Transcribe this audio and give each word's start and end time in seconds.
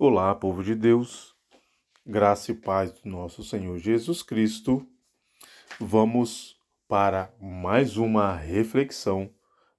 Olá, 0.00 0.32
povo 0.32 0.62
de 0.62 0.76
Deus, 0.76 1.34
graça 2.06 2.52
e 2.52 2.54
paz 2.54 2.92
do 2.92 3.10
nosso 3.10 3.42
Senhor 3.42 3.76
Jesus 3.78 4.22
Cristo. 4.22 4.86
Vamos 5.80 6.56
para 6.86 7.34
mais 7.40 7.96
uma 7.96 8.32
reflexão 8.32 9.28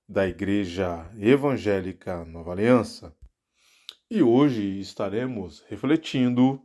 da 0.06 0.28
Igreja 0.28 1.10
Evangélica 1.18 2.26
Nova 2.26 2.52
Aliança. 2.52 3.16
E 4.12 4.22
hoje 4.22 4.82
estaremos 4.82 5.62
refletindo 5.70 6.62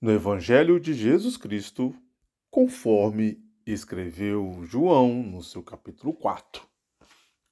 no 0.00 0.12
Evangelho 0.12 0.78
de 0.78 0.94
Jesus 0.94 1.36
Cristo, 1.36 1.92
conforme 2.48 3.42
escreveu 3.66 4.62
João 4.62 5.20
no 5.20 5.42
seu 5.42 5.64
capítulo 5.64 6.12
4. 6.12 6.69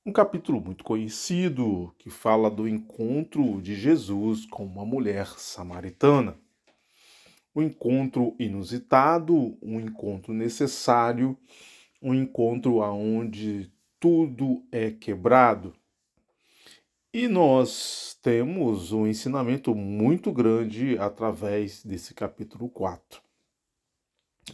Um 0.06 0.12
capítulo 0.12 0.60
muito 0.60 0.84
conhecido 0.84 1.94
que 1.98 2.08
fala 2.08 2.50
do 2.50 2.66
encontro 2.66 3.60
de 3.60 3.74
Jesus 3.74 4.46
com 4.46 4.64
uma 4.64 4.86
mulher 4.86 5.26
samaritana. 5.36 6.38
Um 7.54 7.62
encontro 7.62 8.34
inusitado, 8.38 9.58
um 9.60 9.78
encontro 9.80 10.32
necessário, 10.32 11.36
um 12.00 12.14
encontro 12.14 12.80
aonde 12.82 13.70
tudo 14.00 14.64
é 14.72 14.90
quebrado. 14.90 15.74
E 17.12 17.26
nós 17.26 18.18
temos 18.22 18.92
um 18.92 19.06
ensinamento 19.06 19.74
muito 19.74 20.32
grande 20.32 20.96
através 20.98 21.84
desse 21.84 22.14
capítulo 22.14 22.70
4. 22.70 23.20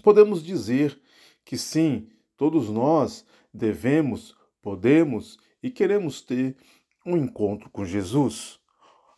Podemos 0.02 0.42
dizer 0.42 0.98
que 1.44 1.56
sim, 1.56 2.08
todos 2.36 2.70
nós 2.70 3.24
devemos 3.52 4.34
podemos 4.64 5.38
e 5.62 5.70
queremos 5.70 6.22
ter 6.22 6.56
um 7.04 7.18
encontro 7.18 7.68
com 7.68 7.84
Jesus. 7.84 8.58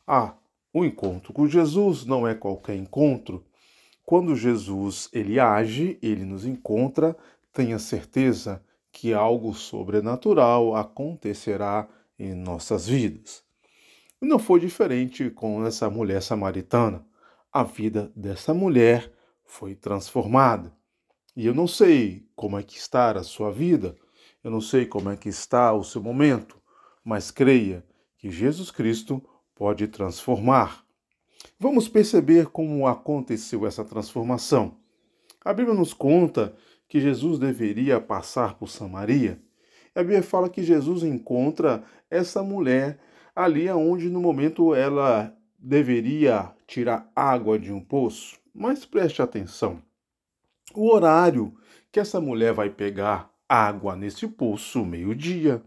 Ah, 0.04 0.34
o 0.74 0.84
encontro 0.84 1.32
com 1.32 1.46
Jesus 1.46 2.04
não 2.04 2.26
é 2.26 2.34
qualquer 2.34 2.74
encontro. 2.74 3.46
Quando 4.04 4.34
Jesus 4.34 5.08
ele 5.12 5.38
age, 5.38 5.98
ele 6.02 6.24
nos 6.24 6.44
encontra, 6.44 7.16
tenha 7.52 7.78
certeza 7.78 8.60
que 8.90 9.14
algo 9.14 9.54
sobrenatural 9.54 10.74
acontecerá 10.74 11.88
em 12.18 12.34
nossas 12.34 12.88
vidas. 12.88 13.44
Não 14.20 14.38
foi 14.38 14.58
diferente 14.58 15.30
com 15.30 15.64
essa 15.64 15.88
mulher 15.88 16.22
samaritana. 16.22 17.06
A 17.52 17.62
vida 17.62 18.10
dessa 18.16 18.52
mulher 18.52 19.12
foi 19.44 19.76
transformada. 19.76 20.74
E 21.36 21.46
eu 21.46 21.54
não 21.54 21.68
sei 21.68 22.26
como 22.34 22.58
é 22.58 22.62
que 22.62 22.78
está 22.78 23.12
a 23.12 23.22
sua 23.22 23.52
vida, 23.52 23.94
eu 24.46 24.50
não 24.52 24.60
sei 24.60 24.86
como 24.86 25.10
é 25.10 25.16
que 25.16 25.28
está 25.28 25.72
o 25.72 25.82
seu 25.82 26.00
momento, 26.00 26.56
mas 27.04 27.32
creia 27.32 27.84
que 28.16 28.30
Jesus 28.30 28.70
Cristo 28.70 29.20
pode 29.56 29.88
transformar. 29.88 30.84
Vamos 31.58 31.88
perceber 31.88 32.46
como 32.46 32.86
aconteceu 32.86 33.66
essa 33.66 33.84
transformação. 33.84 34.76
A 35.44 35.52
Bíblia 35.52 35.74
nos 35.74 35.92
conta 35.92 36.54
que 36.88 37.00
Jesus 37.00 37.40
deveria 37.40 38.00
passar 38.00 38.54
por 38.54 38.68
Samaria. 38.68 39.42
A 39.92 39.98
Bíblia 39.98 40.22
fala 40.22 40.48
que 40.48 40.62
Jesus 40.62 41.02
encontra 41.02 41.82
essa 42.08 42.40
mulher 42.40 43.00
ali 43.34 43.68
onde 43.68 44.08
no 44.08 44.20
momento 44.20 44.76
ela 44.76 45.36
deveria 45.58 46.54
tirar 46.68 47.10
água 47.16 47.58
de 47.58 47.72
um 47.72 47.80
poço. 47.80 48.38
Mas 48.54 48.84
preste 48.84 49.20
atenção. 49.20 49.82
O 50.72 50.88
horário 50.88 51.52
que 51.90 51.98
essa 51.98 52.20
mulher 52.20 52.52
vai 52.52 52.70
pegar 52.70 53.34
água 53.48 53.96
nesse 53.96 54.26
poço 54.26 54.84
meio-dia. 54.84 55.62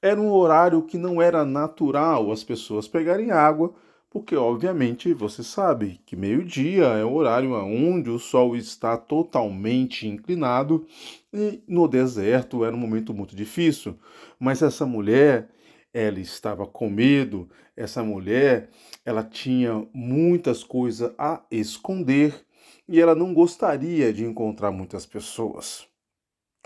Era 0.00 0.20
um 0.20 0.30
horário 0.30 0.82
que 0.82 0.98
não 0.98 1.22
era 1.22 1.44
natural 1.44 2.32
as 2.32 2.42
pessoas 2.42 2.88
pegarem 2.88 3.30
água, 3.30 3.72
porque 4.10 4.36
obviamente 4.36 5.14
você 5.14 5.42
sabe 5.42 6.00
que 6.04 6.16
meio-dia 6.16 6.84
é 6.84 7.04
o 7.04 7.14
horário 7.14 7.54
onde 7.54 8.10
o 8.10 8.18
sol 8.18 8.54
está 8.56 8.96
totalmente 8.96 10.06
inclinado 10.06 10.86
e 11.32 11.62
no 11.66 11.88
deserto 11.88 12.64
era 12.64 12.74
um 12.76 12.78
momento 12.78 13.14
muito 13.14 13.34
difícil. 13.34 13.96
Mas 14.38 14.60
essa 14.60 14.84
mulher, 14.84 15.48
ela 15.94 16.20
estava 16.20 16.66
com 16.66 16.90
medo, 16.90 17.48
essa 17.76 18.02
mulher, 18.02 18.68
ela 19.04 19.22
tinha 19.22 19.86
muitas 19.94 20.62
coisas 20.62 21.12
a 21.16 21.42
esconder 21.50 22.44
e 22.86 23.00
ela 23.00 23.14
não 23.14 23.32
gostaria 23.32 24.12
de 24.12 24.24
encontrar 24.24 24.72
muitas 24.72 25.06
pessoas. 25.06 25.91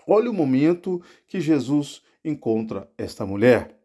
Olha 0.06 0.30
o 0.30 0.34
momento 0.34 1.02
que 1.26 1.40
Jesus 1.40 2.02
encontra 2.24 2.88
esta 2.96 3.26
mulher. 3.26 3.76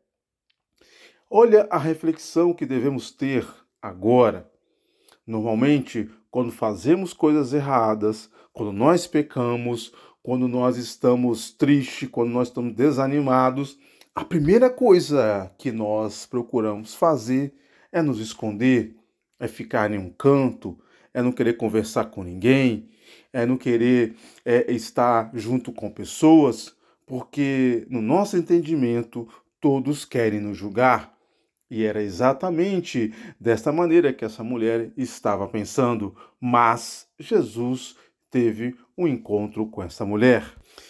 Olha 1.29 1.67
a 1.71 1.77
reflexão 1.77 2.53
que 2.53 2.65
devemos 2.65 3.09
ter 3.09 3.47
agora. 3.81 4.49
Normalmente, 5.25 6.09
quando 6.29 6.51
fazemos 6.51 7.13
coisas 7.13 7.53
erradas, 7.53 8.29
quando 8.53 8.71
nós 8.71 9.07
pecamos, 9.07 9.93
quando 10.21 10.47
nós 10.47 10.77
estamos 10.77 11.51
tristes, 11.51 12.09
quando 12.09 12.31
nós 12.31 12.49
estamos 12.49 12.73
desanimados, 12.73 13.79
a 14.13 14.23
primeira 14.23 14.69
coisa 14.69 15.51
que 15.57 15.71
nós 15.71 16.25
procuramos 16.25 16.93
fazer 16.93 17.55
é 17.91 18.01
nos 18.01 18.19
esconder, 18.19 18.95
é 19.39 19.47
ficar 19.47 19.91
em 19.91 19.97
um 19.97 20.09
canto, 20.09 20.77
é 21.13 21.21
não 21.21 21.31
querer 21.31 21.53
conversar 21.53 22.05
com 22.05 22.23
ninguém, 22.23 22.89
é 23.33 23.45
não 23.45 23.57
querer 23.57 24.15
é, 24.43 24.71
estar 24.71 25.31
junto 25.33 25.71
com 25.71 25.89
pessoas, 25.89 26.75
porque 27.05 27.85
no 27.89 28.01
nosso 28.01 28.37
entendimento 28.37 29.27
todos 29.59 30.05
querem 30.05 30.39
nos 30.39 30.57
julgar. 30.57 31.15
E 31.69 31.85
era 31.85 32.03
exatamente 32.03 33.13
desta 33.39 33.71
maneira 33.71 34.11
que 34.11 34.25
essa 34.25 34.43
mulher 34.43 34.91
estava 34.97 35.47
pensando, 35.47 36.13
mas 36.39 37.07
Jesus 37.17 37.95
teve 38.29 38.75
um 38.97 39.07
encontro 39.07 39.65
com 39.67 39.81
essa 39.81 40.05
mulher. 40.05 40.43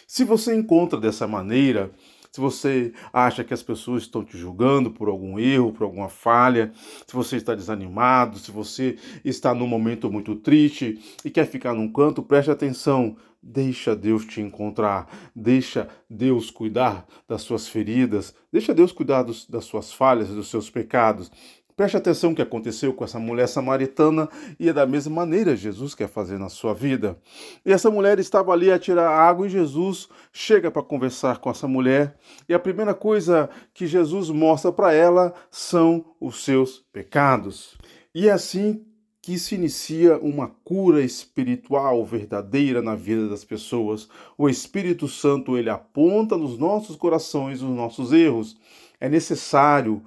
Se 0.07 0.23
você 0.23 0.55
encontra 0.55 0.99
dessa 0.99 1.27
maneira, 1.27 1.91
se 2.31 2.39
você 2.39 2.93
acha 3.11 3.43
que 3.43 3.53
as 3.53 3.61
pessoas 3.61 4.03
estão 4.03 4.23
te 4.23 4.37
julgando 4.37 4.89
por 4.89 5.09
algum 5.09 5.37
erro, 5.37 5.73
por 5.73 5.83
alguma 5.83 6.07
falha, 6.07 6.71
se 7.05 7.13
você 7.13 7.35
está 7.35 7.53
desanimado, 7.53 8.39
se 8.39 8.51
você 8.51 8.97
está 9.25 9.53
num 9.53 9.67
momento 9.67 10.09
muito 10.09 10.35
triste 10.35 10.97
e 11.25 11.29
quer 11.29 11.45
ficar 11.45 11.73
num 11.73 11.91
canto, 11.91 12.23
preste 12.23 12.49
atenção. 12.49 13.17
Deixa 13.43 13.95
Deus 13.95 14.23
te 14.23 14.39
encontrar, 14.39 15.09
deixa 15.35 15.89
Deus 16.07 16.51
cuidar 16.51 17.07
das 17.27 17.41
suas 17.41 17.67
feridas, 17.67 18.35
deixa 18.51 18.71
Deus 18.71 18.91
cuidar 18.91 19.23
dos, 19.23 19.49
das 19.49 19.65
suas 19.65 19.91
falhas, 19.91 20.29
dos 20.29 20.47
seus 20.47 20.69
pecados. 20.69 21.31
Preste 21.75 21.97
atenção 21.97 22.31
o 22.31 22.35
que 22.35 22.41
aconteceu 22.41 22.93
com 22.93 23.03
essa 23.03 23.19
mulher 23.19 23.47
samaritana 23.47 24.29
e 24.59 24.69
é 24.69 24.73
da 24.73 24.85
mesma 24.85 25.15
maneira 25.15 25.55
Jesus 25.55 25.95
quer 25.95 26.07
fazer 26.07 26.37
na 26.37 26.49
sua 26.49 26.73
vida. 26.73 27.17
E 27.65 27.71
essa 27.71 27.89
mulher 27.89 28.19
estava 28.19 28.51
ali 28.51 28.71
a 28.71 28.79
tirar 28.79 29.09
água 29.09 29.47
e 29.47 29.49
Jesus 29.49 30.09
chega 30.31 30.69
para 30.69 30.83
conversar 30.83 31.39
com 31.39 31.49
essa 31.49 31.67
mulher 31.67 32.15
e 32.47 32.53
a 32.53 32.59
primeira 32.59 32.93
coisa 32.93 33.49
que 33.73 33.87
Jesus 33.87 34.29
mostra 34.29 34.71
para 34.71 34.93
ela 34.93 35.33
são 35.49 36.05
os 36.19 36.43
seus 36.43 36.83
pecados. 36.91 37.77
E 38.13 38.27
é 38.27 38.31
assim 38.31 38.85
que 39.21 39.37
se 39.37 39.53
inicia 39.53 40.17
uma 40.17 40.47
cura 40.63 41.01
espiritual 41.01 42.03
verdadeira 42.03 42.81
na 42.81 42.95
vida 42.95 43.29
das 43.29 43.45
pessoas. 43.45 44.09
O 44.35 44.49
Espírito 44.49 45.07
Santo 45.07 45.57
ele 45.57 45.69
aponta 45.69 46.35
nos 46.35 46.57
nossos 46.57 46.95
corações 46.95 47.61
os 47.61 47.69
nossos 47.69 48.11
erros. 48.11 48.57
É 48.99 49.07
necessário 49.07 50.01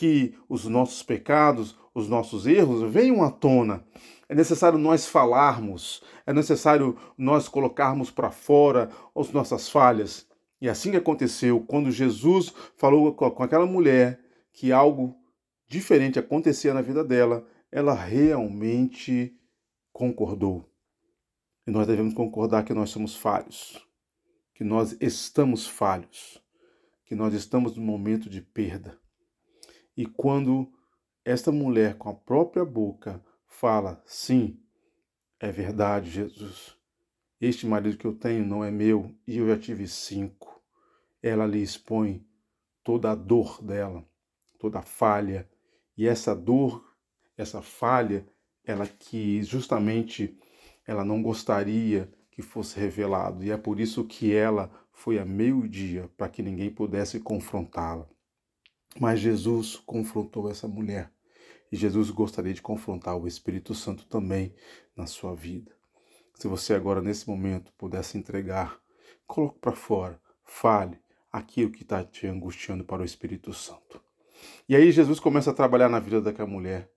que 0.00 0.34
os 0.48 0.64
nossos 0.64 1.02
pecados, 1.02 1.78
os 1.94 2.08
nossos 2.08 2.46
erros 2.46 2.90
venham 2.90 3.22
à 3.22 3.30
tona. 3.30 3.84
É 4.30 4.34
necessário 4.34 4.78
nós 4.78 5.04
falarmos, 5.04 6.02
é 6.24 6.32
necessário 6.32 6.96
nós 7.18 7.48
colocarmos 7.48 8.10
para 8.10 8.30
fora 8.30 8.88
as 9.14 9.30
nossas 9.30 9.68
falhas. 9.68 10.26
E 10.58 10.70
assim 10.70 10.90
que 10.90 10.96
aconteceu, 10.96 11.60
quando 11.60 11.90
Jesus 11.90 12.50
falou 12.78 13.12
com 13.12 13.42
aquela 13.42 13.66
mulher 13.66 14.18
que 14.54 14.72
algo 14.72 15.14
diferente 15.68 16.18
acontecia 16.18 16.72
na 16.72 16.80
vida 16.80 17.04
dela, 17.04 17.46
ela 17.70 17.92
realmente 17.92 19.38
concordou. 19.92 20.66
E 21.66 21.70
nós 21.70 21.86
devemos 21.86 22.14
concordar 22.14 22.64
que 22.64 22.72
nós 22.72 22.88
somos 22.88 23.14
falhos, 23.14 23.86
que 24.54 24.64
nós 24.64 24.96
estamos 24.98 25.68
falhos, 25.68 26.42
que 27.04 27.14
nós 27.14 27.34
estamos 27.34 27.76
num 27.76 27.84
momento 27.84 28.30
de 28.30 28.40
perda. 28.40 28.98
E 30.00 30.06
quando 30.06 30.66
esta 31.22 31.52
mulher, 31.52 31.98
com 31.98 32.08
a 32.08 32.14
própria 32.14 32.64
boca, 32.64 33.22
fala: 33.46 34.02
Sim, 34.06 34.58
é 35.38 35.52
verdade, 35.52 36.08
Jesus. 36.08 36.74
Este 37.38 37.66
marido 37.66 37.98
que 37.98 38.06
eu 38.06 38.14
tenho 38.14 38.46
não 38.46 38.64
é 38.64 38.70
meu 38.70 39.14
e 39.26 39.36
eu 39.36 39.46
já 39.46 39.58
tive 39.58 39.86
cinco. 39.86 40.58
Ela 41.22 41.44
lhe 41.44 41.60
expõe 41.60 42.26
toda 42.82 43.10
a 43.10 43.14
dor 43.14 43.62
dela, 43.62 44.02
toda 44.58 44.78
a 44.78 44.82
falha. 44.82 45.46
E 45.94 46.08
essa 46.08 46.34
dor, 46.34 46.82
essa 47.36 47.60
falha, 47.60 48.26
ela 48.64 48.86
que 48.86 49.42
justamente 49.42 50.34
ela 50.86 51.04
não 51.04 51.22
gostaria 51.22 52.10
que 52.30 52.40
fosse 52.40 52.80
revelado. 52.80 53.44
E 53.44 53.50
é 53.50 53.56
por 53.58 53.78
isso 53.78 54.06
que 54.06 54.34
ela 54.34 54.70
foi 54.92 55.18
a 55.18 55.26
meio-dia, 55.26 56.10
para 56.16 56.30
que 56.30 56.42
ninguém 56.42 56.70
pudesse 56.70 57.20
confrontá-la. 57.20 58.08
Mas 58.98 59.20
Jesus 59.20 59.76
confrontou 59.76 60.50
essa 60.50 60.66
mulher. 60.66 61.12
E 61.70 61.76
Jesus 61.76 62.10
gostaria 62.10 62.52
de 62.52 62.62
confrontar 62.62 63.16
o 63.16 63.28
Espírito 63.28 63.74
Santo 63.74 64.04
também 64.06 64.54
na 64.96 65.06
sua 65.06 65.34
vida. 65.34 65.72
Se 66.34 66.48
você 66.48 66.74
agora, 66.74 67.00
nesse 67.00 67.28
momento, 67.28 67.72
pudesse 67.78 68.18
entregar, 68.18 68.80
coloque 69.26 69.58
para 69.60 69.72
fora, 69.72 70.20
fale 70.44 70.98
aquilo 71.30 71.70
que 71.70 71.82
está 71.82 72.02
te 72.02 72.26
angustiando 72.26 72.84
para 72.84 73.02
o 73.02 73.04
Espírito 73.04 73.52
Santo. 73.52 74.00
E 74.68 74.74
aí 74.74 74.90
Jesus 74.90 75.20
começa 75.20 75.50
a 75.50 75.54
trabalhar 75.54 75.88
na 75.88 76.00
vida 76.00 76.20
daquela 76.20 76.48
mulher. 76.48 76.90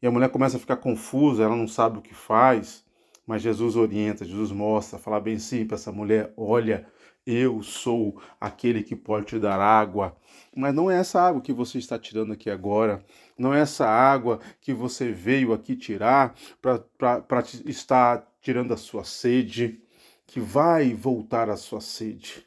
E 0.00 0.06
a 0.06 0.10
mulher 0.10 0.28
começa 0.28 0.56
a 0.56 0.60
ficar 0.60 0.76
confusa, 0.76 1.42
ela 1.42 1.56
não 1.56 1.66
sabe 1.66 1.98
o 1.98 2.02
que 2.02 2.14
faz, 2.14 2.84
mas 3.26 3.42
Jesus 3.42 3.74
orienta, 3.74 4.24
Jesus 4.24 4.52
mostra, 4.52 4.98
fala 4.98 5.18
bem 5.18 5.38
sim 5.38 5.64
para 5.66 5.76
essa 5.76 5.90
mulher: 5.90 6.32
olha, 6.36 6.86
eu 7.26 7.62
sou 7.62 8.20
aquele 8.40 8.82
que 8.82 8.94
pode 8.94 9.26
te 9.26 9.38
dar 9.38 9.60
água. 9.60 10.16
Mas 10.54 10.74
não 10.74 10.90
é 10.90 10.98
essa 10.98 11.20
água 11.20 11.40
que 11.40 11.52
você 11.52 11.78
está 11.78 11.98
tirando 11.98 12.32
aqui 12.32 12.50
agora. 12.50 13.04
Não 13.38 13.54
é 13.54 13.60
essa 13.60 13.86
água 13.86 14.40
que 14.60 14.72
você 14.72 15.10
veio 15.10 15.52
aqui 15.52 15.74
tirar 15.74 16.34
para 16.60 17.40
estar 17.66 18.26
tirando 18.40 18.74
a 18.74 18.76
sua 18.76 19.04
sede, 19.04 19.82
que 20.26 20.38
vai 20.38 20.92
voltar 20.92 21.48
a 21.48 21.56
sua 21.56 21.80
sede. 21.80 22.46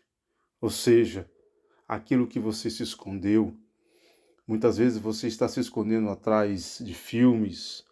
Ou 0.61 0.69
seja, 0.69 1.29
aquilo 1.87 2.27
que 2.27 2.39
você 2.39 2.69
se 2.69 2.83
escondeu. 2.83 3.55
Muitas 4.47 4.77
vezes 4.77 4.97
você 4.97 5.27
está 5.27 5.47
se 5.47 5.59
escondendo 5.59 6.09
atrás 6.09 6.79
de 6.81 6.93
filmes, 6.93 7.83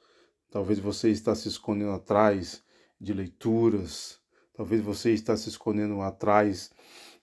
talvez 0.50 0.80
você 0.80 1.10
está 1.10 1.36
se 1.36 1.48
escondendo 1.48 1.92
atrás 1.92 2.64
de 3.00 3.14
leituras, 3.14 4.20
talvez 4.56 4.82
você 4.82 5.12
está 5.12 5.36
se 5.36 5.50
escondendo 5.50 6.02
atrás 6.02 6.72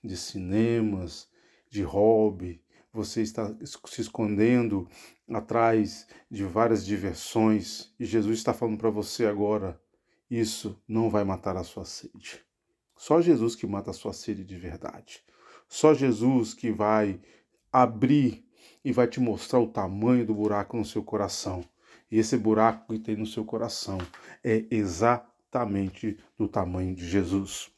de 0.02 0.16
cinemas, 0.16 1.28
de 1.70 1.82
hobby, 1.82 2.62
você 2.92 3.22
está 3.22 3.54
se 3.64 4.00
escondendo 4.00 4.86
atrás 5.30 6.06
de 6.30 6.44
várias 6.44 6.84
diversões 6.84 7.92
e 7.98 8.04
Jesus 8.04 8.38
está 8.38 8.52
falando 8.52 8.78
para 8.78 8.90
você 8.90 9.26
agora: 9.26 9.80
isso 10.30 10.80
não 10.86 11.08
vai 11.08 11.24
matar 11.24 11.56
a 11.56 11.64
sua 11.64 11.84
sede. 11.84 12.44
Só 12.96 13.20
Jesus 13.20 13.54
que 13.54 13.66
mata 13.66 13.90
a 13.90 13.94
sua 13.94 14.12
sede 14.12 14.44
de 14.44 14.56
verdade. 14.56 15.22
Só 15.68 15.94
Jesus 15.94 16.54
que 16.54 16.70
vai 16.70 17.20
abrir 17.72 18.46
e 18.84 18.92
vai 18.92 19.08
te 19.08 19.20
mostrar 19.20 19.58
o 19.60 19.68
tamanho 19.68 20.26
do 20.26 20.34
buraco 20.34 20.76
no 20.76 20.84
seu 20.84 21.02
coração. 21.02 21.64
E 22.10 22.18
esse 22.18 22.36
buraco 22.36 22.92
que 22.92 22.98
tem 22.98 23.16
no 23.16 23.26
seu 23.26 23.44
coração 23.44 23.98
é 24.44 24.66
exatamente 24.70 25.31
do 26.38 26.48
tamanho 26.48 26.94
de 26.94 27.08
Jesus. 27.08 27.70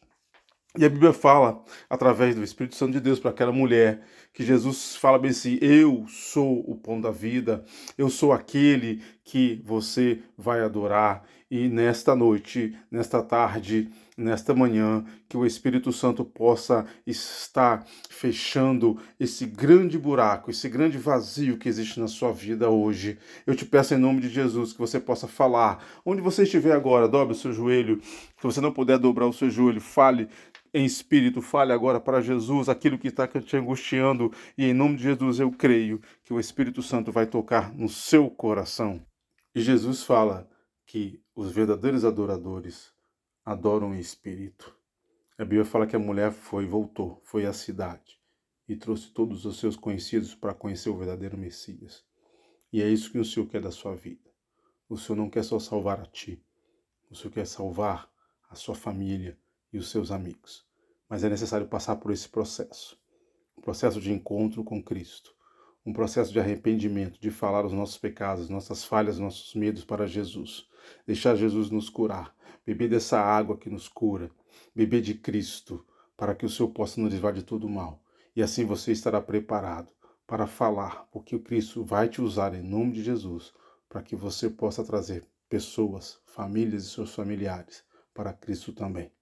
E 0.76 0.84
a 0.84 0.88
Bíblia 0.88 1.12
fala, 1.12 1.62
através 1.88 2.34
do 2.34 2.42
Espírito 2.42 2.74
Santo 2.74 2.94
de 2.94 3.00
Deus, 3.00 3.20
para 3.20 3.30
aquela 3.30 3.52
mulher, 3.52 4.02
que 4.32 4.44
Jesus 4.44 4.96
fala 4.96 5.20
bem 5.20 5.30
assim: 5.30 5.56
Eu 5.60 6.04
sou 6.08 6.68
o 6.68 6.74
pão 6.76 7.00
da 7.00 7.12
vida, 7.12 7.64
eu 7.96 8.10
sou 8.10 8.32
aquele 8.32 9.00
que 9.22 9.62
você 9.64 10.20
vai 10.36 10.62
adorar. 10.62 11.22
E 11.48 11.68
nesta 11.68 12.16
noite, 12.16 12.76
nesta 12.90 13.22
tarde, 13.22 13.88
nesta 14.16 14.54
manhã, 14.54 15.04
que 15.28 15.36
o 15.36 15.44
Espírito 15.44 15.92
Santo 15.92 16.24
possa 16.24 16.86
estar 17.06 17.84
fechando 18.08 18.98
esse 19.18 19.44
grande 19.44 19.98
buraco, 19.98 20.50
esse 20.50 20.68
grande 20.68 20.96
vazio 20.98 21.58
que 21.58 21.68
existe 21.68 21.98
na 21.98 22.06
sua 22.06 22.32
vida 22.32 22.70
hoje. 22.70 23.18
Eu 23.46 23.54
te 23.54 23.64
peço 23.64 23.94
em 23.94 23.98
nome 23.98 24.20
de 24.20 24.28
Jesus 24.28 24.72
que 24.72 24.78
você 24.78 25.00
possa 25.00 25.26
falar. 25.26 25.84
Onde 26.04 26.20
você 26.20 26.44
estiver 26.44 26.72
agora, 26.72 27.08
dobre 27.08 27.34
o 27.34 27.38
seu 27.38 27.52
joelho. 27.52 28.00
Se 28.02 28.42
você 28.42 28.60
não 28.60 28.72
puder 28.72 28.98
dobrar 28.98 29.26
o 29.26 29.32
seu 29.32 29.50
joelho, 29.50 29.80
fale 29.80 30.28
em 30.72 30.84
espírito, 30.84 31.40
fale 31.40 31.72
agora 31.72 32.00
para 32.00 32.20
Jesus 32.20 32.68
aquilo 32.68 32.98
que 32.98 33.06
está 33.06 33.28
te 33.28 33.56
angustiando, 33.56 34.32
e 34.58 34.64
em 34.64 34.74
nome 34.74 34.96
de 34.96 35.04
Jesus 35.04 35.38
eu 35.38 35.52
creio 35.52 36.00
que 36.24 36.34
o 36.34 36.40
Espírito 36.40 36.82
Santo 36.82 37.12
vai 37.12 37.26
tocar 37.26 37.72
no 37.72 37.88
seu 37.88 38.28
coração. 38.28 39.00
E 39.54 39.60
Jesus 39.60 40.02
fala 40.02 40.48
que 40.84 41.20
os 41.34 41.52
verdadeiros 41.52 42.04
adoradores 42.04 42.93
adoram 43.44 43.94
em 43.94 43.98
espírito. 43.98 44.76
A 45.38 45.44
Bíblia 45.44 45.64
fala 45.64 45.86
que 45.86 45.96
a 45.96 45.98
mulher 45.98 46.32
foi, 46.32 46.66
voltou, 46.66 47.20
foi 47.24 47.46
à 47.46 47.52
cidade 47.52 48.18
e 48.68 48.76
trouxe 48.76 49.10
todos 49.10 49.44
os 49.44 49.58
seus 49.58 49.76
conhecidos 49.76 50.34
para 50.34 50.54
conhecer 50.54 50.90
o 50.90 50.96
verdadeiro 50.96 51.36
Messias. 51.36 52.04
E 52.72 52.82
é 52.82 52.88
isso 52.88 53.10
que 53.12 53.18
o 53.18 53.24
Senhor 53.24 53.46
quer 53.46 53.60
da 53.60 53.70
sua 53.70 53.94
vida. 53.94 54.30
O 54.88 54.96
Senhor 54.96 55.16
não 55.16 55.28
quer 55.28 55.44
só 55.44 55.58
salvar 55.58 56.00
a 56.00 56.06
ti, 56.06 56.42
o 57.10 57.14
Senhor 57.14 57.32
quer 57.32 57.46
salvar 57.46 58.10
a 58.48 58.54
sua 58.54 58.74
família, 58.74 59.38
e 59.74 59.78
os 59.78 59.90
seus 59.90 60.12
amigos. 60.12 60.64
Mas 61.08 61.24
é 61.24 61.28
necessário 61.28 61.66
passar 61.66 61.96
por 61.96 62.12
esse 62.12 62.28
processo 62.28 62.96
um 63.56 63.60
processo 63.60 64.00
de 64.00 64.12
encontro 64.12 64.64
com 64.64 64.82
Cristo, 64.82 65.32
um 65.86 65.92
processo 65.92 66.32
de 66.32 66.40
arrependimento, 66.40 67.20
de 67.20 67.30
falar 67.30 67.64
os 67.64 67.72
nossos 67.72 67.96
pecados, 67.96 68.48
nossas 68.48 68.84
falhas, 68.84 69.18
nossos 69.18 69.54
medos 69.54 69.84
para 69.84 70.08
Jesus, 70.08 70.68
deixar 71.06 71.36
Jesus 71.36 71.70
nos 71.70 71.88
curar, 71.88 72.33
beber 72.66 72.88
dessa 72.88 73.20
água 73.20 73.56
que 73.56 73.70
nos 73.70 73.88
cura, 73.88 74.30
beber 74.74 75.02
de 75.02 75.14
Cristo, 75.14 75.84
para 76.16 76.34
que 76.34 76.46
o 76.46 76.48
Senhor 76.48 76.70
possa 76.70 77.00
nos 77.00 77.12
livrar 77.12 77.32
de 77.32 77.42
todo 77.42 77.68
mal. 77.68 78.02
E 78.34 78.42
assim 78.42 78.64
você 78.64 78.92
estará 78.92 79.20
preparado 79.20 79.88
para 80.26 80.46
falar, 80.46 81.06
porque 81.10 81.36
o 81.36 81.42
Cristo 81.42 81.84
vai 81.84 82.08
te 82.08 82.20
usar 82.22 82.54
em 82.54 82.62
nome 82.62 82.92
de 82.92 83.02
Jesus, 83.02 83.52
para 83.88 84.02
que 84.02 84.16
você 84.16 84.48
possa 84.48 84.82
trazer 84.82 85.26
pessoas, 85.48 86.20
famílias 86.26 86.84
e 86.84 86.90
seus 86.90 87.14
familiares 87.14 87.84
para 88.12 88.32
Cristo 88.32 88.72
também. 88.72 89.12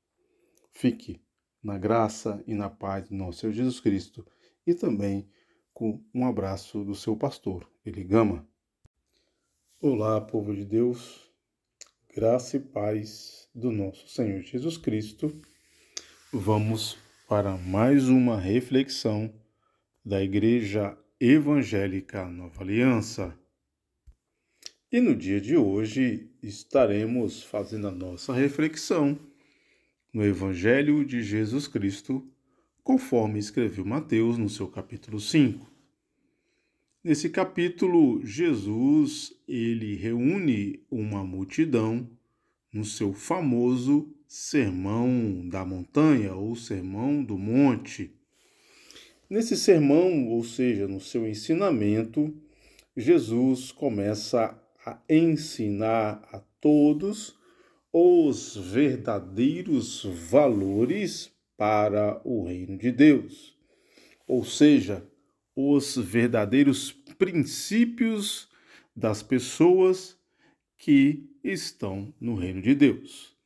Fique 0.71 1.23
na 1.62 1.79
graça 1.79 2.43
e 2.47 2.55
na 2.55 2.71
paz 2.71 3.09
do 3.09 3.15
nosso 3.15 3.41
Senhor 3.41 3.53
Jesus 3.53 3.81
Cristo 3.81 4.27
e 4.67 4.75
também 4.75 5.29
com 5.73 6.03
um 6.15 6.27
abraço 6.27 6.85
do 6.85 6.94
seu 6.94 7.17
pastor, 7.17 7.69
Eligama. 7.85 8.47
Olá, 9.81 10.21
povo 10.21 10.55
de 10.55 10.65
Deus, 10.65 11.31
graça 12.14 12.59
e 12.59 12.61
paz 12.61 13.49
do 13.55 13.73
nosso 13.73 14.06
Senhor 14.06 14.43
Jesus 14.43 14.76
Cristo. 14.76 15.35
Vamos 16.31 16.99
para 17.26 17.56
mais 17.56 18.06
uma 18.11 18.38
reflexão 18.38 19.32
da 20.05 20.23
Igreja 20.23 20.94
Evangélica 21.19 22.26
Nova 22.26 22.62
Aliança. 22.62 23.35
E 24.91 25.00
no 25.00 25.17
dia 25.17 25.41
de 25.41 25.56
hoje 25.56 26.31
estaremos 26.43 27.43
fazendo 27.43 27.88
a 27.88 27.91
nossa 27.91 28.35
reflexão 28.35 29.19
no 30.12 30.23
Evangelho 30.23 31.06
de 31.06 31.23
Jesus 31.23 31.67
Cristo, 31.67 32.31
conforme 32.85 33.38
escreveu 33.38 33.87
Mateus 33.87 34.37
no 34.37 34.50
seu 34.50 34.69
capítulo 34.69 35.19
5. 35.19 35.71
Nesse 37.04 37.31
capítulo, 37.31 38.25
Jesus 38.25 39.34
ele 39.49 39.96
reúne 39.96 40.84
uma 40.88 41.25
multidão 41.25 42.08
no 42.72 42.84
seu 42.84 43.12
famoso 43.12 44.15
Sermão 44.29 45.48
da 45.48 45.65
Montanha 45.65 46.32
ou 46.32 46.55
Sermão 46.55 47.20
do 47.24 47.36
Monte. 47.36 48.15
Nesse 49.29 49.56
sermão, 49.56 50.29
ou 50.29 50.44
seja, 50.44 50.86
no 50.86 51.00
seu 51.00 51.27
ensinamento, 51.27 52.32
Jesus 52.96 53.72
começa 53.72 54.56
a 54.86 54.96
ensinar 55.10 56.22
a 56.31 56.38
todos 56.60 57.36
os 57.93 58.56
verdadeiros 58.56 60.05
valores 60.31 61.32
para 61.56 62.20
o 62.24 62.44
reino 62.44 62.79
de 62.79 62.93
Deus, 62.93 63.58
ou 64.29 64.44
seja, 64.44 65.05
os 65.55 65.97
verdadeiros 65.97 66.93
princípios 67.19 68.49
das 68.94 69.23
pessoas 69.23 70.17
que 70.77 71.29
estão 71.43 72.13
no 72.21 72.35
reino 72.35 72.63
de 72.63 72.75
Deus. 72.75 73.37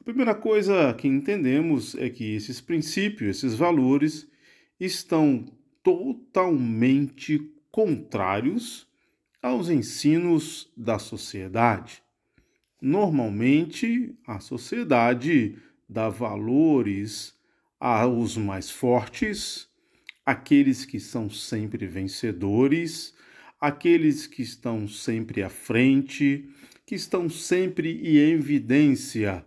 A 0.00 0.04
primeira 0.04 0.34
coisa 0.34 0.92
que 0.94 1.08
entendemos 1.08 1.94
é 1.94 2.10
que 2.10 2.34
esses 2.34 2.60
princípios, 2.60 3.38
esses 3.38 3.54
valores, 3.54 4.28
estão 4.78 5.44
totalmente 5.82 7.50
contrários 7.70 8.86
aos 9.42 9.68
ensinos 9.68 10.70
da 10.76 10.98
sociedade. 10.98 12.02
Normalmente, 12.80 14.14
a 14.26 14.40
sociedade 14.40 15.56
dá 15.88 16.08
valores 16.08 17.34
aos 17.80 18.36
mais 18.36 18.70
fortes, 18.70 19.68
aqueles 20.24 20.84
que 20.84 20.98
são 20.98 21.28
sempre 21.28 21.86
vencedores, 21.86 23.14
aqueles 23.60 24.26
que 24.26 24.42
estão 24.42 24.86
sempre 24.88 25.42
à 25.42 25.48
frente, 25.48 26.48
que 26.86 26.94
estão 26.94 27.28
sempre 27.28 28.00
em 28.02 28.16
evidência. 28.32 29.44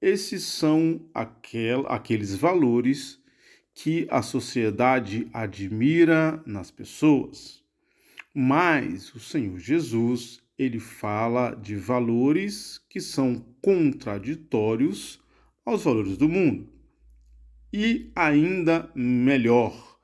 Esses 0.00 0.44
são 0.44 1.08
aquel, 1.14 1.86
aqueles 1.86 2.34
valores 2.34 3.20
que 3.74 4.06
a 4.10 4.22
sociedade 4.22 5.28
admira 5.32 6.42
nas 6.46 6.70
pessoas. 6.70 7.62
Mas 8.34 9.14
o 9.14 9.20
Senhor 9.20 9.58
Jesus 9.58 10.40
ele 10.58 10.78
fala 10.78 11.54
de 11.54 11.74
valores 11.74 12.78
que 12.88 13.00
são 13.00 13.42
contraditórios 13.62 15.18
aos 15.64 15.84
valores 15.84 16.18
do 16.18 16.28
mundo. 16.28 16.68
E 17.72 18.10
ainda 18.14 18.90
melhor, 18.94 19.98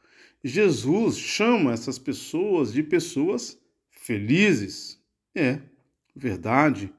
Jesus 0.46 1.18
chama 1.18 1.72
essas 1.72 1.98
pessoas 1.98 2.72
de 2.72 2.80
pessoas 2.80 3.60
felizes. 3.90 5.02
É, 5.34 5.58
verdade. 6.14 6.94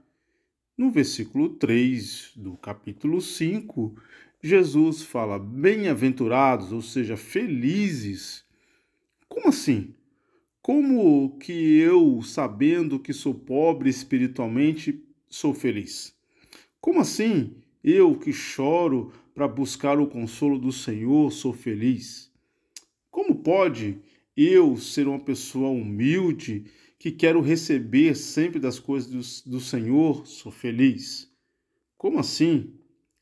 No 0.77 0.91
versículo 0.91 1.47
3 1.51 2.33
do 2.35 2.57
capítulo 2.57 3.21
5, 3.21 3.95
Jesus 4.43 5.01
fala 5.01 5.39
bem-aventurados, 5.39 6.73
ou 6.73 6.81
seja, 6.81 7.15
felizes. 7.15 8.43
Como 9.29 9.47
assim? 9.47 9.95
Como 10.61 11.39
que 11.39 11.79
eu, 11.79 12.21
sabendo 12.21 12.99
que 12.99 13.13
sou 13.13 13.33
pobre 13.33 13.89
espiritualmente, 13.89 15.01
sou 15.29 15.53
feliz? 15.53 16.13
Como 16.81 16.99
assim 16.99 17.55
eu 17.81 18.19
que 18.19 18.33
choro 18.33 19.13
para 19.33 19.47
buscar 19.47 19.97
o 20.01 20.07
consolo 20.07 20.59
do 20.59 20.73
Senhor, 20.73 21.31
sou 21.31 21.53
feliz? 21.53 22.27
Como 23.17 23.33
pode 23.33 23.97
eu 24.35 24.77
ser 24.77 25.07
uma 25.07 25.19
pessoa 25.19 25.69
humilde 25.69 26.65
que 26.99 27.11
quero 27.11 27.41
receber 27.41 28.15
sempre 28.15 28.59
das 28.59 28.77
coisas 28.77 29.41
do, 29.43 29.53
do 29.53 29.59
Senhor, 29.59 30.27
sou 30.27 30.51
feliz? 30.51 31.27
Como 31.97 32.19
assim 32.19 32.75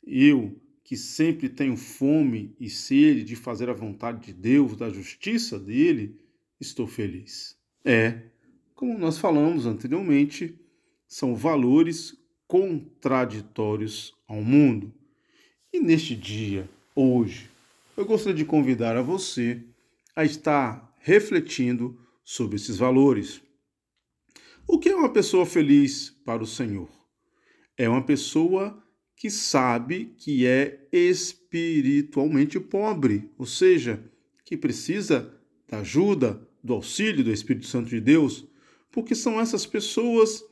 eu 0.05 0.61
que 0.83 0.97
sempre 0.97 1.47
tenho 1.47 1.77
fome 1.77 2.53
e 2.59 2.69
sede 2.69 3.23
de 3.23 3.37
fazer 3.37 3.69
a 3.69 3.73
vontade 3.73 4.25
de 4.25 4.33
Deus, 4.33 4.75
da 4.75 4.89
justiça 4.89 5.57
dele, 5.57 6.19
estou 6.59 6.87
feliz? 6.87 7.57
É, 7.85 8.19
como 8.73 8.97
nós 8.97 9.17
falamos 9.17 9.65
anteriormente, 9.65 10.59
são 11.07 11.37
valores 11.37 12.21
contraditórios 12.45 14.13
ao 14.27 14.41
mundo. 14.41 14.93
E 15.71 15.79
neste 15.79 16.17
dia, 16.17 16.69
hoje, 16.93 17.49
eu 17.95 18.05
gostaria 18.05 18.35
de 18.35 18.43
convidar 18.43 18.97
a 18.97 19.01
você 19.01 19.63
a 20.15 20.23
estar 20.23 20.93
refletindo 20.99 21.99
sobre 22.23 22.55
esses 22.55 22.77
valores. 22.77 23.41
O 24.67 24.79
que 24.79 24.89
é 24.89 24.95
uma 24.95 25.11
pessoa 25.11 25.45
feliz 25.45 26.09
para 26.25 26.41
o 26.41 26.47
Senhor? 26.47 26.89
É 27.77 27.87
uma 27.87 28.03
pessoa 28.03 28.81
que 29.15 29.29
sabe 29.29 30.15
que 30.17 30.45
é 30.45 30.87
espiritualmente 30.91 32.59
pobre, 32.59 33.29
ou 33.37 33.45
seja, 33.45 34.03
que 34.43 34.57
precisa 34.57 35.33
da 35.67 35.79
ajuda, 35.79 36.47
do 36.63 36.73
auxílio 36.73 37.23
do 37.23 37.31
Espírito 37.31 37.67
Santo 37.67 37.89
de 37.89 38.01
Deus, 38.01 38.47
porque 38.91 39.13
são 39.13 39.39
essas 39.39 39.65
pessoas 39.65 40.43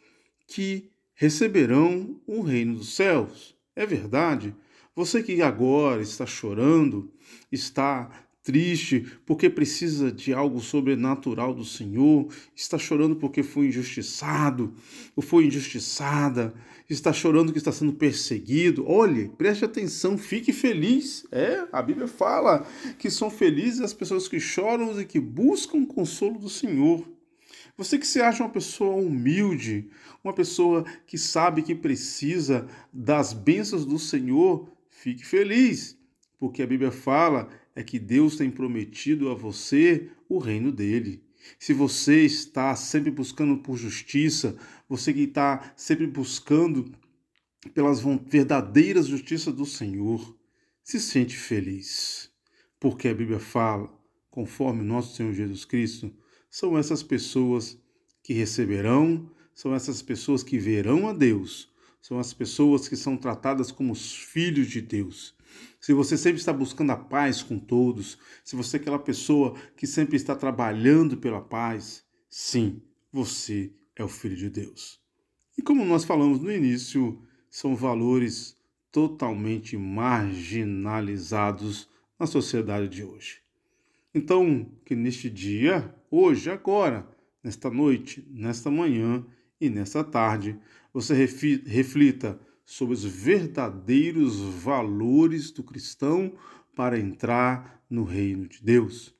que 0.47 0.91
receberão 1.15 2.21
o 2.27 2.41
reino 2.41 2.75
dos 2.75 2.93
céus. 2.93 3.55
É 3.75 3.85
verdade. 3.85 4.55
Você 4.95 5.23
que 5.23 5.41
agora 5.41 6.01
está 6.01 6.25
chorando, 6.25 7.11
está 7.51 8.22
triste 8.43 9.07
porque 9.25 9.49
precisa 9.49 10.11
de 10.11 10.33
algo 10.33 10.59
sobrenatural 10.59 11.53
do 11.53 11.63
Senhor, 11.63 12.27
está 12.53 12.77
chorando 12.77 13.15
porque 13.15 13.41
foi 13.41 13.67
injustiçado 13.67 14.73
ou 15.15 15.23
foi 15.23 15.45
injustiçada, 15.45 16.53
está 16.89 17.13
chorando 17.13 17.53
que 17.53 17.57
está 17.57 17.71
sendo 17.71 17.93
perseguido. 17.93 18.85
Olhe, 18.87 19.29
preste 19.29 19.63
atenção, 19.63 20.17
fique 20.17 20.51
feliz. 20.51 21.25
É, 21.31 21.65
a 21.71 21.81
Bíblia 21.81 22.07
fala 22.07 22.67
que 22.99 23.09
são 23.09 23.29
felizes 23.29 23.81
as 23.81 23.93
pessoas 23.93 24.27
que 24.27 24.39
choram 24.39 24.99
e 24.99 25.05
que 25.05 25.19
buscam 25.19 25.77
o 25.77 25.87
consolo 25.87 26.37
do 26.37 26.49
Senhor. 26.49 27.07
Você 27.75 27.97
que 27.97 28.05
se 28.05 28.21
acha 28.21 28.43
uma 28.43 28.51
pessoa 28.51 28.95
humilde, 28.95 29.89
uma 30.23 30.33
pessoa 30.33 30.85
que 31.07 31.17
sabe 31.17 31.63
que 31.63 31.73
precisa 31.73 32.67
das 32.91 33.33
bênçãos 33.33 33.83
do 33.83 33.97
Senhor, 33.97 34.69
fique 34.89 35.25
feliz, 35.25 35.97
porque 36.37 36.61
a 36.61 36.67
Bíblia 36.67 36.91
fala 36.91 37.49
é 37.75 37.83
que 37.83 37.99
Deus 37.99 38.35
tem 38.35 38.49
prometido 38.49 39.29
a 39.29 39.33
você 39.33 40.09
o 40.29 40.37
reino 40.37 40.71
dele. 40.71 41.23
Se 41.59 41.73
você 41.73 42.23
está 42.23 42.75
sempre 42.75 43.11
buscando 43.11 43.57
por 43.57 43.77
justiça, 43.77 44.57
você 44.87 45.13
que 45.13 45.21
está 45.21 45.73
sempre 45.75 46.07
buscando 46.07 46.91
pelas 47.73 48.01
verdadeiras 48.27 49.07
justiças 49.07 49.53
do 49.53 49.65
Senhor, 49.65 50.37
se 50.83 50.99
sente 50.99 51.35
feliz. 51.35 52.29
Porque 52.79 53.07
a 53.07 53.13
Bíblia 53.13 53.39
fala, 53.39 53.89
conforme 54.29 54.83
nosso 54.83 55.15
Senhor 55.15 55.33
Jesus 55.33 55.65
Cristo, 55.65 56.13
são 56.49 56.77
essas 56.77 57.01
pessoas 57.01 57.77
que 58.21 58.33
receberão, 58.33 59.29
são 59.53 59.73
essas 59.73 60.01
pessoas 60.01 60.43
que 60.43 60.57
verão 60.57 61.07
a 61.07 61.13
Deus, 61.13 61.71
são 62.01 62.19
as 62.19 62.33
pessoas 62.33 62.87
que 62.87 62.95
são 62.95 63.15
tratadas 63.15 63.71
como 63.71 63.93
os 63.93 64.13
filhos 64.13 64.67
de 64.67 64.81
Deus. 64.81 65.33
Se 65.79 65.93
você 65.93 66.17
sempre 66.17 66.39
está 66.39 66.51
buscando 66.53 66.91
a 66.91 66.97
paz 66.97 67.43
com 67.43 67.59
todos, 67.59 68.17
se 68.43 68.55
você 68.55 68.77
é 68.77 68.79
aquela 68.79 68.99
pessoa 68.99 69.55
que 69.75 69.85
sempre 69.85 70.15
está 70.15 70.35
trabalhando 70.35 71.17
pela 71.17 71.41
paz, 71.41 72.03
sim, 72.29 72.81
você 73.11 73.71
é 73.95 74.03
o 74.03 74.07
filho 74.07 74.35
de 74.35 74.49
Deus. 74.49 74.99
E 75.57 75.61
como 75.61 75.85
nós 75.85 76.03
falamos 76.03 76.39
no 76.39 76.51
início, 76.51 77.21
são 77.49 77.75
valores 77.75 78.57
totalmente 78.91 79.77
marginalizados 79.77 81.87
na 82.19 82.25
sociedade 82.25 82.87
de 82.87 83.03
hoje. 83.03 83.41
Então, 84.13 84.71
que 84.85 84.95
neste 84.95 85.29
dia, 85.29 85.93
hoje, 86.09 86.49
agora, 86.49 87.05
nesta 87.43 87.69
noite, 87.69 88.25
nesta 88.31 88.71
manhã 88.71 89.25
e 89.59 89.69
nesta 89.69 90.01
tarde, 90.03 90.57
você 90.93 91.13
reflita 91.15 92.39
sobre 92.65 92.93
os 92.93 93.03
verdadeiros 93.03 94.39
valores 94.39 95.51
do 95.51 95.63
cristão 95.63 96.33
para 96.75 96.99
entrar 96.99 97.83
no 97.89 98.03
reino 98.03 98.47
de 98.47 98.63
Deus. 98.63 99.13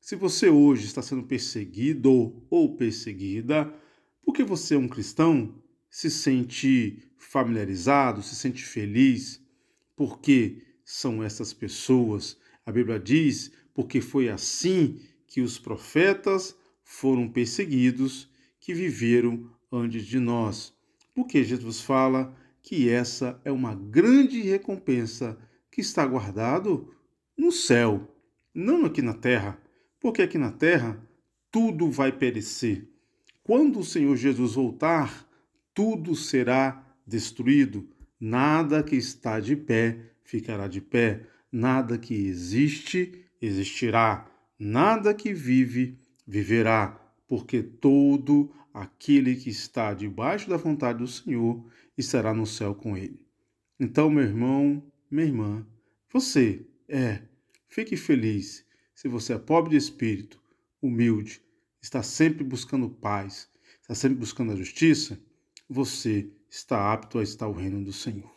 Se 0.00 0.16
você 0.16 0.48
hoje 0.48 0.86
está 0.86 1.02
sendo 1.02 1.22
perseguido 1.22 2.42
ou 2.50 2.76
perseguida, 2.76 3.72
porque 4.22 4.42
você 4.42 4.74
é 4.74 4.78
um 4.78 4.88
cristão, 4.88 5.54
se 5.90 6.10
sente 6.10 7.02
familiarizado, 7.16 8.22
se 8.22 8.34
sente 8.34 8.62
feliz, 8.64 9.42
porque 9.96 10.62
são 10.84 11.22
essas 11.22 11.52
pessoas. 11.52 12.38
A 12.64 12.72
Bíblia 12.72 12.98
diz 12.98 13.52
porque 13.74 14.00
foi 14.00 14.28
assim 14.28 15.00
que 15.26 15.40
os 15.40 15.58
profetas 15.58 16.56
foram 16.82 17.28
perseguidos 17.28 18.30
que 18.60 18.72
viveram 18.72 19.50
antes 19.70 20.06
de 20.06 20.18
nós. 20.18 20.74
Porque 21.14 21.44
Jesus 21.44 21.80
fala 21.80 22.34
que 22.68 22.90
essa 22.90 23.40
é 23.46 23.50
uma 23.50 23.74
grande 23.74 24.42
recompensa 24.42 25.38
que 25.70 25.80
está 25.80 26.04
guardado 26.04 26.94
no 27.34 27.50
céu, 27.50 28.14
não 28.52 28.84
aqui 28.84 29.00
na 29.00 29.14
terra, 29.14 29.58
porque 29.98 30.20
aqui 30.20 30.36
na 30.36 30.52
terra 30.52 31.02
tudo 31.50 31.90
vai 31.90 32.12
perecer. 32.12 32.86
Quando 33.42 33.78
o 33.78 33.84
Senhor 33.84 34.14
Jesus 34.16 34.52
voltar, 34.52 35.26
tudo 35.72 36.14
será 36.14 36.86
destruído, 37.06 37.88
nada 38.20 38.82
que 38.82 38.96
está 38.96 39.40
de 39.40 39.56
pé 39.56 40.12
ficará 40.22 40.68
de 40.68 40.82
pé, 40.82 41.22
nada 41.50 41.96
que 41.96 42.12
existe 42.12 43.24
existirá, 43.40 44.30
nada 44.58 45.14
que 45.14 45.32
vive 45.32 45.98
viverá, 46.26 47.00
porque 47.28 47.62
todo 47.62 48.50
aquele 48.74 49.36
que 49.36 49.50
está 49.50 49.94
debaixo 49.94 50.48
da 50.48 50.56
vontade 50.56 50.98
do 50.98 51.06
Senhor 51.06 51.64
estará 51.96 52.34
no 52.34 52.46
céu 52.46 52.74
com 52.74 52.96
ele. 52.96 53.20
Então, 53.78 54.10
meu 54.10 54.24
irmão, 54.24 54.82
minha 55.10 55.26
irmã, 55.26 55.66
você 56.12 56.66
é, 56.88 57.22
fique 57.68 57.96
feliz 57.96 58.66
se 58.94 59.06
você 59.06 59.34
é 59.34 59.38
pobre 59.38 59.70
de 59.70 59.76
espírito, 59.76 60.42
humilde, 60.82 61.40
está 61.80 62.02
sempre 62.02 62.42
buscando 62.42 62.88
paz, 62.88 63.48
está 63.80 63.94
sempre 63.94 64.18
buscando 64.18 64.52
a 64.52 64.56
justiça, 64.56 65.20
você 65.68 66.28
está 66.50 66.92
apto 66.92 67.18
a 67.18 67.22
estar 67.22 67.46
ao 67.46 67.52
reino 67.52 67.84
do 67.84 67.92
Senhor. 67.92 68.32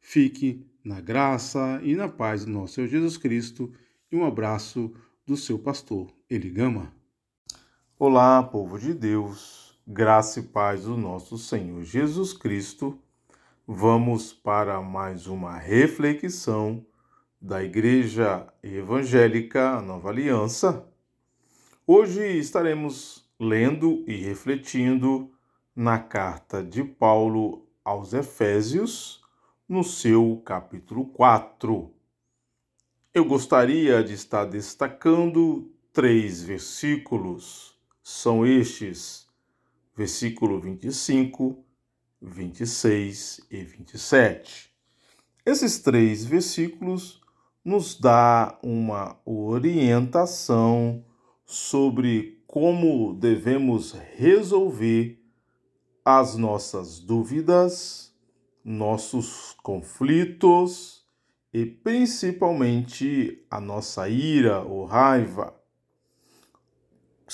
Fique 0.00 0.66
na 0.82 1.00
graça 1.00 1.80
e 1.82 1.94
na 1.94 2.08
paz 2.08 2.44
do 2.44 2.50
nosso 2.50 2.74
Senhor 2.74 2.88
Jesus 2.88 3.16
Cristo 3.16 3.72
e 4.10 4.16
um 4.16 4.24
abraço 4.24 4.92
do 5.26 5.36
seu 5.36 5.58
pastor 5.58 6.12
Eligama. 6.28 6.92
Olá, 8.06 8.42
povo 8.42 8.78
de 8.78 8.92
Deus, 8.92 9.74
graça 9.86 10.38
e 10.38 10.42
paz 10.42 10.82
do 10.84 10.94
nosso 10.94 11.38
Senhor 11.38 11.82
Jesus 11.84 12.34
Cristo. 12.34 12.98
Vamos 13.66 14.30
para 14.30 14.78
mais 14.82 15.26
uma 15.26 15.56
reflexão 15.56 16.84
da 17.40 17.64
Igreja 17.64 18.46
Evangélica 18.62 19.80
Nova 19.80 20.10
Aliança. 20.10 20.86
Hoje 21.86 22.20
estaremos 22.36 23.26
lendo 23.40 24.04
e 24.06 24.16
refletindo 24.16 25.32
na 25.74 25.98
carta 25.98 26.62
de 26.62 26.84
Paulo 26.84 27.66
aos 27.82 28.12
Efésios, 28.12 29.22
no 29.66 29.82
seu 29.82 30.42
capítulo 30.44 31.06
4. 31.06 31.90
Eu 33.14 33.24
gostaria 33.24 34.04
de 34.04 34.12
estar 34.12 34.44
destacando 34.44 35.72
três 35.90 36.42
versículos. 36.42 37.73
São 38.06 38.44
estes: 38.44 39.26
versículo 39.96 40.60
25, 40.60 41.64
26 42.20 43.40
e 43.50 43.64
27. 43.64 44.70
Esses 45.46 45.78
três 45.78 46.22
versículos 46.22 47.22
nos 47.64 47.98
dá 47.98 48.58
uma 48.62 49.18
orientação 49.24 51.02
sobre 51.46 52.44
como 52.46 53.14
devemos 53.14 53.92
resolver 53.92 55.18
as 56.04 56.36
nossas 56.36 57.00
dúvidas, 57.00 58.14
nossos 58.62 59.56
conflitos 59.62 61.06
e 61.54 61.64
principalmente 61.64 63.42
a 63.50 63.58
nossa 63.58 64.10
ira 64.10 64.60
ou 64.60 64.84
raiva. 64.84 65.63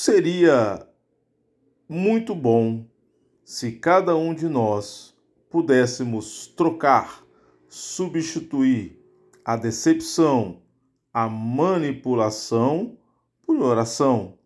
Seria 0.03 0.89
muito 1.87 2.35
bom 2.35 2.87
se 3.45 3.73
cada 3.73 4.17
um 4.17 4.33
de 4.33 4.49
nós 4.49 5.15
pudéssemos 5.51 6.47
trocar, 6.47 7.23
substituir 7.69 8.99
a 9.45 9.57
decepção, 9.57 10.63
a 11.13 11.29
manipulação 11.29 12.97
por 13.43 13.61
oração. 13.61 14.39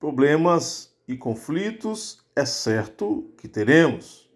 Problemas 0.00 0.92
e 1.06 1.16
conflitos 1.16 2.18
é 2.34 2.44
certo 2.44 3.32
que 3.38 3.46
teremos. 3.46 4.28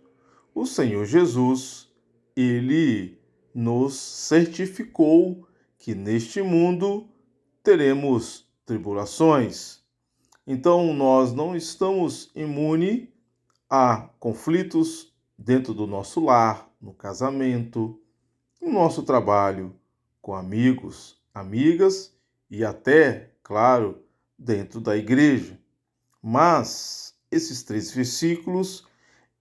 O 0.55 0.65
Senhor 0.65 1.07
Jesus, 1.07 1.93
ele 2.37 3.19
nos 3.53 3.97
certificou 3.97 5.45
que 5.77 5.93
neste 5.93 6.41
mundo 6.41 7.09
teremos 7.65 8.49
tribulações. 8.65 9.85
Então 10.47 10.95
nós 10.95 11.33
não 11.33 11.57
estamos 11.57 12.31
imunes 12.35 13.09
a 13.69 14.09
conflitos 14.21 15.13
dentro 15.37 15.75
do 15.75 15.89
nosso 15.89 16.21
lar, 16.21 16.71
no 16.81 16.95
casamento, 16.95 18.01
no 18.63 18.71
nosso 18.71 19.03
trabalho, 19.03 19.75
com 20.23 20.35
amigos, 20.35 21.21
amigas 21.35 22.17
e 22.49 22.65
até, 22.65 23.35
claro, 23.43 24.01
dentro 24.39 24.81
da 24.81 24.97
igreja. 24.97 25.59
Mas 26.23 27.15
esses 27.31 27.65
três 27.65 27.91
versículos, 27.91 28.87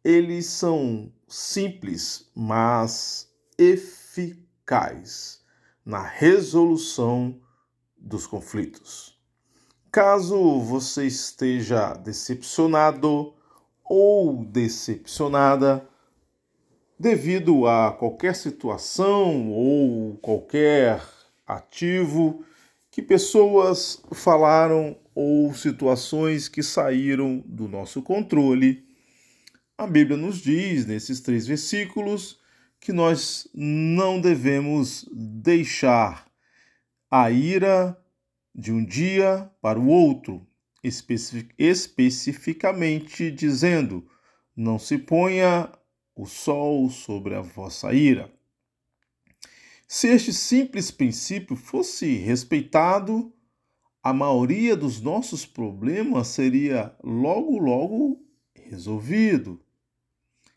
eles 0.03 0.47
são 0.47 1.13
simples, 1.27 2.31
mas 2.35 3.31
eficazes 3.57 5.43
na 5.85 6.01
resolução 6.01 7.39
dos 7.95 8.25
conflitos. 8.25 9.14
Caso 9.95 10.59
você 10.59 11.07
esteja 11.07 11.93
decepcionado 11.93 13.33
ou 13.81 14.43
decepcionada 14.43 15.87
devido 16.99 17.65
a 17.65 17.93
qualquer 17.93 18.35
situação 18.35 19.49
ou 19.53 20.17
qualquer 20.17 21.01
ativo 21.47 22.43
que 22.91 23.01
pessoas 23.01 24.03
falaram 24.11 24.97
ou 25.15 25.53
situações 25.53 26.49
que 26.49 26.61
saíram 26.61 27.41
do 27.45 27.69
nosso 27.69 28.01
controle. 28.01 28.85
A 29.77 29.87
Bíblia 29.87 30.17
nos 30.17 30.39
diz, 30.39 30.85
nesses 30.85 31.21
três 31.21 31.47
versículos, 31.47 32.37
que 32.81 32.91
nós 32.91 33.47
não 33.53 34.19
devemos 34.19 35.07
deixar 35.13 36.27
a 37.09 37.31
ira 37.31 37.97
de 38.55 38.71
um 38.71 38.83
dia 38.85 39.51
para 39.61 39.77
o 39.77 39.87
outro, 39.87 40.47
especificamente 41.57 43.29
dizendo: 43.29 44.07
não 44.55 44.79
se 44.79 44.97
ponha 44.97 45.69
o 46.15 46.25
sol 46.25 46.89
sobre 46.89 47.35
a 47.35 47.41
vossa 47.41 47.93
ira. 47.93 48.33
Se 49.87 50.07
este 50.07 50.31
simples 50.33 50.89
princípio 50.89 51.55
fosse 51.55 52.15
respeitado, 52.15 53.31
a 54.01 54.13
maioria 54.13 54.75
dos 54.75 55.01
nossos 55.01 55.45
problemas 55.45 56.29
seria 56.29 56.95
logo, 57.03 57.57
logo 57.59 58.23
resolvido. 58.53 59.61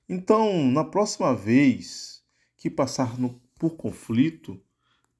Então, 0.09 0.71
na 0.71 0.85
próxima 0.85 1.35
vez 1.35 2.23
que 2.57 2.71
passar 2.71 3.19
no, 3.19 3.41
por 3.59 3.77
conflito, 3.77 4.63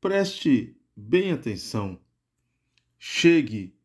preste 0.01 0.81
bem 0.97 1.33
atenção. 1.33 2.01
Chegue 2.99 3.79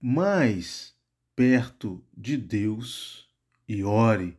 mais 0.00 0.96
perto 1.36 2.02
de 2.16 2.36
Deus 2.38 3.28
e 3.68 3.84
ore. 3.84 4.38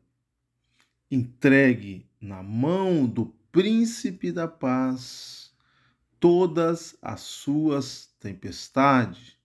Entregue 1.12 2.10
na 2.19 2.41
mão 2.41 3.06
do 3.06 3.28
Príncipe 3.52 4.32
da 4.32 4.48
Paz 4.48 5.54
todas 6.19 6.98
as 7.02 7.22
suas 7.22 8.08
tempestades. 8.19 9.38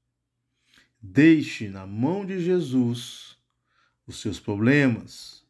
Deixe 1.00 1.68
na 1.68 1.86
mão 1.86 2.24
de 2.24 2.40
Jesus 2.40 3.38
os 4.06 4.20
seus 4.20 4.40
problemas, 4.40 5.44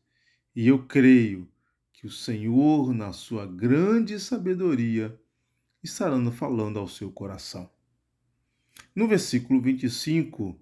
e 0.54 0.66
eu 0.66 0.86
creio 0.86 1.48
que 1.92 2.06
o 2.06 2.10
Senhor, 2.10 2.92
na 2.92 3.12
sua 3.12 3.46
grande 3.46 4.18
sabedoria, 4.18 5.16
estará 5.82 6.18
falando 6.32 6.78
ao 6.80 6.88
seu 6.88 7.10
coração. 7.12 7.73
No 8.94 9.08
versículo 9.08 9.60
25, 9.60 10.56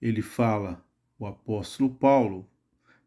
ele 0.00 0.20
fala, 0.20 0.84
o 1.18 1.26
apóstolo 1.26 1.88
Paulo, 1.88 2.46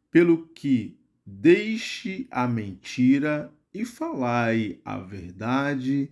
pelo 0.09 0.47
que 0.47 0.99
deixe 1.23 2.27
a 2.31 2.47
mentira 2.47 3.53
e 3.71 3.85
falai 3.85 4.81
a 4.83 4.97
verdade, 4.97 6.11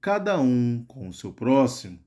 cada 0.00 0.40
um 0.40 0.84
com 0.88 1.08
o 1.08 1.12
seu 1.12 1.32
próximo. 1.32 2.00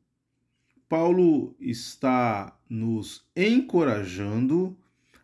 Paulo 0.89 1.55
está 1.59 2.59
nos 2.67 3.25
encorajando 3.33 4.77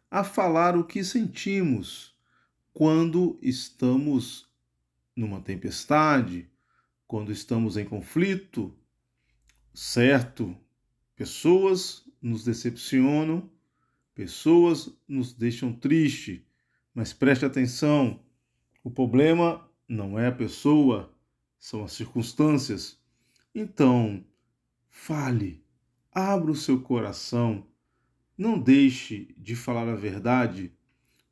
a 0.09 0.23
falar 0.23 0.77
o 0.77 0.85
que 0.85 1.03
sentimos 1.03 2.15
quando 2.73 3.37
estamos 3.41 4.47
numa 5.15 5.41
tempestade, 5.41 6.49
quando 7.07 7.31
estamos 7.31 7.75
em 7.75 7.83
conflito. 7.83 8.73
Certo, 9.77 10.55
pessoas 11.17 12.09
nos 12.21 12.45
decepcionam, 12.45 13.51
pessoas 14.13 14.97
nos 15.05 15.33
deixam 15.33 15.73
triste, 15.73 16.47
mas 16.93 17.11
preste 17.11 17.43
atenção: 17.43 18.23
o 18.81 18.89
problema 18.89 19.69
não 19.85 20.17
é 20.17 20.27
a 20.27 20.31
pessoa, 20.31 21.13
são 21.59 21.83
as 21.83 21.91
circunstâncias. 21.91 22.97
Então, 23.53 24.25
Fale, 24.89 25.61
abra 26.09 26.51
o 26.51 26.55
seu 26.55 26.79
coração, 26.79 27.67
não 28.37 28.57
deixe 28.57 29.35
de 29.37 29.57
falar 29.57 29.89
a 29.89 29.95
verdade, 29.95 30.71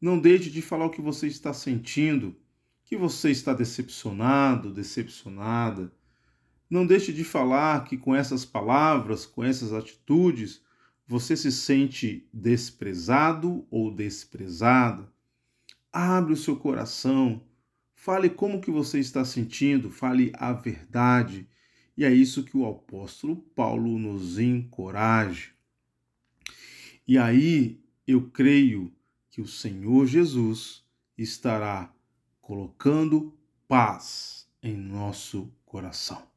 não 0.02 0.20
deixe 0.20 0.50
de 0.50 0.62
falar 0.62 0.88
o 0.88 0.90
que 0.90 1.02
você 1.02 1.28
está 1.28 1.54
sentindo, 1.54 2.36
que 2.84 2.98
você 2.98 3.32
está 3.32 3.54
decepcionado, 3.54 4.74
decepcionada. 4.74 5.94
Não 6.70 6.86
deixe 6.86 7.14
de 7.14 7.24
falar 7.24 7.84
que 7.84 7.98
com 7.98 8.16
essas 8.16 8.46
palavras, 8.46 9.26
com 9.26 9.44
essas 9.44 9.74
atitudes, 9.74 10.62
você 11.08 11.36
se 11.36 11.52
sente 11.52 12.28
desprezado 12.34 13.68
ou 13.70 13.94
desprezada. 13.94 15.12
Abre 15.92 16.34
o 16.34 16.38
seu 16.38 16.56
coração, 16.56 17.44
fale 17.94 18.30
como 18.30 18.62
que 18.62 18.72
você 18.72 19.00
está 19.00 19.24
sentindo, 19.24 19.92
fale 19.92 20.32
a 20.36 20.52
verdade 20.52 21.48
e 21.96 22.04
é 22.04 22.12
isso 22.12 22.44
que 22.44 22.58
o 22.58 22.68
apóstolo 22.68 23.36
Paulo 23.56 24.00
nos 24.00 24.40
encoraja. 24.40 25.52
E 27.08 27.18
aí 27.18 27.80
eu 28.08 28.30
creio 28.30 28.92
que 29.30 29.42
o 29.42 29.48
Senhor 29.48 30.08
Jesus 30.08 30.84
estará 31.18 31.94
colocando 32.42 33.38
paz 33.68 34.48
em 34.62 34.76
nosso 34.76 35.52
coração. 35.66 36.33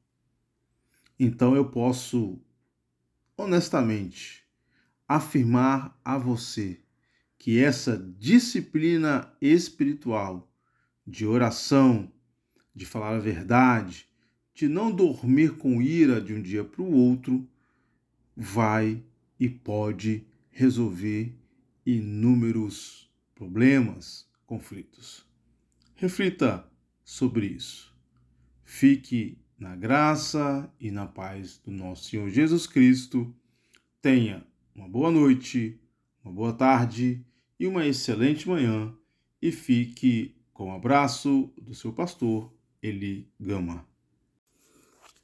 Então 1.19 1.55
eu 1.57 1.71
posso 1.71 2.39
honestamente 3.37 4.45
afirmar 5.09 5.99
a 6.05 6.19
você 6.19 6.81
que 7.39 7.59
essa 7.63 7.97
disciplina 8.19 9.33
espiritual 9.41 10.51
de 11.07 11.27
oração, 11.27 12.11
de 12.75 12.85
falar 12.85 13.17
a 13.17 13.21
verdade, 13.21 14.09
de 14.53 14.69
não 14.69 14.91
dormir 14.91 15.57
com 15.57 15.81
ira 15.81 16.21
de 16.21 16.35
um 16.35 16.43
dia 16.43 16.65
para 16.65 16.83
o 16.83 16.93
outro, 16.93 17.49
vai 18.35 19.03
e 19.39 19.49
pode 19.49 20.27
resolver 20.51 21.39
inúmeros 21.85 23.11
problemas, 23.35 24.29
conflitos. 24.47 25.25
Reflita 25.95 26.69
sobre 27.05 27.47
isso. 27.47 27.95
Fique 28.65 29.39
na 29.59 29.75
graça 29.75 30.71
e 30.79 30.91
na 30.91 31.07
paz 31.07 31.59
do 31.59 31.71
nosso 31.71 32.05
Senhor 32.05 32.29
Jesus 32.29 32.67
Cristo. 32.67 33.35
Tenha 34.03 34.47
uma 34.75 34.89
boa 34.89 35.11
noite, 35.11 35.81
uma 36.23 36.33
boa 36.33 36.53
tarde 36.53 37.25
e 37.59 37.67
uma 37.67 37.87
excelente 37.87 38.49
manhã. 38.49 38.95
E 39.41 39.51
fique 39.51 40.37
com 40.53 40.71
o 40.71 40.75
abraço 40.75 41.51
do 41.61 41.75
seu 41.75 41.93
pastor 41.93 42.53
Eli 42.83 43.31
Gama. 43.41 43.87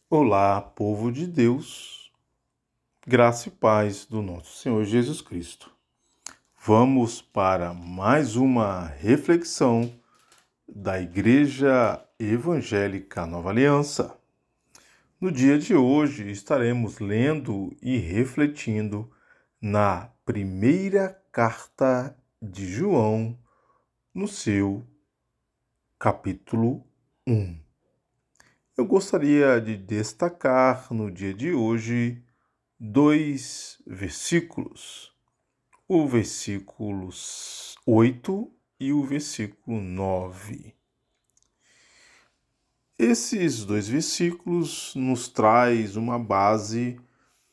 Olá, 0.08 0.60
povo 0.60 1.10
de 1.10 1.26
Deus, 1.26 2.10
graça 3.06 3.48
e 3.48 3.52
paz 3.52 4.04
do 4.04 4.20
nosso 4.20 4.58
Senhor 4.58 4.84
Jesus 4.84 5.20
Cristo. 5.20 5.70
Vamos 6.64 7.20
para 7.20 7.74
mais 7.74 8.36
uma 8.36 8.86
reflexão 8.86 9.92
da 10.68 11.00
Igreja 11.00 12.02
Evangélica 12.18 13.26
Nova 13.26 13.50
Aliança. 13.50 14.21
No 15.22 15.30
dia 15.30 15.56
de 15.56 15.72
hoje 15.72 16.28
estaremos 16.32 16.98
lendo 16.98 17.72
e 17.80 17.96
refletindo 17.96 19.08
na 19.60 20.10
primeira 20.24 21.16
carta 21.30 22.18
de 22.42 22.66
João, 22.66 23.38
no 24.12 24.26
seu 24.26 24.84
capítulo 25.96 26.84
1. 27.24 27.56
Eu 28.76 28.84
gostaria 28.84 29.60
de 29.60 29.76
destacar 29.76 30.92
no 30.92 31.08
dia 31.08 31.32
de 31.32 31.52
hoje 31.52 32.20
dois 32.76 33.80
versículos 33.86 35.14
o 35.86 36.04
versículo 36.04 37.10
8 37.86 38.52
e 38.80 38.92
o 38.92 39.04
versículo 39.04 39.80
9. 39.80 40.81
Esses 43.04 43.64
dois 43.64 43.88
versículos 43.88 44.94
nos 44.94 45.26
traz 45.26 45.96
uma 45.96 46.20
base 46.20 47.00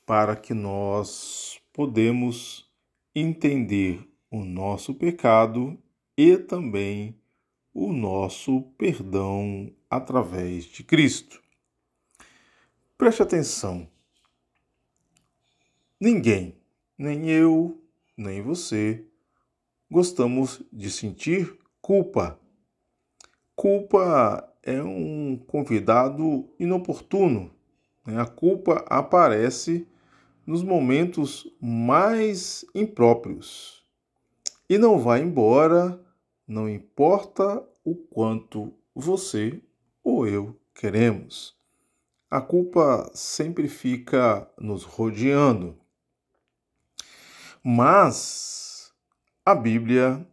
para 0.06 0.36
que 0.36 0.54
nós 0.54 1.60
podemos 1.74 2.72
entender 3.16 4.08
o 4.30 4.46
nosso 4.46 4.94
pecado 4.94 5.76
e 6.16 6.38
também 6.38 7.20
o 7.74 7.92
nosso 7.92 8.62
perdão 8.78 9.74
através 9.90 10.66
de 10.66 10.84
Cristo. 10.84 11.42
Preste 12.96 13.24
atenção. 13.24 13.90
Ninguém, 16.00 16.62
nem 16.96 17.28
eu, 17.28 17.84
nem 18.16 18.40
você 18.44 19.04
gostamos 19.90 20.62
de 20.72 20.92
sentir 20.92 21.58
culpa. 21.82 22.40
Culpa 23.56 24.49
é 24.64 24.82
um 24.82 25.38
convidado 25.48 26.50
inoportuno. 26.60 27.52
Né? 28.06 28.20
A 28.20 28.26
culpa 28.26 28.86
aparece 28.88 29.88
nos 30.46 30.64
momentos 30.64 31.48
mais 31.62 32.66
impróprios 32.74 33.84
e 34.70 34.78
não 34.78 35.00
vai 35.00 35.22
embora, 35.22 36.00
não 36.48 36.70
importa 36.70 37.64
o 37.84 37.96
quanto 37.96 38.74
você 38.94 39.62
ou 40.04 40.28
eu 40.28 40.60
queremos. 40.74 41.58
A 42.30 42.40
culpa 42.40 43.10
sempre 43.14 43.68
fica 43.68 44.48
nos 44.60 44.84
rodeando. 44.84 45.76
Mas 47.64 48.94
a 49.44 49.56
Bíblia, 49.56 50.26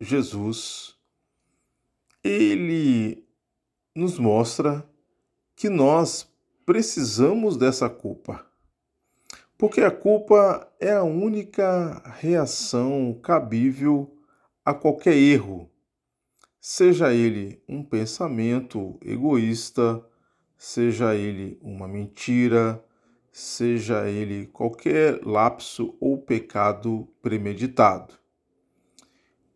Jesus, 0.00 0.96
ele 2.22 3.21
nos 3.94 4.18
mostra 4.18 4.88
que 5.54 5.68
nós 5.68 6.28
precisamos 6.64 7.56
dessa 7.56 7.88
culpa. 7.88 8.44
Porque 9.58 9.80
a 9.82 9.90
culpa 9.90 10.68
é 10.80 10.92
a 10.92 11.02
única 11.02 12.02
reação 12.18 13.18
cabível 13.22 14.16
a 14.64 14.72
qualquer 14.72 15.14
erro, 15.14 15.70
seja 16.60 17.12
ele 17.12 17.62
um 17.68 17.82
pensamento 17.82 18.98
egoísta, 19.04 20.04
seja 20.56 21.14
ele 21.14 21.58
uma 21.60 21.86
mentira, 21.86 22.82
seja 23.32 24.08
ele 24.08 24.46
qualquer 24.46 25.20
lapso 25.24 25.96
ou 26.00 26.18
pecado 26.18 27.08
premeditado. 27.20 28.21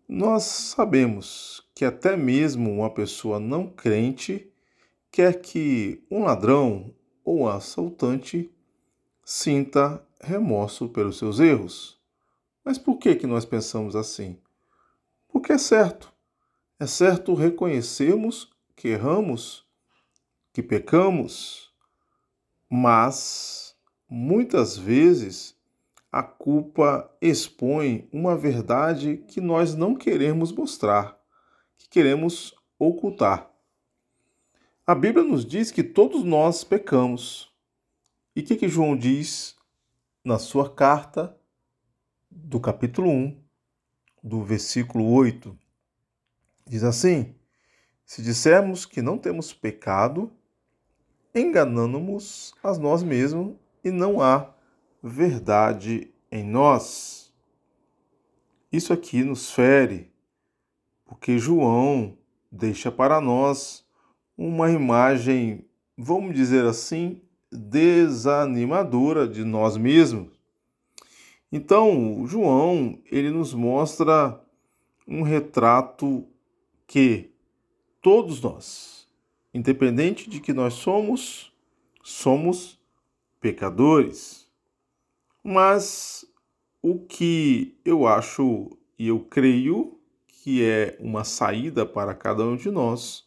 Nós 0.08 0.44
sabemos 0.44 1.62
que 1.74 1.84
até 1.84 2.16
mesmo 2.16 2.70
uma 2.70 2.90
pessoa 2.90 3.40
não 3.40 3.68
crente 3.68 4.50
quer 5.10 5.40
que 5.40 6.04
um 6.10 6.24
ladrão 6.24 6.94
ou 7.24 7.40
um 7.40 7.48
assaltante 7.48 8.50
sinta 9.24 10.04
remorso 10.20 10.88
pelos 10.88 11.18
seus 11.18 11.40
erros. 11.40 12.00
Mas 12.64 12.78
por 12.78 12.98
que 12.98 13.16
que 13.16 13.26
nós 13.26 13.44
pensamos 13.44 13.96
assim? 13.96 14.38
Porque 15.28 15.52
é 15.52 15.58
certo. 15.58 16.12
É 16.78 16.86
certo 16.86 17.34
reconhecermos 17.34 18.50
que 18.74 18.88
erramos, 18.88 19.64
que 20.52 20.62
pecamos, 20.62 21.72
mas 22.70 23.66
Muitas 24.08 24.78
vezes 24.78 25.55
a 26.16 26.22
culpa 26.22 27.14
expõe 27.20 28.08
uma 28.10 28.34
verdade 28.34 29.18
que 29.28 29.38
nós 29.38 29.74
não 29.74 29.94
queremos 29.94 30.50
mostrar, 30.50 31.14
que 31.76 31.90
queremos 31.90 32.54
ocultar. 32.78 33.50
A 34.86 34.94
Bíblia 34.94 35.22
nos 35.22 35.44
diz 35.44 35.70
que 35.70 35.82
todos 35.82 36.24
nós 36.24 36.64
pecamos. 36.64 37.52
E 38.34 38.40
o 38.40 38.44
que, 38.46 38.56
que 38.56 38.66
João 38.66 38.96
diz 38.96 39.56
na 40.24 40.38
sua 40.38 40.74
carta 40.74 41.38
do 42.30 42.58
capítulo 42.58 43.10
1, 43.10 43.38
do 44.22 44.42
versículo 44.42 45.12
8? 45.12 45.54
Diz 46.66 46.82
assim: 46.82 47.34
Se 48.06 48.22
dissermos 48.22 48.86
que 48.86 49.02
não 49.02 49.18
temos 49.18 49.52
pecado, 49.52 50.32
enganamos 51.34 52.54
a 52.62 52.72
nós 52.78 53.02
mesmos 53.02 53.54
e 53.84 53.90
não 53.90 54.22
há 54.22 54.55
verdade 55.06 56.12
em 56.32 56.42
nós. 56.42 57.32
Isso 58.72 58.92
aqui 58.92 59.22
nos 59.22 59.52
fere, 59.52 60.10
porque 61.04 61.38
João 61.38 62.18
deixa 62.50 62.90
para 62.90 63.20
nós 63.20 63.86
uma 64.36 64.70
imagem, 64.70 65.64
vamos 65.96 66.34
dizer 66.34 66.64
assim, 66.64 67.22
desanimadora 67.50 69.28
de 69.28 69.44
nós 69.44 69.76
mesmos. 69.76 70.32
Então, 71.52 72.26
João, 72.26 72.98
ele 73.10 73.30
nos 73.30 73.54
mostra 73.54 74.42
um 75.06 75.22
retrato 75.22 76.26
que 76.86 77.30
todos 78.02 78.42
nós, 78.42 79.08
independente 79.54 80.28
de 80.28 80.40
que 80.40 80.52
nós 80.52 80.74
somos, 80.74 81.52
somos 82.02 82.78
pecadores. 83.40 84.45
Mas 85.48 86.26
o 86.82 86.98
que 86.98 87.80
eu 87.84 88.04
acho 88.04 88.76
e 88.98 89.06
eu 89.06 89.20
creio 89.20 89.96
que 90.26 90.64
é 90.64 90.96
uma 90.98 91.22
saída 91.22 91.86
para 91.86 92.16
cada 92.16 92.42
um 92.42 92.56
de 92.56 92.68
nós, 92.68 93.24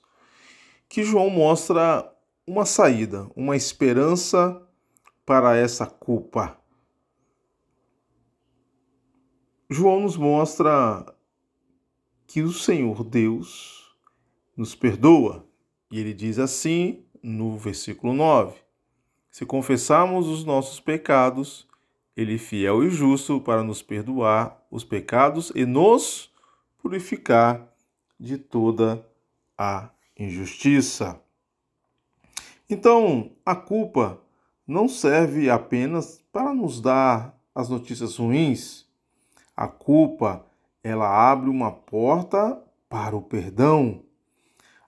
que 0.90 1.02
João 1.02 1.30
mostra 1.30 2.14
uma 2.46 2.66
saída, 2.66 3.32
uma 3.38 3.56
esperança 3.56 4.62
para 5.26 5.56
essa 5.56 5.86
culpa. 5.86 6.60
João 9.70 10.02
nos 10.02 10.18
mostra 10.18 11.16
que 12.28 12.42
o 12.42 12.52
Senhor 12.52 13.02
Deus 13.06 13.96
nos 14.58 14.76
perdoa. 14.76 15.48
E 15.90 15.98
ele 15.98 16.14
diz 16.14 16.38
assim 16.38 17.06
no 17.24 17.58
versículo 17.58 18.12
9: 18.12 18.60
se 19.32 19.46
confessarmos 19.46 20.28
os 20.28 20.44
nossos 20.44 20.82
pecados, 20.82 21.69
ele 22.16 22.36
é 22.36 22.38
fiel 22.38 22.84
e 22.84 22.90
justo 22.90 23.40
para 23.40 23.64
nos 23.64 23.82
perdoar 23.82 24.62
os 24.70 24.84
pecados 24.84 25.52
e 25.56 25.66
nos 25.66 26.32
purificar 26.78 27.68
de 28.20 28.38
toda 28.38 29.06
a 29.58 29.90
injustiça. 30.18 31.22
Então, 32.70 33.32
a 33.46 33.56
culpa 33.56 34.22
não 34.68 34.88
serve 34.88 35.50
apenas 35.50 36.24
para 36.32 36.54
nos 36.54 36.82
dar 36.82 37.38
as 37.56 37.70
notícias 37.70 38.18
ruins. 38.18 38.86
A 39.56 39.68
culpa, 39.68 40.46
ela 40.84 41.32
abre 41.32 41.50
uma 41.50 41.72
porta 41.72 42.62
para 42.88 43.16
o 43.16 43.22
perdão. 43.22 44.04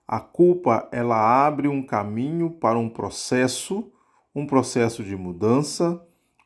A 0.06 0.20
culpa, 0.20 0.88
ela 0.92 1.46
abre 1.46 1.68
um 1.68 1.82
caminho 1.82 2.50
para 2.50 2.78
um 2.78 2.88
processo 2.88 3.92
um 4.34 4.46
processo 4.46 5.04
de 5.04 5.14
mudança, 5.14 6.00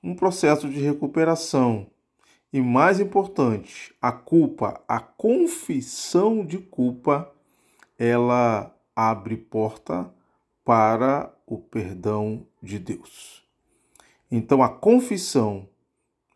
um 0.07 0.14
processo 0.14 0.69
de 0.69 0.79
recuperação. 0.79 1.88
E 2.53 2.61
mais 2.61 3.01
importante, 3.01 3.92
a 4.01 4.12
culpa, 4.12 4.81
a 4.87 5.01
confissão 5.01 6.47
de 6.47 6.59
culpa, 6.59 7.29
ela 7.99 8.73
abre 8.95 9.37
porta 9.37 10.09
para 10.64 11.35
o 11.45 11.59
perdão 11.59 12.47
de 12.62 12.79
Deus. 12.79 13.45
Então 14.31 14.62
a 14.62 14.69
confissão, 14.69 15.69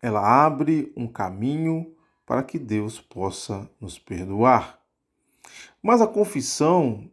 ela 0.02 0.20
abre 0.44 0.92
um 0.96 1.06
caminho 1.06 1.94
para 2.26 2.42
que 2.42 2.58
Deus 2.58 3.00
possa 3.00 3.70
nos 3.80 4.00
perdoar. 4.00 4.80
Mas 5.80 6.00
a 6.00 6.08
confissão, 6.08 7.08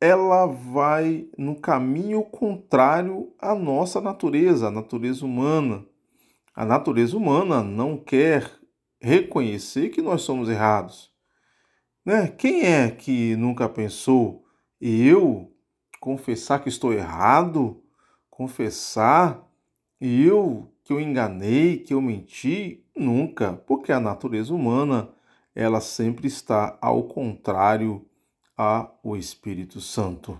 ela 0.00 0.46
vai 0.46 1.28
no 1.36 1.56
caminho 1.56 2.22
contrário 2.22 3.32
à 3.38 3.54
nossa 3.54 4.00
natureza, 4.00 4.68
à 4.68 4.70
natureza 4.70 5.24
humana. 5.24 5.84
A 6.54 6.64
natureza 6.64 7.16
humana 7.16 7.62
não 7.62 7.96
quer 7.96 8.50
reconhecer 9.00 9.90
que 9.90 10.02
nós 10.02 10.22
somos 10.22 10.48
errados. 10.48 11.12
Né? 12.04 12.28
Quem 12.28 12.62
é 12.62 12.90
que 12.90 13.36
nunca 13.36 13.68
pensou 13.68 14.44
eu 14.80 15.52
confessar 16.00 16.60
que 16.62 16.68
estou 16.68 16.92
errado, 16.92 17.82
confessar 18.30 19.44
eu 20.00 20.72
que 20.84 20.92
eu 20.92 21.00
enganei, 21.00 21.78
que 21.78 21.92
eu 21.92 22.00
menti? 22.00 22.84
Nunca, 22.96 23.52
porque 23.52 23.92
a 23.92 24.00
natureza 24.00 24.54
humana 24.54 25.10
ela 25.54 25.80
sempre 25.80 26.28
está 26.28 26.78
ao 26.80 27.04
contrário 27.04 28.07
ao 28.58 29.16
Espírito 29.16 29.80
Santo. 29.80 30.38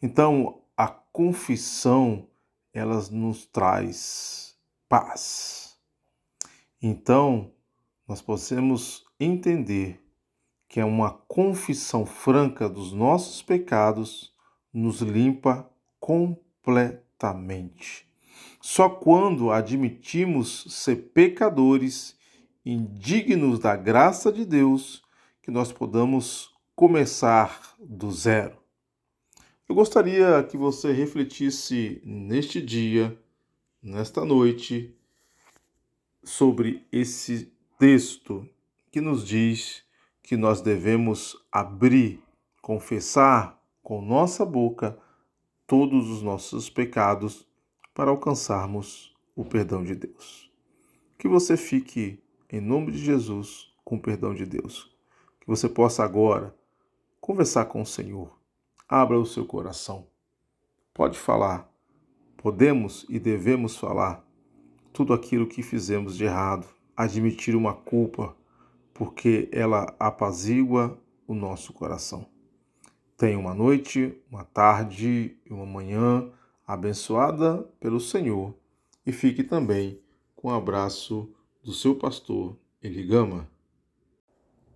Então, 0.00 0.62
a 0.76 0.86
confissão 0.86 2.28
ela 2.72 3.02
nos 3.10 3.44
traz 3.44 4.56
paz. 4.88 5.76
Então, 6.80 7.50
nós 8.06 8.22
podemos 8.22 9.04
entender 9.18 10.00
que 10.68 10.78
é 10.78 10.84
uma 10.84 11.10
confissão 11.10 12.06
franca 12.06 12.68
dos 12.68 12.92
nossos 12.92 13.42
pecados 13.42 14.32
nos 14.72 15.00
limpa 15.00 15.68
completamente. 15.98 18.06
Só 18.60 18.88
quando 18.88 19.50
admitimos 19.50 20.66
ser 20.68 21.10
pecadores, 21.12 22.16
indignos 22.64 23.58
da 23.58 23.74
graça 23.74 24.30
de 24.30 24.44
Deus, 24.44 25.02
que 25.42 25.50
nós 25.50 25.72
podamos 25.72 26.56
começar 26.78 27.74
do 27.80 28.08
zero. 28.12 28.56
Eu 29.68 29.74
gostaria 29.74 30.44
que 30.44 30.56
você 30.56 30.92
refletisse 30.92 32.00
neste 32.04 32.62
dia, 32.62 33.20
nesta 33.82 34.24
noite, 34.24 34.96
sobre 36.22 36.86
esse 36.92 37.52
texto 37.80 38.48
que 38.92 39.00
nos 39.00 39.26
diz 39.26 39.82
que 40.22 40.36
nós 40.36 40.60
devemos 40.60 41.36
abrir, 41.50 42.22
confessar 42.62 43.60
com 43.82 44.00
nossa 44.00 44.46
boca 44.46 44.96
todos 45.66 46.08
os 46.08 46.22
nossos 46.22 46.70
pecados 46.70 47.44
para 47.92 48.12
alcançarmos 48.12 49.12
o 49.34 49.44
perdão 49.44 49.82
de 49.82 49.96
Deus. 49.96 50.48
Que 51.18 51.26
você 51.26 51.56
fique, 51.56 52.22
em 52.48 52.60
nome 52.60 52.92
de 52.92 52.98
Jesus, 52.98 53.74
com 53.84 53.96
o 53.96 54.00
perdão 54.00 54.32
de 54.32 54.46
Deus. 54.46 54.96
Que 55.40 55.48
você 55.48 55.68
possa 55.68 56.04
agora 56.04 56.56
conversar 57.20 57.66
com 57.66 57.82
o 57.82 57.86
Senhor. 57.86 58.38
Abra 58.88 59.18
o 59.18 59.26
seu 59.26 59.44
coração. 59.44 60.06
Pode 60.94 61.18
falar. 61.18 61.70
Podemos 62.36 63.04
e 63.08 63.18
devemos 63.18 63.76
falar 63.76 64.24
tudo 64.92 65.12
aquilo 65.12 65.46
que 65.46 65.62
fizemos 65.62 66.16
de 66.16 66.24
errado, 66.24 66.66
admitir 66.96 67.54
uma 67.54 67.74
culpa, 67.74 68.36
porque 68.94 69.48
ela 69.52 69.94
apazigua 69.98 70.98
o 71.26 71.34
nosso 71.34 71.72
coração. 71.72 72.26
Tenha 73.16 73.38
uma 73.38 73.54
noite, 73.54 74.16
uma 74.30 74.44
tarde 74.44 75.36
e 75.44 75.52
uma 75.52 75.66
manhã 75.66 76.30
abençoada 76.66 77.62
pelo 77.80 78.00
Senhor 78.00 78.54
e 79.04 79.12
fique 79.12 79.42
também 79.42 80.00
com 80.36 80.48
o 80.48 80.54
abraço 80.54 81.32
do 81.62 81.72
seu 81.72 81.94
pastor 81.94 82.56
Eligama. 82.82 83.48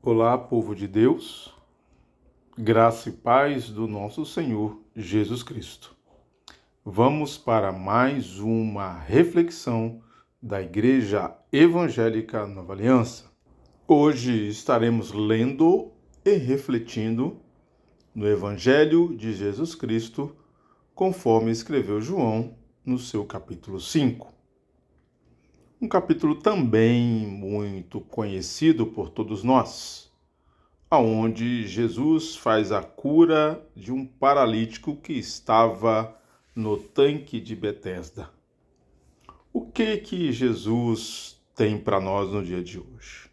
Olá, 0.03 0.37
povo 0.37 0.75
de 0.75 0.89
Deus, 0.89 1.55
graça 2.59 3.09
e 3.09 3.13
paz 3.13 3.71
do 3.71 3.89
nosso 3.89 4.27
Senhor 4.27 4.79
Jesus 4.95 5.43
Cristo. 5.43 5.97
Vamos 6.85 7.39
para 7.39 7.73
mais 7.73 8.39
uma 8.39 8.93
reflexão 8.99 10.03
da 10.41 10.61
Igreja 10.61 11.35
Evangélica 11.51 12.47
Nova 12.47 12.75
Aliança. 12.75 13.33
Hoje 13.89 14.49
estaremos 14.49 15.13
lendo 15.13 15.93
e 16.23 16.35
refletindo 16.35 17.41
no 18.15 18.29
Evangelho 18.29 19.17
de 19.17 19.33
Jesus 19.33 19.75
Cristo, 19.75 20.37
conforme 20.95 21.51
escreveu 21.51 22.03
João 22.03 22.55
no 22.85 22.99
seu 22.99 23.25
capítulo 23.25 23.81
5. 23.81 24.31
Um 25.81 25.89
capítulo 25.89 26.35
também 26.35 27.27
muito 27.27 27.99
conhecido 27.99 28.87
por 28.87 29.09
todos 29.09 29.43
nós, 29.43 30.12
aonde 30.93 31.67
Jesus 31.67 32.37
faz 32.37 32.71
a 32.71 32.83
cura 32.83 33.67
de 33.75 33.91
um 33.91 34.05
paralítico 34.05 34.95
que 34.95 35.15
estava 35.15 36.15
no 36.55 36.77
tanque 36.77 37.41
de 37.41 37.57
Betesda. 37.57 38.29
O 39.51 39.63
que 39.63 39.97
que 39.97 40.31
Jesus 40.31 41.43
tem 41.57 41.79
para 41.79 41.99
nós 41.99 42.31
no 42.31 42.45
dia 42.45 42.63
de 42.63 42.79
hoje? 42.79 43.31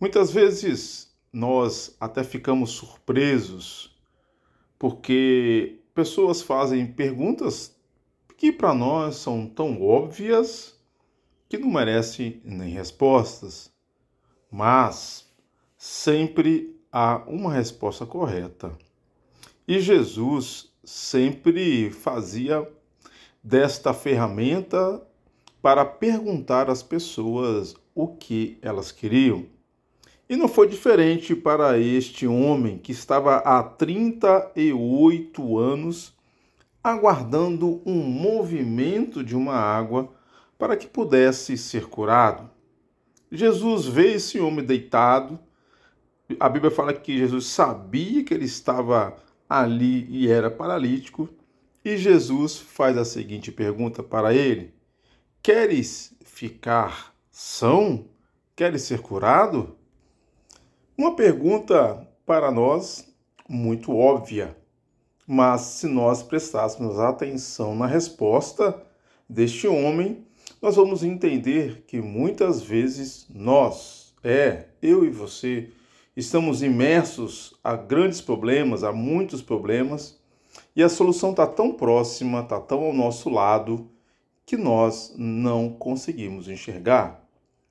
Muitas 0.00 0.32
vezes 0.32 1.16
nós 1.32 1.96
até 2.00 2.24
ficamos 2.24 2.70
surpresos 2.70 3.96
porque 4.76 5.78
pessoas 5.94 6.42
fazem 6.42 6.84
perguntas 6.84 7.76
que 8.36 8.50
para 8.50 8.74
nós 8.74 9.14
são 9.14 9.46
tão 9.46 9.80
óbvias 9.80 10.76
que 11.48 11.58
não 11.58 11.70
merecem 11.70 12.40
nem 12.44 12.70
respostas, 12.70 13.72
mas 14.50 15.25
sempre 15.76 16.76
há 16.90 17.22
uma 17.26 17.52
resposta 17.52 18.06
correta. 18.06 18.72
E 19.66 19.80
Jesus 19.80 20.72
sempre 20.84 21.90
fazia 21.90 22.66
desta 23.42 23.92
ferramenta 23.92 25.02
para 25.60 25.84
perguntar 25.84 26.70
às 26.70 26.82
pessoas 26.82 27.74
o 27.94 28.08
que 28.08 28.58
elas 28.62 28.92
queriam. 28.92 29.46
E 30.28 30.36
não 30.36 30.48
foi 30.48 30.68
diferente 30.68 31.36
para 31.36 31.78
este 31.78 32.26
homem 32.26 32.78
que 32.78 32.92
estava 32.92 33.36
há 33.36 33.62
38 33.62 35.58
anos 35.58 36.16
aguardando 36.82 37.82
um 37.84 37.94
movimento 37.94 39.24
de 39.24 39.34
uma 39.34 39.54
água 39.54 40.12
para 40.56 40.76
que 40.76 40.86
pudesse 40.86 41.58
ser 41.58 41.86
curado. 41.86 42.48
Jesus 43.30 43.86
vê 43.86 44.14
esse 44.14 44.38
homem 44.38 44.64
deitado. 44.64 45.38
A 46.40 46.48
Bíblia 46.48 46.70
fala 46.70 46.92
que 46.92 47.18
Jesus 47.18 47.46
sabia 47.46 48.24
que 48.24 48.34
ele 48.34 48.44
estava 48.44 49.16
ali 49.48 50.06
e 50.10 50.28
era 50.30 50.50
paralítico. 50.50 51.28
E 51.84 51.96
Jesus 51.96 52.58
faz 52.58 52.98
a 52.98 53.04
seguinte 53.04 53.52
pergunta 53.52 54.02
para 54.02 54.34
ele: 54.34 54.74
Queres 55.42 56.12
ficar 56.24 57.14
são? 57.30 58.06
Queres 58.56 58.82
ser 58.82 59.00
curado? 59.00 59.76
Uma 60.98 61.14
pergunta 61.14 62.08
para 62.24 62.50
nós 62.50 63.06
muito 63.48 63.94
óbvia, 63.94 64.56
mas 65.26 65.60
se 65.60 65.86
nós 65.86 66.22
prestássemos 66.22 66.98
atenção 66.98 67.76
na 67.76 67.86
resposta 67.86 68.82
deste 69.28 69.68
homem, 69.68 70.24
nós 70.60 70.76
vamos 70.76 71.04
entender 71.04 71.84
que 71.86 72.00
muitas 72.00 72.62
vezes 72.62 73.26
nós, 73.28 74.14
é, 74.24 74.66
eu 74.80 75.04
e 75.04 75.10
você, 75.10 75.70
estamos 76.16 76.62
imersos 76.62 77.54
a 77.62 77.76
grandes 77.76 78.20
problemas, 78.20 78.82
a 78.82 78.92
muitos 78.92 79.42
problemas, 79.42 80.18
e 80.74 80.82
a 80.82 80.88
solução 80.88 81.30
está 81.30 81.46
tão 81.46 81.72
próxima, 81.72 82.40
está 82.40 82.58
tão 82.58 82.84
ao 82.84 82.92
nosso 82.92 83.28
lado, 83.28 83.90
que 84.46 84.56
nós 84.56 85.14
não 85.18 85.70
conseguimos 85.70 86.48
enxergar. 86.48 87.22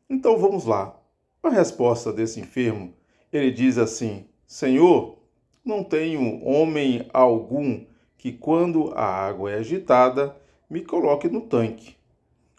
Então 0.10 0.38
vamos 0.38 0.66
lá. 0.66 0.96
A 1.42 1.50
resposta 1.50 2.14
desse 2.14 2.40
enfermo 2.40 2.94
ele 3.32 3.52
diz 3.52 3.78
assim: 3.78 4.26
Senhor, 4.46 5.18
não 5.64 5.84
tenho 5.84 6.44
homem 6.46 7.08
algum 7.14 7.84
que, 8.18 8.32
quando 8.32 8.92
a 8.96 9.06
água 9.06 9.52
é 9.52 9.56
agitada, 9.56 10.36
me 10.70 10.82
coloque 10.82 11.28
no 11.28 11.42
tanque. 11.42 11.96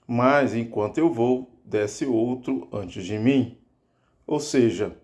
Mas 0.07 0.55
enquanto 0.55 0.99
eu 0.99 1.13
vou, 1.13 1.51
desce 1.65 2.07
outro 2.07 2.69
antes 2.73 3.05
de 3.05 3.19
mim. 3.19 3.59
Ou 4.27 4.41
seja, 4.41 4.97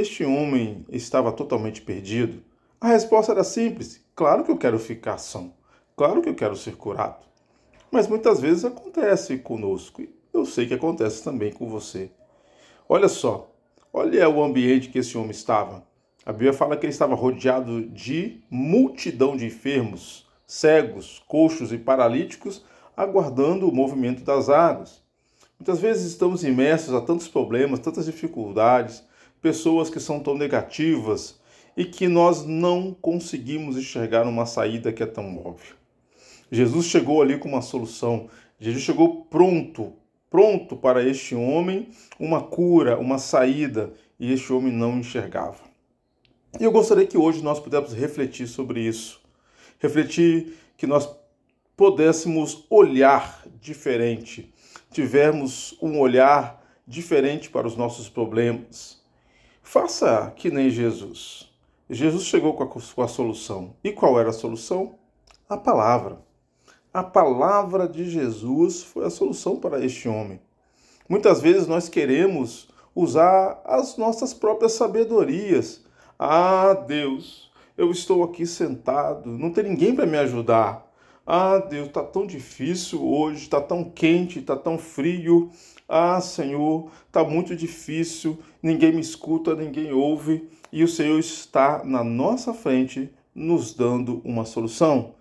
este 0.00 0.24
homem 0.24 0.84
estava 0.88 1.32
totalmente 1.32 1.82
perdido. 1.82 2.42
A 2.80 2.88
resposta 2.88 3.32
era 3.32 3.44
simples: 3.44 4.04
claro 4.14 4.44
que 4.44 4.50
eu 4.50 4.56
quero 4.56 4.78
ficar 4.78 5.18
são, 5.18 5.52
claro 5.96 6.22
que 6.22 6.28
eu 6.28 6.34
quero 6.34 6.56
ser 6.56 6.76
curado. 6.76 7.26
Mas 7.90 8.06
muitas 8.06 8.40
vezes 8.40 8.64
acontece 8.64 9.38
conosco. 9.38 10.02
Eu 10.32 10.44
sei 10.44 10.66
que 10.66 10.74
acontece 10.74 11.24
também 11.24 11.52
com 11.52 11.68
você. 11.68 12.10
Olha 12.88 13.08
só, 13.08 13.50
Olha 13.92 14.28
o 14.28 14.44
ambiente 14.44 14.90
que 14.90 14.98
esse 14.98 15.16
homem 15.16 15.30
estava. 15.30 15.82
A 16.24 16.30
Bíblia 16.30 16.52
fala 16.52 16.76
que 16.76 16.84
ele 16.84 16.92
estava 16.92 17.14
rodeado 17.14 17.86
de 17.86 18.42
multidão 18.50 19.34
de 19.34 19.46
enfermos, 19.46 20.28
cegos, 20.46 21.22
coxos 21.26 21.72
e 21.72 21.78
paralíticos, 21.78 22.64
aguardando 22.94 23.66
o 23.66 23.74
movimento 23.74 24.22
das 24.22 24.50
águas. 24.50 25.02
Muitas 25.58 25.80
vezes 25.80 26.06
estamos 26.06 26.44
imersos 26.44 26.94
a 26.94 27.00
tantos 27.00 27.28
problemas, 27.28 27.80
tantas 27.80 28.04
dificuldades, 28.04 29.02
pessoas 29.40 29.90
que 29.90 30.00
são 30.00 30.20
tão 30.20 30.36
negativas 30.36 31.38
e 31.76 31.84
que 31.84 32.08
nós 32.08 32.44
não 32.44 32.92
conseguimos 32.92 33.76
enxergar 33.76 34.26
uma 34.26 34.46
saída 34.46 34.92
que 34.92 35.02
é 35.02 35.06
tão 35.06 35.38
óbvia. 35.38 35.76
Jesus 36.50 36.86
chegou 36.86 37.22
ali 37.22 37.38
com 37.38 37.48
uma 37.48 37.62
solução. 37.62 38.28
Jesus 38.58 38.82
chegou 38.82 39.26
pronto 39.26 39.92
pronto 40.30 40.76
para 40.76 41.02
este 41.02 41.34
homem 41.34 41.88
uma 42.18 42.42
cura, 42.42 42.98
uma 42.98 43.18
saída, 43.18 43.92
e 44.18 44.32
este 44.32 44.52
homem 44.52 44.72
não 44.72 44.98
enxergava. 44.98 45.58
E 46.58 46.64
eu 46.64 46.72
gostaria 46.72 47.06
que 47.06 47.16
hoje 47.16 47.42
nós 47.42 47.60
pudéssemos 47.60 47.94
refletir 47.94 48.46
sobre 48.46 48.80
isso. 48.80 49.20
Refletir 49.78 50.54
que 50.76 50.86
nós 50.86 51.08
pudéssemos 51.76 52.66
olhar 52.68 53.44
diferente, 53.60 54.52
tivermos 54.90 55.76
um 55.80 56.00
olhar 56.00 56.64
diferente 56.86 57.48
para 57.48 57.66
os 57.66 57.76
nossos 57.76 58.08
problemas. 58.08 58.97
Faça 59.70 60.32
que 60.34 60.50
nem 60.50 60.70
Jesus. 60.70 61.46
Jesus 61.90 62.24
chegou 62.24 62.54
com 62.54 62.62
a, 62.62 62.66
com 62.66 63.02
a 63.02 63.06
solução. 63.06 63.74
E 63.84 63.92
qual 63.92 64.18
era 64.18 64.30
a 64.30 64.32
solução? 64.32 64.94
A 65.46 65.58
palavra. 65.58 66.18
A 66.90 67.04
palavra 67.04 67.86
de 67.86 68.08
Jesus 68.08 68.82
foi 68.82 69.04
a 69.04 69.10
solução 69.10 69.56
para 69.56 69.84
este 69.84 70.08
homem. 70.08 70.40
Muitas 71.06 71.42
vezes 71.42 71.66
nós 71.66 71.86
queremos 71.86 72.70
usar 72.94 73.60
as 73.62 73.98
nossas 73.98 74.32
próprias 74.32 74.72
sabedorias. 74.72 75.84
Ah, 76.18 76.72
Deus, 76.72 77.52
eu 77.76 77.90
estou 77.90 78.24
aqui 78.24 78.46
sentado, 78.46 79.28
não 79.28 79.52
tem 79.52 79.64
ninguém 79.64 79.94
para 79.94 80.06
me 80.06 80.16
ajudar. 80.16 80.90
Ah, 81.26 81.58
Deus, 81.58 81.88
está 81.88 82.02
tão 82.02 82.26
difícil 82.26 83.06
hoje, 83.06 83.42
está 83.42 83.60
tão 83.60 83.84
quente, 83.84 84.38
está 84.38 84.56
tão 84.56 84.78
frio. 84.78 85.50
Ah, 85.88 86.20
Senhor, 86.20 86.90
está 87.06 87.24
muito 87.24 87.56
difícil, 87.56 88.38
ninguém 88.62 88.92
me 88.92 89.00
escuta, 89.00 89.54
ninguém 89.54 89.90
ouve, 89.90 90.46
e 90.70 90.84
o 90.84 90.88
Senhor 90.88 91.18
está 91.18 91.82
na 91.82 92.04
nossa 92.04 92.52
frente 92.52 93.10
nos 93.34 93.72
dando 93.72 94.20
uma 94.22 94.44
solução. 94.44 95.14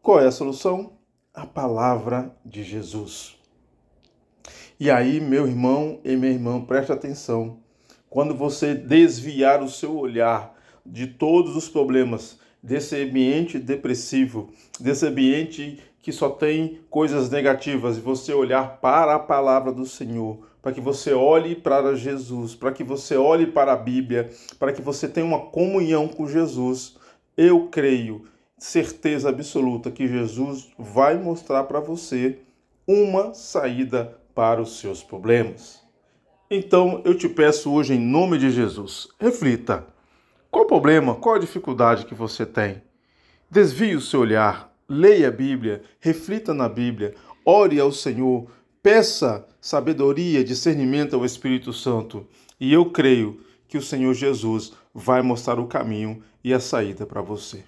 Qual 0.00 0.18
é 0.18 0.26
a 0.26 0.32
solução? 0.32 0.94
A 1.34 1.44
palavra 1.44 2.34
de 2.44 2.62
Jesus. 2.62 3.36
E 4.80 4.90
aí, 4.90 5.20
meu 5.20 5.46
irmão 5.46 6.00
e 6.02 6.16
minha 6.16 6.32
irmã, 6.32 6.60
preste 6.60 6.90
atenção. 6.90 7.58
Quando 8.08 8.34
você 8.34 8.74
desviar 8.74 9.62
o 9.62 9.68
seu 9.68 9.96
olhar 9.96 10.56
de 10.84 11.06
todos 11.06 11.54
os 11.54 11.68
problemas 11.68 12.38
desse 12.62 12.96
ambiente 12.96 13.58
depressivo, 13.58 14.50
desse 14.80 15.06
ambiente 15.06 15.78
que 16.02 16.10
só 16.12 16.28
tem 16.28 16.80
coisas 16.90 17.30
negativas, 17.30 17.96
e 17.96 18.00
você 18.00 18.34
olhar 18.34 18.80
para 18.80 19.14
a 19.14 19.20
palavra 19.20 19.72
do 19.72 19.86
Senhor, 19.86 20.40
para 20.60 20.72
que 20.72 20.80
você 20.80 21.12
olhe 21.12 21.54
para 21.54 21.94
Jesus, 21.94 22.56
para 22.56 22.72
que 22.72 22.82
você 22.82 23.16
olhe 23.16 23.46
para 23.46 23.72
a 23.72 23.76
Bíblia, 23.76 24.28
para 24.58 24.72
que 24.72 24.82
você 24.82 25.08
tenha 25.08 25.24
uma 25.24 25.46
comunhão 25.46 26.08
com 26.08 26.26
Jesus, 26.26 26.96
eu 27.36 27.68
creio 27.68 28.24
certeza 28.58 29.28
absoluta 29.28 29.90
que 29.90 30.06
Jesus 30.06 30.70
vai 30.78 31.16
mostrar 31.16 31.64
para 31.64 31.80
você 31.80 32.38
uma 32.86 33.32
saída 33.32 34.18
para 34.34 34.60
os 34.60 34.78
seus 34.78 35.02
problemas. 35.02 35.82
Então 36.50 37.00
eu 37.04 37.16
te 37.16 37.28
peço 37.28 37.72
hoje, 37.72 37.94
em 37.94 38.00
nome 38.00 38.38
de 38.38 38.50
Jesus, 38.50 39.08
reflita. 39.18 39.86
Qual 40.50 40.64
o 40.64 40.68
problema, 40.68 41.14
qual 41.14 41.36
a 41.36 41.38
dificuldade 41.38 42.04
que 42.06 42.14
você 42.14 42.44
tem? 42.44 42.82
Desvie 43.50 43.96
o 43.96 44.00
seu 44.00 44.20
olhar, 44.20 44.71
leia 44.92 45.28
a 45.28 45.30
Bíblia, 45.30 45.82
reflita 45.98 46.52
na 46.52 46.68
Bíblia, 46.68 47.14
ore 47.46 47.80
ao 47.80 47.90
Senhor, 47.90 48.46
peça 48.82 49.48
sabedoria, 49.58 50.44
discernimento 50.44 51.16
ao 51.16 51.24
Espírito 51.24 51.72
Santo. 51.72 52.26
E 52.60 52.70
eu 52.70 52.90
creio 52.90 53.40
que 53.66 53.78
o 53.78 53.82
Senhor 53.82 54.12
Jesus 54.12 54.74
vai 54.92 55.22
mostrar 55.22 55.58
o 55.58 55.66
caminho 55.66 56.22
e 56.44 56.52
a 56.52 56.60
saída 56.60 57.06
para 57.06 57.22
você. 57.22 57.64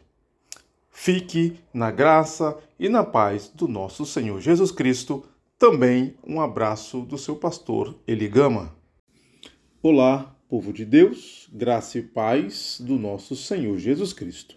Fique 0.90 1.58
na 1.72 1.90
graça 1.90 2.58
e 2.78 2.90
na 2.90 3.02
paz 3.02 3.48
do 3.48 3.66
nosso 3.66 4.04
Senhor 4.04 4.38
Jesus 4.40 4.70
Cristo. 4.70 5.24
Também 5.58 6.14
um 6.26 6.42
abraço 6.42 7.00
do 7.00 7.16
seu 7.16 7.36
pastor 7.36 7.98
Eligama. 8.06 8.74
Olá, 9.82 10.36
povo 10.46 10.74
de 10.74 10.84
Deus, 10.84 11.48
graça 11.50 11.98
e 11.98 12.02
paz 12.02 12.78
do 12.80 12.98
nosso 12.98 13.34
Senhor 13.34 13.78
Jesus 13.78 14.12
Cristo. 14.12 14.56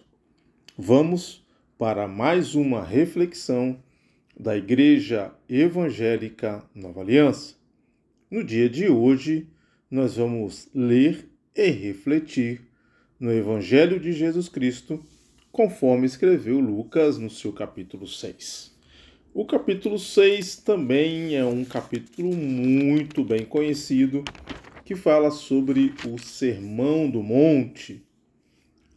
Vamos 0.76 1.47
para 1.78 2.08
mais 2.08 2.56
uma 2.56 2.82
reflexão 2.82 3.78
da 4.36 4.56
Igreja 4.56 5.32
Evangélica 5.48 6.64
Nova 6.74 7.02
Aliança. 7.02 7.54
No 8.28 8.42
dia 8.42 8.68
de 8.68 8.88
hoje, 8.88 9.46
nós 9.88 10.16
vamos 10.16 10.68
ler 10.74 11.28
e 11.54 11.70
refletir 11.70 12.62
no 13.18 13.30
Evangelho 13.30 14.00
de 14.00 14.12
Jesus 14.12 14.48
Cristo 14.48 15.00
conforme 15.52 16.04
escreveu 16.04 16.58
Lucas 16.58 17.16
no 17.16 17.30
seu 17.30 17.52
capítulo 17.52 18.08
6. 18.08 18.76
O 19.32 19.46
capítulo 19.46 20.00
6 20.00 20.56
também 20.56 21.36
é 21.36 21.44
um 21.44 21.64
capítulo 21.64 22.34
muito 22.34 23.22
bem 23.22 23.44
conhecido 23.44 24.24
que 24.84 24.96
fala 24.96 25.30
sobre 25.30 25.94
o 26.08 26.18
Sermão 26.18 27.08
do 27.08 27.22
Monte, 27.22 28.02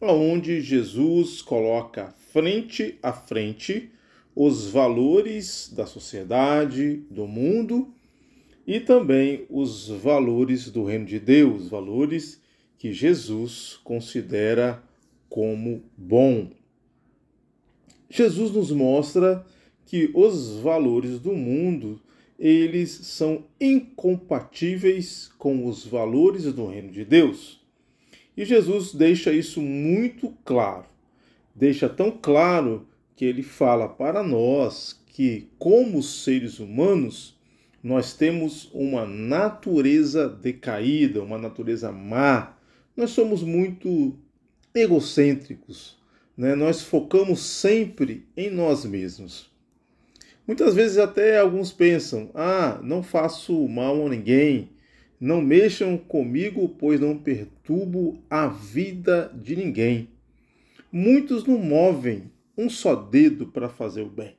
onde 0.00 0.60
Jesus 0.60 1.40
coloca 1.40 2.12
frente 2.32 2.98
a 3.02 3.12
frente 3.12 3.90
os 4.34 4.66
valores 4.66 5.70
da 5.74 5.84
sociedade, 5.84 7.04
do 7.10 7.26
mundo 7.26 7.92
e 8.66 8.80
também 8.80 9.44
os 9.50 9.88
valores 9.88 10.70
do 10.70 10.84
reino 10.84 11.04
de 11.04 11.20
Deus, 11.20 11.68
valores 11.68 12.40
que 12.78 12.92
Jesus 12.92 13.78
considera 13.84 14.82
como 15.28 15.82
bom. 15.96 16.50
Jesus 18.08 18.50
nos 18.52 18.70
mostra 18.70 19.44
que 19.84 20.10
os 20.14 20.56
valores 20.60 21.18
do 21.18 21.32
mundo 21.32 22.00
eles 22.38 22.90
são 22.90 23.44
incompatíveis 23.60 25.30
com 25.38 25.66
os 25.66 25.84
valores 25.84 26.44
do 26.52 26.66
reino 26.66 26.90
de 26.90 27.04
Deus. 27.04 27.60
E 28.36 28.44
Jesus 28.44 28.94
deixa 28.94 29.32
isso 29.32 29.60
muito 29.60 30.34
claro. 30.44 30.91
Deixa 31.54 31.88
tão 31.88 32.10
claro 32.10 32.86
que 33.14 33.24
ele 33.24 33.42
fala 33.42 33.88
para 33.88 34.22
nós 34.22 35.00
que, 35.06 35.50
como 35.58 36.02
seres 36.02 36.58
humanos, 36.58 37.36
nós 37.82 38.14
temos 38.14 38.70
uma 38.72 39.04
natureza 39.04 40.28
decaída, 40.28 41.22
uma 41.22 41.36
natureza 41.36 41.92
má. 41.92 42.56
Nós 42.96 43.10
somos 43.10 43.42
muito 43.42 44.16
egocêntricos, 44.74 45.98
né? 46.36 46.54
nós 46.54 46.80
focamos 46.80 47.40
sempre 47.40 48.26
em 48.36 48.48
nós 48.50 48.84
mesmos. 48.84 49.50
Muitas 50.46 50.74
vezes 50.74 50.98
até 50.98 51.38
alguns 51.38 51.72
pensam: 51.72 52.30
ah, 52.34 52.80
não 52.82 53.02
faço 53.02 53.68
mal 53.68 54.06
a 54.06 54.08
ninguém, 54.08 54.70
não 55.20 55.40
mexam 55.40 55.96
comigo, 55.98 56.68
pois 56.78 56.98
não 56.98 57.18
perturbo 57.18 58.18
a 58.30 58.46
vida 58.46 59.30
de 59.34 59.54
ninguém. 59.54 60.08
Muitos 60.94 61.46
não 61.46 61.56
movem 61.56 62.30
um 62.56 62.68
só 62.68 62.94
dedo 62.94 63.46
para 63.46 63.70
fazer 63.70 64.02
o 64.02 64.10
bem, 64.10 64.36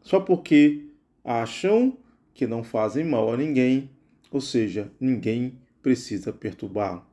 só 0.00 0.20
porque 0.20 0.86
acham 1.24 1.98
que 2.32 2.46
não 2.46 2.62
fazem 2.62 3.04
mal 3.04 3.32
a 3.32 3.36
ninguém, 3.36 3.90
ou 4.30 4.40
seja, 4.40 4.92
ninguém 5.00 5.58
precisa 5.82 6.32
perturbá-lo. 6.32 7.04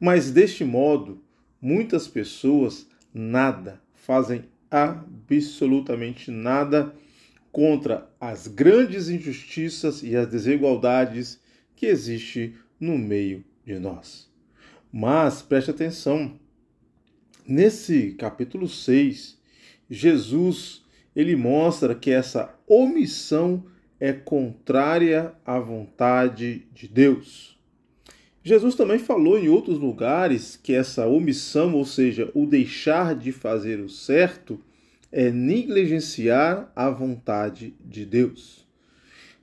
Mas 0.00 0.30
deste 0.30 0.64
modo, 0.64 1.22
muitas 1.60 2.08
pessoas 2.08 2.88
nada, 3.12 3.82
fazem 3.92 4.44
absolutamente 4.70 6.30
nada 6.30 6.94
contra 7.52 8.10
as 8.18 8.46
grandes 8.46 9.10
injustiças 9.10 10.02
e 10.02 10.16
as 10.16 10.26
desigualdades 10.26 11.38
que 11.76 11.84
existem 11.84 12.54
no 12.80 12.96
meio 12.96 13.44
de 13.66 13.78
nós. 13.78 14.32
Mas 14.90 15.42
preste 15.42 15.70
atenção, 15.70 16.40
nesse 17.46 18.12
capítulo 18.12 18.68
6, 18.68 19.38
Jesus 19.90 20.84
ele 21.14 21.36
mostra 21.36 21.94
que 21.94 22.10
essa 22.10 22.54
omissão 22.66 23.64
é 24.00 24.12
contrária 24.12 25.32
à 25.44 25.58
vontade 25.58 26.66
de 26.72 26.88
Deus. 26.88 27.56
Jesus 28.42 28.74
também 28.74 28.98
falou 28.98 29.38
em 29.38 29.48
outros 29.48 29.78
lugares 29.78 30.56
que 30.56 30.74
essa 30.74 31.06
omissão, 31.06 31.74
ou 31.74 31.84
seja, 31.84 32.30
o 32.34 32.44
deixar 32.44 33.14
de 33.14 33.32
fazer 33.32 33.80
o 33.80 33.88
certo, 33.88 34.60
é 35.10 35.30
negligenciar 35.30 36.70
a 36.74 36.90
vontade 36.90 37.74
de 37.80 38.04
Deus. 38.04 38.66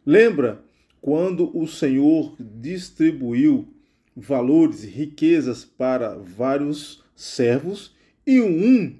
Lembra 0.06 0.62
quando 1.02 1.58
o 1.58 1.68
Senhor 1.68 2.36
distribuiu 2.39 3.68
valores 4.16 4.84
e 4.84 4.88
riquezas 4.88 5.64
para 5.64 6.16
vários 6.16 7.01
servos 7.16 7.95
e 8.26 8.39
um 8.41 8.95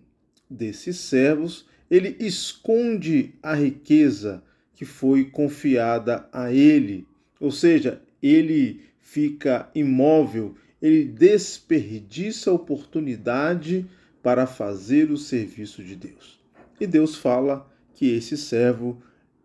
desses 0.49 0.97
servos 0.97 1.66
ele 1.89 2.16
esconde 2.20 3.34
a 3.43 3.53
riqueza 3.53 4.43
que 4.74 4.86
foi 4.86 5.26
confiada 5.26 6.28
a 6.32 6.51
ele, 6.51 7.05
ou 7.39 7.51
seja, 7.51 8.01
ele 8.24 8.82
fica 8.99 9.70
imóvel, 9.76 10.55
ele 10.82 11.03
desperdiça 11.03 12.49
a 12.49 12.53
oportunidade 12.53 13.86
para 14.24 14.47
fazer 14.47 15.12
o 15.12 15.18
serviço 15.18 15.84
de 15.84 15.95
Deus. 15.95 16.39
E 16.80 16.88
Deus 16.88 17.16
fala 17.16 17.70
que 17.93 18.07
esse 18.07 18.38
servo 18.38 19.01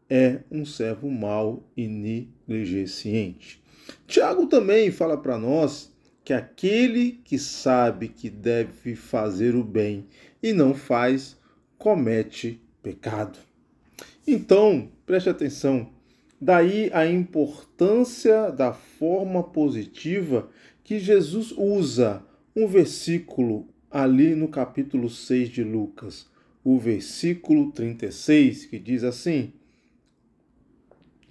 é 0.08 0.40
um 0.50 0.64
servo 0.64 1.10
mau 1.10 1.68
e 1.76 1.88
negligenciente. 1.88 3.60
Tiago 4.06 4.46
também 4.46 4.90
fala 4.90 5.16
para 5.16 5.36
nós 5.36 5.92
que 6.26 6.32
aquele 6.32 7.20
que 7.24 7.38
sabe 7.38 8.08
que 8.08 8.28
deve 8.28 8.96
fazer 8.96 9.54
o 9.54 9.62
bem 9.62 10.08
e 10.42 10.52
não 10.52 10.74
faz, 10.74 11.36
comete 11.78 12.60
pecado. 12.82 13.38
Então, 14.26 14.90
preste 15.06 15.30
atenção. 15.30 15.88
Daí 16.40 16.90
a 16.92 17.06
importância 17.06 18.50
da 18.50 18.72
forma 18.72 19.40
positiva 19.40 20.50
que 20.82 20.98
Jesus 20.98 21.52
usa 21.56 22.24
um 22.56 22.66
versículo 22.66 23.68
ali 23.88 24.34
no 24.34 24.48
capítulo 24.48 25.08
6 25.08 25.48
de 25.48 25.62
Lucas, 25.62 26.28
o 26.64 26.76
versículo 26.76 27.70
36, 27.70 28.66
que 28.66 28.80
diz 28.80 29.04
assim: 29.04 29.52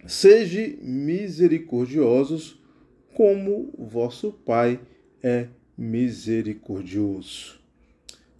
Sede 0.07 0.79
misericordiosos, 0.81 2.63
como 3.15 3.73
vosso 3.77 4.31
Pai 4.31 4.79
é 5.23 5.47
misericordioso. 5.77 7.61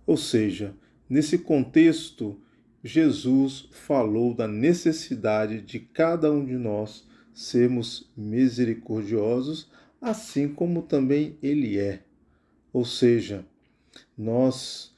Ou 0.06 0.18
seja, 0.18 0.76
nesse 1.10 1.38
contexto, 1.38 2.38
Jesus 2.84 3.70
falou 3.72 4.34
da 4.34 4.50
necessidade 4.50 5.62
de 5.62 5.80
cada 5.80 6.30
um 6.30 6.44
de 6.44 6.58
nós 6.58 7.08
sermos 7.34 8.12
misericordiosos, 8.18 9.72
assim 10.02 10.50
como 10.50 10.82
também 10.82 11.38
Ele 11.42 11.80
é. 11.80 12.04
Ou 12.74 12.84
seja, 12.84 13.46
nós, 14.18 14.94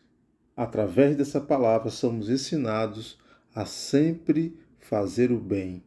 através 0.56 1.16
dessa 1.16 1.40
palavra, 1.40 1.92
somos 1.92 2.32
ensinados 2.32 3.20
a 3.54 3.64
sempre 3.64 4.58
fazer 4.80 5.32
o 5.32 5.40
bem. 5.40 5.84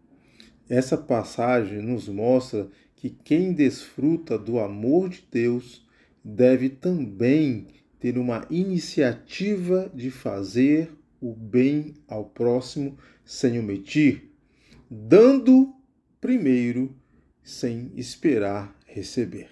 Essa 0.68 0.96
passagem 0.96 1.82
nos 1.82 2.08
mostra 2.08 2.68
que 3.00 3.08
quem 3.08 3.54
desfruta 3.54 4.38
do 4.38 4.60
amor 4.60 5.08
de 5.08 5.24
Deus 5.32 5.82
deve 6.22 6.68
também 6.68 7.68
ter 7.98 8.18
uma 8.18 8.46
iniciativa 8.50 9.90
de 9.94 10.10
fazer 10.10 10.90
o 11.18 11.32
bem 11.32 11.94
ao 12.06 12.26
próximo 12.26 12.98
sem 13.24 13.58
omitir, 13.58 14.30
dando 14.90 15.74
primeiro 16.20 16.94
sem 17.42 17.90
esperar 17.96 18.78
receber. 18.84 19.48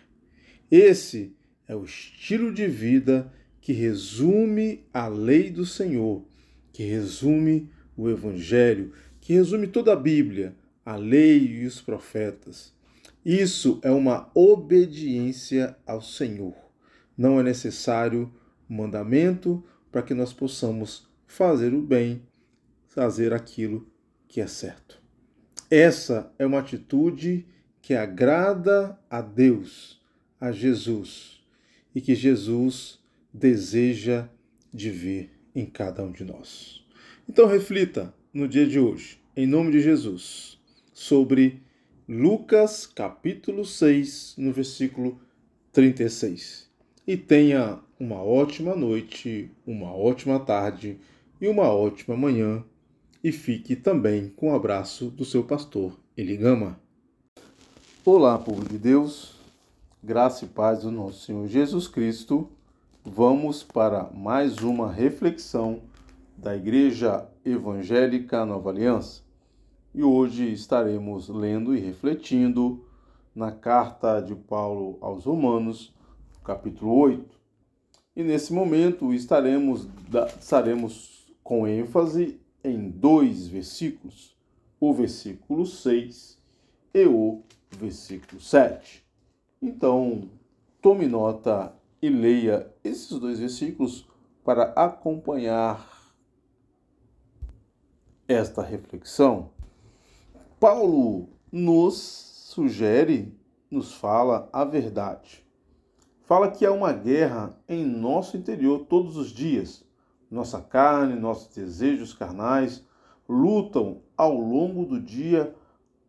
Esse 0.70 1.34
é 1.66 1.74
o 1.74 1.84
estilo 1.84 2.52
de 2.52 2.66
vida 2.66 3.32
que 3.62 3.72
resume 3.72 4.84
a 4.92 5.08
lei 5.08 5.48
do 5.48 5.64
Senhor, 5.64 6.22
que 6.70 6.82
resume 6.82 7.70
o 7.96 8.10
Evangelho, 8.10 8.92
que 9.22 9.32
resume 9.32 9.68
toda 9.68 9.94
a 9.94 9.96
Bíblia, 9.96 10.54
a 10.84 10.96
lei 10.96 11.62
e 11.62 11.64
os 11.64 11.80
profetas. 11.80 12.76
Isso 13.28 13.78
é 13.82 13.90
uma 13.90 14.30
obediência 14.34 15.76
ao 15.86 16.00
Senhor. 16.00 16.54
Não 17.14 17.38
é 17.38 17.42
necessário 17.42 18.32
mandamento 18.66 19.62
para 19.92 20.00
que 20.00 20.14
nós 20.14 20.32
possamos 20.32 21.06
fazer 21.26 21.74
o 21.74 21.82
bem, 21.82 22.22
fazer 22.86 23.34
aquilo 23.34 23.86
que 24.26 24.40
é 24.40 24.46
certo. 24.46 24.98
Essa 25.70 26.32
é 26.38 26.46
uma 26.46 26.60
atitude 26.60 27.46
que 27.82 27.92
agrada 27.92 28.98
a 29.10 29.20
Deus, 29.20 30.00
a 30.40 30.50
Jesus, 30.50 31.44
e 31.94 32.00
que 32.00 32.14
Jesus 32.14 32.98
deseja 33.30 34.26
de 34.72 34.90
ver 34.90 35.38
em 35.54 35.66
cada 35.66 36.02
um 36.02 36.12
de 36.12 36.24
nós. 36.24 36.82
Então 37.28 37.46
reflita 37.46 38.14
no 38.32 38.48
dia 38.48 38.66
de 38.66 38.80
hoje, 38.80 39.20
em 39.36 39.46
nome 39.46 39.70
de 39.70 39.82
Jesus, 39.82 40.58
sobre 40.94 41.67
Lucas 42.10 42.86
capítulo 42.86 43.66
6, 43.66 44.36
no 44.38 44.50
versículo 44.50 45.20
36. 45.74 46.66
E 47.06 47.18
tenha 47.18 47.80
uma 48.00 48.22
ótima 48.22 48.74
noite, 48.74 49.50
uma 49.66 49.94
ótima 49.94 50.40
tarde 50.40 50.98
e 51.38 51.46
uma 51.46 51.64
ótima 51.64 52.16
manhã. 52.16 52.64
E 53.22 53.30
fique 53.30 53.76
também 53.76 54.30
com 54.30 54.52
o 54.52 54.54
abraço 54.54 55.10
do 55.10 55.22
seu 55.22 55.44
pastor 55.44 56.00
Eligama. 56.16 56.80
Olá, 58.06 58.38
povo 58.38 58.66
de 58.66 58.78
Deus, 58.78 59.34
graça 60.02 60.46
e 60.46 60.48
paz 60.48 60.84
do 60.84 60.90
nosso 60.90 61.26
Senhor 61.26 61.46
Jesus 61.46 61.86
Cristo. 61.86 62.48
Vamos 63.04 63.62
para 63.62 64.04
mais 64.14 64.56
uma 64.62 64.90
reflexão 64.90 65.82
da 66.38 66.56
Igreja 66.56 67.28
Evangélica 67.44 68.46
Nova 68.46 68.70
Aliança. 68.70 69.27
E 69.94 70.02
hoje 70.02 70.52
estaremos 70.52 71.28
lendo 71.28 71.74
e 71.74 71.80
refletindo 71.80 72.84
na 73.34 73.50
carta 73.50 74.20
de 74.20 74.34
Paulo 74.34 74.98
aos 75.00 75.24
Romanos, 75.24 75.94
capítulo 76.44 76.94
8. 76.94 77.38
E 78.14 78.22
nesse 78.22 78.52
momento 78.52 79.14
estaremos, 79.14 79.88
estaremos 80.38 81.26
com 81.42 81.66
ênfase 81.66 82.38
em 82.62 82.90
dois 82.90 83.48
versículos, 83.48 84.36
o 84.78 84.92
versículo 84.92 85.64
6 85.64 86.38
e 86.92 87.06
o 87.06 87.42
versículo 87.70 88.40
7. 88.40 89.04
Então, 89.60 90.28
tome 90.82 91.06
nota 91.06 91.74
e 92.02 92.10
leia 92.10 92.70
esses 92.84 93.18
dois 93.18 93.38
versículos 93.38 94.06
para 94.44 94.64
acompanhar 94.74 96.12
esta 98.28 98.62
reflexão. 98.62 99.50
Paulo 100.60 101.28
nos 101.50 101.96
sugere, 101.96 103.36
nos 103.70 103.94
fala 103.94 104.48
a 104.52 104.64
verdade. 104.64 105.44
Fala 106.22 106.50
que 106.50 106.66
há 106.66 106.72
uma 106.72 106.92
guerra 106.92 107.58
em 107.68 107.84
nosso 107.84 108.36
interior 108.36 108.86
todos 108.86 109.16
os 109.16 109.30
dias 109.30 109.86
nossa 110.30 110.60
carne, 110.60 111.18
nossos 111.18 111.54
desejos 111.54 112.12
carnais 112.12 112.84
lutam 113.28 114.02
ao 114.16 114.34
longo 114.34 114.84
do 114.84 115.00
dia 115.00 115.54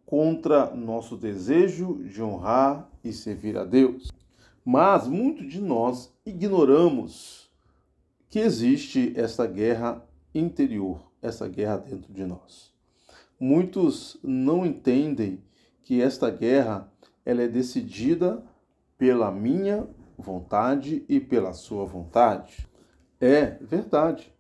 contra 0.06 0.74
nosso 0.76 1.16
desejo 1.16 2.04
de 2.04 2.22
honrar 2.22 2.89
e 3.04 3.14
servir 3.14 3.58
a 3.58 3.64
Deus. 3.64 4.12
Mas 4.66 5.08
muito 5.08 5.47
de 5.47 5.62
nós 5.62 6.14
ignoramos 6.26 7.50
que 8.30 8.39
existe 8.39 9.14
essa 9.16 9.47
guerra 9.47 10.06
interior, 10.34 11.02
essa 11.22 11.47
guerra 11.47 11.78
dentro 11.78 12.14
de 12.14 12.26
nós. 12.26 12.69
Muitos 13.40 14.18
não 14.22 14.66
entendem 14.66 15.42
que 15.82 16.02
esta 16.02 16.30
guerra 16.30 16.92
ela 17.26 17.42
é 17.42 17.48
decidida 17.48 18.44
pela 18.98 19.32
minha 19.32 19.88
vontade 20.18 21.06
e 21.08 21.20
pela 21.20 21.54
sua 21.54 21.86
vontade. 21.86 22.68
É 23.20 23.52
verdade. 23.62 24.34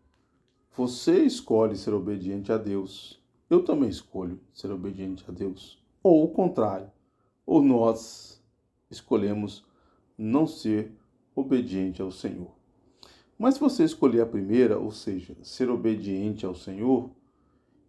Você 0.75 1.23
escolhe 1.23 1.75
ser 1.77 1.93
obediente 1.93 2.51
a 2.51 2.57
Deus. 2.57 3.21
Eu 3.49 3.63
também 3.63 3.89
escolho 3.89 4.39
ser 4.53 4.71
obediente 4.71 5.23
a 5.27 5.31
Deus. 5.31 5.81
Ou 6.03 6.25
o 6.25 6.29
contrário. 6.29 6.91
Ou 7.45 7.61
nós 7.61 8.43
escolhemos 8.91 9.65
não 10.17 10.45
ser 10.45 10.91
obediente 11.33 12.01
ao 12.01 12.11
Senhor. 12.11 12.51
Mas 13.37 13.53
se 13.53 13.59
você 13.61 13.85
escolher 13.85 14.21
a 14.21 14.25
primeira, 14.25 14.77
ou 14.77 14.91
seja, 14.91 15.37
ser 15.41 15.69
obediente 15.69 16.45
ao 16.45 16.53
Senhor, 16.53 17.09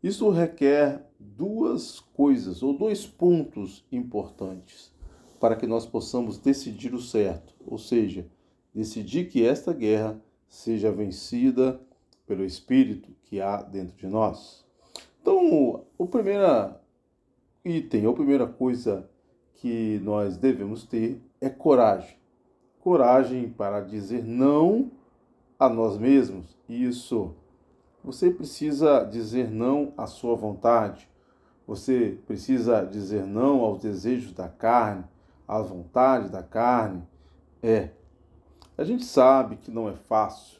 isso 0.02 0.30
requer 0.30 1.06
duas 1.18 2.00
coisas 2.00 2.62
ou 2.62 2.76
dois 2.76 3.06
pontos 3.06 3.84
importantes 3.92 4.92
para 5.38 5.56
que 5.56 5.66
nós 5.66 5.86
possamos 5.86 6.38
decidir 6.38 6.94
o 6.94 7.00
certo, 7.00 7.54
ou 7.66 7.78
seja, 7.78 8.26
decidir 8.74 9.28
que 9.28 9.44
esta 9.44 9.72
guerra 9.72 10.20
seja 10.48 10.90
vencida 10.90 11.80
pelo 12.26 12.44
Espírito 12.44 13.10
que 13.24 13.40
há 13.40 13.62
dentro 13.62 13.96
de 13.96 14.06
nós. 14.06 14.64
Então, 15.20 15.84
o 15.98 16.06
primeiro 16.06 16.74
item, 17.64 18.06
a 18.06 18.12
primeira 18.12 18.46
coisa 18.46 19.08
que 19.54 20.00
nós 20.02 20.36
devemos 20.36 20.84
ter 20.84 21.20
é 21.40 21.50
coragem. 21.50 22.16
Coragem 22.80 23.50
para 23.50 23.80
dizer 23.80 24.24
não 24.24 24.90
a 25.58 25.68
nós 25.68 25.98
mesmos. 25.98 26.56
Isso. 26.68 27.34
Você 28.02 28.30
precisa 28.30 29.04
dizer 29.04 29.50
não 29.50 29.92
à 29.96 30.06
sua 30.06 30.34
vontade. 30.34 31.08
Você 31.66 32.18
precisa 32.26 32.84
dizer 32.84 33.26
não 33.26 33.60
aos 33.60 33.80
desejos 33.80 34.32
da 34.32 34.48
carne, 34.48 35.04
às 35.46 35.68
vontades 35.68 36.30
da 36.30 36.42
carne. 36.42 37.02
É, 37.62 37.90
a 38.76 38.84
gente 38.84 39.04
sabe 39.04 39.56
que 39.56 39.70
não 39.70 39.88
é 39.88 39.94
fácil, 39.94 40.58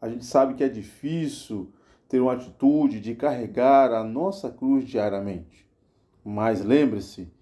a 0.00 0.08
gente 0.08 0.24
sabe 0.24 0.54
que 0.54 0.64
é 0.64 0.68
difícil 0.68 1.70
ter 2.08 2.20
uma 2.20 2.32
atitude 2.32 3.00
de 3.00 3.14
carregar 3.14 3.92
a 3.92 4.02
nossa 4.02 4.50
cruz 4.50 4.84
diariamente. 4.84 5.64
Mas 6.24 6.64
lembre-se, 6.64 7.32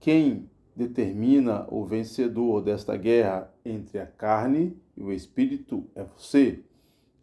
quem 0.00 0.50
determina 0.74 1.66
o 1.70 1.84
vencedor 1.84 2.60
desta 2.60 2.96
guerra 2.96 3.52
entre 3.64 3.98
a 3.98 4.06
carne 4.06 4.76
e 4.96 5.02
o 5.02 5.12
espírito 5.12 5.88
é 5.94 6.04
você. 6.04 6.62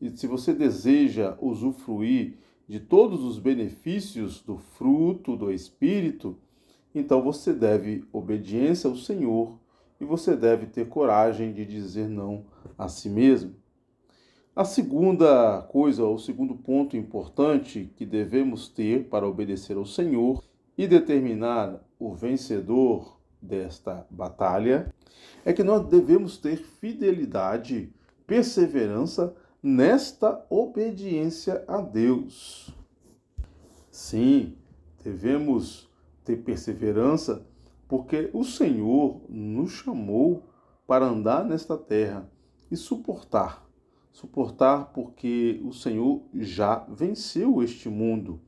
E 0.01 0.09
se 0.15 0.27
você 0.27 0.53
deseja 0.53 1.37
usufruir 1.41 2.37
de 2.67 2.79
todos 2.79 3.23
os 3.23 3.39
benefícios 3.39 4.41
do 4.41 4.57
fruto 4.57 5.35
do 5.35 5.51
Espírito, 5.51 6.37
então 6.93 7.21
você 7.21 7.53
deve 7.53 8.03
obediência 8.11 8.89
ao 8.89 8.95
Senhor 8.95 9.59
e 9.99 10.05
você 10.05 10.35
deve 10.35 10.65
ter 10.65 10.87
coragem 10.87 11.53
de 11.53 11.65
dizer 11.65 12.09
não 12.09 12.45
a 12.77 12.87
si 12.87 13.09
mesmo. 13.09 13.55
A 14.55 14.63
segunda 14.63 15.61
coisa, 15.63 16.05
o 16.05 16.17
segundo 16.17 16.55
ponto 16.55 16.95
importante 16.95 17.91
que 17.95 18.05
devemos 18.05 18.69
ter 18.69 19.09
para 19.09 19.27
obedecer 19.27 19.75
ao 19.75 19.85
Senhor 19.85 20.43
e 20.77 20.87
determinar 20.87 21.81
o 21.99 22.13
vencedor 22.13 23.17
desta 23.41 24.07
batalha 24.09 24.93
é 25.43 25.51
que 25.51 25.63
nós 25.63 25.85
devemos 25.87 26.37
ter 26.37 26.57
fidelidade, 26.57 27.93
perseverança 28.25 29.35
nesta 29.65 30.45
obediência 30.47 31.65
a 31.67 31.81
Deus. 31.81 32.69
Sim, 33.89 34.53
devemos 35.03 35.89
ter 36.23 36.35
perseverança 36.43 37.43
porque 37.87 38.29
o 38.31 38.43
Senhor 38.43 39.21
nos 39.27 39.71
chamou 39.71 40.43
para 40.85 41.07
andar 41.07 41.43
nesta 41.43 41.75
terra 41.75 42.29
e 42.69 42.77
suportar. 42.77 43.67
Suportar 44.11 44.91
porque 44.93 45.59
o 45.65 45.73
Senhor 45.73 46.21
já 46.35 46.85
venceu 46.87 47.63
este 47.63 47.89
mundo. 47.89 48.39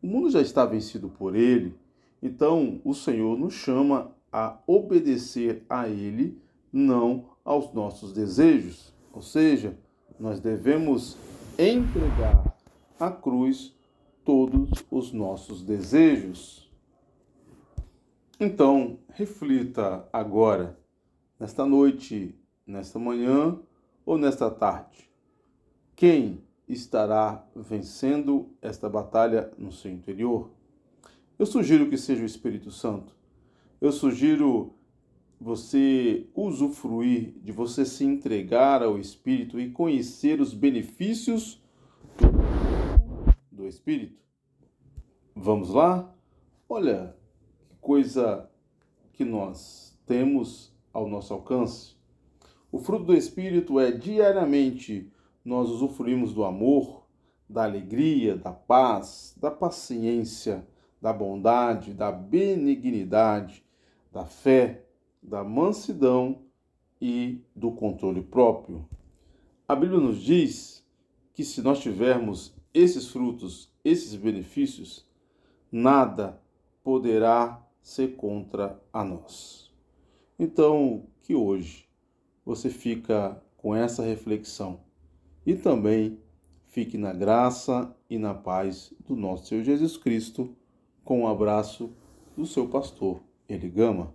O 0.00 0.06
mundo 0.06 0.30
já 0.30 0.40
está 0.40 0.64
vencido 0.64 1.08
por 1.08 1.34
ele, 1.34 1.76
então 2.22 2.80
o 2.84 2.94
Senhor 2.94 3.36
nos 3.36 3.54
chama 3.54 4.12
a 4.32 4.56
obedecer 4.68 5.64
a 5.68 5.88
ele, 5.88 6.40
não 6.72 7.30
aos 7.44 7.72
nossos 7.74 8.12
desejos. 8.12 8.94
Ou 9.12 9.20
seja, 9.20 9.76
nós 10.18 10.40
devemos 10.40 11.16
entregar 11.58 12.56
à 12.98 13.10
cruz 13.10 13.74
todos 14.24 14.70
os 14.90 15.12
nossos 15.12 15.62
desejos. 15.62 16.70
Então, 18.40 18.98
reflita 19.10 20.08
agora, 20.12 20.78
nesta 21.38 21.64
noite, 21.64 22.34
nesta 22.66 22.98
manhã 22.98 23.58
ou 24.04 24.18
nesta 24.18 24.50
tarde. 24.50 25.08
Quem 25.94 26.42
estará 26.68 27.46
vencendo 27.54 28.48
esta 28.60 28.88
batalha 28.88 29.52
no 29.56 29.70
seu 29.70 29.90
interior? 29.90 30.50
Eu 31.38 31.46
sugiro 31.46 31.88
que 31.88 31.98
seja 31.98 32.22
o 32.22 32.26
Espírito 32.26 32.70
Santo. 32.70 33.14
Eu 33.80 33.92
sugiro 33.92 34.73
você 35.44 36.26
usufruir, 36.34 37.34
de 37.42 37.52
você 37.52 37.84
se 37.84 38.02
entregar 38.02 38.82
ao 38.82 38.98
Espírito 38.98 39.60
e 39.60 39.70
conhecer 39.70 40.40
os 40.40 40.54
benefícios 40.54 41.62
do 43.52 43.66
Espírito. 43.66 44.24
Vamos 45.36 45.68
lá? 45.68 46.10
Olha 46.66 47.14
que 47.68 47.76
coisa 47.76 48.48
que 49.12 49.22
nós 49.22 49.94
temos 50.06 50.74
ao 50.90 51.06
nosso 51.06 51.34
alcance. 51.34 51.94
O 52.72 52.78
fruto 52.78 53.04
do 53.04 53.14
Espírito 53.14 53.78
é 53.78 53.92
diariamente 53.92 55.12
nós 55.44 55.68
usufruímos 55.68 56.32
do 56.32 56.42
amor, 56.42 57.06
da 57.46 57.64
alegria, 57.64 58.34
da 58.34 58.50
paz, 58.50 59.36
da 59.38 59.50
paciência, 59.50 60.66
da 61.02 61.12
bondade, 61.12 61.92
da 61.92 62.10
benignidade, 62.10 63.62
da 64.10 64.24
fé, 64.24 64.83
da 65.24 65.42
mansidão 65.42 66.42
e 67.00 67.40
do 67.56 67.72
controle 67.72 68.22
próprio. 68.22 68.86
A 69.66 69.74
Bíblia 69.74 69.98
nos 69.98 70.20
diz 70.20 70.86
que 71.32 71.42
se 71.42 71.62
nós 71.62 71.80
tivermos 71.80 72.54
esses 72.72 73.08
frutos, 73.08 73.72
esses 73.82 74.14
benefícios, 74.14 75.08
nada 75.72 76.40
poderá 76.82 77.66
ser 77.82 78.16
contra 78.16 78.80
a 78.92 79.02
nós. 79.02 79.72
Então, 80.38 81.06
que 81.22 81.34
hoje 81.34 81.88
você 82.44 82.68
fica 82.68 83.42
com 83.56 83.74
essa 83.74 84.02
reflexão 84.02 84.80
e 85.46 85.54
também 85.54 86.18
fique 86.66 86.98
na 86.98 87.12
graça 87.12 87.94
e 88.10 88.18
na 88.18 88.34
paz 88.34 88.92
do 89.06 89.16
nosso 89.16 89.46
Senhor 89.46 89.64
Jesus 89.64 89.96
Cristo, 89.96 90.54
com 91.04 91.20
um 91.20 91.28
abraço 91.28 91.90
do 92.36 92.46
seu 92.46 92.68
pastor 92.68 93.22
Eligama. 93.48 94.12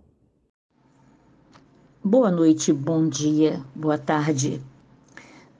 Boa 2.02 2.30
noite, 2.30 2.72
bom 2.72 3.06
dia, 3.06 3.62
boa 3.74 3.98
tarde. 3.98 4.58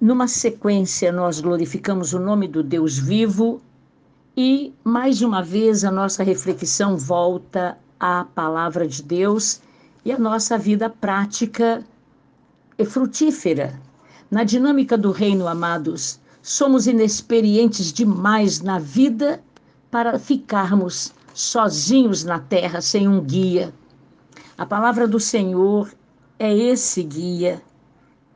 Numa 0.00 0.26
sequência, 0.26 1.12
nós 1.12 1.38
glorificamos 1.38 2.14
o 2.14 2.18
nome 2.18 2.48
do 2.48 2.62
Deus 2.62 2.98
vivo 2.98 3.60
e, 4.34 4.72
mais 4.82 5.20
uma 5.20 5.42
vez, 5.42 5.84
a 5.84 5.90
nossa 5.90 6.22
reflexão 6.22 6.96
volta 6.96 7.76
à 8.00 8.24
palavra 8.24 8.88
de 8.88 9.02
Deus 9.02 9.60
e 10.02 10.10
a 10.10 10.18
nossa 10.18 10.56
vida 10.56 10.88
prática 10.88 11.84
é 12.78 12.86
frutífera. 12.86 13.78
Na 14.30 14.42
dinâmica 14.42 14.96
do 14.96 15.10
reino, 15.10 15.46
amados, 15.46 16.18
somos 16.40 16.86
inexperientes 16.86 17.92
demais 17.92 18.62
na 18.62 18.78
vida 18.78 19.44
para 19.90 20.18
ficarmos 20.18 21.12
sozinhos 21.34 22.24
na 22.24 22.38
terra 22.38 22.80
sem 22.80 23.06
um 23.06 23.20
guia. 23.20 23.74
A 24.56 24.64
palavra 24.64 25.06
do 25.06 25.20
Senhor 25.20 25.90
é 26.40 26.56
esse 26.56 27.02
guia. 27.02 27.60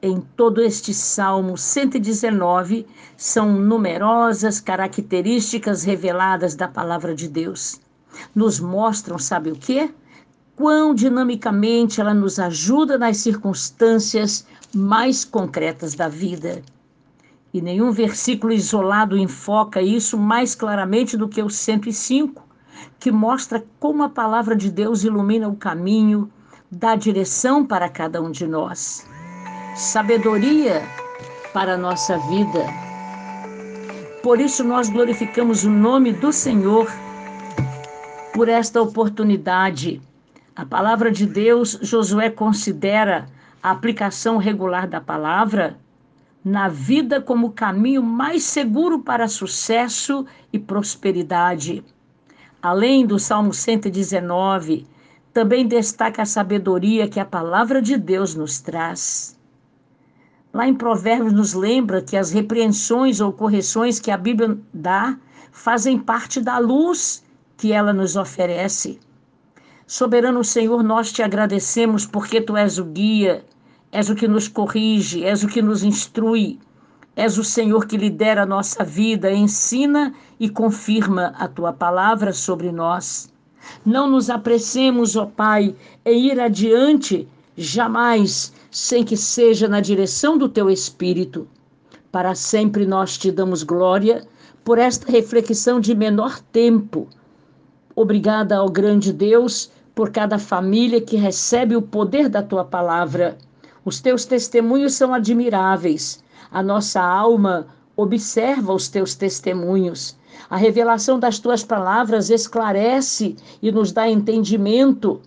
Em 0.03 0.21
todo 0.21 0.61
este 0.61 0.93
Salmo 0.93 1.57
119 1.57 2.87
são 3.17 3.51
numerosas 3.51 4.61
características 4.61 5.85
reveladas 5.85 6.55
da 6.55 6.69
palavra 6.69 7.15
de 7.15 7.27
Deus. 7.27 7.81
Nos 8.35 8.61
mostram, 8.61 9.19
sabe 9.19 9.51
o 9.51 9.57
quê? 9.57 9.91
Quão 10.55 10.95
dinamicamente 10.95 11.99
ela 11.99 12.13
nos 12.13 12.39
ajuda 12.39 12.99
nas 12.99 13.17
circunstâncias 13.17 14.47
mais 14.75 15.25
concretas 15.25 15.95
da 15.95 16.07
vida. 16.07 16.63
E 17.55 17.63
nenhum 17.63 17.91
versículo 17.91 18.53
isolado 18.53 19.17
enfoca 19.17 19.81
isso 19.81 20.19
mais 20.19 20.55
claramente 20.55 21.17
do 21.17 21.27
que 21.27 21.43
o 21.43 21.49
105, 21.49 22.47
que 23.01 23.11
mostra 23.11 23.65
como 23.81 24.03
a 24.03 24.11
palavra 24.11 24.55
de 24.55 24.71
Deus 24.71 25.05
ilumina 25.05 25.49
o 25.49 25.57
caminho, 25.57 26.31
dá 26.75 26.97
direção 26.97 27.64
para 27.64 27.89
cada 27.89 28.20
um 28.20 28.31
de 28.31 28.47
nós, 28.47 29.07
sabedoria 29.77 30.83
para 31.53 31.75
a 31.75 31.79
nossa 31.79 32.18
vida. 32.18 32.66
Por 34.22 34.41
isso 34.41 34.64
nós 34.64 34.89
glorificamos 34.89 35.64
o 35.64 35.70
nome 35.70 36.12
do 36.12 36.33
Senhor 36.33 36.91
por 38.33 38.49
esta 38.49 38.83
oportunidade. 38.83 40.01
A 40.57 40.66
palavra 40.66 41.11
de 41.11 41.27
Deus, 41.27 41.79
Josué 41.83 42.31
considera 42.31 43.27
a 43.62 43.70
aplicação 43.70 44.37
regular 44.37 44.89
da 44.89 45.01
palavra 45.01 45.79
na 46.45 46.68
vida 46.68 47.20
como 47.20 47.49
o 47.49 47.53
caminho 47.53 48.03
mais 48.03 48.43
seguro 48.45 48.99
para 48.99 49.29
sucesso 49.29 50.27
e 50.53 50.59
prosperidade. 50.59 51.83
Além 52.61 53.07
do 53.07 53.18
Salmo 53.18 53.53
119, 53.53 54.87
também 55.35 55.66
destaca 55.66 56.22
a 56.22 56.26
sabedoria 56.26 57.09
que 57.09 57.18
a 57.18 57.24
palavra 57.24 57.82
de 57.82 57.97
Deus 57.99 58.37
nos 58.37 58.61
traz. 58.61 59.37
Lá 60.53 60.68
em 60.68 60.74
Provérbios 60.74 61.32
nos 61.32 61.55
lembra 61.55 62.01
que 62.01 62.16
as 62.16 62.30
repreensões 62.30 63.20
ou 63.20 63.32
correções 63.32 63.99
que 63.99 64.12
a 64.12 64.16
Bíblia 64.16 64.57
dá 64.72 65.18
fazem 65.51 65.99
parte 65.99 66.41
da 66.41 66.59
luz 66.59 67.24
que 67.57 67.72
ela 67.72 67.93
nos 67.93 68.14
oferece. 68.14 69.01
Soberano 69.89 70.45
Senhor, 70.45 70.85
nós 70.85 71.11
te 71.11 71.20
agradecemos 71.20 72.07
porque 72.07 72.41
tu 72.41 72.57
és 72.57 72.78
o 72.78 72.85
guia, 72.85 73.45
és 73.91 74.09
o 74.09 74.14
que 74.14 74.28
nos 74.28 74.47
corrige, 74.47 75.24
és 75.24 75.43
o 75.43 75.49
que 75.49 75.61
nos 75.61 75.82
instrui, 75.82 76.61
és 77.16 77.39
o 77.39 77.43
Senhor 77.43 77.87
que 77.87 77.97
lidera 77.97 78.45
a 78.45 78.47
nossa 78.47 78.85
vida, 78.85 79.32
ensina 79.32 80.14
e 80.39 80.49
confirma 80.49 81.35
a 81.37 81.49
tua 81.49 81.72
palavra 81.72 82.32
sobre 82.32 82.70
nós. 82.70 83.34
Não 83.85 84.09
nos 84.09 84.31
apressemos, 84.31 85.17
ó 85.17 85.27
Pai, 85.27 85.75
em 86.05 86.27
ir 86.27 86.41
adiante, 86.41 87.29
jamais, 87.57 88.53
sem 88.71 89.05
que 89.05 89.17
seja 89.17 89.69
na 89.69 89.81
direção 89.81 90.37
do 90.37 90.49
teu 90.49 90.71
Espírito. 90.71 91.47
Para 92.11 92.35
sempre 92.35 92.87
nós 92.87 93.19
te 93.19 93.31
damos 93.31 93.62
glória 93.62 94.27
por 94.65 94.79
esta 94.79 95.11
reflexão 95.11 95.79
de 95.81 95.95
menor 95.95 96.41
tempo. 96.53 97.09
Obrigada 97.95 98.57
ao 98.57 98.69
grande 98.69 99.12
Deus 99.12 99.71
por 99.95 100.11
cada 100.11 100.39
família 100.39 101.01
que 101.01 101.17
recebe 101.17 101.77
o 101.77 101.83
poder 101.83 102.29
da 102.29 102.43
tua 102.43 102.65
palavra. 102.65 103.37
Os 103.85 104.01
teus 104.01 104.25
testemunhos 104.25 104.95
são 104.95 105.12
admiráveis. 105.12 106.23
A 106.51 106.62
nossa 106.62 107.01
alma 107.01 107.67
observa 107.97 108.73
os 108.73 108.89
teus 108.89 109.15
testemunhos. 109.15 110.17
A 110.51 110.57
revelação 110.57 111.19
das 111.19 111.39
tuas 111.39 111.65
palavras 111.65 112.31
esclarece 112.31 113.37
e 113.63 113.73
nos 113.73 113.93
dá 113.93 114.09
entendimento. 114.09 115.21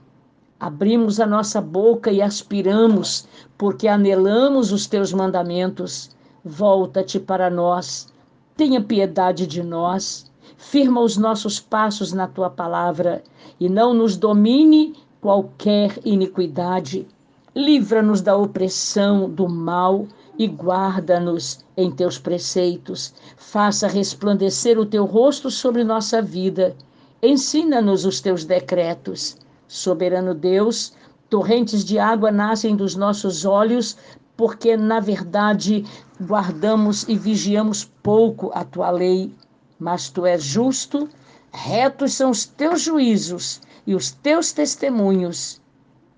Abrimos 0.60 1.20
a 1.20 1.26
nossa 1.26 1.62
boca 1.62 2.12
e 2.12 2.22
aspiramos, 2.22 3.28
porque 3.58 3.88
anelamos 3.88 4.72
os 4.72 4.88
teus 4.88 5.14
mandamentos. 5.14 6.10
Volta-te 6.44 7.20
para 7.20 7.50
nós. 7.50 8.08
tenha 8.56 8.82
piedade 8.82 9.46
de 9.46 9.62
nós, 9.62 10.32
firma 10.58 11.02
os 11.02 11.16
nossos 11.16 11.60
passos 11.60 12.12
na 12.12 12.28
tua 12.28 12.50
palavra 12.50 13.24
e 13.60 13.70
não 13.70 13.94
nos 13.94 14.18
domine 14.18 14.96
qualquer 15.22 16.00
iniquidade. 16.04 17.08
Livra-nos 17.56 18.22
da 18.22 18.36
opressão, 18.36 19.30
do 19.30 19.48
mal 19.48 20.08
e 20.38 20.48
guarda-nos 20.48 21.64
em 21.76 21.92
teus 21.92 22.18
preceitos. 22.18 23.14
Faça 23.50 23.88
resplandecer 23.88 24.78
o 24.78 24.86
teu 24.86 25.06
rosto 25.06 25.50
sobre 25.50 25.82
nossa 25.82 26.22
vida. 26.22 26.76
Ensina-nos 27.24 28.04
os 28.04 28.20
teus 28.20 28.44
decretos. 28.44 29.38
Soberano 29.70 30.36
Deus, 30.36 30.92
torrentes 31.30 31.86
de 31.86 31.98
água 31.98 32.30
nascem 32.30 32.76
dos 32.76 32.94
nossos 32.94 33.46
olhos, 33.46 33.96
porque 34.36 34.76
na 34.76 35.00
verdade 35.00 35.86
guardamos 36.20 37.08
e 37.08 37.18
vigiamos 37.18 37.86
pouco 38.04 38.52
a 38.54 38.66
tua 38.66 38.92
lei. 38.92 39.34
Mas 39.80 40.10
tu 40.10 40.26
és 40.26 40.44
justo, 40.44 41.08
retos 41.50 42.16
são 42.16 42.32
os 42.32 42.46
teus 42.46 42.82
juízos 42.82 43.62
e 43.88 43.96
os 43.96 44.12
teus 44.12 44.52
testemunhos. 44.52 45.62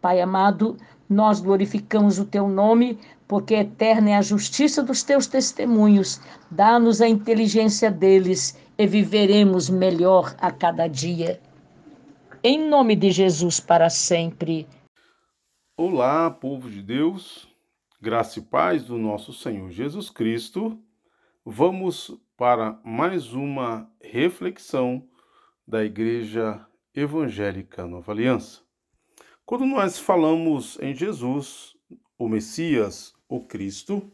Pai 0.02 0.20
amado, 0.20 0.78
nós 1.08 1.40
glorificamos 1.40 2.18
o 2.18 2.26
teu 2.26 2.48
nome, 2.48 2.98
porque 3.30 3.54
eterna 3.54 4.10
é 4.10 4.16
a 4.16 4.24
justiça 4.24 4.82
dos 4.82 5.04
teus 5.04 5.28
testemunhos. 5.28 6.20
Dá-nos 6.50 7.00
a 7.00 7.08
inteligência 7.08 7.92
deles 7.92 8.58
e 8.76 8.88
viveremos 8.88 9.70
melhor 9.70 10.36
a 10.40 10.52
cada 10.52 10.88
dia. 10.88 11.40
Em 12.44 12.68
nome 12.68 12.96
de 12.96 13.12
Jesus 13.12 13.60
para 13.60 13.88
sempre. 13.88 14.68
Olá, 15.78 16.32
povo 16.32 16.72
de 16.72 16.82
Deus, 16.82 17.48
graça 18.02 18.40
e 18.40 18.42
paz 18.42 18.86
do 18.86 18.98
nosso 18.98 19.32
Senhor 19.32 19.70
Jesus 19.70 20.10
Cristo. 20.10 20.82
Vamos 21.46 22.20
para 22.36 22.80
mais 22.84 23.32
uma 23.32 23.88
reflexão 24.02 25.08
da 25.68 25.86
Igreja 25.86 26.66
Evangélica 26.96 27.86
Nova 27.86 28.12
Aliança. 28.12 28.62
Quando 29.46 29.68
nós 29.68 30.00
falamos 30.00 30.80
em 30.82 30.96
Jesus, 30.96 31.76
o 32.18 32.28
Messias, 32.28 33.14
o 33.30 33.40
Cristo, 33.40 34.12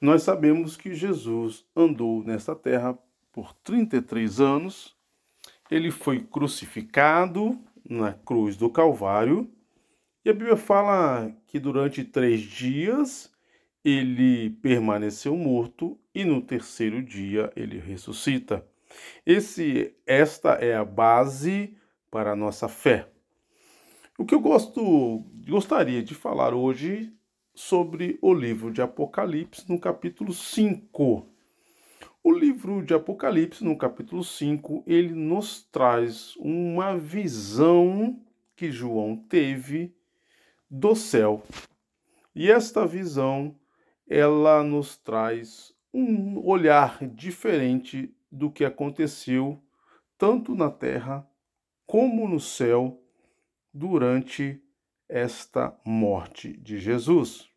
nós 0.00 0.22
sabemos 0.22 0.76
que 0.76 0.94
Jesus 0.94 1.64
andou 1.76 2.24
nesta 2.24 2.56
terra 2.56 2.98
por 3.30 3.52
33 3.52 4.40
anos, 4.40 4.96
ele 5.70 5.90
foi 5.90 6.20
crucificado 6.20 7.60
na 7.88 8.14
cruz 8.14 8.56
do 8.56 8.70
Calvário, 8.70 9.48
e 10.24 10.30
a 10.30 10.32
Bíblia 10.32 10.56
fala 10.56 11.30
que 11.46 11.58
durante 11.58 12.02
três 12.02 12.40
dias 12.40 13.30
ele 13.84 14.50
permaneceu 14.62 15.36
morto 15.36 15.98
e 16.14 16.24
no 16.24 16.42
terceiro 16.42 17.02
dia 17.02 17.52
ele 17.54 17.78
ressuscita. 17.78 18.66
Esse, 19.24 19.94
esta 20.06 20.52
é 20.54 20.74
a 20.74 20.84
base 20.84 21.76
para 22.10 22.32
a 22.32 22.36
nossa 22.36 22.68
fé. 22.68 23.08
O 24.18 24.26
que 24.26 24.34
eu 24.34 24.40
gosto, 24.40 25.24
gostaria 25.48 26.02
de 26.02 26.14
falar 26.14 26.52
hoje 26.52 27.12
sobre 27.60 28.18
o 28.22 28.32
livro 28.32 28.72
de 28.72 28.80
Apocalipse, 28.80 29.70
no 29.70 29.78
capítulo 29.78 30.32
5. 30.32 31.26
O 32.24 32.32
livro 32.32 32.82
de 32.82 32.94
Apocalipse, 32.94 33.62
no 33.62 33.76
capítulo 33.76 34.24
5, 34.24 34.82
ele 34.86 35.12
nos 35.12 35.62
traz 35.64 36.34
uma 36.36 36.96
visão 36.96 38.18
que 38.56 38.72
João 38.72 39.14
teve 39.14 39.94
do 40.70 40.96
céu. 40.96 41.42
E 42.34 42.50
esta 42.50 42.86
visão, 42.86 43.54
ela 44.08 44.64
nos 44.64 44.96
traz 44.96 45.74
um 45.92 46.42
olhar 46.42 47.06
diferente 47.06 48.10
do 48.32 48.50
que 48.50 48.64
aconteceu 48.64 49.62
tanto 50.16 50.54
na 50.54 50.70
terra 50.70 51.28
como 51.86 52.26
no 52.26 52.40
céu 52.40 53.02
durante 53.72 54.62
esta 55.06 55.78
morte 55.84 56.56
de 56.56 56.78
Jesus. 56.78 57.49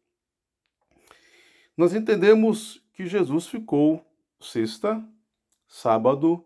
Nós 1.75 1.93
entendemos 1.95 2.83
que 2.93 3.07
Jesus 3.07 3.47
ficou 3.47 4.05
sexta, 4.39 5.03
sábado 5.67 6.45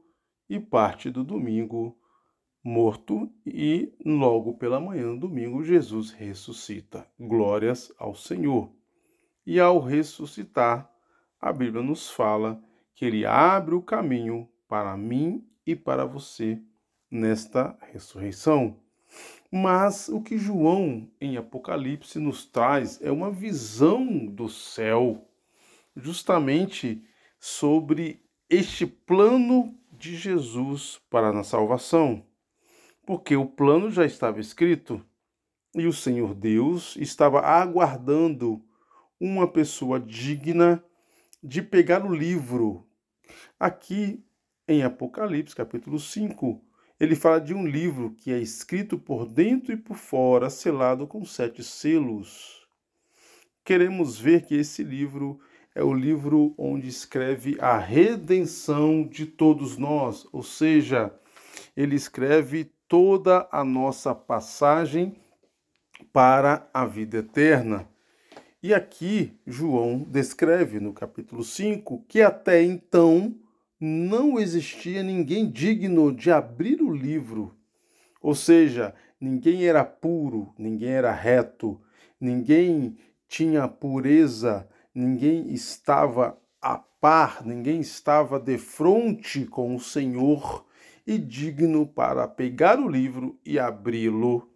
e 0.50 0.60
parte 0.60 1.10
do 1.10 1.24
domingo 1.24 1.98
morto 2.64 3.30
e 3.46 3.94
logo 4.06 4.58
pela 4.58 4.80
manhã 4.80 5.14
do 5.14 5.28
domingo 5.28 5.64
Jesus 5.64 6.12
ressuscita. 6.12 7.08
Glórias 7.20 7.94
ao 7.98 8.16
Senhor. 8.16 8.72
E 9.46 9.60
ao 9.60 9.80
ressuscitar, 9.80 10.90
a 11.40 11.54
Bíblia 11.54 11.84
nos 11.84 12.10
fala 12.10 12.62
que 12.94 13.06
ele 13.06 13.26
abre 13.26 13.76
o 13.76 13.82
caminho 13.82 14.50
para 14.68 14.98
mim 14.98 15.46
e 15.66 15.76
para 15.76 16.06
você 16.06 16.62
nesta 17.10 17.78
ressurreição. 17.92 18.78
Mas 19.52 20.10
o 20.10 20.22
que 20.22 20.38
João 20.38 21.10
em 21.22 21.38
Apocalipse 21.38 22.20
nos 22.20 22.46
traz 22.46 23.02
é 23.02 23.12
uma 23.12 23.32
visão 23.32 24.26
do 24.26 24.50
céu, 24.50 25.26
justamente 25.96 27.04
sobre 27.40 28.22
este 28.50 28.86
plano 28.86 29.74
de 29.92 30.16
Jesus 30.16 31.02
para 31.10 31.30
a 31.30 31.44
salvação. 31.44 32.26
Porque 33.06 33.36
o 33.38 33.46
plano 33.46 33.90
já 33.90 34.06
estava 34.06 34.40
escrito 34.40 35.04
e 35.74 35.88
o 35.88 35.94
Senhor 35.94 36.34
Deus 36.34 36.96
estava 36.98 37.40
aguardando 37.42 38.62
uma 39.20 39.48
pessoa 39.48 40.00
digna 40.00 40.84
de 41.42 41.62
pegar 41.62 42.06
o 42.06 42.14
livro. 42.14 42.86
Aqui 43.60 44.24
em 44.68 44.84
Apocalipse, 44.84 45.56
capítulo 45.56 46.00
5, 46.00 46.62
ele 47.00 47.16
fala 47.16 47.40
de 47.40 47.54
um 47.54 47.66
livro 47.66 48.16
que 48.18 48.32
é 48.32 48.40
escrito 48.40 48.98
por 48.98 49.28
dentro 49.28 49.72
e 49.72 49.78
por 49.78 49.98
fora, 49.98 50.50
selado 50.50 51.06
com 51.06 51.24
sete 51.24 51.64
selos. 51.64 52.68
Queremos 53.64 54.20
ver 54.20 54.46
que 54.46 54.56
esse 54.56 54.84
livro 54.84 55.40
é 55.76 55.84
o 55.84 55.94
livro 55.94 56.56
onde 56.58 56.88
escreve 56.88 57.56
a 57.60 57.78
redenção 57.78 59.08
de 59.08 59.28
todos 59.28 59.78
nós, 59.78 60.26
ou 60.32 60.42
seja, 60.42 61.14
ele 61.76 61.96
escreve 61.96 62.72
toda 62.88 63.48
a 63.52 63.64
nossa 63.64 64.16
passagem 64.16 65.16
para 66.12 66.68
a 66.74 66.86
vida 66.86 67.18
eterna. 67.18 67.88
E 68.64 68.74
aqui 68.74 69.40
João 69.46 70.00
descreve 70.00 70.80
no 70.80 70.94
capítulo 70.94 71.44
5 71.44 72.06
que 72.08 72.24
até 72.24 72.64
então 72.64 73.36
não 73.80 74.40
existia 74.40 75.04
ninguém 75.04 75.50
digno 75.50 76.12
de 76.14 76.32
abrir 76.32 76.82
o 76.82 76.92
livro. 76.92 77.56
Ou 78.22 78.34
seja, 78.34 78.94
ninguém 79.22 79.66
era 79.66 79.86
puro, 79.86 80.54
ninguém 80.58 80.90
era 80.90 81.12
reto, 81.12 81.80
ninguém 82.20 82.98
tinha 83.28 83.68
pureza, 83.68 84.68
ninguém 84.94 85.54
estava 85.54 86.38
a 86.62 86.78
par, 86.78 87.46
ninguém 87.46 87.80
estava 87.80 88.40
de 88.40 88.58
frente 88.58 89.46
com 89.46 89.76
o 89.76 89.80
Senhor 89.80 90.66
e 91.06 91.18
digno 91.18 91.86
para 91.86 92.28
pegar 92.28 92.80
o 92.80 92.90
livro 92.90 93.40
e 93.46 93.60
abri-lo 93.60 94.52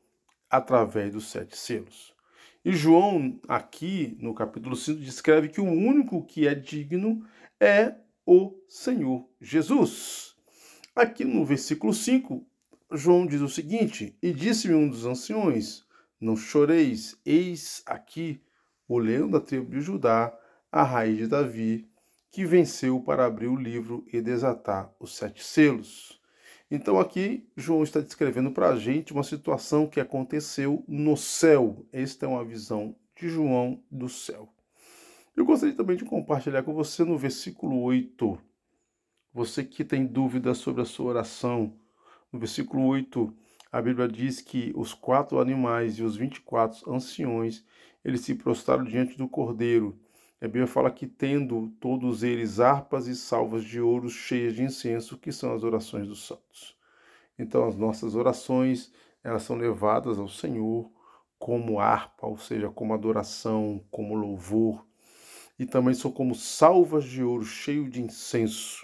através 0.49 1.13
dos 1.13 1.29
sete 1.29 1.55
selos. 1.55 2.13
E 2.63 2.73
João, 2.73 3.39
aqui 3.47 4.17
no 4.19 4.33
capítulo 4.33 4.75
5, 4.75 4.99
descreve 4.99 5.49
que 5.49 5.61
o 5.61 5.65
único 5.65 6.23
que 6.23 6.47
é 6.47 6.53
digno 6.53 7.25
é 7.59 7.95
o 8.25 8.53
Senhor 8.67 9.27
Jesus. 9.39 10.35
Aqui 10.95 11.25
no 11.25 11.45
versículo 11.45 11.93
5, 11.93 12.45
João 12.91 13.25
diz 13.25 13.41
o 13.41 13.49
seguinte: 13.49 14.17
E 14.21 14.33
disse-me 14.33 14.73
um 14.73 14.89
dos 14.89 15.05
anciões: 15.05 15.83
Não 16.19 16.35
choreis, 16.35 17.17
eis 17.25 17.81
aqui 17.85 18.41
o 18.87 18.97
leão 18.97 19.29
da 19.29 19.39
tribo 19.39 19.71
de 19.71 19.81
Judá, 19.81 20.37
a 20.71 20.83
raiz 20.83 21.17
de 21.17 21.27
Davi, 21.27 21.89
que 22.29 22.45
venceu 22.45 22.99
para 22.99 23.25
abrir 23.25 23.47
o 23.47 23.55
livro 23.55 24.05
e 24.11 24.21
desatar 24.21 24.93
os 24.99 25.15
sete 25.15 25.43
selos. 25.43 26.19
Então 26.69 26.99
aqui 26.99 27.49
João 27.57 27.83
está 27.83 27.99
descrevendo 27.99 28.51
para 28.51 28.69
a 28.69 28.77
gente 28.77 29.11
uma 29.11 29.23
situação 29.23 29.87
que 29.87 29.99
aconteceu 29.99 30.85
no 30.87 31.17
céu. 31.17 31.85
Esta 31.91 32.25
é 32.25 32.29
uma 32.29 32.45
visão 32.45 32.95
de 33.15 33.27
João 33.27 33.83
do 33.91 34.07
céu. 34.07 34.47
Eu 35.33 35.45
gostaria 35.45 35.73
também 35.73 35.95
de 35.95 36.03
compartilhar 36.03 36.61
com 36.61 36.73
você 36.73 37.05
no 37.05 37.17
versículo 37.17 37.81
8. 37.83 38.37
Você 39.33 39.63
que 39.63 39.85
tem 39.85 40.05
dúvidas 40.05 40.57
sobre 40.57 40.81
a 40.81 40.85
sua 40.85 41.05
oração, 41.05 41.73
no 42.33 42.37
versículo 42.37 42.85
8, 42.87 43.33
a 43.71 43.81
Bíblia 43.81 44.09
diz 44.09 44.41
que 44.41 44.73
os 44.75 44.93
quatro 44.93 45.39
animais 45.39 45.97
e 45.97 46.03
os 46.03 46.17
24 46.17 46.93
anciões, 46.93 47.65
eles 48.03 48.21
se 48.21 48.35
prostraram 48.35 48.83
diante 48.83 49.17
do 49.17 49.29
Cordeiro. 49.29 49.97
A 50.41 50.47
Bíblia 50.47 50.67
fala 50.67 50.91
que 50.91 51.07
tendo 51.07 51.69
todos 51.79 52.23
eles 52.23 52.59
harpas 52.59 53.07
e 53.07 53.15
salvas 53.15 53.63
de 53.63 53.79
ouro 53.79 54.09
cheias 54.09 54.53
de 54.53 54.63
incenso, 54.63 55.17
que 55.17 55.31
são 55.31 55.53
as 55.53 55.63
orações 55.63 56.09
dos 56.09 56.27
santos. 56.27 56.75
Então 57.39 57.65
as 57.65 57.77
nossas 57.77 58.15
orações, 58.15 58.91
elas 59.23 59.43
são 59.43 59.55
levadas 59.55 60.19
ao 60.19 60.27
Senhor 60.27 60.91
como 61.39 61.79
harpa, 61.79 62.27
ou 62.27 62.37
seja, 62.37 62.69
como 62.69 62.93
adoração, 62.93 63.81
como 63.89 64.13
louvor, 64.13 64.85
e 65.61 65.65
também 65.67 65.93
são 65.93 66.09
como 66.09 66.33
salvas 66.33 67.03
de 67.03 67.21
ouro, 67.21 67.45
cheio 67.45 67.87
de 67.87 68.01
incenso, 68.01 68.83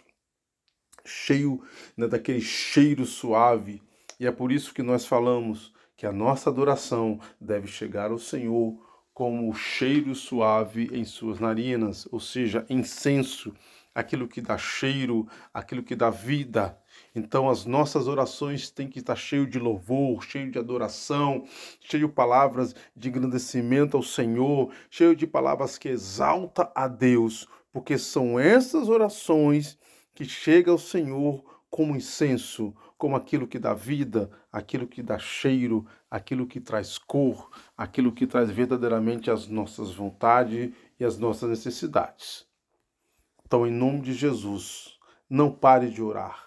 cheio 1.03 1.59
né, 1.97 2.07
daquele 2.07 2.39
cheiro 2.39 3.03
suave. 3.03 3.81
E 4.19 4.27
é 4.27 4.31
por 4.31 4.51
isso 4.51 4.71
que 4.75 4.83
nós 4.83 5.03
falamos 5.03 5.73
que 5.95 6.05
a 6.05 6.11
nossa 6.11 6.51
adoração 6.51 7.19
deve 7.41 7.65
chegar 7.65 8.11
ao 8.11 8.19
Senhor 8.19 8.79
como 9.11 9.51
cheiro 9.55 10.13
suave 10.13 10.87
em 10.93 11.03
suas 11.03 11.39
narinas, 11.39 12.07
ou 12.11 12.19
seja, 12.19 12.63
incenso, 12.69 13.55
aquilo 13.95 14.27
que 14.27 14.39
dá 14.39 14.55
cheiro, 14.55 15.27
aquilo 15.51 15.81
que 15.81 15.95
dá 15.95 16.11
vida. 16.11 16.79
Então 17.17 17.49
as 17.49 17.65
nossas 17.65 18.07
orações 18.07 18.69
têm 18.69 18.87
que 18.87 18.99
estar 18.99 19.15
cheio 19.15 19.47
de 19.47 19.57
louvor, 19.57 20.23
cheio 20.23 20.51
de 20.51 20.59
adoração, 20.59 21.45
cheio 21.79 22.07
de 22.07 22.13
palavras 22.13 22.75
de 22.95 23.09
engrandecimento 23.09 23.97
ao 23.97 24.03
Senhor, 24.03 24.71
cheio 24.87 25.15
de 25.15 25.25
palavras 25.25 25.79
que 25.79 25.89
exalta 25.89 26.71
a 26.75 26.87
Deus, 26.87 27.47
porque 27.73 27.97
são 27.97 28.39
essas 28.39 28.87
orações 28.87 29.79
que 30.13 30.25
chegam 30.25 30.73
ao 30.73 30.77
Senhor 30.77 31.43
como 31.71 31.95
incenso, 31.95 32.71
como 32.99 33.15
aquilo 33.15 33.47
que 33.47 33.57
dá 33.57 33.73
vida, 33.73 34.29
aquilo 34.51 34.85
que 34.85 35.01
dá 35.01 35.17
cheiro, 35.17 35.87
aquilo 36.11 36.45
que 36.45 36.61
traz 36.61 36.99
cor, 36.99 37.49
aquilo 37.75 38.11
que 38.11 38.27
traz 38.27 38.51
verdadeiramente 38.51 39.31
as 39.31 39.47
nossas 39.47 39.91
vontades 39.91 40.71
e 40.99 41.03
as 41.03 41.17
nossas 41.17 41.49
necessidades. 41.49 42.45
Então, 43.43 43.65
em 43.65 43.71
nome 43.71 44.01
de 44.01 44.13
Jesus, 44.13 44.99
não 45.27 45.51
pare 45.51 45.89
de 45.89 45.99
orar. 45.99 46.46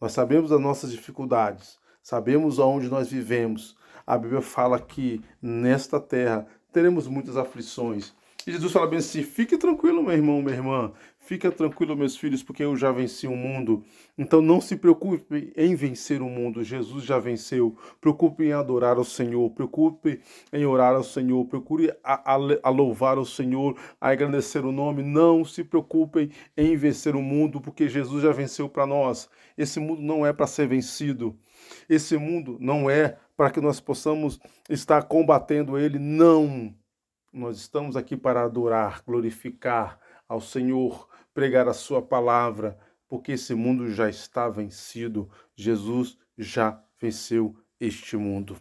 Nós 0.00 0.12
sabemos 0.12 0.50
das 0.50 0.60
nossas 0.60 0.90
dificuldades, 0.90 1.78
sabemos 2.02 2.58
aonde 2.58 2.88
nós 2.88 3.10
vivemos. 3.10 3.76
A 4.06 4.16
Bíblia 4.16 4.40
fala 4.40 4.78
que 4.80 5.20
nesta 5.42 6.00
terra 6.00 6.46
teremos 6.72 7.06
muitas 7.06 7.36
aflições, 7.36 8.14
e 8.46 8.52
Jesus 8.52 8.72
fala 8.72 8.86
bem 8.86 8.98
assim: 8.98 9.22
fique 9.22 9.58
tranquilo, 9.58 10.02
meu 10.02 10.12
irmão, 10.12 10.40
minha 10.40 10.56
irmã. 10.56 10.92
Fica 11.22 11.52
tranquilo, 11.52 11.94
meus 11.94 12.16
filhos, 12.16 12.42
porque 12.42 12.64
eu 12.64 12.74
já 12.74 12.90
venci 12.90 13.26
o 13.26 13.36
mundo. 13.36 13.84
Então 14.16 14.40
não 14.40 14.58
se 14.60 14.74
preocupe 14.74 15.52
em 15.54 15.76
vencer 15.76 16.22
o 16.22 16.24
mundo. 16.24 16.64
Jesus 16.64 17.04
já 17.04 17.18
venceu. 17.18 17.76
Preocupe 18.00 18.44
em 18.44 18.52
adorar 18.52 18.96
ao 18.96 19.04
Senhor. 19.04 19.48
Preocupe 19.50 20.20
em 20.50 20.64
orar 20.64 20.94
ao 20.94 21.04
Senhor. 21.04 21.44
Procure 21.44 21.92
a, 22.02 22.34
a, 22.34 22.38
a 22.62 22.70
louvar 22.70 23.18
ao 23.18 23.24
Senhor, 23.26 23.78
a 24.00 24.08
agradecer 24.08 24.64
o 24.64 24.72
nome. 24.72 25.02
Não 25.02 25.44
se 25.44 25.62
preocupem 25.62 26.30
em 26.56 26.74
vencer 26.74 27.14
o 27.14 27.22
mundo, 27.22 27.60
porque 27.60 27.88
Jesus 27.88 28.22
já 28.22 28.32
venceu 28.32 28.68
para 28.68 28.86
nós. 28.86 29.28
Esse 29.56 29.78
mundo 29.78 30.02
não 30.02 30.26
é 30.26 30.32
para 30.32 30.46
ser 30.46 30.66
vencido. 30.66 31.38
Esse 31.88 32.16
mundo 32.16 32.56
não 32.58 32.88
é 32.90 33.18
para 33.36 33.50
que 33.50 33.60
nós 33.60 33.78
possamos 33.78 34.40
estar 34.68 35.02
combatendo 35.04 35.78
ele. 35.78 35.98
Não. 35.98 36.74
Nós 37.32 37.58
estamos 37.58 37.96
aqui 37.96 38.16
para 38.16 38.42
adorar, 38.42 39.02
glorificar 39.06 40.00
ao 40.30 40.40
Senhor, 40.40 41.08
pregar 41.40 41.66
a 41.66 41.72
Sua 41.72 42.02
palavra, 42.02 42.76
porque 43.08 43.32
esse 43.32 43.54
mundo 43.54 43.90
já 43.90 44.10
está 44.10 44.46
vencido. 44.46 45.26
Jesus 45.56 46.18
já 46.36 46.78
venceu 47.00 47.56
este 47.80 48.14
mundo. 48.14 48.58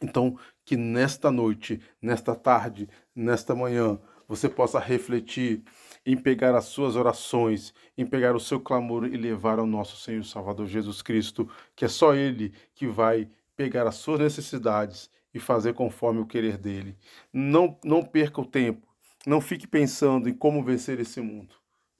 Então, 0.00 0.38
que 0.64 0.78
nesta 0.78 1.30
noite, 1.30 1.82
nesta 2.00 2.34
tarde, 2.34 2.88
nesta 3.14 3.54
manhã, 3.54 4.00
você 4.26 4.48
possa 4.48 4.78
refletir 4.78 5.62
em 6.06 6.16
pegar 6.16 6.54
as 6.54 6.64
suas 6.64 6.96
orações, 6.96 7.74
em 7.98 8.06
pegar 8.06 8.34
o 8.34 8.40
seu 8.40 8.58
clamor 8.58 9.04
e 9.04 9.18
levar 9.18 9.58
ao 9.58 9.66
nosso 9.66 9.98
Senhor 9.98 10.24
Salvador 10.24 10.66
Jesus 10.66 11.02
Cristo, 11.02 11.46
que 11.76 11.84
é 11.84 11.88
só 11.88 12.14
Ele 12.14 12.54
que 12.74 12.86
vai 12.86 13.28
pegar 13.54 13.86
as 13.86 13.96
suas 13.96 14.20
necessidades 14.20 15.10
e 15.34 15.38
fazer 15.38 15.74
conforme 15.74 16.20
o 16.22 16.26
querer 16.26 16.56
dele. 16.56 16.96
Não, 17.30 17.78
não 17.84 18.02
perca 18.02 18.40
o 18.40 18.46
tempo. 18.46 18.88
Não 19.26 19.38
fique 19.38 19.66
pensando 19.66 20.30
em 20.30 20.32
como 20.32 20.64
vencer 20.64 20.98
esse 20.98 21.20
mundo. 21.20 21.54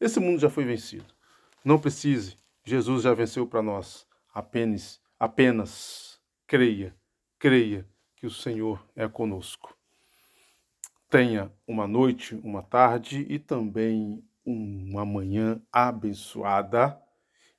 Esse 0.05 0.21
mundo 0.21 0.39
já 0.39 0.51
foi 0.51 0.67
vencido. 0.67 1.07
Não 1.65 1.79
precise. 1.79 2.37
Jesus 2.63 3.05
já 3.05 3.15
venceu 3.15 3.47
para 3.47 3.63
nós. 3.63 4.07
Apenas, 4.35 5.01
apenas 5.19 6.21
creia, 6.47 6.95
creia 7.39 7.89
que 8.15 8.27
o 8.27 8.31
Senhor 8.31 8.87
é 8.95 9.09
conosco. 9.09 9.75
Tenha 11.09 11.51
uma 11.67 11.89
noite, 11.89 12.39
uma 12.45 12.63
tarde 12.63 13.25
e 13.31 13.39
também 13.39 14.23
uma 14.45 15.07
manhã 15.07 15.59
abençoada 15.73 17.01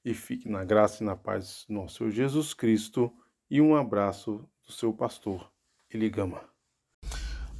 e 0.04 0.14
fique 0.14 0.48
na 0.48 0.64
graça 0.64 1.02
e 1.02 1.06
na 1.08 1.16
paz 1.16 1.66
do 1.68 1.74
nosso 1.74 2.12
Jesus 2.12 2.54
Cristo 2.54 3.12
e 3.50 3.60
um 3.60 3.76
abraço 3.76 4.48
do 4.64 4.72
seu 4.72 4.94
pastor 4.94 5.52
Eli 5.90 6.12
Gama. 6.12 6.55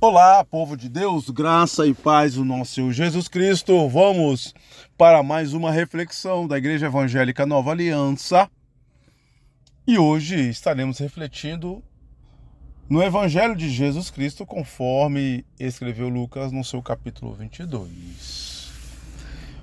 Olá, 0.02 0.44
povo 0.44 0.76
de 0.76 0.90
Deus, 0.90 1.30
graça 1.30 1.88
e 1.88 1.94
paz 1.94 2.36
do 2.36 2.44
nosso 2.44 2.74
Senhor 2.74 2.92
Jesus 2.92 3.30
Cristo. 3.30 3.88
Vamos 3.88 4.54
para 4.98 5.24
mais 5.24 5.54
uma 5.54 5.72
reflexão 5.72 6.46
da 6.46 6.58
Igreja 6.58 6.88
Evangélica 6.88 7.46
Nova 7.46 7.72
Aliança. 7.72 8.52
E 9.88 9.98
hoje 9.98 10.50
estaremos 10.50 11.00
refletindo 11.00 11.82
no 12.90 13.02
Evangelho 13.02 13.56
de 13.56 13.70
Jesus 13.70 14.12
Cristo, 14.12 14.46
conforme 14.46 15.46
escreveu 15.58 16.10
Lucas 16.10 16.52
no 16.52 16.64
seu 16.64 16.84
capítulo 16.84 17.34
22. 17.34 18.70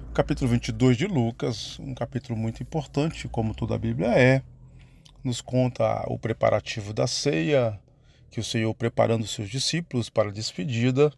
O 0.08 0.12
capítulo 0.14 0.50
22 0.50 0.96
de 0.96 1.06
Lucas, 1.06 1.78
um 1.78 1.94
capítulo 1.94 2.38
muito 2.38 2.62
importante, 2.62 3.28
como 3.28 3.54
toda 3.54 3.74
a 3.74 3.78
Bíblia 3.78 4.08
é, 4.08 4.42
nos 5.22 5.42
conta 5.42 6.04
o 6.08 6.18
preparativo 6.18 6.94
da 6.94 7.06
ceia, 7.06 7.78
que 8.32 8.40
o 8.40 8.44
Senhor 8.44 8.74
preparando 8.74 9.26
seus 9.26 9.50
discípulos 9.50 10.08
para 10.08 10.30
a 10.30 10.32
despedida. 10.32 11.12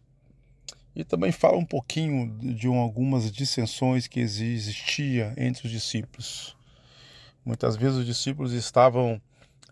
E 0.93 1.03
também 1.03 1.31
fala 1.31 1.57
um 1.57 1.65
pouquinho 1.65 2.37
de 2.53 2.67
algumas 2.67 3.31
dissensões 3.31 4.05
que 4.05 4.19
existia 4.19 5.33
entre 5.37 5.65
os 5.65 5.71
discípulos. 5.71 6.55
Muitas 7.43 7.77
vezes 7.77 7.99
os 7.99 8.05
discípulos 8.05 8.51
estavam 8.51 9.19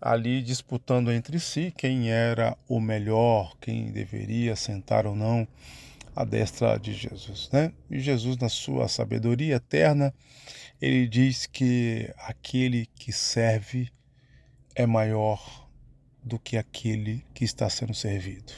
ali 0.00 0.42
disputando 0.42 1.12
entre 1.12 1.38
si 1.38 1.72
quem 1.76 2.10
era 2.10 2.56
o 2.66 2.80
melhor, 2.80 3.54
quem 3.60 3.92
deveria 3.92 4.56
sentar 4.56 5.06
ou 5.06 5.14
não 5.14 5.46
à 6.16 6.24
destra 6.24 6.78
de 6.78 6.94
Jesus, 6.94 7.50
né? 7.52 7.72
E 7.90 8.00
Jesus, 8.00 8.38
na 8.38 8.48
sua 8.48 8.88
sabedoria 8.88 9.56
eterna, 9.56 10.14
ele 10.80 11.06
diz 11.06 11.46
que 11.46 12.10
aquele 12.18 12.86
que 12.96 13.12
serve 13.12 13.90
é 14.74 14.86
maior 14.86 15.63
do 16.24 16.38
que 16.38 16.56
aquele 16.56 17.24
que 17.34 17.44
está 17.44 17.68
sendo 17.68 17.92
servido. 17.92 18.52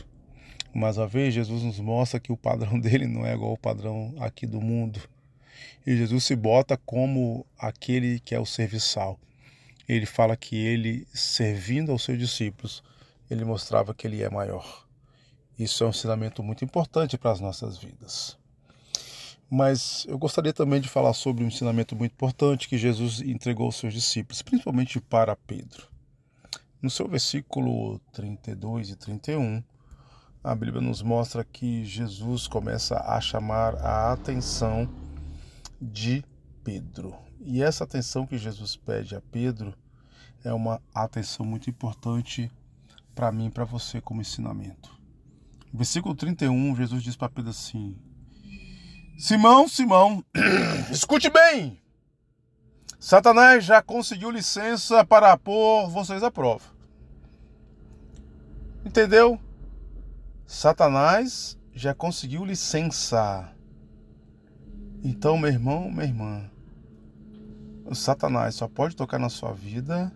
Mais 0.73 0.99
uma 0.99 1.07
vez, 1.07 1.35
Jesus 1.35 1.63
nos 1.63 1.81
mostra 1.81 2.21
que 2.21 2.31
o 2.31 2.37
padrão 2.37 2.79
dele 2.81 3.07
não 3.07 3.27
é 3.27 3.35
igual 3.35 3.51
ao 3.51 3.57
padrão 3.57 4.15
aqui 4.21 4.47
do 4.47 4.61
mundo. 4.61 5.01
E 5.87 5.97
Jesus 5.97 6.25
se 6.25 6.37
bota 6.37 6.77
como 6.77 7.47
aquele 7.59 8.21
que 8.21 8.35
é 8.35 8.39
o 8.39 8.47
serviçal. 8.47 9.19
Ele 9.89 10.07
fala 10.07 10.37
que 10.37 10.57
ele, 10.57 11.07
servindo 11.13 11.93
aos 11.93 12.05
seus 12.05 12.19
discípulos, 12.19 12.83
ele 13.31 13.45
mostrava 13.45 13.95
que 13.95 14.07
ele 14.07 14.23
é 14.23 14.29
maior. 14.29 14.87
Isso 15.59 15.83
é 15.83 15.87
um 15.87 15.91
ensinamento 15.91 16.43
muito 16.43 16.65
importante 16.65 17.17
para 17.17 17.31
as 17.31 17.41
nossas 17.41 17.79
vidas. 17.79 18.37
Mas 19.49 20.05
eu 20.09 20.19
gostaria 20.19 20.53
também 20.53 20.81
de 20.81 20.89
falar 20.89 21.15
sobre 21.15 21.45
um 21.45 21.49
ensinamento 21.49 21.97
muito 21.97 22.13
importante 22.13 22.69
que 22.69 22.77
Jesus 22.77 23.21
entregou 23.21 23.67
aos 23.67 23.77
seus 23.77 23.95
discípulos, 23.95 24.43
principalmente 24.43 25.01
para 25.01 25.37
Pedro. 25.37 25.96
No 26.81 26.91
seu 26.91 27.09
versículo 27.09 27.99
32 28.13 28.91
e 28.91 28.97
31, 28.97 29.63
a 30.45 30.55
Bíblia 30.55 30.81
nos 30.81 31.03
mostra 31.03 31.43
que 31.43 31.85
Jesus 31.85 32.47
começa 32.47 32.99
a 33.01 33.21
chamar 33.21 33.75
a 33.77 34.13
atenção 34.13 34.89
de 35.81 36.25
Pedro. 36.63 37.17
E 37.41 37.63
essa 37.63 37.85
atenção 37.85 38.27
que 38.27 38.37
Jesus 38.37 38.77
pede 38.77 39.17
a 39.17 39.21
Pedro 39.21 39.75
é 40.45 40.53
uma 40.53 40.81
atenção 40.95 41.45
muito 41.47 41.71
importante 41.71 42.51
para 43.15 43.33
mim 43.33 43.47
e 43.47 43.51
para 43.51 43.65
você 43.65 44.01
como 44.01 44.21
ensinamento. 44.21 44.95
Versículo 45.73 46.15
31, 46.15 46.77
Jesus 46.77 47.03
diz 47.03 47.17
para 47.17 47.29
Pedro 47.29 47.51
assim: 47.51 47.97
Simão, 49.19 49.67
Simão, 49.67 50.25
escute 50.93 51.31
bem. 51.31 51.81
Satanás 52.99 53.65
já 53.65 53.83
conseguiu 53.83 54.31
licença 54.31 55.05
para 55.05 55.37
pôr 55.37 55.89
vocês 55.89 56.23
à 56.23 56.31
prova. 56.31 56.65
Entendeu? 58.85 59.39
Satanás 60.47 61.59
já 61.75 61.95
conseguiu 61.95 62.45
licença. 62.45 63.53
Então, 65.03 65.37
meu 65.37 65.51
irmão, 65.51 65.91
minha 65.91 66.05
irmã, 66.05 66.51
o 67.85 67.95
Satanás 67.95 68.55
só 68.55 68.67
pode 68.67 68.97
tocar 68.97 69.19
na 69.19 69.29
sua 69.29 69.53
vida 69.53 70.13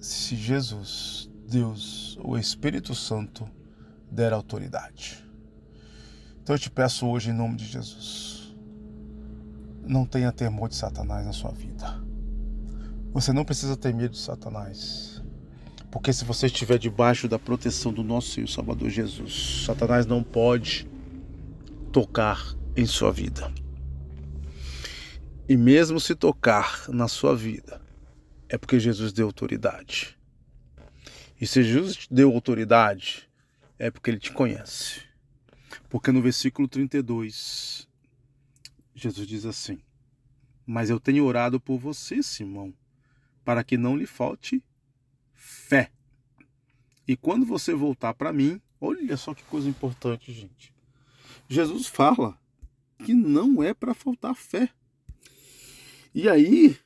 se 0.00 0.36
Jesus, 0.36 1.28
Deus, 1.48 2.18
o 2.22 2.38
Espírito 2.38 2.94
Santo 2.94 3.48
der 4.10 4.32
autoridade. 4.32 5.24
Então 6.42 6.54
eu 6.54 6.60
te 6.60 6.70
peço 6.70 7.06
hoje 7.06 7.30
em 7.30 7.34
nome 7.34 7.56
de 7.56 7.66
Jesus, 7.66 8.35
não 9.86 10.04
tenha 10.04 10.32
temor 10.32 10.68
de 10.68 10.76
Satanás 10.76 11.24
na 11.24 11.32
sua 11.32 11.52
vida. 11.52 12.02
Você 13.12 13.32
não 13.32 13.44
precisa 13.44 13.76
ter 13.76 13.94
medo 13.94 14.12
de 14.12 14.18
Satanás. 14.18 15.22
Porque 15.90 16.12
se 16.12 16.24
você 16.24 16.46
estiver 16.46 16.78
debaixo 16.78 17.28
da 17.28 17.38
proteção 17.38 17.92
do 17.92 18.02
nosso 18.02 18.30
Senhor 18.30 18.48
Salvador 18.48 18.90
Jesus, 18.90 19.64
Satanás 19.64 20.04
não 20.04 20.22
pode 20.22 20.86
tocar 21.90 22.54
em 22.76 22.84
sua 22.84 23.10
vida. 23.10 23.50
E 25.48 25.56
mesmo 25.56 25.98
se 26.00 26.14
tocar 26.14 26.86
na 26.88 27.08
sua 27.08 27.34
vida, 27.34 27.80
é 28.48 28.58
porque 28.58 28.78
Jesus 28.78 29.12
deu 29.12 29.26
autoridade. 29.26 30.18
E 31.40 31.46
se 31.46 31.62
Jesus 31.62 31.96
te 31.96 32.12
deu 32.12 32.32
autoridade, 32.32 33.28
é 33.78 33.90
porque 33.90 34.10
ele 34.10 34.18
te 34.18 34.32
conhece. 34.32 35.02
Porque 35.88 36.10
no 36.10 36.20
versículo 36.20 36.66
32, 36.66 37.85
Jesus 38.96 39.28
diz 39.28 39.44
assim: 39.44 39.78
Mas 40.66 40.88
eu 40.90 40.98
tenho 40.98 41.24
orado 41.24 41.60
por 41.60 41.78
você, 41.78 42.22
Simão, 42.22 42.74
para 43.44 43.62
que 43.62 43.76
não 43.76 43.96
lhe 43.96 44.06
falte 44.06 44.64
fé. 45.34 45.92
E 47.06 47.16
quando 47.16 47.44
você 47.46 47.74
voltar 47.74 48.14
para 48.14 48.32
mim, 48.32 48.60
olha 48.80 49.16
só 49.16 49.34
que 49.34 49.44
coisa 49.44 49.68
importante, 49.68 50.32
gente. 50.32 50.74
Jesus 51.48 51.86
fala 51.86 52.36
que 53.04 53.14
não 53.14 53.62
é 53.62 53.72
para 53.72 53.94
faltar 53.94 54.34
fé. 54.34 54.70
E 56.12 56.28
aí, 56.28 56.76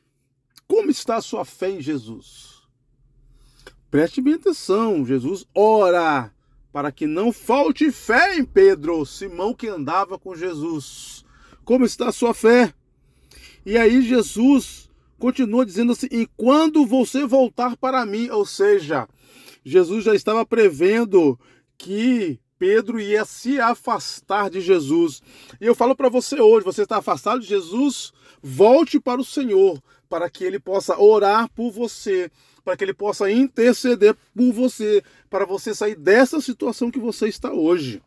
como 0.67 0.91
está 0.91 1.17
a 1.17 1.23
sua 1.23 1.45
fé 1.45 1.71
em 1.71 1.81
Jesus? 1.81 2.61
Preste 3.91 4.21
bem 4.21 4.35
atenção, 4.35 5.07
Jesus 5.07 5.47
ora 5.55 6.31
para 6.73 6.93
que 6.93 7.07
não 7.07 7.33
falte 7.33 7.91
fé 7.91 8.37
em 8.37 8.45
Pedro, 8.45 9.05
Simão 9.05 9.55
que 9.55 9.69
andava 9.69 10.19
com 10.19 10.37
Jesus. 10.37 11.25
Como 11.71 11.85
está 11.85 12.09
a 12.09 12.13
sua 12.13 12.35
fé? 12.35 12.75
E 13.65 13.79
aí 13.79 14.03
Jesus 14.03 14.91
continua 15.21 15.65
dizendo 15.65 15.93
assim: 15.93 16.09
"E 16.11 16.27
quando 16.37 16.85
você 16.85 17.25
voltar 17.25 17.77
para 17.77 18.05
mim", 18.05 18.29
ou 18.29 18.45
seja, 18.45 19.09
Jesus 19.65 20.03
já 20.05 20.13
estava 20.13 20.45
prevendo 20.45 21.39
que 21.79 22.41
Pedro 22.59 22.99
ia 22.99 23.25
se 23.25 23.61
afastar 23.61 24.51
de 24.51 24.61
Jesus. 24.61 25.23
E 25.61 25.65
eu 25.65 25.73
falo 25.73 25.95
para 25.95 26.09
você 26.09 26.41
hoje: 26.41 26.65
você 26.65 26.83
está 26.83 26.97
afastado 26.97 27.41
de 27.41 27.47
Jesus? 27.47 28.13
Volte 28.43 28.99
para 28.99 29.21
o 29.21 29.25
Senhor, 29.25 29.81
para 30.09 30.29
que 30.29 30.43
ele 30.43 30.59
possa 30.59 31.01
orar 31.01 31.49
por 31.55 31.71
você, 31.71 32.33
para 32.65 32.77
que 32.77 32.83
ele 32.83 32.95
possa 32.95 33.31
interceder 33.31 34.17
por 34.35 34.53
você, 34.53 35.05
para 35.31 35.47
você 35.47 35.73
sair 35.73 35.95
dessa 35.95 36.41
situação 36.41 36.91
que 36.91 36.99
você 36.99 37.29
está 37.29 37.53
hoje. 37.53 38.03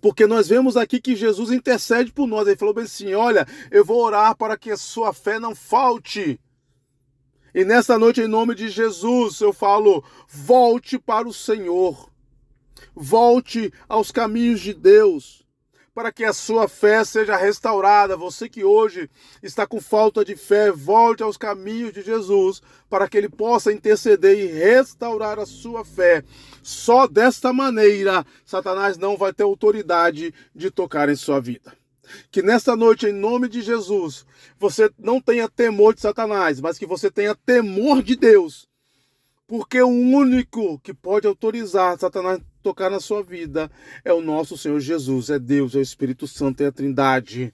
Porque 0.00 0.26
nós 0.26 0.48
vemos 0.48 0.76
aqui 0.76 1.00
que 1.00 1.16
Jesus 1.16 1.50
intercede 1.50 2.12
por 2.12 2.26
nós. 2.26 2.46
Ele 2.46 2.56
falou 2.56 2.74
bem 2.74 2.84
assim: 2.84 3.14
Olha, 3.14 3.46
eu 3.70 3.84
vou 3.84 4.02
orar 4.02 4.36
para 4.36 4.56
que 4.56 4.70
a 4.70 4.76
sua 4.76 5.12
fé 5.12 5.38
não 5.38 5.54
falte. 5.54 6.40
E 7.54 7.64
nessa 7.64 7.96
noite, 7.96 8.20
em 8.20 8.26
nome 8.26 8.54
de 8.54 8.68
Jesus, 8.68 9.40
eu 9.40 9.52
falo: 9.52 10.04
volte 10.28 10.98
para 10.98 11.28
o 11.28 11.32
Senhor. 11.32 12.10
Volte 12.94 13.72
aos 13.88 14.10
caminhos 14.10 14.60
de 14.60 14.74
Deus, 14.74 15.43
para 15.94 16.10
que 16.10 16.24
a 16.24 16.32
sua 16.32 16.66
fé 16.66 17.04
seja 17.04 17.36
restaurada. 17.36 18.16
Você 18.16 18.48
que 18.48 18.64
hoje 18.64 19.08
está 19.42 19.66
com 19.66 19.80
falta 19.80 20.24
de 20.24 20.34
fé, 20.34 20.72
volte 20.72 21.22
aos 21.22 21.36
caminhos 21.36 21.92
de 21.92 22.02
Jesus, 22.02 22.60
para 22.90 23.08
que 23.08 23.16
ele 23.16 23.28
possa 23.28 23.72
interceder 23.72 24.36
e 24.36 24.46
restaurar 24.46 25.38
a 25.38 25.46
sua 25.46 25.84
fé. 25.84 26.24
Só 26.62 27.06
desta 27.06 27.52
maneira, 27.52 28.26
Satanás 28.44 28.98
não 28.98 29.16
vai 29.16 29.32
ter 29.32 29.44
autoridade 29.44 30.34
de 30.54 30.70
tocar 30.70 31.08
em 31.08 31.16
sua 31.16 31.40
vida. 31.40 31.72
Que 32.30 32.42
nesta 32.42 32.76
noite, 32.76 33.06
em 33.06 33.12
nome 33.12 33.48
de 33.48 33.62
Jesus, 33.62 34.26
você 34.58 34.90
não 34.98 35.20
tenha 35.20 35.48
temor 35.48 35.94
de 35.94 36.00
Satanás, 36.00 36.60
mas 36.60 36.76
que 36.76 36.86
você 36.86 37.10
tenha 37.10 37.34
temor 37.34 38.02
de 38.02 38.16
Deus. 38.16 38.68
Porque 39.46 39.80
o 39.80 39.88
único 39.88 40.78
que 40.80 40.92
pode 40.92 41.26
autorizar 41.26 41.98
Satanás 41.98 42.40
tocar 42.64 42.90
na 42.90 42.98
sua 42.98 43.22
vida 43.22 43.70
é 44.02 44.12
o 44.12 44.22
nosso 44.22 44.56
Senhor 44.56 44.80
Jesus, 44.80 45.28
é 45.28 45.38
Deus, 45.38 45.74
é 45.74 45.78
o 45.78 45.82
Espírito 45.82 46.26
Santo, 46.26 46.62
é 46.62 46.66
a 46.66 46.72
Trindade. 46.72 47.52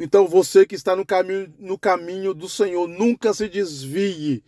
Então 0.00 0.26
você 0.26 0.66
que 0.66 0.74
está 0.74 0.96
no 0.96 1.06
caminho, 1.06 1.54
no 1.58 1.78
caminho 1.78 2.34
do 2.34 2.48
Senhor, 2.48 2.88
nunca 2.88 3.32
se 3.32 3.48
desvie. 3.48 4.42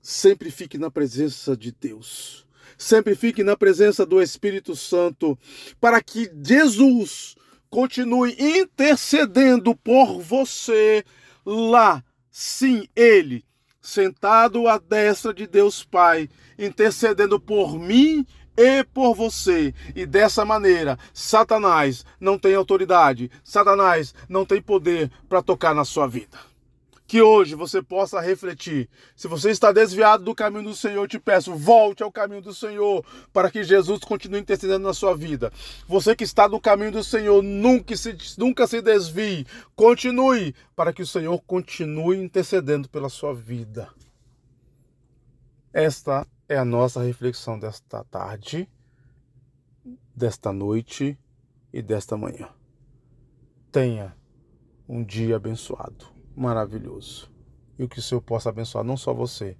Sempre 0.00 0.52
fique 0.52 0.78
na 0.78 0.88
presença 0.90 1.56
de 1.56 1.72
Deus. 1.72 2.46
Sempre 2.78 3.16
fique 3.16 3.42
na 3.42 3.56
presença 3.56 4.06
do 4.06 4.22
Espírito 4.22 4.76
Santo, 4.76 5.36
para 5.80 6.00
que 6.02 6.30
Jesus 6.42 7.34
continue 7.70 8.36
intercedendo 8.38 9.74
por 9.74 10.20
você 10.20 11.04
lá. 11.44 12.04
Sim, 12.30 12.86
Ele, 12.94 13.44
sentado 13.80 14.68
à 14.68 14.78
destra 14.78 15.32
de 15.32 15.46
Deus 15.46 15.84
Pai, 15.84 16.28
intercedendo 16.58 17.40
por 17.40 17.78
mim 17.78 18.26
e 18.56 18.84
por 18.84 19.14
você. 19.14 19.74
E 19.94 20.06
dessa 20.06 20.44
maneira, 20.44 20.98
Satanás 21.12 22.04
não 22.20 22.38
tem 22.38 22.54
autoridade, 22.54 23.30
Satanás 23.42 24.14
não 24.28 24.44
tem 24.44 24.60
poder 24.60 25.10
para 25.28 25.42
tocar 25.42 25.74
na 25.74 25.84
sua 25.84 26.06
vida. 26.06 26.38
Que 27.06 27.20
hoje 27.20 27.54
você 27.54 27.82
possa 27.82 28.18
refletir. 28.18 28.88
Se 29.14 29.28
você 29.28 29.50
está 29.50 29.70
desviado 29.70 30.24
do 30.24 30.34
caminho 30.34 30.64
do 30.64 30.74
Senhor, 30.74 31.02
eu 31.02 31.08
te 31.08 31.18
peço, 31.18 31.54
volte 31.54 32.02
ao 32.02 32.10
caminho 32.10 32.40
do 32.40 32.54
Senhor, 32.54 33.04
para 33.30 33.50
que 33.50 33.62
Jesus 33.62 34.00
continue 34.00 34.40
intercedendo 34.40 34.86
na 34.86 34.94
sua 34.94 35.14
vida. 35.14 35.52
Você 35.86 36.16
que 36.16 36.24
está 36.24 36.48
no 36.48 36.58
caminho 36.58 36.92
do 36.92 37.04
Senhor, 37.04 37.42
nunca 37.42 37.94
se, 37.94 38.16
nunca 38.38 38.66
se 38.66 38.80
desvie. 38.80 39.46
Continue, 39.76 40.54
para 40.74 40.94
que 40.94 41.02
o 41.02 41.06
Senhor 41.06 41.38
continue 41.46 42.16
intercedendo 42.16 42.88
pela 42.88 43.10
sua 43.10 43.34
vida. 43.34 43.88
Esta 45.74 46.26
é 46.48 46.56
a 46.56 46.64
nossa 46.64 47.02
reflexão 47.02 47.58
desta 47.58 48.04
tarde, 48.04 48.68
desta 50.14 50.52
noite 50.52 51.18
e 51.72 51.80
desta 51.80 52.16
manhã. 52.16 52.48
Tenha 53.72 54.14
um 54.88 55.02
dia 55.02 55.36
abençoado, 55.36 56.06
maravilhoso. 56.36 57.32
E 57.78 57.84
o 57.84 57.88
que 57.88 57.98
o 57.98 58.02
Senhor 58.02 58.20
possa 58.20 58.50
abençoar 58.50 58.84
não 58.84 58.96
só 58.96 59.12
você, 59.12 59.56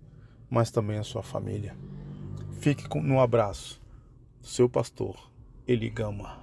mas 0.48 0.70
também 0.70 0.98
a 0.98 1.02
sua 1.02 1.22
família. 1.22 1.76
Fique 2.60 2.86
no 3.00 3.20
abraço. 3.20 3.82
Seu 4.40 4.68
pastor, 4.68 5.30
Eli 5.66 5.88
Gama. 5.88 6.38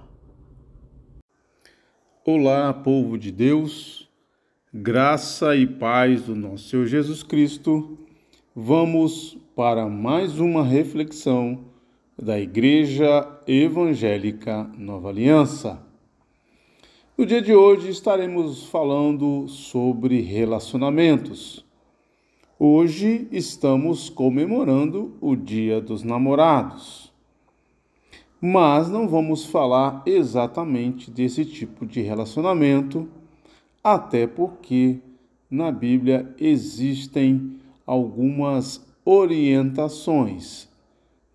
Olá, 2.24 2.74
povo 2.74 3.16
de 3.16 3.32
Deus, 3.32 4.10
graça 4.74 5.56
e 5.56 5.66
paz 5.66 6.24
do 6.24 6.34
nosso 6.34 6.68
Senhor 6.68 6.86
Jesus 6.86 7.22
Cristo. 7.22 7.98
Vamos 8.54 9.41
para 9.54 9.86
mais 9.86 10.38
uma 10.38 10.64
reflexão 10.64 11.66
da 12.18 12.40
Igreja 12.40 13.28
Evangélica 13.46 14.70
Nova 14.78 15.10
Aliança. 15.10 15.82
No 17.18 17.26
dia 17.26 17.42
de 17.42 17.54
hoje 17.54 17.90
estaremos 17.90 18.64
falando 18.64 19.46
sobre 19.48 20.22
relacionamentos. 20.22 21.66
Hoje 22.58 23.28
estamos 23.30 24.08
comemorando 24.08 25.18
o 25.20 25.36
Dia 25.36 25.82
dos 25.82 26.02
Namorados. 26.02 27.12
Mas 28.40 28.88
não 28.88 29.06
vamos 29.06 29.44
falar 29.44 30.02
exatamente 30.06 31.10
desse 31.10 31.44
tipo 31.44 31.84
de 31.84 32.00
relacionamento, 32.00 33.06
até 33.84 34.26
porque 34.26 34.98
na 35.50 35.70
Bíblia 35.70 36.34
existem 36.40 37.60
algumas 37.86 38.91
orientações. 39.04 40.68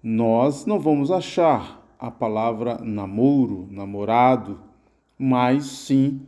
Nós 0.02 0.66
não 0.66 0.80
vamos 0.80 1.12
achar 1.12 1.86
a 2.00 2.10
palavra 2.10 2.78
namoro, 2.78 3.68
namorado, 3.72 4.60
mas 5.18 5.66
sim 5.66 6.22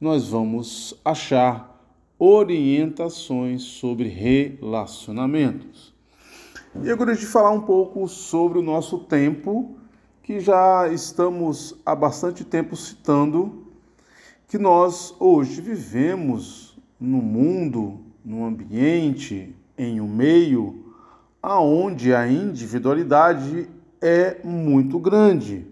nós 0.00 0.28
vamos 0.28 0.98
achar 1.04 1.76
orientações 2.18 3.62
sobre 3.62 4.08
relacionamentos. 4.08 5.94
E 6.76 6.88
gostaria 6.94 7.16
de 7.16 7.26
falar 7.26 7.50
um 7.50 7.60
pouco 7.60 8.06
sobre 8.06 8.58
o 8.58 8.62
nosso 8.62 8.98
tempo, 9.00 9.76
que 10.22 10.38
já 10.40 10.88
estamos 10.88 11.74
há 11.84 11.94
bastante 11.94 12.44
tempo 12.44 12.76
citando, 12.76 13.66
que 14.46 14.58
nós 14.58 15.14
hoje 15.18 15.60
vivemos 15.60 16.78
no 17.00 17.18
mundo, 17.18 18.00
no 18.24 18.44
ambiente, 18.44 19.54
em 19.78 20.00
um 20.00 20.08
meio 20.08 20.92
aonde 21.40 22.12
a 22.12 22.26
individualidade 22.28 23.70
é 24.00 24.40
muito 24.44 24.98
grande. 24.98 25.66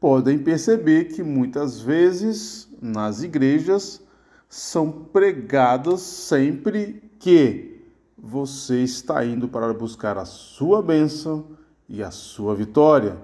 Podem 0.00 0.38
perceber 0.38 1.04
que 1.04 1.22
muitas 1.22 1.80
vezes 1.80 2.68
nas 2.80 3.22
igrejas 3.22 4.02
são 4.48 4.90
pregadas 4.90 6.00
sempre 6.00 7.02
que 7.18 7.82
você 8.16 8.82
está 8.82 9.24
indo 9.24 9.48
para 9.48 9.72
buscar 9.72 10.18
a 10.18 10.24
sua 10.24 10.82
bênção 10.82 11.46
e 11.88 12.02
a 12.02 12.10
sua 12.10 12.54
vitória, 12.54 13.16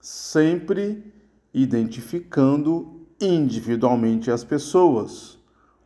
sempre 0.00 1.12
identificando 1.52 3.06
individualmente 3.20 4.30
as 4.30 4.42
pessoas. 4.42 5.38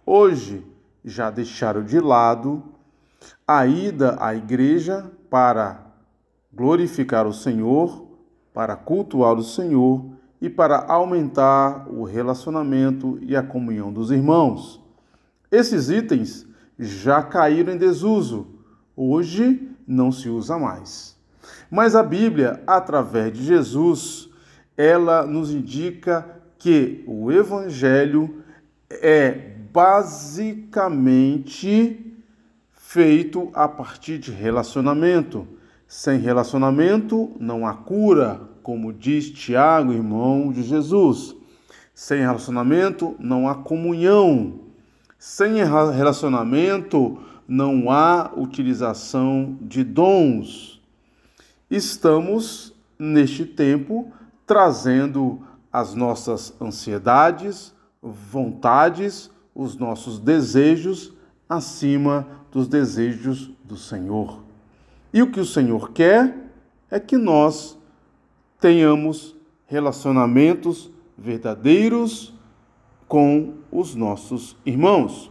Hoje 0.04 0.64
já 1.04 1.30
deixaram 1.30 1.84
de 1.84 2.00
lado 2.00 2.62
a 3.46 3.66
ida 3.66 4.16
à 4.20 4.34
igreja 4.34 5.10
para 5.30 5.86
glorificar 6.52 7.26
o 7.26 7.32
Senhor, 7.32 8.06
para 8.52 8.76
cultuar 8.76 9.32
o 9.34 9.42
Senhor 9.42 10.04
e 10.40 10.50
para 10.50 10.84
aumentar 10.86 11.88
o 11.88 12.04
relacionamento 12.04 13.18
e 13.22 13.34
a 13.36 13.42
comunhão 13.42 13.92
dos 13.92 14.10
irmãos. 14.10 14.82
Esses 15.50 15.88
itens 15.88 16.46
já 16.78 17.22
caíram 17.22 17.72
em 17.72 17.78
desuso, 17.78 18.46
hoje 18.96 19.70
não 19.86 20.12
se 20.12 20.28
usa 20.28 20.58
mais. 20.58 21.16
Mas 21.70 21.96
a 21.96 22.02
Bíblia, 22.02 22.62
através 22.66 23.32
de 23.32 23.42
Jesus, 23.44 24.28
ela 24.76 25.24
nos 25.26 25.50
indica 25.52 26.28
que 26.58 27.02
o 27.06 27.32
Evangelho 27.32 28.42
é 28.90 29.54
basicamente 29.72 32.07
feito 32.88 33.50
a 33.52 33.68
partir 33.68 34.16
de 34.16 34.30
relacionamento. 34.30 35.46
Sem 35.86 36.18
relacionamento 36.18 37.30
não 37.38 37.66
há 37.66 37.74
cura, 37.74 38.40
como 38.62 38.94
diz 38.94 39.30
Tiago, 39.30 39.92
irmão 39.92 40.50
de 40.50 40.62
Jesus. 40.62 41.36
Sem 41.94 42.20
relacionamento 42.20 43.14
não 43.18 43.46
há 43.46 43.56
comunhão. 43.56 44.60
Sem 45.18 45.56
relacionamento 45.56 47.18
não 47.46 47.90
há 47.90 48.32
utilização 48.34 49.58
de 49.60 49.84
dons. 49.84 50.80
Estamos, 51.70 52.74
neste 52.98 53.44
tempo, 53.44 54.10
trazendo 54.46 55.42
as 55.70 55.92
nossas 55.92 56.54
ansiedades, 56.58 57.74
vontades, 58.00 59.30
os 59.54 59.76
nossos 59.76 60.18
desejos 60.18 61.12
acima 61.48 62.37
dos 62.50 62.68
desejos 62.68 63.50
do 63.64 63.76
Senhor. 63.76 64.42
E 65.12 65.22
o 65.22 65.30
que 65.30 65.40
o 65.40 65.44
Senhor 65.44 65.92
quer 65.92 66.34
é 66.90 66.98
que 66.98 67.16
nós 67.16 67.78
tenhamos 68.60 69.36
relacionamentos 69.66 70.90
verdadeiros 71.16 72.34
com 73.06 73.54
os 73.70 73.94
nossos 73.94 74.56
irmãos. 74.64 75.30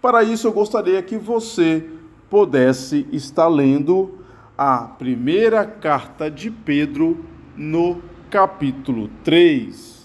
Para 0.00 0.22
isso, 0.22 0.46
eu 0.46 0.52
gostaria 0.52 1.02
que 1.02 1.16
você 1.16 1.88
pudesse 2.28 3.06
estar 3.12 3.48
lendo 3.48 4.18
a 4.56 4.82
primeira 4.82 5.64
carta 5.64 6.30
de 6.30 6.50
Pedro 6.50 7.24
no 7.56 8.00
capítulo 8.30 9.10
3. 9.24 9.99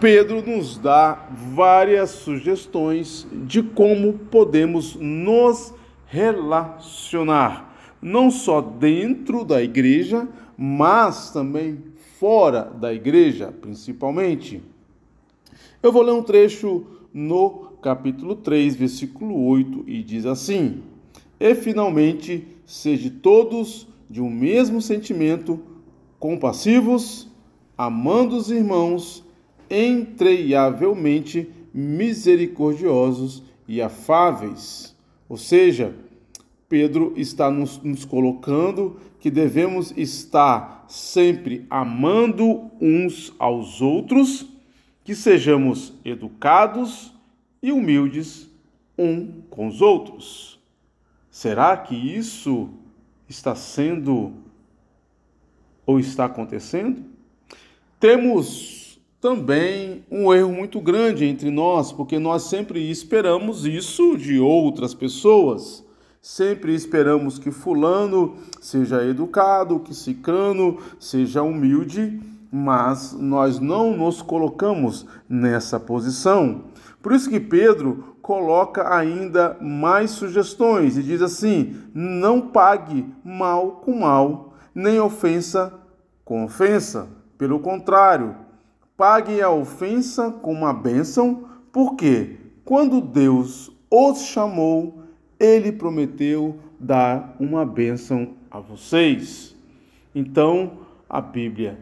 Pedro 0.00 0.46
nos 0.46 0.78
dá 0.78 1.28
várias 1.54 2.10
sugestões 2.10 3.26
de 3.46 3.62
como 3.62 4.12
podemos 4.12 4.94
nos 4.94 5.74
relacionar, 6.06 7.76
não 8.00 8.30
só 8.30 8.60
dentro 8.60 9.44
da 9.44 9.60
igreja, 9.60 10.28
mas 10.56 11.32
também 11.32 11.82
fora 12.18 12.62
da 12.62 12.94
igreja, 12.94 13.52
principalmente. 13.60 14.62
Eu 15.82 15.92
vou 15.92 16.02
ler 16.02 16.12
um 16.12 16.22
trecho 16.22 16.86
no 17.12 17.72
capítulo 17.82 18.36
3, 18.36 18.76
versículo 18.76 19.46
8, 19.46 19.82
e 19.88 20.02
diz 20.04 20.26
assim: 20.26 20.82
E 21.40 21.56
finalmente, 21.56 22.46
sejam 22.64 23.10
todos 23.20 23.88
de 24.08 24.22
um 24.22 24.30
mesmo 24.30 24.80
sentimento, 24.80 25.60
compassivos, 26.20 27.28
amando 27.76 28.36
os 28.36 28.48
irmãos, 28.50 29.27
entreiavelmente 29.70 31.50
misericordiosos 31.72 33.42
e 33.66 33.80
afáveis. 33.82 34.96
Ou 35.28 35.36
seja, 35.36 35.94
Pedro 36.68 37.12
está 37.16 37.50
nos, 37.50 37.82
nos, 37.82 38.04
colocando 38.04 39.00
que 39.20 39.30
devemos 39.30 39.92
estar 39.96 40.84
sempre 40.88 41.66
amando 41.68 42.70
uns 42.80 43.32
aos 43.38 43.80
outros, 43.80 44.46
que 45.04 45.14
sejamos 45.14 45.94
educados 46.04 47.12
e 47.62 47.72
humildes 47.72 48.48
um 48.96 49.42
com 49.48 49.66
os 49.68 49.80
outros. 49.80 50.58
Será 51.30 51.76
que 51.76 51.94
isso 51.94 52.68
está 53.28 53.54
sendo 53.54 54.32
ou 55.86 56.00
está 56.00 56.24
acontecendo? 56.24 57.04
Temos 58.00 58.87
também 59.20 60.04
um 60.10 60.32
erro 60.32 60.52
muito 60.52 60.80
grande 60.80 61.24
entre 61.24 61.50
nós, 61.50 61.92
porque 61.92 62.18
nós 62.18 62.44
sempre 62.44 62.90
esperamos 62.90 63.66
isso 63.66 64.16
de 64.16 64.38
outras 64.38 64.94
pessoas. 64.94 65.84
Sempre 66.20 66.74
esperamos 66.74 67.38
que 67.38 67.50
fulano 67.50 68.36
seja 68.60 69.04
educado, 69.04 69.80
que 69.80 69.94
cicrano 69.94 70.78
seja 71.00 71.42
humilde, 71.42 72.20
mas 72.50 73.12
nós 73.12 73.58
não 73.58 73.96
nos 73.96 74.22
colocamos 74.22 75.06
nessa 75.28 75.78
posição. 75.78 76.64
Por 77.02 77.12
isso 77.12 77.30
que 77.30 77.40
Pedro 77.40 78.16
coloca 78.22 78.94
ainda 78.94 79.56
mais 79.60 80.10
sugestões 80.12 80.96
e 80.96 81.02
diz 81.02 81.22
assim: 81.22 81.76
não 81.94 82.40
pague 82.40 83.06
mal 83.24 83.82
com 83.84 84.00
mal, 84.00 84.54
nem 84.74 85.00
ofensa 85.00 85.72
com 86.24 86.44
ofensa. 86.44 87.08
Pelo 87.36 87.60
contrário, 87.60 88.34
pague 88.98 89.40
a 89.40 89.48
ofensa 89.48 90.32
com 90.32 90.52
uma 90.52 90.74
bênção, 90.74 91.44
porque 91.70 92.36
quando 92.64 93.00
Deus 93.00 93.70
os 93.88 94.22
chamou, 94.22 95.04
ele 95.38 95.70
prometeu 95.70 96.58
dar 96.80 97.36
uma 97.38 97.64
bênção 97.64 98.34
a 98.50 98.58
vocês. 98.58 99.54
Então, 100.12 100.78
a 101.08 101.20
Bíblia, 101.20 101.78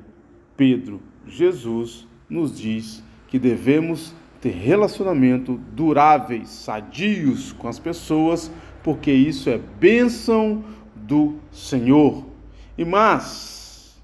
Pedro, 0.59 1.01
Jesus 1.27 2.07
nos 2.29 2.55
diz 2.55 3.03
que 3.29 3.39
devemos 3.39 4.15
ter 4.39 4.51
relacionamento 4.51 5.59
duráveis, 5.73 6.51
sadios 6.51 7.51
com 7.51 7.67
as 7.67 7.79
pessoas, 7.79 8.53
porque 8.83 9.11
isso 9.11 9.49
é 9.49 9.57
bênção 9.57 10.63
do 10.95 11.37
Senhor. 11.51 12.27
E 12.77 12.85
mais, 12.85 13.97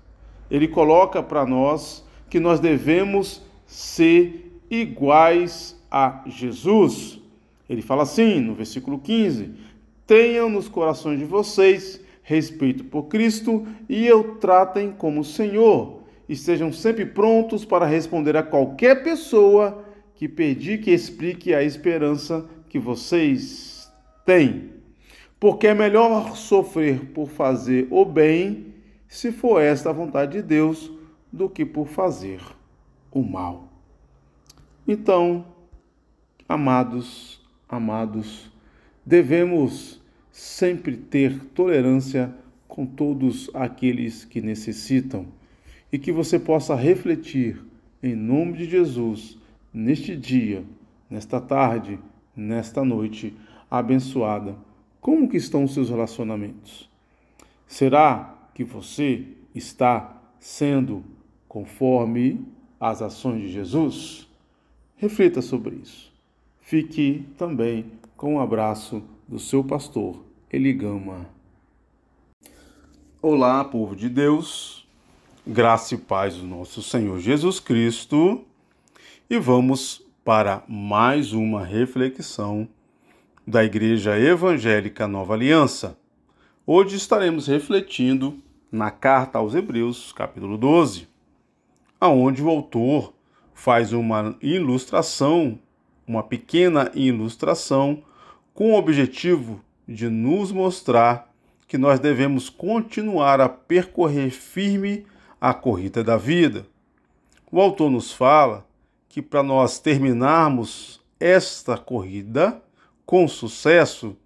ele 0.51 0.67
coloca 0.67 1.23
para 1.23 1.45
nós 1.45 2.03
que 2.33 2.41
nós 2.41 2.61
devemos 2.61 3.43
ser 3.67 4.59
iguais 4.71 5.79
a 5.91 6.23
Jesus. 6.25 7.21
Ele 7.69 7.83
fala 7.83 8.05
assim 8.05 8.41
no 8.41 8.55
versículo 8.55 8.99
15: 8.99 9.51
Tenham 10.07 10.49
nos 10.49 10.67
corações 10.67 11.19
de 11.19 11.27
vocês 11.27 12.01
respeito 12.23 12.85
por 12.85 13.03
Cristo 13.03 13.67
e 13.87 14.11
o 14.11 14.37
tratem 14.37 14.93
como 14.93 15.23
Senhor. 15.23 16.05
Estejam 16.27 16.73
sempre 16.73 17.05
prontos 17.05 17.67
para 17.67 17.85
responder 17.85 18.35
a 18.35 18.43
qualquer 18.43 19.05
pessoa 19.05 19.85
que 20.15 20.27
pedir 20.27 20.81
que 20.81 20.91
explique 20.91 21.53
a 21.53 21.63
esperança 21.63 22.49
que 22.67 22.79
vocês 22.79 23.93
têm. 24.25 24.71
Porque 25.39 25.67
é 25.67 25.75
melhor 25.75 26.35
sofrer 26.35 27.11
por 27.13 27.29
fazer 27.29 27.89
o 27.91 28.07
bem, 28.07 28.69
se 29.07 29.31
for 29.31 29.61
esta 29.61 29.91
a 29.91 29.93
vontade 29.93 30.39
de 30.39 30.43
Deus, 30.43 30.91
do 31.33 31.49
que 31.49 31.65
por 31.65 31.89
fazer 31.89 32.41
o 33.11 33.23
mal. 33.23 33.69
Então, 34.87 35.47
amados, 36.49 37.41
amados, 37.69 38.51
devemos 39.05 40.01
sempre 40.31 40.97
ter 40.97 41.39
tolerância 41.55 42.35
com 42.69 42.87
todos 42.87 43.51
aqueles 43.55 44.25
que 44.25 44.41
necessitam 44.41 45.27
e 45.93 45.99
que 45.99 46.11
você 46.11 46.39
possa 46.39 46.75
refletir 46.75 47.63
em 48.03 48.15
nome 48.15 48.55
de 48.55 48.65
Jesus 48.65 49.39
neste 49.73 50.17
dia, 50.17 50.65
nesta 51.09 51.41
tarde, 51.41 51.99
nesta 52.35 52.85
noite 52.85 53.35
abençoada. 53.71 54.57
Como 55.01 55.29
que 55.29 55.37
estão 55.37 55.65
os 55.65 55.75
seus 55.75 55.91
relacionamentos? 55.91 56.91
Será 57.67 58.49
que 58.55 58.65
você 58.65 59.27
está 59.55 60.21
sendo 60.39 61.05
conforme 61.53 62.41
as 62.81 63.03
ações 63.03 63.43
de 63.43 63.53
Jesus? 63.53 64.27
Reflita 64.97 65.43
sobre 65.43 65.77
isso. 65.83 66.11
Fique 66.63 67.27
também 67.37 67.93
com 68.17 68.37
o 68.37 68.39
um 68.39 68.41
abraço 68.41 69.03
do 69.29 69.39
seu 69.39 69.63
pastor 69.63 70.25
Eligama. 70.51 71.29
Olá, 73.21 73.63
povo 73.67 73.95
de 73.95 74.09
Deus, 74.09 74.89
graça 75.47 75.95
e 75.95 75.99
paz 75.99 76.37
do 76.37 76.47
nosso 76.47 76.83
Senhor 76.83 77.21
Jesus 77.21 77.61
Cristo, 77.61 78.47
e 79.29 79.39
vamos 79.39 80.03
para 80.25 80.65
mais 80.67 81.35
uma 81.35 81.63
reflexão 81.67 82.67
da 83.47 83.63
Igreja 83.63 84.19
Evangélica 84.19 85.07
Nova 85.07 85.35
Aliança. 85.35 85.99
Hoje 86.67 86.97
estaremos 86.97 87.47
refletindo 87.47 88.39
na 88.71 88.91
carta 88.91 89.37
aos 89.37 89.55
Hebreus, 89.55 90.15
capítulo 90.15 90.57
12 90.57 91.12
aonde 92.03 92.43
o 92.43 92.51
autor 92.51 93.15
faz 93.55 93.93
uma 93.93 94.37
ilustração, 94.43 95.57
uma 96.05 96.21
pequena 96.21 96.91
ilustração, 96.97 98.03
com 98.53 98.73
o 98.73 98.77
objetivo 98.77 99.61
de 99.87 100.09
nos 100.09 100.51
mostrar 100.51 101.33
que 101.69 101.79
nós 101.79 102.01
devemos 102.01 102.51
continuar 102.51 103.41
a 103.41 103.49
percorrer 103.49 104.31
firme 104.31 105.07
a 105.41 105.55
corrida 105.55 106.03
da 106.03 106.17
vida. 106.17 106.67
O 107.53 107.61
autor 107.61 107.89
nos 107.89 108.13
fala 108.13 108.67
que 109.09 109.23
para 109.23 109.45
nós 109.45 109.79
terminarmos 109.79 111.01
esta 111.21 111.79
corrida 111.79 112.61
com 113.07 113.29
sucesso, 113.29 114.17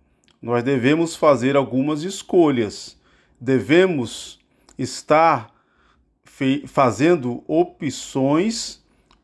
nós 0.40 0.64
devemos 0.64 1.14
fazer 1.14 1.56
algumas 1.56 2.04
escolhas. 2.04 2.98
Devemos 3.38 4.40
estar 4.78 5.54
fazendo 6.66 7.42
opções 7.46 8.82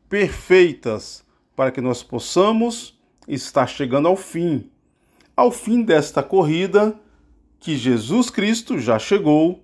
perfeitas 0.09 1.23
para 1.55 1.71
que 1.71 1.81
nós 1.81 2.01
possamos 2.01 2.97
estar 3.27 3.67
chegando 3.67 4.07
ao 4.07 4.15
fim. 4.15 4.69
Ao 5.35 5.51
fim 5.51 5.81
desta 5.81 6.21
corrida, 6.23 6.95
que 7.59 7.77
Jesus 7.77 8.29
Cristo 8.29 8.79
já 8.79 8.99
chegou, 8.99 9.63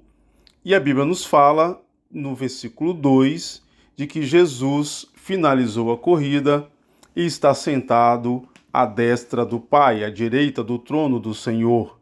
e 0.64 0.76
a 0.76 0.80
Bíblia 0.80 1.06
nos 1.06 1.26
fala 1.26 1.82
no 2.12 2.36
versículo 2.36 2.94
2 2.94 3.64
de 3.96 4.08
que 4.08 4.24
Jesus 4.24 5.06
finalizou 5.16 5.92
a 5.92 5.98
corrida 5.98 6.70
e 7.16 7.26
está 7.26 7.54
sentado 7.54 8.48
à 8.72 8.86
destra 8.86 9.46
do 9.46 9.60
Pai, 9.60 10.04
à 10.04 10.10
direita 10.10 10.64
do 10.64 10.78
trono 10.78 11.20
do 11.20 11.34
Senhor. 11.34 12.00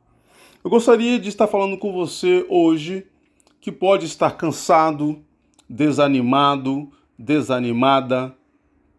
Eu 0.63 0.69
gostaria 0.69 1.19
de 1.19 1.29
estar 1.29 1.47
falando 1.47 1.77
com 1.77 1.93
você 1.93 2.45
hoje 2.49 3.07
que 3.59 3.71
pode 3.71 4.05
estar 4.05 4.31
cansado, 4.31 5.23
desanimado, 5.69 6.89
desanimada, 7.17 8.33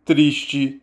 triste, 0.04 0.82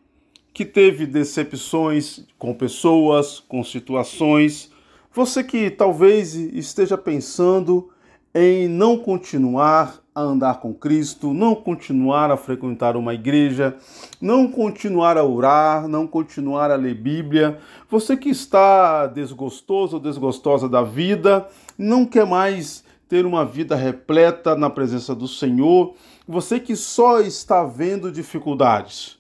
que 0.54 0.64
teve 0.64 1.06
decepções 1.06 2.26
com 2.40 2.54
pessoas, 2.54 3.40
com 3.42 3.64
situações. 3.64 4.72
Você 5.12 5.44
que 5.44 5.70
talvez 5.70 6.34
esteja 6.34 6.98
pensando 6.98 7.90
em 8.34 8.68
não 8.68 8.98
continuar 8.98 10.00
a 10.16 10.22
andar 10.22 10.62
com 10.62 10.74
Cristo, 10.74 11.34
não 11.34 11.54
continuar 11.54 12.32
a 12.32 12.38
frequentar 12.38 12.96
uma 12.96 13.14
igreja, 13.14 13.76
não 14.22 14.48
continuar 14.48 15.18
a 15.18 15.26
orar, 15.26 15.90
não 15.90 16.08
continuar 16.08 16.72
a 16.72 16.76
ler 16.76 16.96
Bíblia. 16.96 17.60
Você 17.90 18.16
que 18.16 18.30
está 18.30 19.08
desgostoso 19.08 19.98
ou 19.98 20.02
desgostosa 20.02 20.70
da 20.70 20.84
vida, 20.84 21.46
não 21.78 22.06
quer 22.06 22.26
mais 22.26 22.85
ter 23.08 23.26
uma 23.26 23.46
vida 23.46 23.76
repleta 23.76 24.56
na 24.56 24.70
presença 24.70 25.14
do 25.14 25.28
Senhor, 25.28 25.96
você 26.28 26.60
que 26.60 26.76
só 26.76 27.20
está 27.20 27.64
vendo 27.64 28.12
dificuldades. 28.12 29.18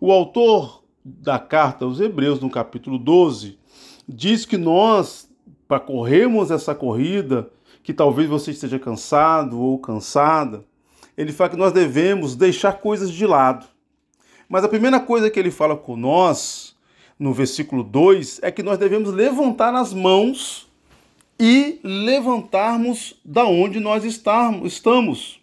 O 0.00 0.12
autor 0.12 0.82
da 1.04 1.38
carta 1.38 1.84
aos 1.84 2.00
Hebreus, 2.00 2.40
no 2.40 2.50
capítulo 2.50 2.98
12, 2.98 3.58
diz 4.06 4.44
que 4.44 4.58
nós, 4.58 5.28
para 5.66 5.80
corrermos 5.80 6.50
essa 6.50 6.74
corrida, 6.74 7.50
que 7.82 7.94
talvez 7.94 8.28
você 8.28 8.50
esteja 8.50 8.78
cansado 8.78 9.60
ou 9.60 9.78
cansada, 9.78 10.64
ele 11.16 11.32
fala 11.32 11.50
que 11.50 11.56
nós 11.56 11.72
devemos 11.72 12.36
deixar 12.36 12.74
coisas 12.74 13.10
de 13.10 13.26
lado. 13.26 13.66
Mas 14.48 14.64
a 14.64 14.68
primeira 14.68 15.00
coisa 15.00 15.30
que 15.30 15.40
ele 15.40 15.50
fala 15.50 15.76
com 15.76 15.96
nós, 15.96 16.76
no 17.18 17.32
versículo 17.32 17.82
2, 17.82 18.40
é 18.42 18.50
que 18.50 18.62
nós 18.62 18.78
devemos 18.78 19.10
levantar 19.12 19.74
as 19.74 19.94
mãos 19.94 20.68
e 21.38 21.80
levantarmos 21.82 23.14
da 23.24 23.44
onde 23.44 23.80
nós 23.80 24.04
estamos. 24.04 25.40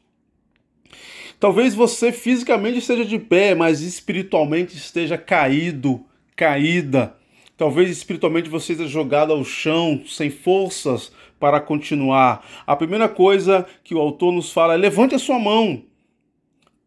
Talvez 1.40 1.76
você 1.76 2.12
fisicamente 2.12 2.78
esteja 2.78 3.04
de 3.04 3.20
pé, 3.20 3.54
mas 3.54 3.82
espiritualmente 3.82 4.78
esteja 4.78 5.18
caído, 5.18 6.06
caída. 6.36 7.18
Talvez 7.58 7.90
espiritualmente 7.90 8.50
você 8.50 8.72
esteja 8.72 8.90
jogado 8.90 9.34
ao 9.34 9.44
chão, 9.44 10.02
sem 10.08 10.30
forças, 10.30 11.12
para 11.40 11.60
continuar. 11.60 12.46
A 12.66 12.76
primeira 12.76 13.10
coisa 13.10 13.68
que 13.84 13.94
o 13.94 14.00
autor 14.00 14.32
nos 14.32 14.52
fala 14.52 14.74
é: 14.74 14.78
levante 14.78 15.16
a 15.16 15.20
sua 15.20 15.38
mão, 15.38 15.84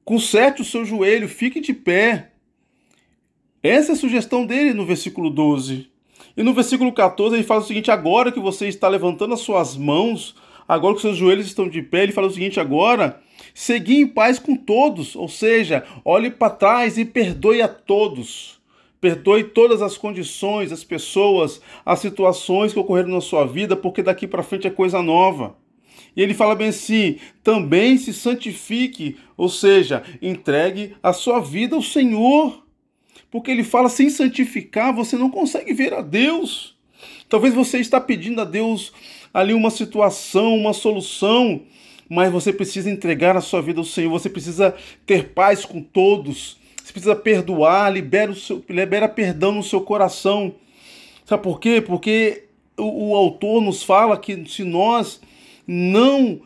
conserte 0.05 0.63
o 0.63 0.65
seu 0.65 0.85
joelho, 0.85 1.29
fique 1.29 1.61
de 1.61 1.75
pé. 1.75 2.33
Essa 3.63 3.93
é 3.93 3.95
a 3.95 3.99
sugestão 3.99 4.47
dele 4.47 4.73
no 4.73 4.87
versículo 4.87 5.29
12. 5.29 5.91
E 6.37 6.43
no 6.43 6.53
versículo 6.53 6.93
14 6.93 7.34
ele 7.34 7.43
fala 7.43 7.61
o 7.61 7.64
seguinte: 7.64 7.91
agora 7.91 8.30
que 8.30 8.41
você 8.41 8.68
está 8.68 8.89
levantando 8.89 9.34
as 9.34 9.41
suas 9.41 9.76
mãos, 9.76 10.34
agora 10.68 10.95
que 10.95 11.01
seus 11.01 11.16
joelhos 11.16 11.47
estão 11.47 11.68
de 11.68 11.82
pé, 11.82 12.03
ele 12.03 12.12
fala 12.12 12.26
o 12.26 12.32
seguinte: 12.32 12.61
agora, 12.61 13.20
segui 13.55 14.01
em 14.01 14.07
paz 14.07 14.39
com 14.39 14.55
todos, 14.55 15.16
ou 15.16 15.28
seja, 15.28 15.84
olhe 16.05 16.30
para 16.30 16.51
trás 16.51 16.99
e 16.99 17.05
perdoe 17.05 17.62
a 17.62 17.68
todos. 17.68 18.57
Perdoe 19.01 19.45
todas 19.45 19.82
as 19.82 19.97
condições, 19.97 20.72
as 20.72 20.82
pessoas, 20.82 21.61
as 21.84 22.01
situações 22.01 22.72
que 22.72 22.78
ocorreram 22.78 23.11
na 23.11 23.20
sua 23.20 23.47
vida, 23.47 23.76
porque 23.76 24.03
daqui 24.03 24.26
para 24.26 24.43
frente 24.43 24.66
é 24.66 24.70
coisa 24.70 25.03
nova. 25.03 25.57
E 26.16 26.22
ele 26.22 26.34
fala 26.34 26.55
bem 26.55 26.68
assim: 26.68 27.18
também 27.43 27.97
se 27.97 28.12
santifique, 28.12 29.16
ou 29.37 29.49
seja, 29.49 30.03
entregue 30.20 30.97
a 31.03 31.12
sua 31.12 31.41
vida 31.41 31.76
ao 31.76 31.82
Senhor. 31.82 32.66
Porque 33.37 33.51
ele 33.51 33.62
fala: 33.62 33.91
sem 33.91 34.09
santificar, 34.09 34.95
você 34.95 35.14
não 35.14 35.28
consegue 35.30 35.74
ver 35.74 35.93
a 35.93 36.01
Deus. 36.01 36.74
Talvez 37.28 37.53
você 37.53 37.78
está 37.78 38.01
pedindo 38.01 38.41
a 38.41 38.47
Deus 38.47 38.95
ali 39.34 39.53
uma 39.53 39.68
situação, 39.68 40.57
uma 40.57 40.72
solução, 40.72 41.61
mas 42.09 42.32
você 42.32 42.51
precisa 42.51 42.91
entregar 42.91 43.37
a 43.37 43.43
sua 43.43 43.61
vida 43.61 43.78
ao 43.78 43.84
Senhor, 43.84 44.09
você 44.09 44.30
precisa 44.30 44.74
ter 45.05 45.34
paz 45.34 45.66
com 45.66 45.82
todos, 45.82 46.57
você 46.82 46.95
precisa 46.95 47.14
perdoar, 47.14 47.93
libera, 47.93 48.30
o 48.30 48.34
seu, 48.34 48.64
libera 48.70 49.07
perdão 49.07 49.53
no 49.53 49.62
seu 49.62 49.82
coração. 49.82 50.55
Sabe 51.26 51.43
por 51.43 51.61
quê? 51.61 51.82
Porque 51.82 52.45
o, 52.74 53.11
o 53.11 53.14
autor 53.14 53.61
nos 53.61 53.82
fala 53.82 54.16
que 54.16 54.49
se 54.49 54.64
nós 54.64 55.20
não 55.66 56.41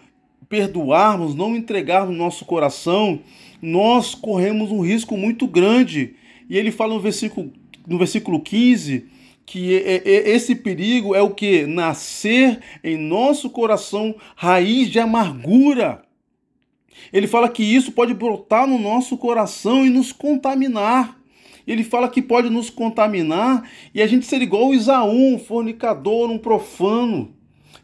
perdoarmos, 0.48 1.36
não 1.36 1.54
entregarmos 1.54 2.16
nosso 2.16 2.44
coração, 2.44 3.20
nós 3.62 4.12
corremos 4.12 4.72
um 4.72 4.80
risco 4.80 5.16
muito 5.16 5.46
grande. 5.46 6.16
E 6.50 6.58
ele 6.58 6.72
fala 6.72 6.92
no 6.92 7.00
versículo, 7.00 7.52
no 7.86 7.96
versículo 7.96 8.42
15 8.42 9.08
que 9.46 9.72
esse 9.72 10.54
perigo 10.54 11.12
é 11.14 11.20
o 11.20 11.34
que? 11.34 11.66
Nascer 11.66 12.60
em 12.84 12.96
nosso 12.96 13.50
coração 13.50 14.14
raiz 14.36 14.88
de 14.88 15.00
amargura. 15.00 16.04
Ele 17.12 17.26
fala 17.26 17.48
que 17.48 17.64
isso 17.64 17.90
pode 17.90 18.14
brotar 18.14 18.66
no 18.68 18.78
nosso 18.78 19.16
coração 19.16 19.84
e 19.84 19.90
nos 19.90 20.12
contaminar. 20.12 21.20
Ele 21.66 21.82
fala 21.82 22.08
que 22.08 22.22
pode 22.22 22.48
nos 22.48 22.70
contaminar 22.70 23.68
e 23.92 24.00
a 24.00 24.06
gente 24.06 24.24
ser 24.24 24.40
igual 24.40 24.68
o 24.68 24.74
Isaú, 24.74 25.34
um 25.34 25.38
fornicador, 25.38 26.30
um 26.30 26.38
profano. 26.38 27.34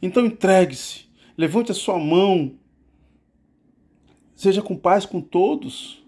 Então 0.01 0.25
entregue-se, 0.25 1.07
levante 1.37 1.73
a 1.73 1.75
sua 1.75 1.99
mão, 1.99 2.53
seja 4.37 4.63
com 4.63 4.77
paz 4.77 5.05
com 5.05 5.21
todos, 5.21 6.06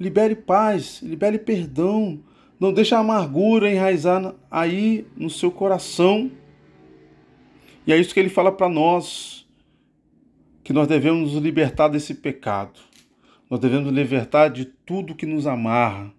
libere 0.00 0.34
paz, 0.34 1.02
libere 1.02 1.38
perdão, 1.38 2.18
não 2.58 2.72
deixe 2.72 2.94
a 2.94 2.98
amargura 2.98 3.70
enraizar 3.70 4.34
aí 4.50 5.06
no 5.14 5.28
seu 5.28 5.50
coração. 5.50 6.30
E 7.86 7.92
é 7.92 7.98
isso 7.98 8.14
que 8.14 8.20
ele 8.20 8.30
fala 8.30 8.50
para 8.50 8.68
nós 8.68 9.46
que 10.64 10.72
nós 10.72 10.86
devemos 10.86 11.32
nos 11.32 11.42
libertar 11.42 11.88
desse 11.88 12.14
pecado. 12.14 12.80
Nós 13.48 13.60
devemos 13.60 13.86
nos 13.86 13.94
libertar 13.94 14.48
de 14.48 14.64
tudo 14.64 15.14
que 15.14 15.26
nos 15.26 15.46
amarra. 15.46 16.12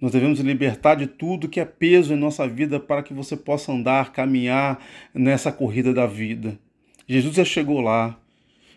Nós 0.00 0.12
devemos 0.12 0.38
nos 0.38 0.46
libertar 0.46 0.94
de 0.94 1.06
tudo 1.06 1.48
que 1.48 1.58
é 1.58 1.64
peso 1.64 2.14
em 2.14 2.18
nossa 2.18 2.46
vida 2.46 2.78
para 2.78 3.02
que 3.02 3.14
você 3.14 3.36
possa 3.36 3.72
andar, 3.72 4.12
caminhar 4.12 4.78
nessa 5.12 5.50
corrida 5.50 5.92
da 5.92 6.06
vida. 6.06 6.58
Jesus 7.08 7.34
já 7.34 7.44
chegou 7.44 7.80
lá. 7.80 8.18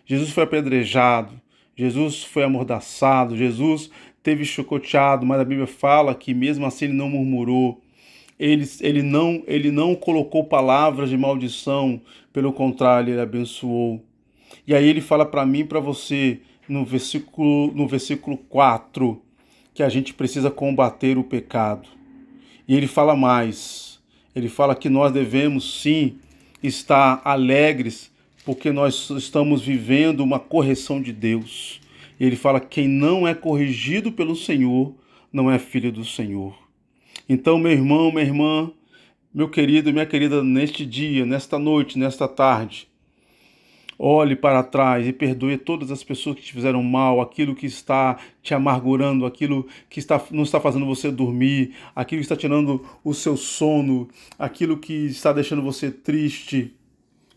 Jesus 0.04 0.30
foi 0.30 0.44
apedrejado. 0.44 1.40
Jesus 1.76 2.24
foi 2.24 2.42
amordaçado. 2.42 3.36
Jesus 3.36 3.90
teve 4.22 4.44
chicoteado, 4.44 5.26
mas 5.26 5.40
a 5.40 5.44
Bíblia 5.44 5.66
fala 5.66 6.14
que 6.14 6.34
mesmo 6.34 6.66
assim 6.66 6.86
ele 6.86 6.94
não 6.94 7.08
murmurou. 7.08 7.80
Ele, 8.38 8.68
ele, 8.80 9.02
não, 9.02 9.42
ele 9.46 9.70
não 9.70 9.94
colocou 9.94 10.44
palavras 10.44 11.10
de 11.10 11.16
maldição, 11.16 12.00
pelo 12.32 12.52
contrário, 12.52 13.12
ele 13.12 13.20
abençoou. 13.20 14.02
E 14.66 14.74
aí 14.74 14.88
ele 14.88 15.00
fala 15.00 15.26
para 15.26 15.44
mim 15.44 15.60
e 15.60 15.64
para 15.64 15.80
você 15.80 16.40
no 16.68 16.84
versículo 16.84 17.72
no 17.74 17.88
versículo 17.88 18.36
4 18.36 19.20
que 19.74 19.82
a 19.82 19.88
gente 19.88 20.14
precisa 20.14 20.50
combater 20.50 21.18
o 21.18 21.24
pecado. 21.24 21.88
E 22.66 22.76
ele 22.76 22.86
fala 22.86 23.16
mais. 23.16 23.98
Ele 24.34 24.48
fala 24.48 24.74
que 24.74 24.88
nós 24.88 25.12
devemos 25.12 25.80
sim 25.80 26.16
estar 26.62 27.20
alegres 27.24 28.10
porque 28.44 28.70
nós 28.72 29.10
estamos 29.10 29.62
vivendo 29.62 30.20
uma 30.20 30.38
correção 30.38 31.00
de 31.00 31.12
Deus. 31.12 31.79
Ele 32.20 32.36
fala: 32.36 32.60
quem 32.60 32.86
não 32.86 33.26
é 33.26 33.34
corrigido 33.34 34.12
pelo 34.12 34.36
Senhor 34.36 34.94
não 35.32 35.50
é 35.50 35.58
filho 35.58 35.90
do 35.90 36.04
Senhor. 36.04 36.54
Então, 37.28 37.58
meu 37.58 37.72
irmão, 37.72 38.12
minha 38.12 38.24
irmã, 38.24 38.70
meu 39.32 39.48
querido, 39.48 39.92
minha 39.92 40.06
querida, 40.06 40.42
neste 40.42 40.84
dia, 40.84 41.24
nesta 41.24 41.58
noite, 41.58 41.98
nesta 41.98 42.28
tarde, 42.28 42.90
Olhe 44.02 44.34
para 44.34 44.62
trás 44.62 45.06
e 45.06 45.12
perdoe 45.12 45.58
todas 45.58 45.90
as 45.90 46.02
pessoas 46.02 46.36
que 46.36 46.40
te 46.40 46.54
fizeram 46.54 46.82
mal, 46.82 47.20
aquilo 47.20 47.54
que 47.54 47.66
está 47.66 48.18
te 48.42 48.54
amargurando, 48.54 49.26
aquilo 49.26 49.68
que 49.90 50.00
está, 50.00 50.18
não 50.30 50.42
está 50.42 50.58
fazendo 50.58 50.86
você 50.86 51.10
dormir, 51.10 51.74
aquilo 51.94 52.20
que 52.20 52.24
está 52.24 52.34
tirando 52.34 52.82
o 53.04 53.12
seu 53.12 53.36
sono, 53.36 54.08
aquilo 54.38 54.78
que 54.78 54.94
está 54.94 55.34
deixando 55.34 55.60
você 55.60 55.90
triste, 55.90 56.74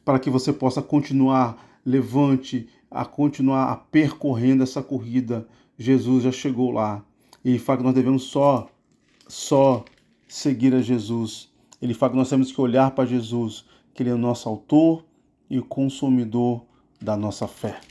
para 0.05 0.17
que 0.17 0.29
você 0.29 0.53
possa 0.53 0.81
continuar 0.81 1.81
levante, 1.85 2.69
a 2.93 3.05
continuar 3.05 3.71
a 3.71 3.75
percorrendo 3.75 4.63
essa 4.63 4.81
corrida 4.81 5.47
Jesus 5.77 6.23
já 6.23 6.31
chegou 6.31 6.71
lá. 6.71 7.03
Ele 7.43 7.59
fala 7.59 7.79
que 7.79 7.83
nós 7.83 7.95
devemos 7.95 8.23
só, 8.23 8.69
só 9.27 9.83
seguir 10.27 10.73
a 10.73 10.81
Jesus. 10.81 11.51
Ele 11.81 11.93
fala 11.93 12.11
que 12.11 12.17
nós 12.17 12.29
temos 12.29 12.51
que 12.51 12.61
olhar 12.61 12.91
para 12.91 13.05
Jesus, 13.05 13.65
que 13.93 14.03
Ele 14.03 14.11
é 14.11 14.13
o 14.13 14.17
nosso 14.17 14.47
autor 14.47 15.03
e 15.49 15.59
o 15.59 15.65
consumidor 15.65 16.63
da 17.01 17.17
nossa 17.17 17.47
fé. 17.47 17.81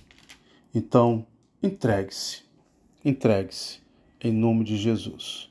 Então, 0.75 1.27
entregue-se, 1.63 2.45
entregue-se 3.05 3.81
em 4.21 4.33
nome 4.33 4.65
de 4.65 4.77
Jesus. 4.77 5.51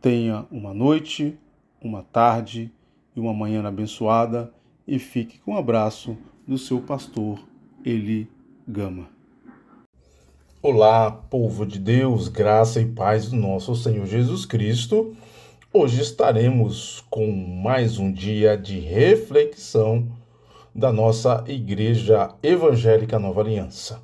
Tenha 0.00 0.46
uma 0.50 0.72
noite, 0.72 1.36
uma 1.80 2.02
tarde 2.02 2.70
e 3.16 3.20
uma 3.20 3.32
manhã 3.32 3.66
abençoada 3.66 4.52
e 4.86 4.98
fique 4.98 5.38
com 5.40 5.52
um 5.52 5.56
abraço 5.56 6.16
do 6.46 6.58
seu 6.58 6.80
pastor 6.80 7.40
Eli 7.84 8.30
Gama. 8.66 9.10
Olá, 10.62 11.10
povo 11.10 11.66
de 11.66 11.78
Deus, 11.78 12.28
graça 12.28 12.80
e 12.80 12.86
paz 12.86 13.28
do 13.28 13.36
nosso 13.36 13.76
Senhor 13.76 14.06
Jesus 14.06 14.46
Cristo. 14.46 15.14
Hoje 15.70 16.00
estaremos 16.00 17.04
com 17.10 17.30
mais 17.30 17.98
um 17.98 18.10
dia 18.10 18.56
de 18.56 18.78
reflexão 18.80 20.08
da 20.74 20.90
nossa 20.90 21.44
Igreja 21.46 22.34
Evangélica 22.42 23.18
Nova 23.18 23.42
Aliança. 23.42 24.00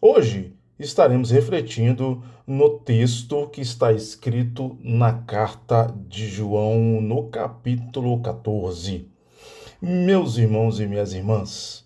Hoje 0.00 0.54
estaremos 0.78 1.30
refletindo 1.30 2.22
no 2.46 2.78
texto 2.78 3.48
que 3.48 3.60
está 3.60 3.92
escrito 3.92 4.78
na 4.82 5.12
carta 5.12 5.94
de 6.08 6.26
João, 6.26 7.02
no 7.02 7.28
capítulo 7.28 8.18
14. 8.22 9.06
Meus 9.78 10.38
irmãos 10.38 10.80
e 10.80 10.86
minhas 10.86 11.12
irmãs, 11.12 11.84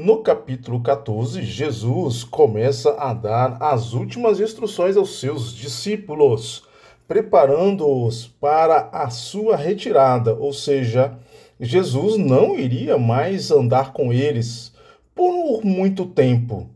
no 0.00 0.22
capítulo 0.22 0.80
14, 0.80 1.42
Jesus 1.42 2.24
começa 2.24 2.94
a 2.98 3.12
dar 3.12 3.58
as 3.60 3.92
últimas 3.92 4.40
instruções 4.40 4.96
aos 4.96 5.20
seus 5.20 5.54
discípulos, 5.54 6.62
preparando-os 7.06 8.26
para 8.26 8.88
a 8.92 9.10
sua 9.10 9.56
retirada, 9.56 10.34
ou 10.34 10.54
seja, 10.54 11.18
Jesus 11.60 12.16
não 12.16 12.58
iria 12.58 12.96
mais 12.96 13.50
andar 13.50 13.92
com 13.92 14.10
eles 14.10 14.72
por 15.14 15.62
muito 15.62 16.06
tempo. 16.06 16.70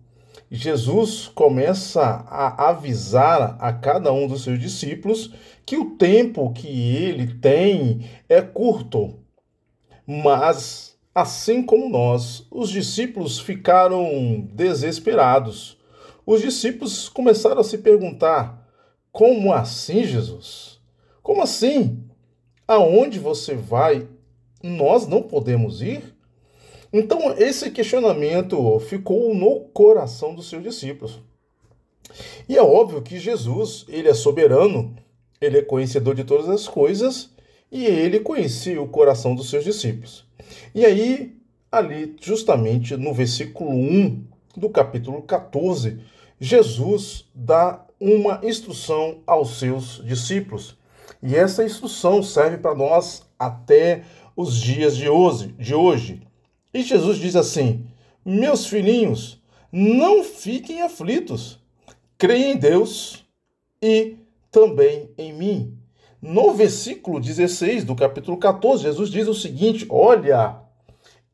Jesus 0.50 1.26
começa 1.34 2.02
a 2.02 2.68
avisar 2.68 3.56
a 3.58 3.72
cada 3.72 4.12
um 4.12 4.28
dos 4.28 4.44
seus 4.44 4.58
discípulos 4.58 5.32
que 5.64 5.78
o 5.78 5.92
tempo 5.92 6.52
que 6.52 6.68
ele 6.68 7.26
tem 7.38 8.04
é 8.28 8.42
curto, 8.42 9.14
mas 10.06 10.93
Assim 11.14 11.62
como 11.62 11.88
nós, 11.88 12.44
os 12.50 12.70
discípulos 12.70 13.38
ficaram 13.38 14.48
desesperados. 14.52 15.78
Os 16.26 16.40
discípulos 16.40 17.08
começaram 17.08 17.60
a 17.60 17.64
se 17.64 17.78
perguntar: 17.78 18.68
como 19.12 19.52
assim, 19.52 20.04
Jesus? 20.04 20.80
Como 21.22 21.40
assim? 21.40 22.02
Aonde 22.66 23.20
você 23.20 23.54
vai? 23.54 24.08
Nós 24.62 25.06
não 25.06 25.22
podemos 25.22 25.82
ir? 25.82 26.02
Então, 26.92 27.32
esse 27.38 27.70
questionamento 27.70 28.80
ficou 28.80 29.34
no 29.34 29.60
coração 29.72 30.34
dos 30.34 30.48
seus 30.48 30.62
discípulos. 30.62 31.20
E 32.48 32.56
é 32.56 32.62
óbvio 32.62 33.02
que 33.02 33.18
Jesus, 33.18 33.84
ele 33.88 34.08
é 34.08 34.14
soberano, 34.14 34.96
ele 35.40 35.58
é 35.58 35.62
conhecedor 35.62 36.14
de 36.14 36.24
todas 36.24 36.48
as 36.48 36.66
coisas 36.66 37.30
e 37.70 37.84
ele 37.84 38.20
conhecia 38.20 38.80
o 38.80 38.88
coração 38.88 39.34
dos 39.34 39.50
seus 39.50 39.64
discípulos. 39.64 40.23
E 40.74 40.84
aí, 40.84 41.36
ali, 41.70 42.16
justamente 42.20 42.96
no 42.96 43.12
versículo 43.12 43.70
1 43.70 44.24
do 44.56 44.68
capítulo 44.68 45.22
14, 45.22 45.98
Jesus 46.38 47.26
dá 47.34 47.84
uma 48.00 48.40
instrução 48.42 49.22
aos 49.26 49.58
seus 49.58 50.02
discípulos. 50.04 50.76
E 51.22 51.34
essa 51.34 51.64
instrução 51.64 52.22
serve 52.22 52.58
para 52.58 52.74
nós 52.74 53.24
até 53.38 54.04
os 54.36 54.56
dias 54.60 54.96
de 54.96 55.08
hoje, 55.08 55.48
de 55.58 55.74
hoje. 55.74 56.22
E 56.72 56.82
Jesus 56.82 57.18
diz 57.18 57.36
assim: 57.36 57.86
Meus 58.24 58.66
filhinhos, 58.66 59.40
não 59.72 60.22
fiquem 60.22 60.82
aflitos. 60.82 61.58
Creem 62.18 62.52
em 62.52 62.56
Deus 62.56 63.24
e 63.82 64.16
também 64.50 65.10
em 65.16 65.32
mim. 65.32 65.73
No 66.26 66.54
versículo 66.54 67.20
16 67.20 67.84
do 67.84 67.94
capítulo 67.94 68.38
14, 68.38 68.84
Jesus 68.84 69.10
diz 69.10 69.28
o 69.28 69.34
seguinte: 69.34 69.86
Olha, 69.90 70.56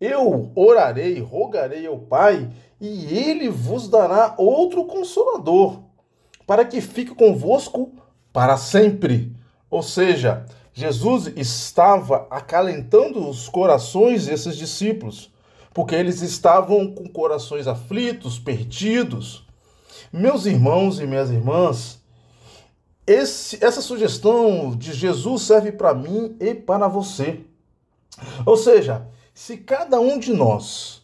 eu 0.01 0.51
orarei, 0.53 1.21
rogarei 1.21 1.87
ao 1.87 1.97
Pai, 1.97 2.51
e 2.81 3.17
ele 3.17 3.49
vos 3.49 3.89
dará 3.89 4.35
outro 4.37 4.85
consolador, 4.87 5.79
para 6.45 6.65
que 6.65 6.81
fique 6.81 7.15
convosco 7.15 7.93
para 8.33 8.57
sempre. 8.57 9.33
Ou 9.71 9.81
seja, 9.81 10.45
Jesus 10.75 11.29
estava 11.37 12.27
acalentando 12.29 13.29
os 13.29 13.49
corações 13.49 14.27
desses 14.27 14.57
discípulos, 14.57 15.33
porque 15.73 15.95
eles 15.95 16.21
estavam 16.21 16.93
com 16.93 17.09
corações 17.09 17.69
aflitos, 17.69 18.41
perdidos. 18.41 19.47
Meus 20.13 20.47
irmãos 20.47 20.99
e 20.99 21.07
minhas 21.07 21.31
irmãs, 21.31 22.00
esse, 23.11 23.59
essa 23.65 23.81
sugestão 23.81 24.71
de 24.71 24.93
Jesus 24.93 25.43
serve 25.43 25.73
para 25.73 25.93
mim 25.93 26.37
e 26.39 26.55
para 26.55 26.87
você. 26.87 27.41
Ou 28.47 28.57
seja, 28.57 29.09
se 29.35 29.57
cada 29.57 29.99
um 29.99 30.17
de 30.17 30.33
nós, 30.33 31.03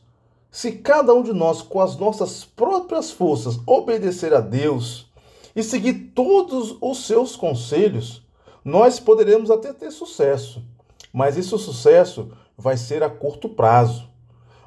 se 0.49 0.71
cada 0.71 1.13
um 1.13 1.21
de 1.21 1.33
nós, 1.33 1.63
com 1.63 1.81
as 1.81 1.97
nossas 1.97 2.45
próprias 2.45 3.11
forças, 3.11 3.59
obedecer 3.67 4.33
a 4.33 4.41
Deus 4.41 5.11
e 5.55 5.65
seguir 5.65 6.13
todos 6.15 6.77
os 6.81 7.07
seus 7.07 7.35
conselhos, 7.35 8.23
nós 8.65 9.01
poderemos 9.01 9.51
até 9.51 9.73
ter 9.73 9.91
sucesso. 9.91 10.63
Mas 11.13 11.37
esse 11.37 11.49
sucesso 11.49 12.31
vai 12.57 12.77
ser 12.77 13.03
a 13.03 13.11
curto 13.11 13.49
prazo. 13.49 14.09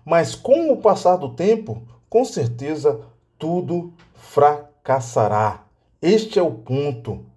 Mas 0.04 0.36
com 0.36 0.74
o 0.74 0.78
passar 0.78 1.16
do 1.16 1.30
tempo, 1.30 1.84
com 2.10 2.26
certeza 2.26 3.00
tudo 3.38 3.94
fracassará. 4.14 5.64
Este 6.02 6.40
é 6.40 6.42
o 6.42 6.52
ponto. 6.52 7.29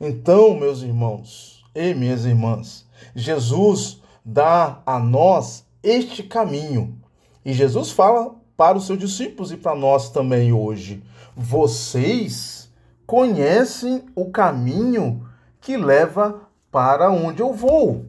Então, 0.00 0.58
meus 0.58 0.82
irmãos 0.82 1.64
e 1.74 1.94
minhas 1.94 2.24
irmãs, 2.24 2.86
Jesus 3.14 4.00
dá 4.24 4.82
a 4.84 4.98
nós 4.98 5.64
este 5.82 6.22
caminho. 6.22 7.00
E 7.44 7.52
Jesus 7.52 7.90
fala 7.90 8.34
para 8.56 8.76
os 8.76 8.86
seus 8.86 8.98
discípulos 8.98 9.52
e 9.52 9.56
para 9.56 9.74
nós 9.74 10.10
também 10.10 10.52
hoje: 10.52 11.02
vocês 11.36 12.70
conhecem 13.06 14.04
o 14.14 14.30
caminho 14.30 15.28
que 15.60 15.76
leva 15.76 16.40
para 16.70 17.10
onde 17.10 17.40
eu 17.40 17.52
vou. 17.52 18.06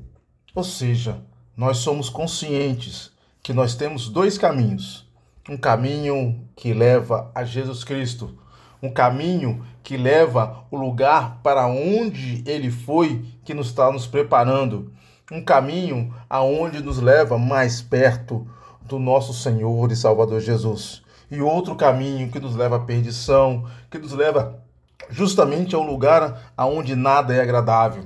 Ou 0.56 0.64
seja, 0.64 1.22
nós 1.56 1.78
somos 1.78 2.10
conscientes 2.10 3.12
que 3.44 3.54
nós 3.54 3.76
temos 3.76 4.10
dois 4.10 4.38
caminhos: 4.38 5.08
um 5.48 5.56
caminho 5.56 6.48
que 6.56 6.74
leva 6.74 7.32
a 7.36 7.44
Jesus 7.44 7.84
Cristo 7.84 8.38
um 8.82 8.90
caminho 8.90 9.66
que 9.84 9.98
leva 9.98 10.66
o 10.70 10.78
lugar 10.78 11.40
para 11.42 11.68
onde 11.68 12.44
ele 12.46 12.70
foi 12.70 13.26
que 13.44 13.54
nos 13.54 13.68
está 13.68 13.92
nos 13.92 14.06
preparando, 14.06 14.92
um 15.32 15.44
caminho 15.44 16.14
aonde 16.30 16.82
nos 16.82 17.00
leva 17.00 17.38
mais 17.38 17.82
perto 17.82 18.48
do 18.82 19.00
nosso 19.00 19.34
Senhor 19.34 19.92
e 19.92 19.96
Salvador 19.96 20.40
Jesus. 20.40 21.02
E 21.30 21.42
outro 21.42 21.76
caminho 21.76 22.30
que 22.30 22.40
nos 22.40 22.56
leva 22.56 22.78
à 22.78 22.80
perdição, 22.80 23.66
que 23.90 23.98
nos 23.98 24.14
leva 24.14 24.62
justamente 25.10 25.76
a 25.76 25.80
um 25.80 25.86
lugar 25.86 26.52
aonde 26.56 26.96
nada 26.96 27.34
é 27.34 27.42
agradável. 27.42 28.06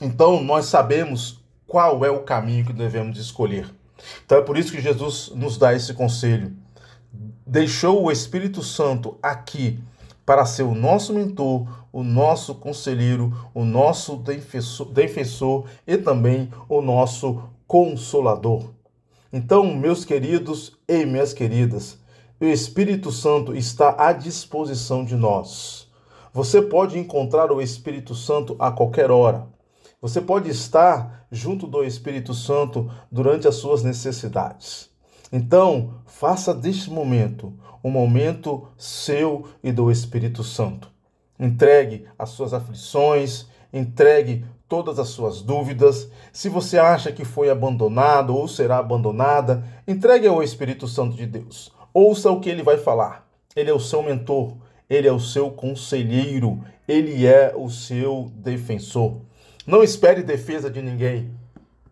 Então 0.00 0.42
nós 0.42 0.66
sabemos 0.66 1.42
qual 1.66 2.04
é 2.04 2.10
o 2.10 2.20
caminho 2.20 2.64
que 2.64 2.72
devemos 2.72 3.18
escolher. 3.18 3.66
Então 4.24 4.38
é 4.38 4.42
por 4.42 4.56
isso 4.56 4.72
que 4.72 4.80
Jesus 4.80 5.32
nos 5.34 5.58
dá 5.58 5.74
esse 5.74 5.94
conselho 5.94 6.56
deixou 7.46 8.04
o 8.04 8.10
Espírito 8.10 8.62
Santo 8.62 9.18
aqui 9.22 9.78
para 10.24 10.46
ser 10.46 10.62
o 10.62 10.74
nosso 10.74 11.12
mentor, 11.12 11.66
o 11.92 12.02
nosso 12.02 12.54
conselheiro, 12.54 13.32
o 13.52 13.64
nosso 13.64 14.16
defensor, 14.16 14.86
defensor 14.88 15.64
e 15.86 15.96
também 15.96 16.50
o 16.68 16.80
nosso 16.80 17.42
consolador. 17.66 18.70
Então, 19.32 19.74
meus 19.74 20.04
queridos 20.04 20.78
e 20.86 21.04
minhas 21.04 21.32
queridas, 21.32 21.98
o 22.40 22.44
Espírito 22.44 23.10
Santo 23.10 23.54
está 23.54 23.94
à 23.98 24.12
disposição 24.12 25.04
de 25.04 25.16
nós. 25.16 25.88
Você 26.32 26.62
pode 26.62 26.98
encontrar 26.98 27.50
o 27.52 27.60
Espírito 27.60 28.14
Santo 28.14 28.56
a 28.58 28.70
qualquer 28.70 29.10
hora. 29.10 29.46
Você 30.00 30.20
pode 30.20 30.50
estar 30.50 31.26
junto 31.30 31.66
do 31.66 31.84
Espírito 31.84 32.34
Santo 32.34 32.90
durante 33.10 33.46
as 33.46 33.54
suas 33.56 33.82
necessidades. 33.82 34.91
Então, 35.32 35.94
faça 36.04 36.54
deste 36.54 36.90
momento 36.90 37.54
um 37.82 37.90
momento 37.90 38.68
seu 38.76 39.46
e 39.62 39.72
do 39.72 39.90
Espírito 39.90 40.44
Santo. 40.44 40.90
Entregue 41.38 42.06
as 42.18 42.30
suas 42.30 42.54
aflições, 42.54 43.46
entregue 43.72 44.44
todas 44.68 44.98
as 44.98 45.08
suas 45.08 45.42
dúvidas. 45.42 46.08
Se 46.32 46.48
você 46.48 46.78
acha 46.78 47.10
que 47.10 47.24
foi 47.24 47.50
abandonado 47.50 48.36
ou 48.36 48.46
será 48.46 48.78
abandonada, 48.78 49.64
entregue 49.88 50.28
ao 50.28 50.42
Espírito 50.42 50.86
Santo 50.86 51.16
de 51.16 51.26
Deus. 51.26 51.72
Ouça 51.92 52.30
o 52.30 52.40
que 52.40 52.48
ele 52.48 52.62
vai 52.62 52.78
falar. 52.78 53.26
Ele 53.56 53.70
é 53.70 53.74
o 53.74 53.80
seu 53.80 54.02
mentor, 54.02 54.54
ele 54.88 55.08
é 55.08 55.12
o 55.12 55.20
seu 55.20 55.50
conselheiro, 55.50 56.62
ele 56.86 57.26
é 57.26 57.52
o 57.56 57.68
seu 57.68 58.30
defensor. 58.36 59.16
Não 59.66 59.82
espere 59.82 60.22
defesa 60.22 60.70
de 60.70 60.80
ninguém. 60.80 61.30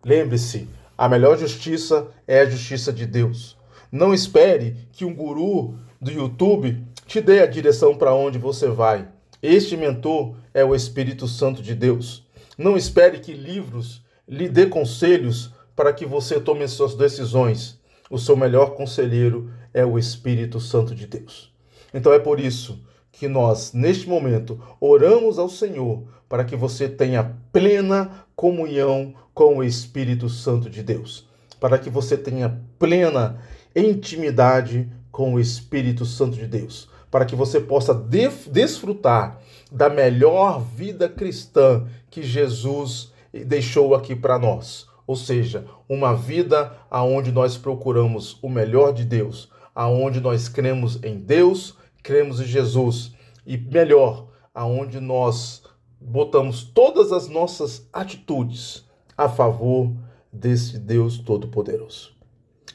Lembre-se, 0.03 0.67
a 1.01 1.09
melhor 1.09 1.35
justiça 1.35 2.09
é 2.27 2.41
a 2.41 2.45
justiça 2.45 2.93
de 2.93 3.07
Deus. 3.07 3.57
Não 3.91 4.13
espere 4.13 4.87
que 4.91 5.03
um 5.03 5.15
guru 5.15 5.73
do 5.99 6.11
YouTube 6.11 6.79
te 7.07 7.19
dê 7.19 7.39
a 7.41 7.47
direção 7.47 7.95
para 7.95 8.13
onde 8.13 8.37
você 8.37 8.67
vai. 8.67 9.07
Este 9.41 9.75
mentor 9.75 10.35
é 10.53 10.63
o 10.63 10.75
Espírito 10.75 11.27
Santo 11.27 11.63
de 11.63 11.73
Deus. 11.73 12.23
Não 12.55 12.77
espere 12.77 13.17
que 13.17 13.33
livros 13.33 14.05
lhe 14.27 14.47
dê 14.47 14.67
conselhos 14.67 15.51
para 15.75 15.91
que 15.91 16.05
você 16.05 16.39
tome 16.39 16.67
suas 16.67 16.93
decisões. 16.93 17.79
O 18.07 18.19
seu 18.19 18.37
melhor 18.37 18.75
conselheiro 18.75 19.49
é 19.73 19.83
o 19.83 19.97
Espírito 19.97 20.59
Santo 20.59 20.93
de 20.93 21.07
Deus. 21.07 21.51
Então 21.91 22.13
é 22.13 22.19
por 22.19 22.39
isso 22.39 22.79
que 23.11 23.27
nós, 23.27 23.73
neste 23.73 24.07
momento, 24.07 24.61
oramos 24.79 25.39
ao 25.39 25.49
Senhor 25.49 26.03
para 26.29 26.45
que 26.45 26.55
você 26.55 26.87
tenha 26.87 27.35
plena 27.51 28.23
comunhão 28.41 29.13
com 29.35 29.57
o 29.57 29.63
Espírito 29.63 30.27
Santo 30.27 30.67
de 30.67 30.81
Deus, 30.81 31.29
para 31.59 31.77
que 31.77 31.91
você 31.91 32.17
tenha 32.17 32.59
plena 32.79 33.39
intimidade 33.75 34.91
com 35.11 35.35
o 35.35 35.39
Espírito 35.39 36.07
Santo 36.07 36.37
de 36.37 36.47
Deus, 36.47 36.89
para 37.11 37.23
que 37.23 37.35
você 37.35 37.59
possa 37.59 37.93
desfrutar 37.93 39.39
da 39.71 39.89
melhor 39.89 40.59
vida 40.59 41.07
cristã 41.07 41.85
que 42.09 42.23
Jesus 42.23 43.13
deixou 43.45 43.93
aqui 43.93 44.15
para 44.15 44.39
nós. 44.39 44.87
Ou 45.05 45.15
seja, 45.15 45.67
uma 45.87 46.15
vida 46.15 46.75
aonde 46.89 47.31
nós 47.31 47.57
procuramos 47.57 48.39
o 48.41 48.49
melhor 48.49 48.91
de 48.91 49.05
Deus, 49.05 49.51
aonde 49.75 50.19
nós 50.19 50.49
cremos 50.49 50.99
em 51.03 51.19
Deus, 51.19 51.77
cremos 52.01 52.41
em 52.41 52.45
Jesus 52.45 53.13
e 53.45 53.55
melhor, 53.55 54.29
aonde 54.51 54.99
nós 54.99 55.61
botamos 56.01 56.63
todas 56.63 57.11
as 57.11 57.27
nossas 57.27 57.87
atitudes 57.93 58.89
a 59.15 59.29
favor 59.29 59.93
desse 60.33 60.79
Deus 60.79 61.19
todo-poderoso. 61.19 62.13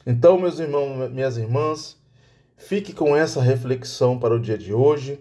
Então, 0.05 0.39
meus 0.39 0.57
irmãos, 0.59 1.11
minhas 1.11 1.37
irmãs, 1.37 1.97
fique 2.55 2.93
com 2.93 3.15
essa 3.15 3.41
reflexão 3.41 4.17
para 4.17 4.33
o 4.33 4.39
dia 4.39 4.57
de 4.57 4.73
hoje 4.73 5.19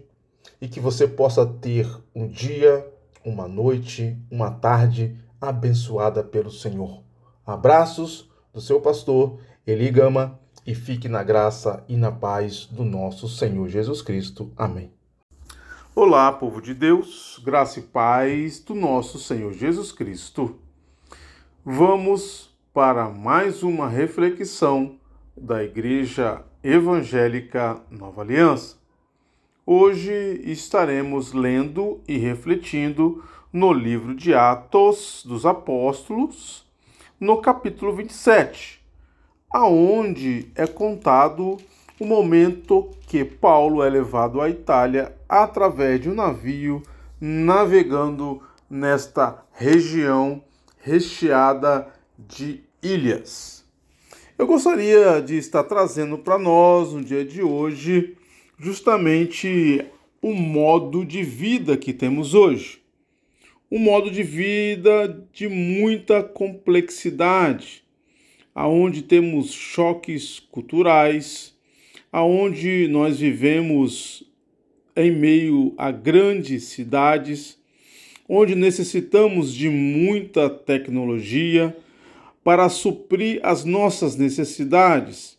e 0.61 0.69
que 0.69 0.78
você 0.78 1.09
possa 1.09 1.45
ter 1.45 1.89
um 2.15 2.28
dia, 2.28 2.87
uma 3.24 3.49
noite, 3.49 4.16
uma 4.31 4.51
tarde 4.51 5.19
abençoada 5.41 6.23
pelo 6.23 6.51
Senhor. 6.51 7.03
Abraços 7.45 8.31
do 8.53 8.61
seu 8.61 8.81
pastor 8.81 9.39
Eli 9.66 9.91
Gama 9.91 10.39
e 10.66 10.74
fique 10.74 11.09
na 11.09 11.23
graça 11.23 11.85
e 11.89 11.97
na 11.97 12.11
paz 12.11 12.66
do 12.66 12.85
nosso 12.85 13.28
Senhor 13.28 13.69
Jesus 13.69 14.03
Cristo. 14.03 14.53
Amém. 14.57 14.95
Olá, 15.98 16.31
povo 16.31 16.60
de 16.60 16.74
Deus, 16.74 17.40
graça 17.43 17.81
e 17.81 17.82
paz 17.82 18.60
do 18.60 18.74
nosso 18.74 19.18
Senhor 19.18 19.55
Jesus 19.55 19.93
Cristo. 19.93 20.59
Vamos 21.64 22.55
para 22.74 23.09
mais 23.09 23.62
uma 23.62 23.89
reflexão 23.89 25.01
da 25.35 25.64
Igreja 25.64 26.44
Evangélica 26.62 27.81
Nova 27.90 28.20
Aliança. 28.20 28.77
Hoje 29.64 30.12
estaremos 30.44 31.32
lendo 31.32 32.02
e 32.06 32.18
refletindo 32.18 33.24
no 33.51 33.73
livro 33.73 34.14
de 34.14 34.35
Atos 34.35 35.24
dos 35.24 35.47
Apóstolos, 35.47 36.70
no 37.18 37.40
capítulo 37.40 37.97
27, 37.97 38.85
aonde 39.51 40.52
é 40.55 40.66
contado 40.66 41.56
o 41.98 42.05
momento 42.05 42.90
que 43.06 43.24
Paulo 43.24 43.82
é 43.82 43.89
levado 43.89 44.40
à 44.40 44.51
Itália 44.51 45.16
através 45.28 46.01
de 46.01 46.10
um 46.10 46.14
navio 46.14 46.82
navegando 47.20 48.43
nesta 48.68 49.43
região 49.52 50.43
recheada 50.78 51.89
de 52.18 52.60
ilhas. 52.82 53.64
Eu 54.39 54.47
gostaria 54.47 55.23
de 55.23 55.39
estar 55.39 55.64
trazendo 55.64 56.18
para 56.18 56.39
nós 56.39 56.93
no 56.93 57.02
dia 57.02 57.24
de 57.24 57.43
hoje 57.43 58.14
justamente 58.59 59.86
o 60.20 60.35
modo 60.35 61.05
de 61.05 61.23
vida 61.23 61.77
que 61.77 61.94
temos 61.94 62.35
hoje. 62.35 62.82
Um 63.70 63.78
modo 63.78 64.10
de 64.10 64.23
vida 64.23 65.27
de 65.32 65.48
muita 65.48 66.23
complexidade, 66.23 67.82
aonde 68.55 69.02
temos 69.02 69.52
choques 69.52 70.39
culturais, 70.39 71.56
aonde 72.12 72.89
nós 72.89 73.19
vivemos 73.19 74.24
em 74.97 75.11
meio 75.11 75.74
a 75.77 75.91
grandes 75.91 76.65
cidades, 76.65 77.59
onde 78.28 78.55
necessitamos 78.55 79.53
de 79.53 79.69
muita 79.69 80.49
tecnologia 80.49 81.77
para 82.43 82.69
suprir 82.69 83.41
as 83.43 83.65
nossas 83.65 84.16
necessidades. 84.16 85.37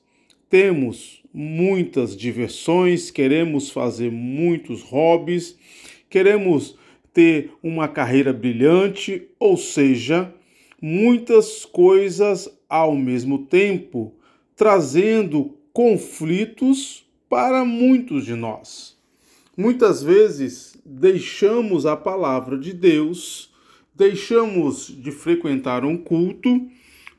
Temos 0.50 1.24
muitas 1.34 2.16
diversões, 2.16 3.12
queremos 3.12 3.70
fazer 3.70 4.12
muitos 4.12 4.82
hobbies, 4.84 5.58
queremos 6.10 6.78
ter 7.14 7.52
uma 7.64 7.88
carreira 7.88 8.32
brilhante, 8.32 9.24
ou 9.40 9.58
seja, 9.58 10.34
muitas 10.82 11.66
coisas 11.66 12.48
ao 12.70 12.96
mesmo 12.96 13.46
tempo, 13.46 14.14
trazendo 14.56 15.57
conflitos 15.78 17.06
para 17.30 17.64
muitos 17.64 18.26
de 18.26 18.34
nós. 18.34 18.98
Muitas 19.56 20.02
vezes 20.02 20.76
deixamos 20.84 21.86
a 21.86 21.96
palavra 21.96 22.58
de 22.58 22.74
Deus, 22.74 23.54
deixamos 23.94 24.88
de 24.88 25.12
frequentar 25.12 25.86
um 25.86 25.96
culto 25.96 26.68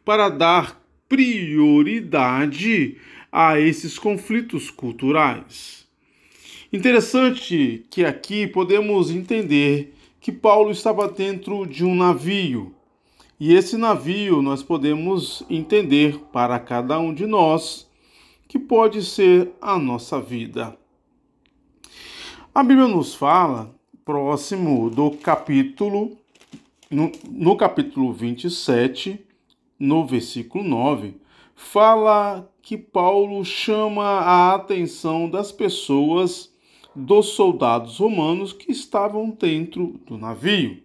para 0.05 0.29
dar 0.29 0.85
prioridade 1.09 2.97
a 3.31 3.61
esses 3.61 3.97
conflitos 3.97 4.73
culturais. 4.73 5.87
Interessante 6.73 7.87
que 7.89 8.05
aqui 8.05 8.45
podemos 8.45 9.09
entender 9.09 9.95
que 10.21 10.33
Paulo 10.33 10.73
estava 10.73 11.07
dentro 11.07 11.65
de 11.65 11.85
um 11.85 11.95
navio. 11.95 12.75
E 13.39 13.55
esse 13.55 13.77
navio 13.77 14.43
nós 14.43 14.65
podemos 14.65 15.45
entender 15.49 16.19
para 16.33 16.59
cada 16.59 16.99
um 16.99 17.15
de 17.15 17.25
nós 17.25 17.88
que 18.49 18.59
pode 18.59 19.05
ser 19.05 19.53
a 19.61 19.79
nossa 19.79 20.19
vida. 20.19 20.77
A 22.55 22.63
Bíblia 22.65 22.89
nos 22.89 23.15
fala, 23.15 23.73
próximo 24.05 24.89
do 24.89 25.11
capítulo, 25.11 26.17
no, 26.91 27.13
no 27.31 27.57
capítulo 27.57 28.11
27, 28.13 29.21
no 29.79 30.07
versículo 30.07 30.65
9, 30.65 31.15
fala 31.55 32.51
que 32.63 32.79
Paulo 32.79 33.45
chama 33.45 34.03
a 34.03 34.55
atenção 34.55 35.29
das 35.29 35.53
pessoas, 35.53 36.51
dos 36.95 37.29
soldados 37.29 37.99
romanos 37.99 38.53
que 38.53 38.73
estavam 38.73 39.31
dentro 39.31 40.01
do 40.07 40.17
navio, 40.17 40.83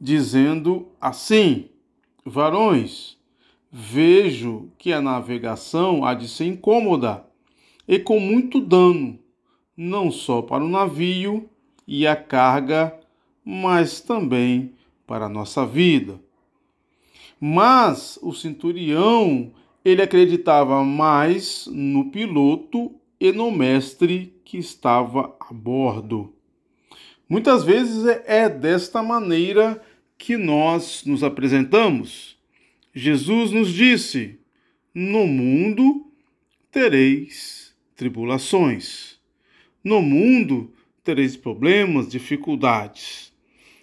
dizendo 0.00 0.88
assim: 1.00 1.68
Varões, 2.24 3.13
vejo 3.76 4.70
que 4.78 4.92
a 4.92 5.02
navegação 5.02 6.04
há 6.04 6.14
de 6.14 6.28
ser 6.28 6.44
incômoda 6.44 7.26
e 7.88 7.98
com 7.98 8.20
muito 8.20 8.60
dano, 8.60 9.18
não 9.76 10.12
só 10.12 10.40
para 10.40 10.62
o 10.62 10.68
navio 10.68 11.50
e 11.84 12.06
a 12.06 12.14
carga, 12.14 12.96
mas 13.44 14.00
também 14.00 14.74
para 15.04 15.26
a 15.26 15.28
nossa 15.28 15.66
vida. 15.66 16.20
Mas 17.40 18.16
o 18.22 18.32
centurião, 18.32 19.50
ele 19.84 20.02
acreditava 20.02 20.84
mais 20.84 21.66
no 21.66 22.12
piloto 22.12 22.92
e 23.18 23.32
no 23.32 23.50
mestre 23.50 24.40
que 24.44 24.56
estava 24.56 25.36
a 25.40 25.52
bordo. 25.52 26.32
Muitas 27.28 27.64
vezes 27.64 28.06
é 28.24 28.48
desta 28.48 29.02
maneira 29.02 29.82
que 30.16 30.36
nós 30.36 31.02
nos 31.04 31.24
apresentamos 31.24 32.33
Jesus 32.94 33.50
nos 33.50 33.72
disse: 33.72 34.38
No 34.94 35.26
mundo 35.26 36.06
tereis 36.70 37.74
tribulações. 37.96 39.18
No 39.82 40.00
mundo 40.00 40.72
tereis 41.02 41.36
problemas, 41.36 42.08
dificuldades. 42.08 43.32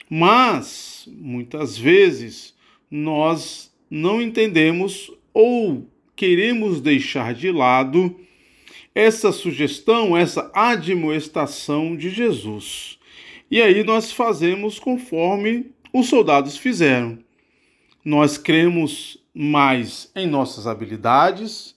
Mas, 0.09 1.07
muitas 1.11 1.77
vezes, 1.77 2.55
nós 2.89 3.71
não 3.89 4.21
entendemos 4.21 5.11
ou 5.33 5.87
queremos 6.15 6.81
deixar 6.81 7.33
de 7.33 7.51
lado 7.51 8.17
essa 8.95 9.31
sugestão, 9.31 10.15
essa 10.17 10.49
admoestação 10.53 11.95
de 11.95 12.09
Jesus. 12.09 12.97
E 13.49 13.61
aí 13.61 13.83
nós 13.83 14.11
fazemos 14.11 14.79
conforme 14.79 15.71
os 15.93 16.07
soldados 16.07 16.57
fizeram. 16.57 17.19
Nós 18.03 18.37
cremos 18.37 19.17
mais 19.33 20.11
em 20.15 20.25
nossas 20.27 20.65
habilidades, 20.65 21.75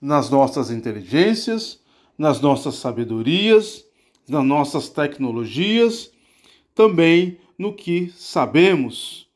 nas 0.00 0.28
nossas 0.28 0.70
inteligências, 0.70 1.80
nas 2.18 2.40
nossas 2.40 2.74
sabedorias, 2.74 3.84
nas 4.28 4.44
nossas 4.44 4.88
tecnologias, 4.88 6.12
também 6.74 7.38
no 7.56 7.72
que 7.72 8.12
sabemos. 8.16 9.26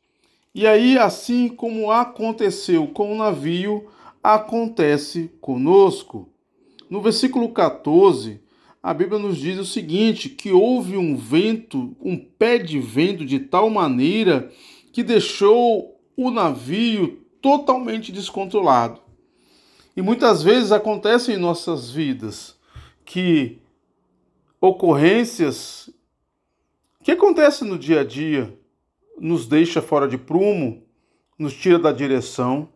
E 0.54 0.66
aí, 0.66 0.98
assim 0.98 1.48
como 1.48 1.90
aconteceu 1.90 2.86
com 2.86 3.12
o 3.12 3.16
navio, 3.16 3.88
acontece 4.22 5.30
conosco. 5.40 6.28
No 6.88 7.00
versículo 7.00 7.48
14, 7.50 8.40
a 8.82 8.92
Bíblia 8.92 9.18
nos 9.18 9.38
diz 9.38 9.58
o 9.58 9.64
seguinte: 9.64 10.28
que 10.28 10.52
houve 10.52 10.96
um 10.96 11.16
vento, 11.16 11.96
um 12.00 12.16
pé 12.16 12.58
de 12.58 12.78
vento 12.78 13.24
de 13.24 13.40
tal 13.40 13.70
maneira 13.70 14.50
que 14.92 15.02
deixou 15.02 15.95
o 16.16 16.30
navio 16.30 17.22
totalmente 17.42 18.10
descontrolado. 18.10 19.00
E 19.96 20.02
muitas 20.02 20.42
vezes 20.42 20.72
acontece 20.72 21.32
em 21.32 21.36
nossas 21.36 21.90
vidas 21.90 22.56
que 23.04 23.58
ocorrências 24.60 25.90
que 27.06 27.12
acontecem 27.12 27.68
no 27.68 27.78
dia 27.78 28.00
a 28.00 28.04
dia 28.04 28.52
nos 29.16 29.46
deixa 29.46 29.80
fora 29.80 30.08
de 30.08 30.18
prumo, 30.18 30.82
nos 31.38 31.54
tira 31.54 31.78
da 31.78 31.92
direção. 31.92 32.68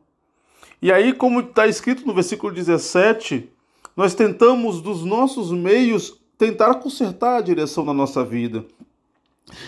E 0.80 0.92
aí, 0.92 1.12
como 1.12 1.40
está 1.40 1.66
escrito 1.66 2.06
no 2.06 2.14
versículo 2.14 2.54
17, 2.54 3.50
nós 3.96 4.14
tentamos 4.14 4.80
dos 4.80 5.04
nossos 5.04 5.50
meios 5.50 6.16
tentar 6.38 6.76
consertar 6.76 7.38
a 7.38 7.40
direção 7.40 7.84
da 7.84 7.92
nossa 7.92 8.24
vida. 8.24 8.64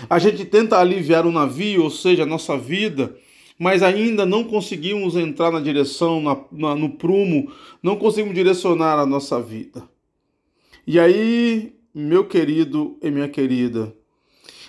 A 0.09 0.19
gente 0.21 0.45
tenta 0.45 0.79
aliviar 0.79 1.27
o 1.27 1.33
navio, 1.33 1.83
ou 1.83 1.91
seja, 1.91 2.23
a 2.23 2.27
nossa 2.27 2.57
vida, 2.57 3.17
mas 3.63 3.81
ainda 3.81 4.27
não 4.27 4.43
conseguimos 4.43 5.15
entrar 5.15 5.53
na 5.53 5.61
direção, 5.61 6.21
na, 6.21 6.37
na, 6.51 6.75
no 6.75 6.91
prumo, 6.91 7.53
não 7.81 7.95
conseguimos 7.95 8.35
direcionar 8.35 8.99
a 8.99 9.07
nossa 9.07 9.41
vida. 9.41 9.89
E 10.85 10.99
aí, 10.99 11.73
meu 11.95 12.25
querido 12.27 12.99
e 13.01 13.09
minha 13.09 13.29
querida, 13.29 13.95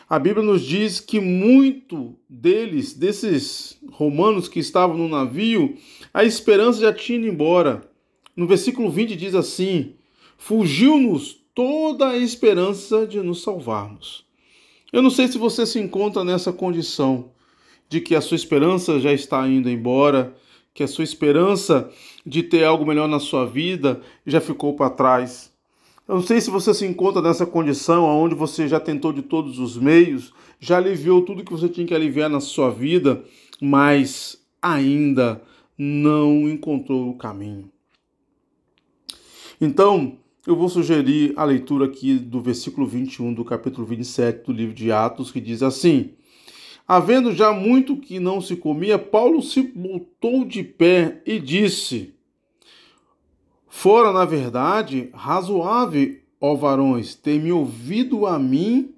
a 0.07 0.19
Bíblia 0.19 0.45
nos 0.45 0.61
diz 0.61 0.99
que 0.99 1.19
muito 1.19 2.15
deles, 2.29 2.93
desses 2.93 3.79
romanos 3.89 4.47
que 4.47 4.59
estavam 4.59 4.95
no 4.95 5.09
navio, 5.09 5.75
a 6.13 6.23
esperança 6.23 6.79
já 6.79 6.93
tinha 6.93 7.17
ido 7.17 7.27
embora. 7.27 7.89
No 8.35 8.45
versículo 8.45 8.91
20 8.91 9.15
diz 9.15 9.33
assim: 9.33 9.95
Fugiu-nos 10.37 11.43
toda 11.55 12.09
a 12.09 12.17
esperança 12.19 13.07
de 13.07 13.19
nos 13.23 13.41
salvarmos. 13.41 14.23
Eu 14.91 15.01
não 15.01 15.09
sei 15.09 15.27
se 15.27 15.39
você 15.39 15.65
se 15.65 15.79
encontra 15.79 16.23
nessa 16.23 16.53
condição 16.53 17.32
de 17.89 18.01
que 18.01 18.15
a 18.15 18.21
sua 18.21 18.35
esperança 18.35 18.99
já 18.99 19.13
está 19.13 19.47
indo 19.47 19.69
embora, 19.69 20.35
que 20.73 20.83
a 20.83 20.87
sua 20.87 21.03
esperança 21.03 21.89
de 22.25 22.41
ter 22.41 22.63
algo 22.63 22.85
melhor 22.85 23.07
na 23.07 23.19
sua 23.19 23.45
vida 23.45 24.01
já 24.25 24.41
ficou 24.41 24.75
para 24.75 24.89
trás. 24.89 25.53
Eu 26.07 26.15
não 26.15 26.21
sei 26.21 26.41
se 26.41 26.49
você 26.49 26.73
se 26.73 26.85
encontra 26.85 27.21
nessa 27.21 27.45
condição 27.45 28.03
onde 28.05 28.35
você 28.35 28.67
já 28.67 28.79
tentou 28.79 29.13
de 29.13 29.21
todos 29.21 29.59
os 29.59 29.77
meios, 29.77 30.33
já 30.59 30.77
aliviou 30.77 31.21
tudo 31.21 31.43
que 31.43 31.51
você 31.51 31.69
tinha 31.69 31.87
que 31.87 31.93
aliviar 31.93 32.29
na 32.29 32.39
sua 32.39 32.69
vida, 32.69 33.23
mas 33.61 34.41
ainda 34.61 35.41
não 35.77 36.49
encontrou 36.49 37.09
o 37.09 37.17
caminho. 37.17 37.69
Então, 39.59 40.17
eu 40.45 40.57
vou 40.57 40.67
sugerir 40.67 41.33
a 41.37 41.45
leitura 41.45 41.85
aqui 41.85 42.15
do 42.17 42.41
versículo 42.41 42.85
21 42.85 43.33
do 43.33 43.45
capítulo 43.45 43.87
27 43.87 44.45
do 44.45 44.51
livro 44.51 44.75
de 44.75 44.91
Atos, 44.91 45.31
que 45.31 45.39
diz 45.39 45.63
assim: 45.63 46.11
Havendo 46.87 47.33
já 47.33 47.53
muito 47.53 47.97
que 47.97 48.19
não 48.19 48.41
se 48.41 48.55
comia, 48.55 48.99
Paulo 48.99 49.41
se 49.41 49.61
botou 49.61 50.43
de 50.43 50.63
pé 50.63 51.21
e 51.25 51.39
disse: 51.39 52.13
Fora, 53.67 54.11
na 54.11 54.25
verdade, 54.25 55.09
razoável, 55.13 56.17
ó 56.39 56.55
varões, 56.55 57.15
ter 57.15 57.39
me 57.39 57.51
ouvido 57.51 58.27
a 58.27 58.37
mim 58.37 58.93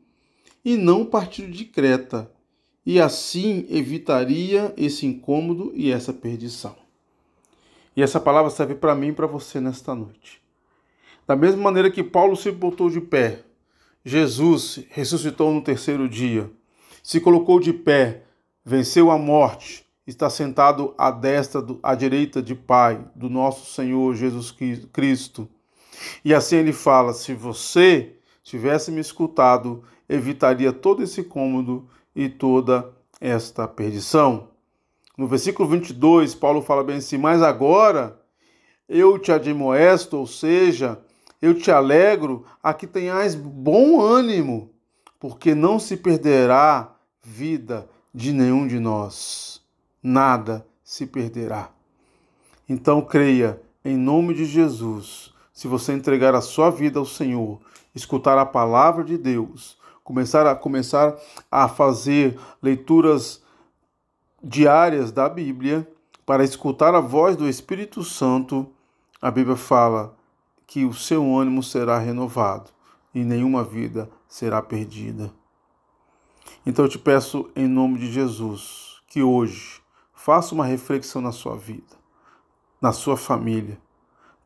e 0.63 0.75
não 0.75 1.05
partido 1.05 1.51
de 1.51 1.63
Creta, 1.63 2.31
e 2.83 2.99
assim 2.99 3.67
evitaria 3.69 4.73
esse 4.75 5.05
incômodo 5.05 5.71
e 5.75 5.91
essa 5.91 6.11
perdição. 6.11 6.75
E 7.95 8.01
essa 8.01 8.19
palavra 8.19 8.49
serve 8.49 8.75
para 8.75 8.95
mim 8.95 9.09
e 9.09 9.13
para 9.13 9.27
você 9.27 9.59
nesta 9.59 9.93
noite. 9.95 10.41
Da 11.27 11.35
mesma 11.35 11.61
maneira 11.61 11.89
que 11.89 12.03
Paulo 12.03 12.35
se 12.35 12.51
botou 12.51 12.89
de 12.89 12.99
pé, 12.99 13.43
Jesus 14.03 14.83
ressuscitou 14.89 15.53
no 15.53 15.61
terceiro 15.61 16.09
dia, 16.09 16.51
se 17.05 17.21
colocou 17.21 17.59
de 17.59 17.71
pé, 17.71 18.23
venceu 18.65 19.11
a 19.11 19.17
morte, 19.19 19.85
está 20.07 20.27
sentado 20.27 20.91
à 20.97 21.11
destra, 21.11 21.63
à 21.83 21.93
direita 21.93 22.41
de 22.41 22.55
Pai, 22.55 22.99
do 23.15 23.29
nosso 23.29 23.71
Senhor 23.71 24.15
Jesus 24.15 24.51
Cristo. 24.91 25.47
E 26.23 26.33
assim 26.33 26.55
ele 26.55 26.73
fala: 26.73 27.13
se 27.13 27.35
você 27.35 28.15
tivesse 28.41 28.91
me 28.91 28.99
escutado, 28.99 29.83
evitaria 30.09 30.73
todo 30.73 31.03
esse 31.03 31.23
cômodo 31.23 31.87
e 32.15 32.27
toda 32.27 32.91
esta 33.21 33.67
perdição. 33.67 34.47
No 35.15 35.27
versículo 35.27 35.69
22, 35.69 36.33
Paulo 36.33 36.59
fala 36.63 36.83
bem 36.83 36.97
assim: 36.97 37.19
Mas 37.19 37.43
agora 37.43 38.19
eu 38.89 39.19
te 39.19 39.31
admoesto, 39.31 40.17
ou 40.17 40.25
seja, 40.25 40.99
eu 41.39 41.53
te 41.53 41.69
alegro 41.69 42.43
a 42.63 42.73
que 42.73 42.87
tenhais 42.87 43.35
bom 43.35 44.01
ânimo, 44.01 44.71
porque 45.19 45.53
não 45.53 45.77
se 45.77 45.95
perderá 45.95 46.94
vida 47.25 47.89
de 48.13 48.31
nenhum 48.31 48.67
de 48.67 48.79
nós. 48.79 49.61
Nada 50.01 50.65
se 50.83 51.07
perderá. 51.07 51.71
Então 52.69 53.01
creia 53.01 53.59
em 53.83 53.97
nome 53.97 54.35
de 54.35 54.45
Jesus. 54.45 55.33
Se 55.51 55.67
você 55.67 55.93
entregar 55.93 56.35
a 56.35 56.41
sua 56.41 56.69
vida 56.69 56.99
ao 56.99 57.05
Senhor, 57.05 57.59
escutar 57.95 58.37
a 58.37 58.45
palavra 58.45 59.03
de 59.03 59.17
Deus, 59.17 59.77
começar 60.03 60.45
a 60.45 60.55
começar 60.55 61.17
a 61.49 61.67
fazer 61.67 62.39
leituras 62.61 63.41
diárias 64.43 65.11
da 65.11 65.27
Bíblia, 65.27 65.89
para 66.25 66.43
escutar 66.43 66.93
a 66.93 66.99
voz 66.99 67.35
do 67.35 67.49
Espírito 67.49 68.03
Santo, 68.03 68.67
a 69.21 69.31
Bíblia 69.31 69.55
fala: 69.55 70.15
que 70.67 70.85
o 70.85 70.93
seu 70.93 71.35
ânimo 71.35 71.63
será 71.63 71.97
renovado 71.97 72.69
e 73.13 73.23
nenhuma 73.23 73.63
vida 73.63 74.09
será 74.27 74.61
perdida. 74.61 75.31
Então 76.65 76.85
eu 76.85 76.89
te 76.89 76.97
peço, 76.97 77.51
em 77.55 77.67
nome 77.67 77.99
de 77.99 78.11
Jesus, 78.11 78.99
que 79.07 79.21
hoje 79.21 79.81
faça 80.13 80.55
uma 80.55 80.65
reflexão 80.65 81.21
na 81.21 81.31
sua 81.31 81.55
vida, 81.55 81.95
na 82.81 82.91
sua 82.91 83.15
família, 83.15 83.77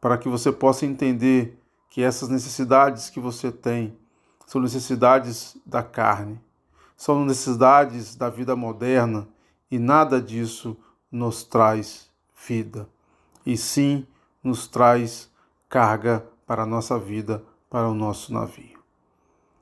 para 0.01 0.17
que 0.17 0.27
você 0.27 0.51
possa 0.51 0.85
entender 0.85 1.57
que 1.89 2.01
essas 2.01 2.27
necessidades 2.27 3.09
que 3.09 3.21
você 3.21 3.53
tem 3.53 3.97
são 4.45 4.59
necessidades 4.59 5.55
da 5.65 5.81
carne, 5.81 6.41
são 6.97 7.23
necessidades 7.23 8.15
da 8.17 8.29
vida 8.29 8.53
moderna 8.53 9.25
e 9.71 9.79
nada 9.79 10.21
disso 10.21 10.75
nos 11.09 11.45
traz 11.45 12.09
vida, 12.47 12.89
e 13.45 13.55
sim 13.55 14.05
nos 14.43 14.67
traz 14.67 15.31
carga 15.69 16.25
para 16.45 16.63
a 16.63 16.65
nossa 16.65 16.99
vida, 16.99 17.45
para 17.69 17.87
o 17.87 17.93
nosso 17.93 18.33
navio. 18.33 18.77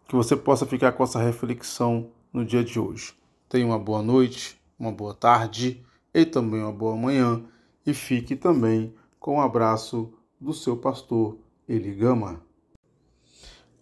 Que 0.08 0.16
você 0.16 0.36
possa 0.36 0.66
ficar 0.66 0.94
com 0.94 1.04
essa 1.04 1.20
reflexão 1.20 2.10
no 2.38 2.46
dia 2.46 2.64
de 2.64 2.80
hoje. 2.80 3.16
Tenha 3.50 3.66
uma 3.66 3.80
boa 3.80 4.04
noite, 4.04 4.62
uma 4.78 4.92
boa 4.92 5.12
tarde 5.12 5.84
e 6.14 6.24
também 6.24 6.62
uma 6.62 6.72
boa 6.72 6.96
manhã. 6.96 7.44
E 7.84 7.96
fique 7.96 8.36
também 8.36 8.94
com 9.20 9.32
o 9.32 9.38
um 9.38 9.42
abraço 9.42 10.14
do 10.40 10.54
seu 10.54 10.78
pastor 10.78 11.40
Eli 11.68 11.96
Gama. 11.96 12.40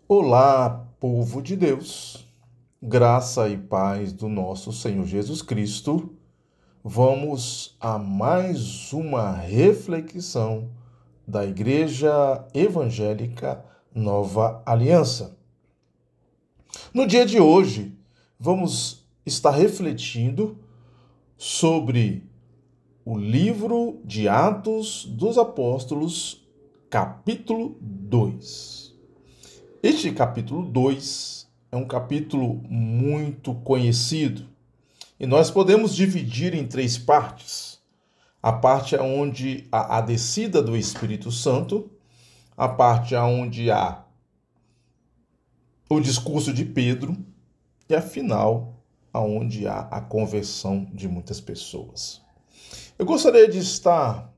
Olá, 0.08 0.88
povo 1.02 1.42
de 1.42 1.58
Deus, 1.58 2.26
graça 2.82 3.50
e 3.50 3.58
paz 3.58 4.14
do 4.14 4.30
nosso 4.30 4.72
Senhor 4.72 5.06
Jesus 5.06 5.42
Cristo. 5.42 6.16
Vamos 6.82 7.76
a 7.82 7.98
mais 7.98 8.94
uma 8.94 9.32
reflexão 9.34 10.70
da 11.28 11.46
Igreja 11.46 12.48
Evangélica 12.54 13.66
Nova 13.94 14.64
Aliança. 14.66 15.38
No 16.94 17.06
dia 17.06 17.26
de 17.26 17.40
hoje, 17.40 17.95
vamos 18.46 19.04
estar 19.26 19.50
refletindo 19.50 20.60
sobre 21.36 22.30
o 23.04 23.18
livro 23.18 24.00
de 24.06 24.30
Atos 24.30 25.04
dos 25.04 25.40
Apóstolos, 25.40 26.48
capítulo 26.88 27.76
2. 27.82 28.94
Este 29.82 30.12
capítulo 30.12 30.62
2 30.62 31.48
é 31.72 31.76
um 31.76 31.88
capítulo 31.88 32.62
muito 32.70 33.56
conhecido 33.56 34.48
e 35.20 35.26
nós 35.26 35.50
podemos 35.50 35.96
dividir 35.96 36.54
em 36.54 36.68
três 36.68 37.00
partes 37.00 37.80
a 38.44 38.54
parte 38.54 38.96
onde 38.96 39.68
há 39.72 39.98
a 39.98 40.02
descida 40.02 40.62
do 40.62 40.78
Espírito 40.78 41.32
Santo, 41.32 41.90
a 42.56 42.68
parte 42.68 43.16
onde 43.16 43.72
há 43.72 44.06
o 45.90 46.00
discurso 46.00 46.54
de 46.54 46.64
Pedro 46.64 47.18
e 47.90 47.96
a 47.96 48.02
final 48.02 48.74
aonde 49.14 49.68
há 49.68 49.88
a 49.92 50.02
conversão 50.02 50.88
de 50.94 51.08
muitas 51.08 51.40
pessoas. 51.40 52.22
Eu 52.98 53.06
gostaria 53.06 53.48
de 53.48 53.60
estar 53.60 54.34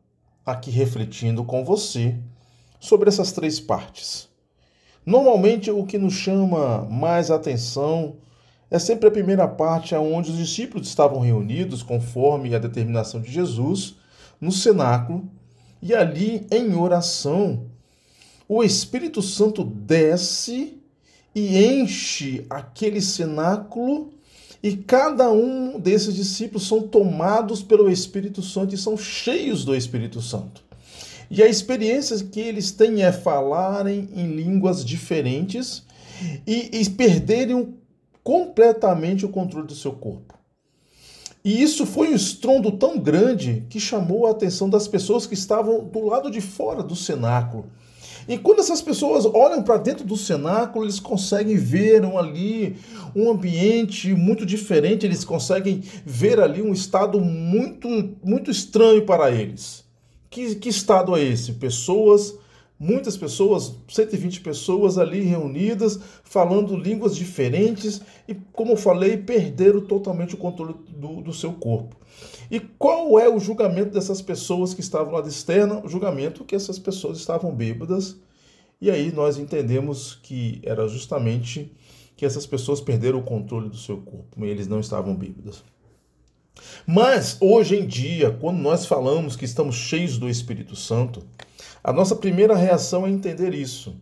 aqui 0.45 0.69
refletindo 0.69 1.43
com 1.43 1.65
você 1.65 2.15
sobre 2.79 3.09
essas 3.09 3.31
três 3.31 3.59
partes. 3.59 4.29
Normalmente 5.05 5.71
o 5.71 5.85
que 5.85 5.97
nos 5.97 6.13
chama 6.13 6.85
mais 6.85 7.31
atenção 7.31 8.17
é 8.69 8.77
sempre 8.77 9.07
a 9.07 9.11
primeira 9.11 9.47
parte 9.47 9.95
onde 9.95 10.31
os 10.31 10.37
discípulos 10.37 10.87
estavam 10.87 11.21
reunidos 11.21 11.81
conforme 11.81 12.53
a 12.53 12.59
determinação 12.59 13.21
de 13.21 13.31
Jesus 13.31 13.95
no 14.39 14.51
cenáculo 14.51 15.29
e 15.81 15.95
ali 15.95 16.45
em 16.51 16.75
oração 16.75 17.67
o 18.49 18.63
Espírito 18.63 19.21
Santo 19.21 19.63
desce 19.63 20.81
e 21.37 21.63
enche 21.63 22.47
aquele 22.49 22.99
cenáculo 22.99 24.09
e 24.63 24.75
cada 24.75 25.29
um 25.29 25.79
desses 25.79 26.15
discípulos 26.15 26.67
são 26.67 26.81
tomados 26.81 27.61
pelo 27.61 27.91
Espírito 27.91 28.41
Santo 28.41 28.73
e 28.73 28.77
são 28.77 28.97
cheios 28.97 29.63
do 29.63 29.75
Espírito 29.75 30.19
Santo. 30.19 30.63
E 31.29 31.43
a 31.43 31.47
experiência 31.47 32.17
que 32.23 32.39
eles 32.39 32.71
têm 32.71 33.03
é 33.03 33.11
falarem 33.11 34.09
em 34.15 34.35
línguas 34.35 34.83
diferentes 34.83 35.83
e, 36.47 36.81
e 36.81 36.89
perderem 36.89 37.75
completamente 38.23 39.23
o 39.23 39.29
controle 39.29 39.67
do 39.67 39.75
seu 39.75 39.91
corpo. 39.91 40.33
E 41.45 41.61
isso 41.61 41.85
foi 41.85 42.09
um 42.09 42.15
estrondo 42.15 42.71
tão 42.71 42.97
grande 42.97 43.63
que 43.69 43.79
chamou 43.79 44.25
a 44.25 44.31
atenção 44.31 44.67
das 44.67 44.87
pessoas 44.87 45.27
que 45.27 45.35
estavam 45.35 45.83
do 45.85 46.03
lado 46.03 46.31
de 46.31 46.41
fora 46.41 46.81
do 46.81 46.95
cenáculo. 46.95 47.67
E 48.27 48.37
quando 48.37 48.59
essas 48.59 48.81
pessoas 48.81 49.25
olham 49.25 49.63
para 49.63 49.77
dentro 49.77 50.05
do 50.05 50.17
cenáculo, 50.17 50.83
eles 50.83 50.99
conseguem 50.99 51.55
ver 51.55 52.03
ali 52.03 52.75
um 53.15 53.31
ambiente 53.31 54.13
muito 54.13 54.45
diferente, 54.45 55.05
eles 55.05 55.23
conseguem 55.23 55.81
ver 56.05 56.39
ali 56.39 56.61
um 56.61 56.73
estado 56.73 57.21
muito, 57.21 57.87
muito 58.21 58.51
estranho 58.51 59.05
para 59.05 59.31
eles. 59.31 59.85
Que, 60.29 60.55
que 60.55 60.67
estado 60.67 61.15
é 61.15 61.23
esse? 61.23 61.53
Pessoas, 61.53 62.35
muitas 62.77 63.15
pessoas, 63.15 63.73
120 63.87 64.41
pessoas 64.41 64.97
ali 64.97 65.21
reunidas, 65.21 65.97
falando 66.23 66.75
línguas 66.75 67.15
diferentes 67.15 68.01
e, 68.27 68.35
como 68.51 68.73
eu 68.73 68.77
falei, 68.77 69.15
perderam 69.15 69.79
totalmente 69.79 70.35
o 70.35 70.37
controle 70.37 70.75
do, 70.89 71.21
do 71.21 71.33
seu 71.33 71.53
corpo. 71.53 71.95
E 72.49 72.59
qual 72.59 73.19
é 73.19 73.29
o 73.29 73.39
julgamento 73.39 73.91
dessas 73.91 74.21
pessoas 74.21 74.73
que 74.73 74.81
estavam 74.81 75.13
lá 75.13 75.21
de 75.21 75.29
externa? 75.29 75.81
O 75.83 75.89
julgamento 75.89 76.43
que 76.43 76.55
essas 76.55 76.79
pessoas 76.79 77.17
estavam 77.17 77.53
bêbadas. 77.53 78.17
E 78.79 78.91
aí 78.91 79.11
nós 79.11 79.37
entendemos 79.37 80.19
que 80.21 80.61
era 80.63 80.87
justamente 80.87 81.71
que 82.15 82.25
essas 82.25 82.45
pessoas 82.45 82.81
perderam 82.81 83.19
o 83.19 83.23
controle 83.23 83.69
do 83.69 83.77
seu 83.77 83.97
corpo, 83.97 84.43
e 84.43 84.49
eles 84.49 84.67
não 84.67 84.79
estavam 84.79 85.15
bêbados. 85.15 85.63
Mas 86.85 87.37
hoje 87.39 87.75
em 87.75 87.85
dia, 87.85 88.31
quando 88.31 88.57
nós 88.57 88.85
falamos 88.85 89.35
que 89.35 89.45
estamos 89.45 89.75
cheios 89.75 90.17
do 90.17 90.27
Espírito 90.27 90.75
Santo, 90.75 91.23
a 91.83 91.93
nossa 91.93 92.15
primeira 92.15 92.55
reação 92.55 93.05
é 93.05 93.09
entender 93.09 93.53
isso. 93.53 93.95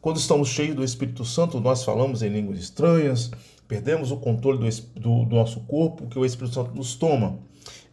Quando 0.00 0.16
estamos 0.16 0.48
cheios 0.48 0.74
do 0.74 0.82
Espírito 0.82 1.24
Santo, 1.24 1.60
nós 1.60 1.84
falamos 1.84 2.22
em 2.22 2.30
línguas 2.30 2.58
estranhas, 2.58 3.30
perdemos 3.68 4.10
o 4.10 4.16
controle 4.16 4.58
do, 4.58 5.00
do, 5.00 5.24
do 5.26 5.36
nosso 5.36 5.60
corpo, 5.60 6.08
que 6.08 6.18
o 6.18 6.24
Espírito 6.24 6.54
Santo 6.54 6.74
nos 6.74 6.94
toma. 6.94 7.38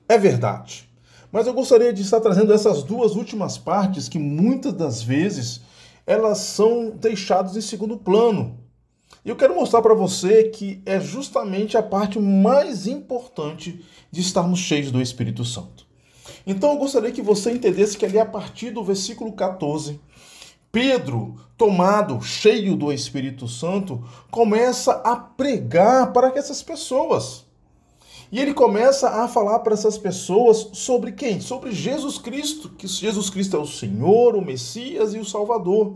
É 0.08 0.18
verdade. 0.18 0.88
Mas 1.32 1.46
eu 1.46 1.54
gostaria 1.54 1.92
de 1.92 2.02
estar 2.02 2.22
trazendo 2.22 2.54
essas 2.54 2.84
duas 2.84 3.16
últimas 3.16 3.58
partes 3.58 4.08
que 4.08 4.18
muitas 4.18 4.74
das 4.74 5.02
vezes 5.02 5.62
elas 6.06 6.38
são 6.38 6.90
deixadas 6.90 7.58
em 7.58 7.62
segundo 7.62 7.98
plano. 7.98 8.58
E 9.26 9.30
eu 9.30 9.36
quero 9.36 9.54
mostrar 9.54 9.82
para 9.82 9.94
você 9.94 10.46
que 10.46 10.82
é 10.86 11.02
justamente 11.02 11.78
a 11.78 11.84
parte 11.84 12.18
mais 12.18 12.88
importante 12.88 13.84
de 14.10 14.22
estarmos 14.22 14.60
cheios 14.60 14.90
do 14.90 15.02
Espírito 15.02 15.44
Santo. 15.44 15.86
Então 16.46 16.72
eu 16.72 16.78
gostaria 16.78 17.12
que 17.12 17.22
você 17.22 17.52
entendesse 17.52 17.98
que 17.98 18.06
ali 18.06 18.18
a 18.18 18.26
partir 18.26 18.72
do 18.72 18.82
versículo 18.82 19.34
14, 19.34 20.00
Pedro, 20.72 21.36
tomado, 21.58 22.22
cheio 22.22 22.78
do 22.78 22.94
Espírito 22.94 23.48
Santo, 23.48 24.02
começa 24.32 24.94
a 25.04 25.16
pregar 25.16 26.14
para 26.14 26.30
essas 26.38 26.64
pessoas. 26.64 27.47
E 28.32 28.40
ele 28.40 28.54
começa 28.54 29.10
a 29.10 29.28
falar 29.28 29.60
para 29.60 29.74
essas 29.74 29.98
pessoas 29.98 30.70
sobre 30.74 31.14
quem? 31.14 31.40
Sobre 31.40 31.72
Jesus 31.72 32.18
Cristo, 32.18 32.70
que 32.70 32.88
Jesus 32.88 33.30
Cristo 33.30 33.56
é 33.56 33.60
o 33.60 33.66
Senhor, 33.66 34.36
o 34.36 34.44
Messias 34.44 35.14
e 35.14 35.20
o 35.20 35.26
Salvador. 35.26 35.96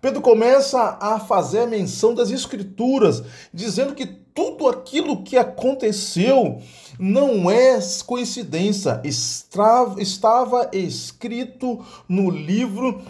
Pedro 0.00 0.20
começa 0.20 0.96
a 1.00 1.18
fazer 1.18 1.60
a 1.60 1.66
menção 1.66 2.14
das 2.14 2.30
Escrituras, 2.30 3.22
dizendo 3.52 3.94
que 3.94 4.06
tudo 4.06 4.68
aquilo 4.68 5.22
que 5.22 5.36
aconteceu 5.36 6.62
não 6.98 7.50
é 7.50 7.78
coincidência, 8.06 9.02
estava 9.04 10.70
escrito 10.72 11.84
no 12.08 12.30
livro 12.30 13.02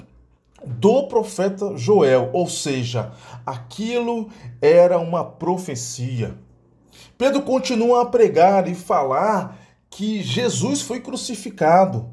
do 0.65 1.07
profeta 1.09 1.77
Joel, 1.77 2.31
ou 2.33 2.49
seja, 2.49 3.12
aquilo 3.47 4.29
era 4.61 4.99
uma 4.99 5.25
profecia. 5.25 6.35
Pedro 7.21 7.43
continua 7.43 8.01
a 8.01 8.07
pregar 8.07 8.67
e 8.67 8.75
falar 8.75 9.59
que 9.91 10.23
Jesus 10.23 10.81
foi 10.81 11.01
crucificado. 11.01 12.09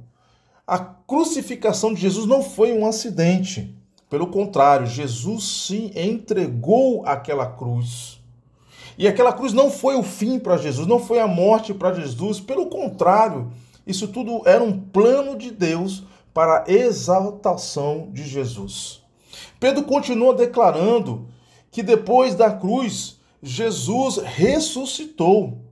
A 0.67 0.77
crucificação 0.77 1.93
de 1.93 2.01
Jesus 2.01 2.25
não 2.25 2.43
foi 2.43 2.73
um 2.73 2.85
acidente. 2.85 3.73
Pelo 4.09 4.27
contrário, 4.27 4.85
Jesus 4.85 5.45
sim 5.65 5.93
entregou 5.95 7.05
aquela 7.05 7.45
cruz. 7.45 8.19
E 8.97 9.07
aquela 9.07 9.31
cruz 9.31 9.53
não 9.53 9.71
foi 9.71 9.95
o 9.95 10.03
fim 10.03 10.37
para 10.39 10.57
Jesus, 10.57 10.85
não 10.85 10.99
foi 10.99 11.21
a 11.21 11.27
morte 11.27 11.73
para 11.73 11.93
Jesus. 11.93 12.41
Pelo 12.41 12.65
contrário, 12.65 13.49
isso 13.87 14.09
tudo 14.09 14.41
era 14.45 14.61
um 14.61 14.77
plano 14.77 15.37
de 15.37 15.51
Deus 15.51 16.03
para 16.33 16.65
a 16.67 16.69
exaltação 16.69 18.09
de 18.11 18.27
Jesus. 18.27 19.01
Pedro 19.57 19.83
continua 19.83 20.33
declarando 20.33 21.29
que 21.71 21.81
depois 21.81 22.35
da 22.35 22.51
cruz, 22.51 23.16
Jesus 23.41 24.17
ressuscitou. 24.17 25.65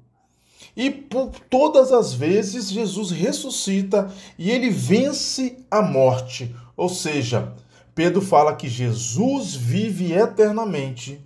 E 0.76 0.92
por 0.92 1.32
todas 1.50 1.92
as 1.92 2.14
vezes 2.14 2.70
Jesus 2.70 3.10
ressuscita 3.10 4.12
e 4.38 4.52
ele 4.52 4.70
vence 4.70 5.66
a 5.72 5.82
morte. 5.82 6.54
Ou 6.76 6.90
seja, 6.90 7.54
Pedro 7.94 8.22
fala 8.22 8.56
que 8.56 8.68
Jesus 8.68 9.56
vive 9.56 10.12
eternamente. 10.12 11.26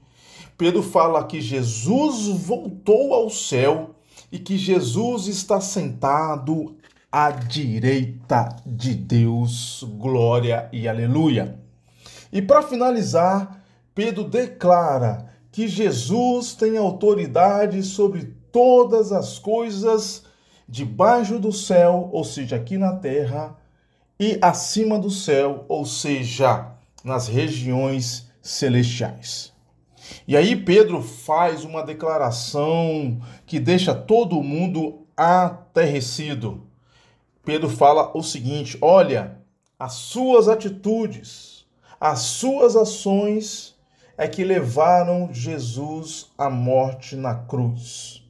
Pedro 0.55 0.83
fala 0.83 1.23
que 1.23 1.41
Jesus 1.41 2.27
voltou 2.27 3.13
ao 3.13 3.29
céu 3.29 3.95
e 4.31 4.37
que 4.37 4.57
Jesus 4.57 5.25
está 5.27 5.59
sentado 5.59 6.77
à 7.11 7.31
direita 7.31 8.55
de 8.65 8.93
Deus. 8.93 9.83
Glória 9.97 10.69
e 10.71 10.87
aleluia. 10.87 11.57
E 12.31 12.41
para 12.41 12.61
finalizar, 12.61 13.63
Pedro 13.95 14.23
declara 14.23 15.28
que 15.51 15.67
Jesus 15.67 16.53
tem 16.53 16.77
autoridade 16.77 17.81
sobre 17.83 18.33
todas 18.51 19.11
as 19.11 19.39
coisas 19.39 20.23
debaixo 20.67 21.39
do 21.39 21.51
céu, 21.51 22.09
ou 22.11 22.23
seja, 22.23 22.55
aqui 22.55 22.77
na 22.77 22.95
terra, 22.95 23.57
e 24.19 24.37
acima 24.41 24.99
do 24.99 25.09
céu, 25.09 25.65
ou 25.67 25.85
seja, 25.85 26.71
nas 27.03 27.27
regiões 27.27 28.29
celestiais. 28.41 29.53
E 30.27 30.35
aí 30.35 30.55
Pedro 30.55 31.01
faz 31.01 31.63
uma 31.63 31.83
declaração 31.83 33.19
que 33.45 33.59
deixa 33.59 33.93
todo 33.95 34.43
mundo 34.43 35.07
aterrecido. 35.15 36.67
Pedro 37.43 37.69
fala 37.69 38.15
o 38.15 38.21
seguinte: 38.21 38.77
olha, 38.81 39.39
as 39.77 39.93
suas 39.93 40.47
atitudes, 40.47 41.65
as 41.99 42.19
suas 42.19 42.75
ações 42.75 43.75
é 44.19 44.27
que 44.27 44.43
levaram 44.43 45.29
Jesus 45.31 46.27
à 46.37 46.49
morte 46.49 47.15
na 47.15 47.33
cruz. 47.33 48.21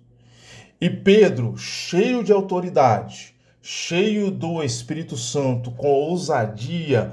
E 0.80 0.88
Pedro, 0.88 1.58
cheio 1.58 2.24
de 2.24 2.32
autoridade, 2.32 3.34
cheio 3.60 4.30
do 4.30 4.64
Espírito 4.64 5.18
Santo, 5.18 5.72
com 5.72 5.90
ousadia 5.90 7.12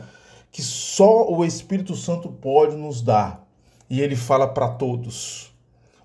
que 0.53 0.61
só 0.61 1.27
o 1.27 1.43
Espírito 1.43 1.97
Santo 1.97 2.29
pode 2.29 2.77
nos 2.77 3.01
dar. 3.01 3.49
E 3.89 4.03
ele 4.03 4.15
fala 4.15 4.47
para 4.47 4.69
todos. 4.69 5.51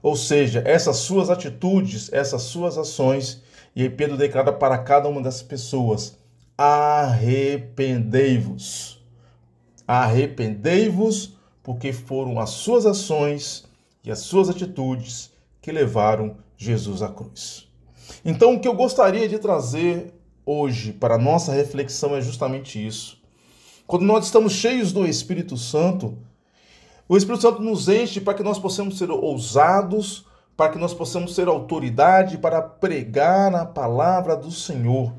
Ou 0.02 0.16
seja, 0.16 0.64
essas 0.66 0.96
suas 0.96 1.30
atitudes, 1.30 2.10
essas 2.14 2.44
suas 2.44 2.78
ações, 2.78 3.44
e 3.76 3.84
aí 3.84 3.90
Pedro 3.90 4.16
declara 4.16 4.54
para 4.54 4.78
cada 4.78 5.10
uma 5.10 5.22
dessas 5.22 5.44
pessoas: 5.44 6.18
arrependei-vos. 6.58 9.04
Arrependei-vos, 9.86 11.41
porque 11.64 11.94
foram 11.94 12.40
as 12.40 12.52
suas 12.52 12.86
ações 12.86 13.66
e 14.04 14.12
as 14.12 14.20
suas 14.20 14.50
atitudes 14.50 15.32
que 15.62 15.72
levaram 15.72 16.38
Jesus 16.58 17.02
à 17.02 17.10
cruz. 17.10 17.68
Então, 18.26 18.56
o 18.56 18.60
que 18.60 18.68
eu 18.68 18.74
gostaria 18.74 19.28
de 19.28 19.40
trazer 19.40 20.14
hoje 20.46 20.92
para 20.92 21.16
a 21.16 21.20
nossa 21.20 21.54
reflexão 21.54 22.16
é 22.16 22.22
justamente 22.22 22.86
isso. 22.86 23.22
Quando 23.86 24.04
nós 24.04 24.26
estamos 24.26 24.54
cheios 24.54 24.92
do 24.92 25.06
Espírito 25.06 25.58
Santo, 25.58 26.18
o 27.08 27.18
Espírito 27.18 27.42
Santo 27.42 27.62
nos 27.62 27.90
enche 27.90 28.22
para 28.22 28.34
que 28.34 28.44
nós 28.44 28.58
possamos 28.58 28.98
ser 28.98 29.12
ousados, 29.12 30.26
para 30.56 30.72
que 30.72 30.78
nós 30.78 30.94
possamos 30.94 31.36
ser 31.36 31.48
autoridade 31.48 32.38
para 32.38 32.62
pregar 32.62 33.54
a 33.54 33.66
palavra 33.66 34.36
do 34.36 34.52
Senhor 34.52 35.14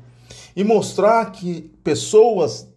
e 0.55 0.63
mostrar 0.63 1.31
que 1.31 1.71
pessoas 1.83 2.67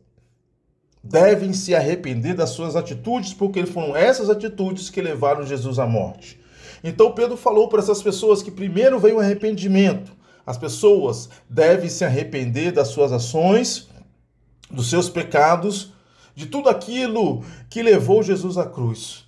devem 1.09 1.53
se 1.53 1.75
arrepender 1.75 2.35
das 2.35 2.51
suas 2.51 2.77
atitudes, 2.77 3.33
porque 3.33 3.65
foram 3.65 3.97
essas 3.97 4.29
atitudes 4.29 4.91
que 4.91 5.01
levaram 5.01 5.47
Jesus 5.47 5.79
à 5.79 5.87
morte. 5.87 6.39
Então 6.83 7.13
Pedro 7.13 7.37
falou 7.37 7.69
para 7.69 7.81
essas 7.81 8.03
pessoas 8.03 8.43
que 8.43 8.51
primeiro 8.51 8.99
veio 8.99 9.17
o 9.17 9.21
arrependimento. 9.21 10.13
As 10.47 10.57
pessoas 10.57 11.29
devem 11.49 11.89
se 11.89 12.05
arrepender 12.05 12.73
das 12.73 12.89
suas 12.89 13.13
ações, 13.13 13.89
dos 14.71 14.89
seus 14.91 15.09
pecados, 15.09 15.93
de 16.35 16.47
tudo 16.47 16.69
aquilo 16.69 17.43
que 17.71 17.83
levou 17.83 18.23
Jesus 18.23 18.59
à 18.59 18.67
cruz. 18.67 19.25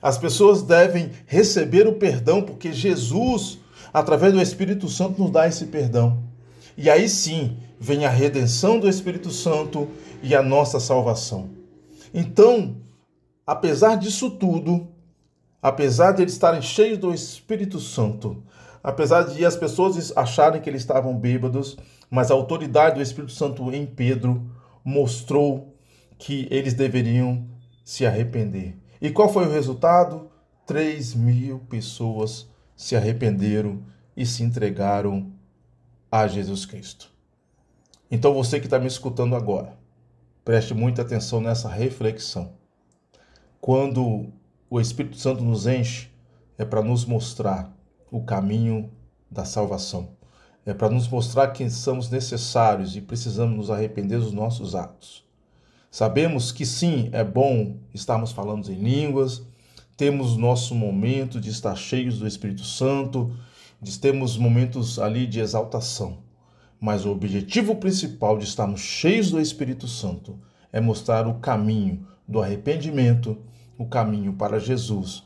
As 0.00 0.18
pessoas 0.18 0.62
devem 0.62 1.10
receber 1.26 1.86
o 1.86 1.94
perdão, 1.94 2.42
porque 2.42 2.72
Jesus, 2.72 3.58
através 3.92 4.32
do 4.32 4.40
Espírito 4.40 4.88
Santo, 4.88 5.20
nos 5.20 5.30
dá 5.30 5.46
esse 5.46 5.66
perdão. 5.66 6.22
E 6.76 6.90
aí 6.90 7.08
sim 7.08 7.56
vem 7.78 8.04
a 8.04 8.10
redenção 8.10 8.78
do 8.78 8.88
Espírito 8.88 9.30
Santo 9.30 9.88
e 10.26 10.34
a 10.34 10.42
nossa 10.42 10.80
salvação. 10.80 11.50
Então, 12.12 12.78
apesar 13.46 13.94
disso 13.94 14.28
tudo, 14.28 14.88
apesar 15.62 16.12
de 16.12 16.22
eles 16.22 16.32
estarem 16.32 16.60
cheios 16.60 16.98
do 16.98 17.14
Espírito 17.14 17.78
Santo, 17.78 18.42
apesar 18.82 19.22
de 19.22 19.44
as 19.44 19.56
pessoas 19.56 20.12
acharem 20.16 20.60
que 20.60 20.68
eles 20.68 20.82
estavam 20.82 21.16
bêbados, 21.16 21.76
mas 22.10 22.30
a 22.30 22.34
autoridade 22.34 22.96
do 22.96 23.02
Espírito 23.02 23.32
Santo 23.32 23.72
em 23.72 23.86
Pedro 23.86 24.50
mostrou 24.84 25.76
que 26.18 26.48
eles 26.50 26.74
deveriam 26.74 27.46
se 27.84 28.04
arrepender. 28.04 28.76
E 29.00 29.10
qual 29.10 29.32
foi 29.32 29.46
o 29.46 29.50
resultado? 29.50 30.28
3 30.66 31.14
mil 31.14 31.60
pessoas 31.68 32.48
se 32.74 32.96
arrependeram 32.96 33.80
e 34.16 34.26
se 34.26 34.42
entregaram 34.42 35.30
a 36.10 36.26
Jesus 36.26 36.66
Cristo. 36.66 37.12
Então 38.10 38.34
você 38.34 38.58
que 38.58 38.66
está 38.66 38.78
me 38.78 38.88
escutando 38.88 39.36
agora, 39.36 39.85
preste 40.46 40.72
muita 40.72 41.02
atenção 41.02 41.40
nessa 41.40 41.68
reflexão. 41.68 42.52
Quando 43.60 44.32
o 44.70 44.80
Espírito 44.80 45.16
Santo 45.16 45.42
nos 45.42 45.66
enche, 45.66 46.08
é 46.56 46.64
para 46.64 46.84
nos 46.84 47.04
mostrar 47.04 47.76
o 48.12 48.22
caminho 48.22 48.88
da 49.28 49.44
salvação. 49.44 50.10
É 50.64 50.72
para 50.72 50.88
nos 50.88 51.08
mostrar 51.08 51.48
que 51.48 51.68
somos 51.68 52.08
necessários 52.10 52.94
e 52.94 53.00
precisamos 53.00 53.56
nos 53.56 53.70
arrepender 53.72 54.20
dos 54.20 54.32
nossos 54.32 54.76
atos. 54.76 55.26
Sabemos 55.90 56.52
que 56.52 56.64
sim, 56.64 57.08
é 57.10 57.24
bom 57.24 57.78
estarmos 57.92 58.30
falando 58.30 58.70
em 58.70 58.76
línguas, 58.76 59.42
temos 59.96 60.36
nosso 60.36 60.76
momento 60.76 61.40
de 61.40 61.50
estar 61.50 61.74
cheios 61.74 62.20
do 62.20 62.26
Espírito 62.26 62.62
Santo, 62.62 63.36
de 63.82 63.98
termos 63.98 64.36
momentos 64.36 65.00
ali 65.00 65.26
de 65.26 65.40
exaltação. 65.40 66.24
Mas 66.80 67.04
o 67.04 67.10
objetivo 67.10 67.76
principal 67.76 68.38
de 68.38 68.44
estarmos 68.44 68.80
cheios 68.80 69.30
do 69.30 69.40
Espírito 69.40 69.88
Santo 69.88 70.38
é 70.72 70.80
mostrar 70.80 71.26
o 71.26 71.34
caminho 71.34 72.06
do 72.28 72.42
arrependimento, 72.42 73.38
o 73.78 73.86
caminho 73.86 74.32
para 74.32 74.58
Jesus, 74.58 75.22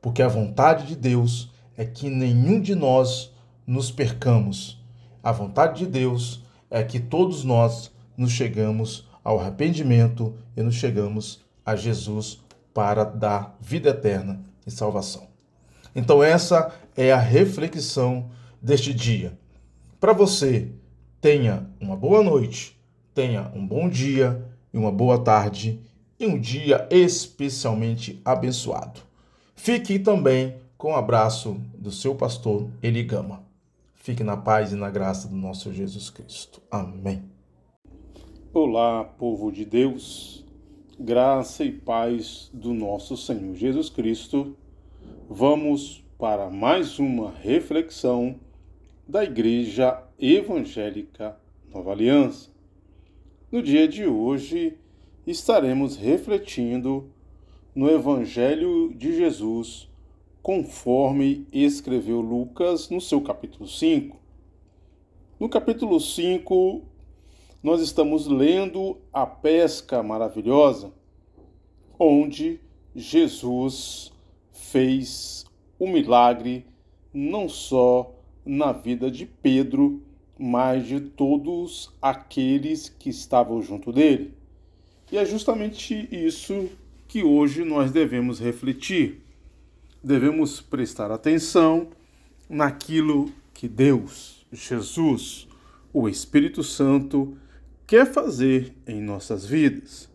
porque 0.00 0.22
a 0.22 0.28
vontade 0.28 0.86
de 0.86 0.96
Deus 0.96 1.50
é 1.76 1.84
que 1.84 2.08
nenhum 2.08 2.60
de 2.60 2.74
nós 2.74 3.32
nos 3.66 3.90
percamos. 3.90 4.82
A 5.22 5.32
vontade 5.32 5.80
de 5.80 5.86
Deus 5.86 6.42
é 6.70 6.82
que 6.82 7.00
todos 7.00 7.44
nós 7.44 7.90
nos 8.16 8.32
chegamos 8.32 9.08
ao 9.22 9.40
arrependimento 9.40 10.34
e 10.56 10.62
nos 10.62 10.74
chegamos 10.74 11.42
a 11.64 11.74
Jesus 11.74 12.40
para 12.72 13.04
dar 13.04 13.56
vida 13.60 13.90
eterna 13.90 14.40
e 14.66 14.70
salvação. 14.70 15.28
Então, 15.94 16.22
essa 16.22 16.72
é 16.96 17.12
a 17.12 17.18
reflexão 17.18 18.30
deste 18.60 18.92
dia. 18.92 19.38
Para 20.00 20.12
você, 20.12 20.70
tenha 21.24 21.66
uma 21.80 21.96
boa 21.96 22.22
noite, 22.22 22.78
tenha 23.14 23.50
um 23.54 23.66
bom 23.66 23.88
dia 23.88 24.46
e 24.74 24.76
uma 24.76 24.92
boa 24.92 25.18
tarde 25.18 25.80
e 26.20 26.26
um 26.26 26.38
dia 26.38 26.86
especialmente 26.90 28.20
abençoado. 28.22 29.00
Fique 29.56 29.98
também 29.98 30.56
com 30.76 30.92
o 30.92 30.94
abraço 30.94 31.58
do 31.78 31.90
seu 31.90 32.14
pastor 32.14 32.68
Eligama. 32.82 33.42
Fique 33.94 34.22
na 34.22 34.36
paz 34.36 34.74
e 34.74 34.76
na 34.76 34.90
graça 34.90 35.26
do 35.26 35.34
nosso 35.34 35.72
Jesus 35.72 36.10
Cristo. 36.10 36.60
Amém. 36.70 37.22
Olá, 38.52 39.02
povo 39.02 39.50
de 39.50 39.64
Deus, 39.64 40.44
graça 41.00 41.64
e 41.64 41.72
paz 41.72 42.50
do 42.52 42.74
nosso 42.74 43.16
Senhor 43.16 43.54
Jesus 43.54 43.88
Cristo. 43.88 44.54
Vamos 45.26 46.04
para 46.18 46.50
mais 46.50 46.98
uma 46.98 47.30
reflexão 47.30 48.38
da 49.08 49.24
Igreja 49.24 50.03
Evangélica 50.18 51.36
Nova 51.72 51.90
Aliança. 51.90 52.48
No 53.50 53.60
dia 53.60 53.88
de 53.88 54.06
hoje, 54.06 54.78
estaremos 55.26 55.96
refletindo 55.96 57.10
no 57.74 57.90
Evangelho 57.90 58.94
de 58.94 59.16
Jesus, 59.16 59.88
conforme 60.40 61.48
escreveu 61.52 62.20
Lucas 62.20 62.88
no 62.90 63.00
seu 63.00 63.20
capítulo 63.20 63.66
5. 63.66 64.16
No 65.40 65.48
capítulo 65.48 65.98
5, 65.98 66.82
nós 67.60 67.80
estamos 67.80 68.28
lendo 68.28 68.98
a 69.12 69.26
pesca 69.26 70.00
maravilhosa, 70.00 70.92
onde 71.98 72.60
Jesus 72.94 74.12
fez 74.52 75.44
o 75.76 75.88
milagre 75.88 76.64
não 77.12 77.48
só 77.48 78.13
na 78.44 78.72
vida 78.72 79.10
de 79.10 79.26
Pedro, 79.26 80.02
mas 80.38 80.86
de 80.86 81.00
todos 81.00 81.92
aqueles 82.00 82.88
que 82.88 83.10
estavam 83.10 83.62
junto 83.62 83.92
dele. 83.92 84.34
E 85.10 85.16
é 85.16 85.24
justamente 85.24 86.08
isso 86.10 86.68
que 87.06 87.22
hoje 87.22 87.64
nós 87.64 87.92
devemos 87.92 88.40
refletir. 88.40 89.20
Devemos 90.02 90.60
prestar 90.60 91.10
atenção 91.10 91.88
naquilo 92.48 93.30
que 93.52 93.68
Deus, 93.68 94.44
Jesus, 94.52 95.46
o 95.92 96.08
Espírito 96.08 96.62
Santo, 96.62 97.36
quer 97.86 98.06
fazer 98.12 98.74
em 98.86 99.00
nossas 99.00 99.46
vidas. 99.46 100.10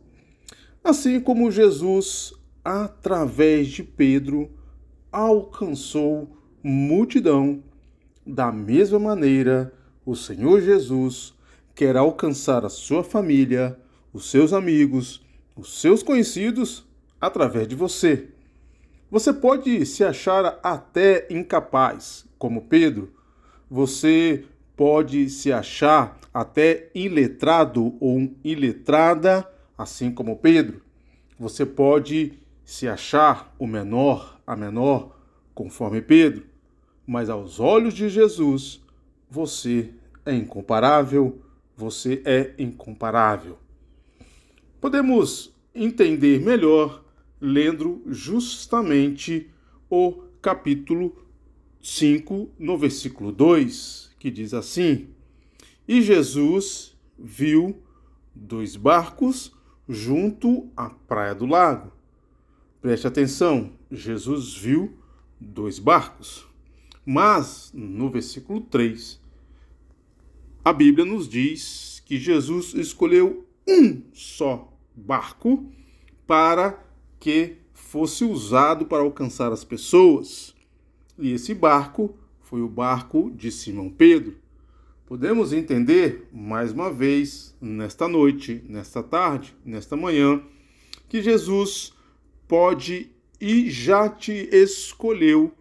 Assim 0.83 1.19
como 1.19 1.51
Jesus, 1.51 2.33
através 2.63 3.69
de 3.69 3.83
Pedro, 3.83 4.49
alcançou 5.11 6.37
multidão, 6.61 7.63
da 8.29 8.51
mesma 8.51 8.99
maneira, 8.99 9.73
o 10.05 10.15
Senhor 10.15 10.61
Jesus 10.61 11.33
quer 11.75 11.97
alcançar 11.97 12.65
a 12.65 12.69
sua 12.69 13.03
família, 13.03 13.77
os 14.13 14.29
seus 14.29 14.53
amigos, 14.53 15.25
os 15.55 15.79
seus 15.79 16.03
conhecidos 16.03 16.85
através 17.19 17.67
de 17.67 17.75
você. 17.75 18.29
Você 19.11 19.33
pode 19.33 19.85
se 19.85 20.03
achar 20.03 20.59
até 20.61 21.27
incapaz, 21.29 22.25
como 22.37 22.61
Pedro. 22.61 23.11
Você 23.69 24.45
pode 24.75 25.29
se 25.29 25.51
achar 25.51 26.17
até 26.33 26.89
iletrado 26.93 27.95
ou 27.99 28.31
iletrada, 28.43 29.47
assim 29.77 30.11
como 30.11 30.37
Pedro. 30.37 30.81
Você 31.39 31.65
pode 31.65 32.33
se 32.63 32.87
achar 32.87 33.53
o 33.57 33.65
menor, 33.65 34.39
a 34.45 34.55
menor, 34.55 35.17
conforme 35.55 36.01
Pedro, 36.01 36.48
mas 37.09 37.27
aos 37.27 37.59
olhos 37.59 37.95
de 37.95 38.07
Jesus, 38.07 38.79
você 39.27 39.89
é 40.23 40.31
incomparável, 40.31 41.41
você 41.75 42.21
é 42.23 42.53
incomparável. 42.59 43.57
Podemos 44.79 45.51
entender 45.73 46.39
melhor 46.39 47.03
lendo 47.41 48.03
justamente 48.05 49.49
o 49.89 50.21
capítulo 50.39 51.25
5, 51.81 52.51
no 52.59 52.77
versículo 52.77 53.31
2, 53.31 54.11
que 54.19 54.29
diz 54.29 54.53
assim: 54.53 55.07
e 55.87 56.03
Jesus 56.03 56.95
viu 57.17 57.81
dois 58.35 58.75
barcos 58.75 59.51
junto 59.87 60.69
à 60.77 60.91
praia 60.91 61.33
do 61.33 61.47
lago. 61.47 61.91
Preste 62.79 63.07
atenção, 63.07 63.71
Jesus 63.89 64.53
viu 64.53 64.95
dois 65.39 65.79
barcos. 65.79 66.48
Mas, 67.11 67.71
no 67.73 68.07
versículo 68.07 68.61
3, 68.61 69.19
a 70.63 70.71
Bíblia 70.71 71.03
nos 71.03 71.27
diz 71.27 72.03
que 72.05 72.19
Jesus 72.19 72.75
escolheu 72.75 73.47
um 73.67 74.03
só 74.13 74.71
barco 74.95 75.65
para 76.27 76.79
que 77.19 77.55
fosse 77.73 78.23
usado 78.23 78.85
para 78.85 79.01
alcançar 79.01 79.51
as 79.51 79.63
pessoas. 79.63 80.53
E 81.17 81.31
esse 81.31 81.55
barco 81.55 82.15
foi 82.41 82.61
o 82.61 82.69
barco 82.69 83.31
de 83.31 83.51
Simão 83.51 83.89
Pedro. 83.89 84.35
Podemos 85.07 85.51
entender, 85.51 86.29
mais 86.31 86.71
uma 86.71 86.93
vez, 86.93 87.55
nesta 87.59 88.07
noite, 88.07 88.63
nesta 88.69 89.01
tarde, 89.01 89.55
nesta 89.65 89.97
manhã, 89.97 90.43
que 91.07 91.23
Jesus 91.23 91.91
pode 92.47 93.09
e 93.41 93.67
já 93.67 94.07
te 94.07 94.47
escolheu 94.51 95.51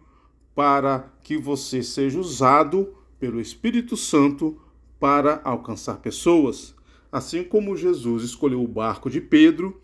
para 0.59 1.09
que 1.23 1.37
você 1.37 1.81
seja 1.81 2.19
usado 2.19 2.93
pelo 3.17 3.39
Espírito 3.39 3.95
Santo 3.95 4.59
para 4.99 5.39
alcançar 5.45 6.01
pessoas. 6.01 6.75
assim 7.09 7.45
como 7.45 7.77
Jesus 7.77 8.23
escolheu 8.23 8.61
o 8.61 8.67
barco 8.67 9.09
de 9.09 9.21
Pedro, 9.21 9.81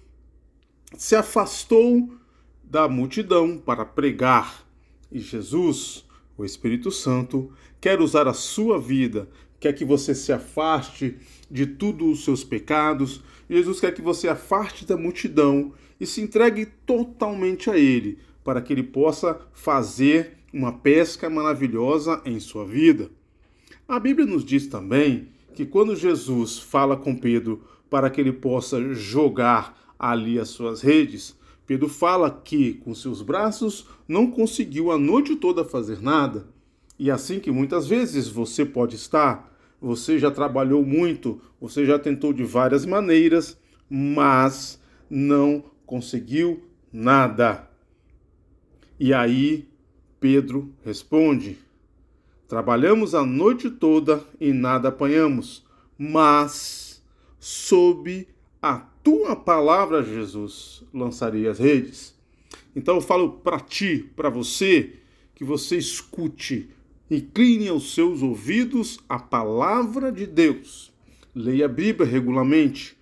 se 0.97 1.15
afastou 1.15 2.13
da 2.61 2.89
multidão 2.89 3.57
para 3.57 3.85
pregar. 3.85 4.67
E 5.09 5.17
Jesus, 5.17 6.03
o 6.37 6.43
Espírito 6.43 6.91
Santo, 6.91 7.49
quer 7.79 8.01
usar 8.01 8.27
a 8.27 8.33
sua 8.33 8.77
vida, 8.77 9.29
quer 9.61 9.71
que 9.71 9.85
você 9.85 10.13
se 10.13 10.33
afaste 10.33 11.15
de 11.49 11.65
todos 11.65 12.19
os 12.19 12.25
seus 12.25 12.43
pecados. 12.43 13.23
Jesus 13.49 13.79
quer 13.79 13.93
que 13.93 14.01
você 14.01 14.27
afaste 14.27 14.85
da 14.85 14.97
multidão 14.97 15.71
e 16.01 16.05
se 16.05 16.19
entregue 16.19 16.65
totalmente 16.85 17.69
a 17.69 17.77
Ele, 17.77 18.19
para 18.43 18.61
que 18.61 18.73
Ele 18.73 18.83
possa 18.83 19.39
fazer 19.53 20.35
uma 20.55 20.71
pesca 20.71 21.29
maravilhosa 21.29 22.21
em 22.23 22.39
sua 22.39 22.65
vida. 22.65 23.09
A 23.85 23.99
Bíblia 23.99 24.25
nos 24.25 24.45
diz 24.45 24.67
também 24.67 25.27
que 25.53 25.65
quando 25.65 25.97
Jesus 25.97 26.57
fala 26.57 26.95
com 26.95 27.13
Pedro 27.13 27.61
para 27.89 28.09
que 28.09 28.21
ele 28.21 28.31
possa 28.31 28.93
jogar 28.93 29.77
ali 29.99 30.39
as 30.39 30.47
suas 30.47 30.81
redes, 30.81 31.37
Pedro 31.67 31.89
fala 31.89 32.31
que 32.31 32.75
com 32.75 32.95
seus 32.95 33.21
braços 33.21 33.85
não 34.07 34.31
conseguiu 34.31 34.93
a 34.93 34.97
noite 34.97 35.35
toda 35.35 35.65
fazer 35.65 36.01
nada. 36.01 36.47
E 36.97 37.11
assim 37.11 37.37
que 37.37 37.51
muitas 37.51 37.85
vezes 37.85 38.29
você 38.29 38.63
pode 38.63 38.95
estar, 38.95 39.53
você 39.81 40.17
já 40.17 40.31
trabalhou 40.31 40.85
muito, 40.85 41.41
você 41.59 41.85
já 41.85 41.99
tentou 41.99 42.31
de 42.31 42.45
várias 42.45 42.85
maneiras, 42.85 43.57
mas 43.89 44.81
não 45.09 45.65
conseguiu 45.85 46.63
nada. 46.93 47.69
E 48.97 49.13
aí 49.13 49.67
Pedro 50.25 50.73
responde: 50.83 51.55
Trabalhamos 52.47 53.13
a 53.13 53.23
noite 53.23 53.69
toda 53.69 54.25
e 54.41 54.51
nada 54.51 54.89
apanhamos, 54.89 55.63
mas 55.95 56.99
sob 57.39 58.27
a 58.59 58.79
tua 59.03 59.35
palavra, 59.35 60.01
Jesus, 60.01 60.83
lançarei 60.91 61.47
as 61.47 61.59
redes. 61.59 62.15
Então 62.75 62.95
eu 62.95 63.01
falo 63.01 63.33
para 63.33 63.59
ti, 63.59 64.09
para 64.15 64.31
você, 64.31 64.93
que 65.35 65.43
você 65.43 65.77
escute, 65.77 66.71
incline 67.11 67.69
os 67.69 67.93
seus 67.93 68.23
ouvidos 68.23 68.97
à 69.07 69.19
palavra 69.19 70.11
de 70.11 70.25
Deus. 70.25 70.91
Leia 71.35 71.65
a 71.65 71.69
Bíblia 71.69 72.09
regularmente, 72.09 72.97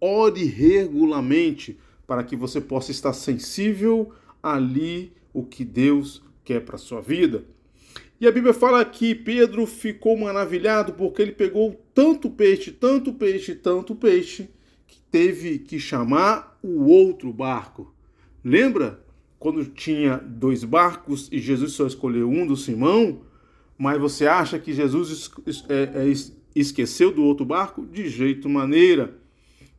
ore 0.00 0.44
regularmente, 0.44 1.76
para 2.06 2.22
que 2.22 2.36
você 2.36 2.60
possa 2.60 2.92
estar 2.92 3.12
sensível 3.12 4.12
ali 4.40 5.12
o 5.34 5.44
que 5.44 5.64
Deus 5.64 6.22
quer 6.50 6.60
para 6.62 6.76
sua 6.76 7.00
vida. 7.00 7.44
E 8.20 8.26
a 8.26 8.32
Bíblia 8.32 8.52
fala 8.52 8.84
que 8.84 9.14
Pedro 9.14 9.64
ficou 9.66 10.18
maravilhado 10.18 10.92
porque 10.94 11.22
ele 11.22 11.30
pegou 11.30 11.80
tanto 11.94 12.28
peixe, 12.28 12.72
tanto 12.72 13.12
peixe, 13.12 13.54
tanto 13.54 13.94
peixe, 13.94 14.48
que 14.88 14.98
teve 15.12 15.60
que 15.60 15.78
chamar 15.78 16.58
o 16.60 16.86
outro 16.86 17.32
barco. 17.32 17.94
Lembra 18.44 19.00
quando 19.38 19.64
tinha 19.64 20.16
dois 20.16 20.64
barcos 20.64 21.28
e 21.30 21.38
Jesus 21.38 21.72
só 21.72 21.86
escolheu 21.86 22.28
um 22.28 22.44
do 22.44 22.56
Simão? 22.56 23.20
Mas 23.78 24.00
você 24.00 24.26
acha 24.26 24.58
que 24.58 24.72
Jesus 24.72 25.30
é, 25.68 25.82
é, 25.82 26.12
esqueceu 26.54 27.12
do 27.12 27.22
outro 27.22 27.46
barco? 27.46 27.86
De 27.86 28.08
jeito 28.08 28.48
maneira. 28.48 29.16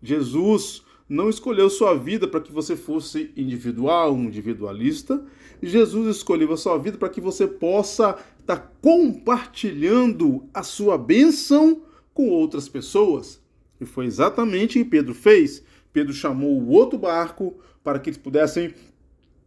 Jesus 0.01 0.83
não 1.07 1.29
escolheu 1.29 1.69
sua 1.69 1.95
vida 1.95 2.27
para 2.27 2.39
que 2.39 2.51
você 2.51 2.77
fosse 2.77 3.31
individual, 3.35 4.15
individualista. 4.15 5.23
Jesus 5.67 6.17
escolheu 6.17 6.51
a 6.51 6.57
sua 6.57 6.77
vida 6.77 6.97
para 6.97 7.09
que 7.09 7.21
você 7.21 7.47
possa 7.47 8.17
estar 8.39 8.57
tá 8.57 8.71
compartilhando 8.81 10.47
a 10.53 10.63
sua 10.63 10.97
bênção 10.97 11.83
com 12.13 12.29
outras 12.29 12.67
pessoas. 12.67 13.39
E 13.79 13.85
foi 13.85 14.05
exatamente 14.05 14.79
o 14.79 14.83
que 14.83 14.89
Pedro 14.89 15.13
fez. 15.13 15.63
Pedro 15.93 16.13
chamou 16.13 16.59
o 16.59 16.69
outro 16.69 16.97
barco 16.97 17.55
para 17.83 17.99
que 17.99 18.09
eles 18.09 18.17
pudessem 18.17 18.73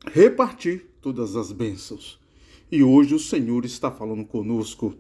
repartir 0.07 0.86
todas 1.01 1.36
as 1.36 1.53
bênçãos. 1.53 2.19
E 2.70 2.82
hoje 2.82 3.15
o 3.15 3.19
Senhor 3.19 3.65
está 3.65 3.91
falando 3.91 4.24
conosco 4.24 4.95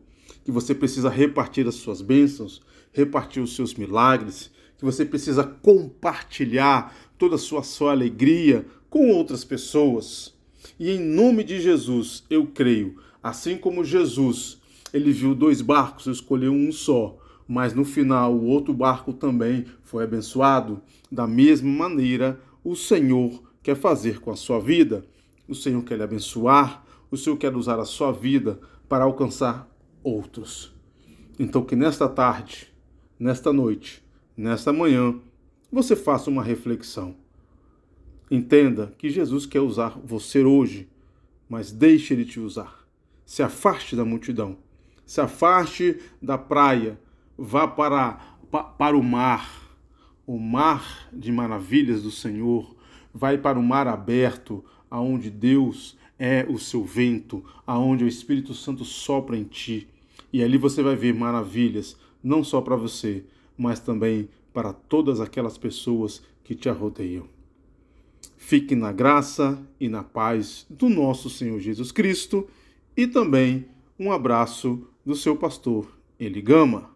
que 0.44 0.52
você 0.52 0.74
precisa 0.74 1.08
repartir 1.08 1.66
as 1.66 1.74
suas 1.76 2.02
bênçãos, 2.02 2.60
repartir 2.92 3.42
os 3.42 3.56
seus 3.56 3.74
milagres, 3.74 4.50
que 4.76 4.84
você 4.84 5.04
precisa 5.04 5.42
compartilhar 5.42 6.94
toda 7.16 7.36
a 7.36 7.38
sua, 7.38 7.62
sua 7.62 7.92
alegria 7.92 8.66
com 8.90 9.10
outras 9.10 9.44
pessoas. 9.44 10.33
E 10.78 10.90
em 10.90 11.00
nome 11.00 11.44
de 11.44 11.60
Jesus, 11.60 12.24
eu 12.28 12.46
creio, 12.46 12.96
assim 13.22 13.56
como 13.56 13.84
Jesus, 13.84 14.60
ele 14.92 15.12
viu 15.12 15.34
dois 15.34 15.60
barcos, 15.60 16.06
escolheu 16.06 16.52
um 16.52 16.70
só, 16.70 17.18
mas 17.46 17.74
no 17.74 17.84
final 17.84 18.34
o 18.34 18.46
outro 18.46 18.72
barco 18.72 19.12
também 19.12 19.66
foi 19.82 20.04
abençoado. 20.04 20.80
Da 21.10 21.26
mesma 21.26 21.70
maneira, 21.70 22.40
o 22.62 22.74
Senhor 22.74 23.42
quer 23.62 23.76
fazer 23.76 24.20
com 24.20 24.30
a 24.30 24.36
sua 24.36 24.60
vida. 24.60 25.04
O 25.48 25.54
Senhor 25.54 25.82
quer 25.82 25.96
lhe 25.96 26.02
abençoar, 26.02 26.84
o 27.10 27.16
Senhor 27.16 27.36
quer 27.36 27.54
usar 27.54 27.78
a 27.78 27.84
sua 27.84 28.12
vida 28.12 28.58
para 28.88 29.04
alcançar 29.04 29.68
outros. 30.02 30.72
Então, 31.38 31.62
que 31.62 31.74
nesta 31.74 32.08
tarde, 32.08 32.72
nesta 33.18 33.52
noite, 33.52 34.02
nesta 34.36 34.72
manhã, 34.72 35.14
você 35.70 35.96
faça 35.96 36.30
uma 36.30 36.42
reflexão. 36.42 37.16
Entenda 38.30 38.94
que 38.96 39.10
Jesus 39.10 39.44
quer 39.44 39.60
usar 39.60 39.98
você 40.02 40.42
hoje, 40.42 40.88
mas 41.48 41.70
deixe 41.70 42.14
ele 42.14 42.24
te 42.24 42.40
usar. 42.40 42.86
Se 43.24 43.42
afaste 43.42 43.94
da 43.94 44.04
multidão, 44.04 44.56
se 45.04 45.20
afaste 45.20 46.00
da 46.20 46.38
praia, 46.38 46.98
vá 47.36 47.68
para, 47.68 48.38
para 48.78 48.96
o 48.96 49.02
mar, 49.02 49.76
o 50.26 50.38
mar 50.38 51.08
de 51.12 51.30
maravilhas 51.30 52.02
do 52.02 52.10
Senhor, 52.10 52.74
vai 53.12 53.36
para 53.36 53.58
o 53.58 53.62
mar 53.62 53.86
aberto, 53.86 54.64
aonde 54.90 55.30
Deus 55.30 55.96
é 56.18 56.46
o 56.48 56.58
seu 56.58 56.82
vento, 56.82 57.44
aonde 57.66 58.04
o 58.04 58.08
Espírito 58.08 58.54
Santo 58.54 58.84
sopra 58.84 59.36
em 59.36 59.44
ti. 59.44 59.88
E 60.32 60.42
ali 60.42 60.56
você 60.56 60.82
vai 60.82 60.96
ver 60.96 61.14
maravilhas, 61.14 61.96
não 62.22 62.42
só 62.42 62.60
para 62.60 62.76
você, 62.76 63.24
mas 63.56 63.80
também 63.80 64.28
para 64.52 64.72
todas 64.72 65.20
aquelas 65.20 65.58
pessoas 65.58 66.22
que 66.42 66.54
te 66.54 66.68
rodeiam. 66.70 67.33
Fique 68.46 68.76
na 68.76 68.92
graça 68.92 69.58
e 69.80 69.88
na 69.88 70.04
paz 70.04 70.66
do 70.68 70.90
nosso 70.90 71.30
Senhor 71.30 71.58
Jesus 71.60 71.90
Cristo 71.90 72.46
e 72.94 73.06
também 73.06 73.66
um 73.98 74.12
abraço 74.12 74.86
do 75.02 75.14
seu 75.14 75.34
pastor 75.34 75.98
Eligama. 76.20 76.90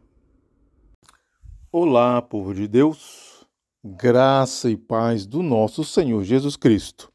Olá, 1.72 2.20
povo 2.20 2.52
de 2.52 2.68
Deus, 2.68 3.46
graça 3.82 4.68
e 4.68 4.76
paz 4.76 5.24
do 5.24 5.42
nosso 5.42 5.82
Senhor 5.84 6.22
Jesus 6.22 6.54
Cristo. 6.54 7.10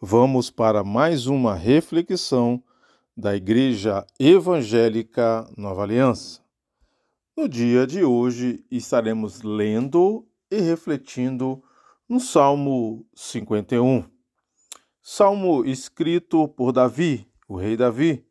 Vamos 0.00 0.48
para 0.48 0.84
mais 0.84 1.26
uma 1.26 1.56
reflexão 1.56 2.62
da 3.16 3.34
Igreja 3.34 4.06
Evangélica 4.16 5.50
Nova 5.56 5.82
Aliança. 5.82 6.40
No 7.36 7.48
dia 7.48 7.84
de 7.84 8.04
hoje 8.04 8.64
estaremos 8.70 9.42
lendo 9.42 10.24
e 10.48 10.60
refletindo 10.60 11.60
no 12.10 12.18
Salmo 12.18 13.06
51. 13.14 14.04
Salmo 15.00 15.64
escrito 15.64 16.48
por 16.48 16.72
Davi, 16.72 17.24
o 17.48 17.54
rei 17.54 17.76
Davi. 17.76 18.26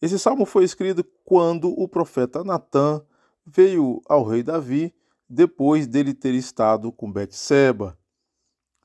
Esse 0.00 0.20
salmo 0.20 0.46
foi 0.46 0.62
escrito 0.62 1.04
quando 1.24 1.68
o 1.68 1.88
profeta 1.88 2.44
Natã 2.44 3.02
veio 3.44 4.00
ao 4.08 4.22
rei 4.22 4.44
Davi 4.44 4.94
depois 5.28 5.88
dele 5.88 6.14
ter 6.14 6.32
estado 6.32 6.92
com 6.92 7.10
Betseba. 7.10 7.98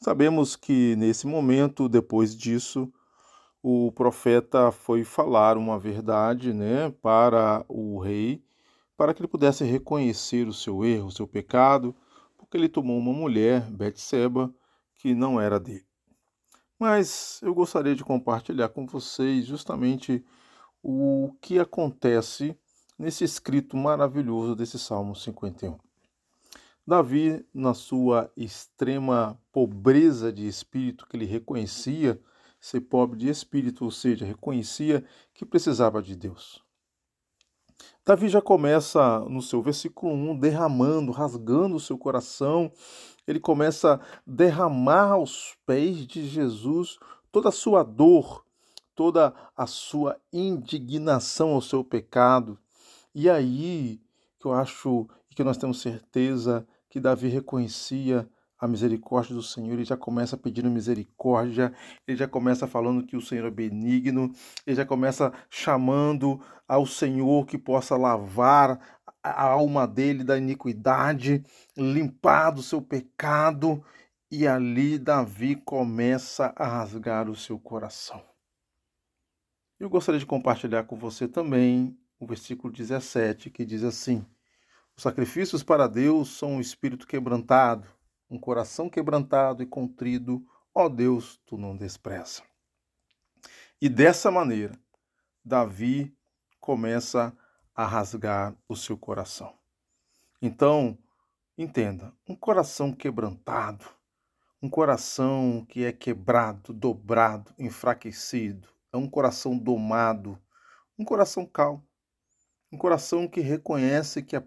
Sabemos 0.01 0.55
que 0.55 0.95
nesse 0.95 1.27
momento, 1.27 1.87
depois 1.87 2.35
disso, 2.35 2.91
o 3.61 3.91
profeta 3.91 4.71
foi 4.71 5.03
falar 5.03 5.59
uma 5.59 5.77
verdade, 5.77 6.53
né, 6.53 6.89
para 7.03 7.63
o 7.69 7.99
rei 7.99 8.43
para 8.97 9.13
que 9.13 9.21
ele 9.21 9.27
pudesse 9.27 9.63
reconhecer 9.63 10.47
o 10.47 10.53
seu 10.53 10.85
erro, 10.85 11.07
o 11.07 11.11
seu 11.11 11.27
pecado, 11.27 11.95
porque 12.53 12.57
ele 12.59 12.69
tomou 12.69 12.99
uma 12.99 13.11
mulher, 13.11 13.61
Betseba, 13.71 14.53
que 14.97 15.15
não 15.15 15.41
era 15.41 15.59
dele. 15.59 15.87
Mas 16.77 17.39
eu 17.41 17.51
gostaria 17.51 17.95
de 17.95 18.03
compartilhar 18.03 18.69
com 18.69 18.85
vocês 18.85 19.43
justamente 19.43 20.23
o 20.83 21.35
que 21.41 21.57
acontece 21.57 22.55
nesse 22.95 23.23
escrito 23.23 23.75
maravilhoso 23.75 24.55
desse 24.55 24.77
Salmo 24.77 25.15
51. 25.15 25.79
Davi, 26.85 27.43
na 27.51 27.73
sua 27.73 28.31
extrema 28.37 29.35
pobreza 29.51 30.31
de 30.31 30.47
espírito, 30.47 31.07
que 31.07 31.17
ele 31.17 31.25
reconhecia 31.25 32.21
ser 32.61 32.81
pobre 32.81 33.17
de 33.17 33.29
espírito, 33.29 33.83
ou 33.83 33.89
seja, 33.89 34.27
reconhecia 34.27 35.03
que 35.33 35.43
precisava 35.43 36.03
de 36.03 36.15
Deus. 36.15 36.62
Davi 38.05 38.27
já 38.27 38.41
começa 38.41 39.19
no 39.21 39.41
seu 39.41 39.61
versículo 39.61 40.13
1 40.13 40.37
derramando, 40.37 41.11
rasgando 41.11 41.75
o 41.75 41.79
seu 41.79 41.97
coração. 41.97 42.71
Ele 43.25 43.39
começa 43.39 43.95
a 43.95 43.99
derramar 44.27 45.11
aos 45.11 45.55
pés 45.65 46.05
de 46.05 46.27
Jesus 46.27 46.99
toda 47.31 47.49
a 47.49 47.51
sua 47.51 47.83
dor, 47.83 48.45
toda 48.93 49.33
a 49.55 49.65
sua 49.65 50.19
indignação 50.31 51.53
ao 51.53 51.61
seu 51.61 51.83
pecado. 51.83 52.59
E 53.15 53.29
aí 53.29 54.01
que 54.39 54.47
eu 54.47 54.53
acho 54.53 55.07
que 55.29 55.43
nós 55.43 55.57
temos 55.57 55.79
certeza 55.79 56.67
que 56.89 56.99
Davi 56.99 57.29
reconhecia 57.29 58.29
a 58.63 58.67
misericórdia 58.67 59.35
do 59.35 59.43
Senhor, 59.43 59.73
ele 59.73 59.83
já 59.83 59.97
começa 59.97 60.37
pedindo 60.37 60.71
misericórdia, 60.71 61.73
ele 62.07 62.15
já 62.15 62.29
começa 62.29 62.65
falando 62.65 63.05
que 63.05 63.17
o 63.17 63.21
Senhor 63.21 63.45
é 63.45 63.51
benigno, 63.51 64.31
ele 64.65 64.77
já 64.77 64.85
começa 64.85 65.33
chamando 65.49 66.39
ao 66.65 66.85
Senhor 66.85 67.45
que 67.45 67.57
possa 67.57 67.97
lavar 67.97 68.79
a 69.21 69.43
alma 69.43 69.85
dele 69.85 70.23
da 70.23 70.37
iniquidade, 70.37 71.43
limpar 71.75 72.51
do 72.51 72.63
seu 72.63 72.81
pecado, 72.81 73.83
e 74.31 74.47
ali 74.47 74.97
Davi 74.97 75.57
começa 75.57 76.53
a 76.55 76.65
rasgar 76.65 77.29
o 77.29 77.35
seu 77.35 77.59
coração. 77.59 78.23
Eu 79.77 79.89
gostaria 79.89 80.19
de 80.19 80.25
compartilhar 80.25 80.85
com 80.85 80.95
você 80.95 81.27
também 81.27 81.99
o 82.17 82.25
versículo 82.25 82.71
17, 82.71 83.49
que 83.49 83.65
diz 83.65 83.83
assim: 83.83 84.25
Os 84.95 85.03
sacrifícios 85.03 85.63
para 85.63 85.85
Deus 85.85 86.29
são 86.37 86.53
um 86.53 86.61
espírito 86.61 87.05
quebrantado, 87.05 87.85
um 88.33 88.39
coração 88.39 88.89
quebrantado 88.89 89.61
e 89.61 89.65
contrido, 89.67 90.43
ó 90.73 90.89
Deus, 90.89 91.39
tu 91.45 91.55
não 91.55 91.77
despreza. 91.77 92.41
E 93.79 93.87
dessa 93.87 94.31
maneira, 94.31 94.73
Davi 95.45 96.11
começa 96.59 97.31
a 97.75 97.85
rasgar 97.85 98.55
o 98.67 98.75
seu 98.75 98.97
coração. 98.97 99.53
Então, 100.41 100.97
entenda, 101.55 102.11
um 102.27 102.35
coração 102.35 102.91
quebrantado, 102.91 103.85
um 104.59 104.67
coração 104.67 105.63
que 105.69 105.85
é 105.85 105.91
quebrado, 105.91 106.73
dobrado, 106.73 107.53
enfraquecido, 107.59 108.67
é 108.91 108.97
um 108.97 109.07
coração 109.07 109.55
domado, 109.55 110.41
um 110.97 111.05
coração 111.05 111.45
calmo, 111.45 111.87
um 112.71 112.79
coração 112.79 113.27
que 113.27 113.41
reconhece 113.41 114.23
que 114.23 114.35
é 114.35 114.43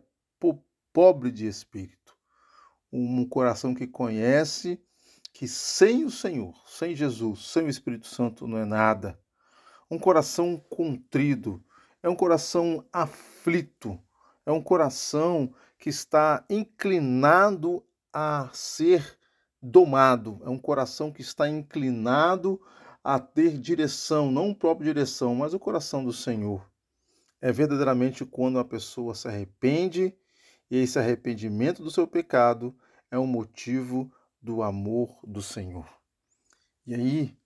pobre 0.93 1.31
de 1.31 1.47
espírito 1.47 1.96
um 2.93 3.27
coração 3.27 3.75
que 3.75 3.87
conhece 3.87 4.81
que 5.33 5.47
sem 5.47 6.05
o 6.05 6.11
Senhor, 6.11 6.55
sem 6.67 6.95
Jesus, 6.95 7.51
sem 7.51 7.65
o 7.65 7.69
Espírito 7.69 8.07
Santo 8.07 8.47
não 8.47 8.57
é 8.57 8.65
nada. 8.65 9.19
Um 9.91 9.99
coração 9.99 10.57
contrido, 10.71 11.63
é 12.03 12.09
um 12.09 12.17
coração 12.17 12.85
aflito, 12.93 14.01
é 14.47 14.51
um 14.51 14.63
coração 14.63 15.53
que 15.79 15.91
está 15.91 16.45
inclinado 16.49 17.85
a 18.13 18.49
ser 18.53 19.19
domado, 19.61 20.41
é 20.45 20.49
um 20.49 20.59
coração 20.59 21.13
que 21.13 21.21
está 21.21 21.49
inclinado 21.49 22.61
a 23.05 23.21
ter 23.21 23.59
direção, 23.59 24.31
não 24.31 24.55
própria 24.55 24.87
direção, 24.87 25.35
mas 25.35 25.53
o 25.53 25.59
coração 25.59 26.03
do 26.03 26.13
Senhor. 26.13 26.67
É 27.41 27.53
verdadeiramente 27.53 28.25
quando 28.25 28.59
a 28.59 28.65
pessoa 28.65 29.15
se 29.15 29.29
arrepende 29.29 30.17
e 30.71 30.77
esse 30.79 30.99
arrependimento 30.99 31.83
do 31.83 31.91
seu 31.91 32.07
pecado 32.07 32.75
é 33.11 33.19
um 33.19 33.27
motivo 33.27 34.11
do 34.41 34.63
amor 34.63 35.19
do 35.25 35.43
Senhor. 35.43 35.89
E 36.87 36.95
aí, 36.95 37.37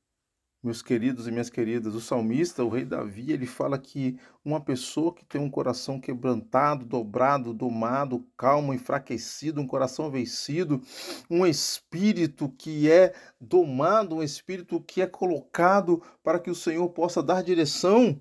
meus 0.63 0.83
queridos 0.83 1.27
e 1.27 1.31
minhas 1.31 1.49
queridas, 1.49 1.95
o 1.95 2.01
salmista, 2.01 2.63
o 2.63 2.69
rei 2.69 2.85
Davi, 2.85 3.33
ele 3.33 3.47
fala 3.47 3.79
que 3.79 4.19
uma 4.45 4.61
pessoa 4.61 5.15
que 5.15 5.25
tem 5.25 5.41
um 5.41 5.49
coração 5.49 5.99
quebrantado, 5.99 6.85
dobrado, 6.85 7.55
domado, 7.55 8.27
calmo, 8.37 8.75
enfraquecido, 8.75 9.61
um 9.61 9.67
coração 9.67 10.11
vencido, 10.11 10.83
um 11.31 11.47
espírito 11.47 12.51
que 12.51 12.91
é 12.91 13.15
domado, 13.41 14.17
um 14.17 14.23
espírito 14.23 14.79
que 14.83 15.01
é 15.01 15.07
colocado 15.07 16.03
para 16.23 16.39
que 16.39 16.51
o 16.51 16.55
Senhor 16.55 16.89
possa 16.91 17.23
dar 17.23 17.43
direção, 17.43 18.21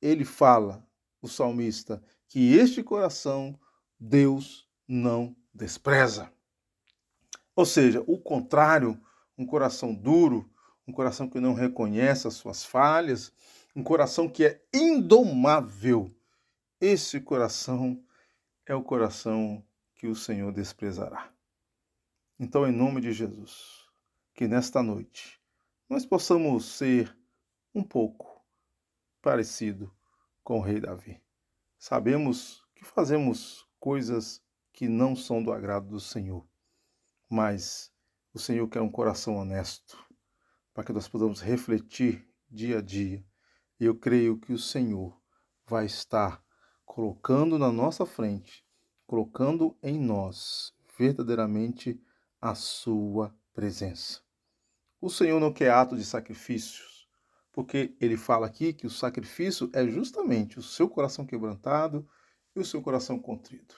ele 0.00 0.24
fala, 0.24 0.86
o 1.20 1.26
salmista, 1.26 2.00
que 2.28 2.54
este 2.54 2.82
coração 2.84 3.58
Deus 4.04 4.68
não 4.88 5.36
despreza. 5.54 6.32
Ou 7.54 7.64
seja, 7.64 8.02
o 8.04 8.18
contrário, 8.18 9.00
um 9.38 9.46
coração 9.46 9.94
duro, 9.94 10.50
um 10.84 10.92
coração 10.92 11.28
que 11.28 11.38
não 11.38 11.54
reconhece 11.54 12.26
as 12.26 12.34
suas 12.34 12.64
falhas, 12.64 13.32
um 13.76 13.82
coração 13.84 14.28
que 14.28 14.44
é 14.44 14.60
indomável. 14.74 16.12
Esse 16.80 17.20
coração 17.20 18.02
é 18.66 18.74
o 18.74 18.82
coração 18.82 19.64
que 19.94 20.08
o 20.08 20.16
Senhor 20.16 20.50
desprezará. 20.52 21.32
Então, 22.40 22.66
em 22.66 22.72
nome 22.72 23.00
de 23.00 23.12
Jesus, 23.12 23.86
que 24.34 24.48
nesta 24.48 24.82
noite 24.82 25.40
nós 25.88 26.04
possamos 26.04 26.64
ser 26.64 27.16
um 27.72 27.84
pouco 27.84 28.44
parecido 29.22 29.94
com 30.42 30.58
o 30.58 30.60
rei 30.60 30.80
Davi. 30.80 31.22
Sabemos 31.78 32.66
que 32.74 32.84
fazemos 32.84 33.70
coisas 33.82 34.40
que 34.72 34.88
não 34.88 35.14
são 35.14 35.42
do 35.42 35.52
agrado 35.52 35.88
do 35.88 36.00
Senhor 36.00 36.46
mas 37.32 37.90
o 38.34 38.38
Senhor 38.38 38.68
quer 38.68 38.82
um 38.82 38.90
coração 38.90 39.36
honesto, 39.36 39.96
para 40.74 40.84
que 40.84 40.92
nós 40.92 41.08
possamos 41.08 41.40
refletir 41.40 42.28
dia 42.50 42.78
a 42.78 42.82
dia. 42.82 43.24
Eu 43.80 43.94
creio 43.94 44.38
que 44.38 44.52
o 44.52 44.58
Senhor 44.58 45.18
vai 45.66 45.86
estar 45.86 46.44
colocando 46.84 47.58
na 47.58 47.72
nossa 47.72 48.04
frente, 48.04 48.62
colocando 49.06 49.74
em 49.82 49.98
nós 49.98 50.74
verdadeiramente 50.98 51.98
a 52.38 52.54
sua 52.54 53.34
presença. 53.54 54.20
O 55.00 55.08
Senhor 55.08 55.40
não 55.40 55.54
quer 55.54 55.70
ato 55.70 55.96
de 55.96 56.04
sacrifícios, 56.04 57.08
porque 57.50 57.96
ele 57.98 58.18
fala 58.18 58.46
aqui 58.46 58.74
que 58.74 58.86
o 58.86 58.90
sacrifício 58.90 59.70
é 59.72 59.88
justamente 59.88 60.58
o 60.58 60.62
seu 60.62 60.86
coração 60.86 61.24
quebrantado 61.24 62.06
e 62.54 62.60
o 62.60 62.64
seu 62.64 62.82
coração 62.82 63.18
contrido. 63.18 63.74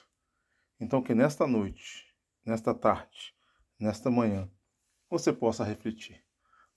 Então 0.79 1.01
que 1.01 1.15
nesta 1.15 1.47
noite, 1.47 2.05
nesta 2.45 2.73
tarde, 2.73 3.33
nesta 3.79 4.11
manhã, 4.11 4.49
você 5.09 5.31
possa 5.31 5.63
refletir. 5.63 6.23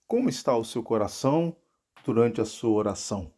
Como 0.06 0.28
está 0.28 0.56
o 0.56 0.64
seu 0.64 0.82
coração 0.82 1.56
durante 2.04 2.40
a 2.40 2.44
sua 2.44 2.70
oração? 2.70 3.32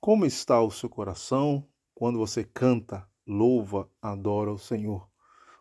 Como 0.00 0.26
está 0.26 0.60
o 0.60 0.70
seu 0.70 0.88
coração 0.88 1.68
quando 1.94 2.18
você 2.18 2.44
canta, 2.44 3.08
louva, 3.26 3.88
adora 4.00 4.52
o 4.52 4.58
Senhor? 4.58 5.08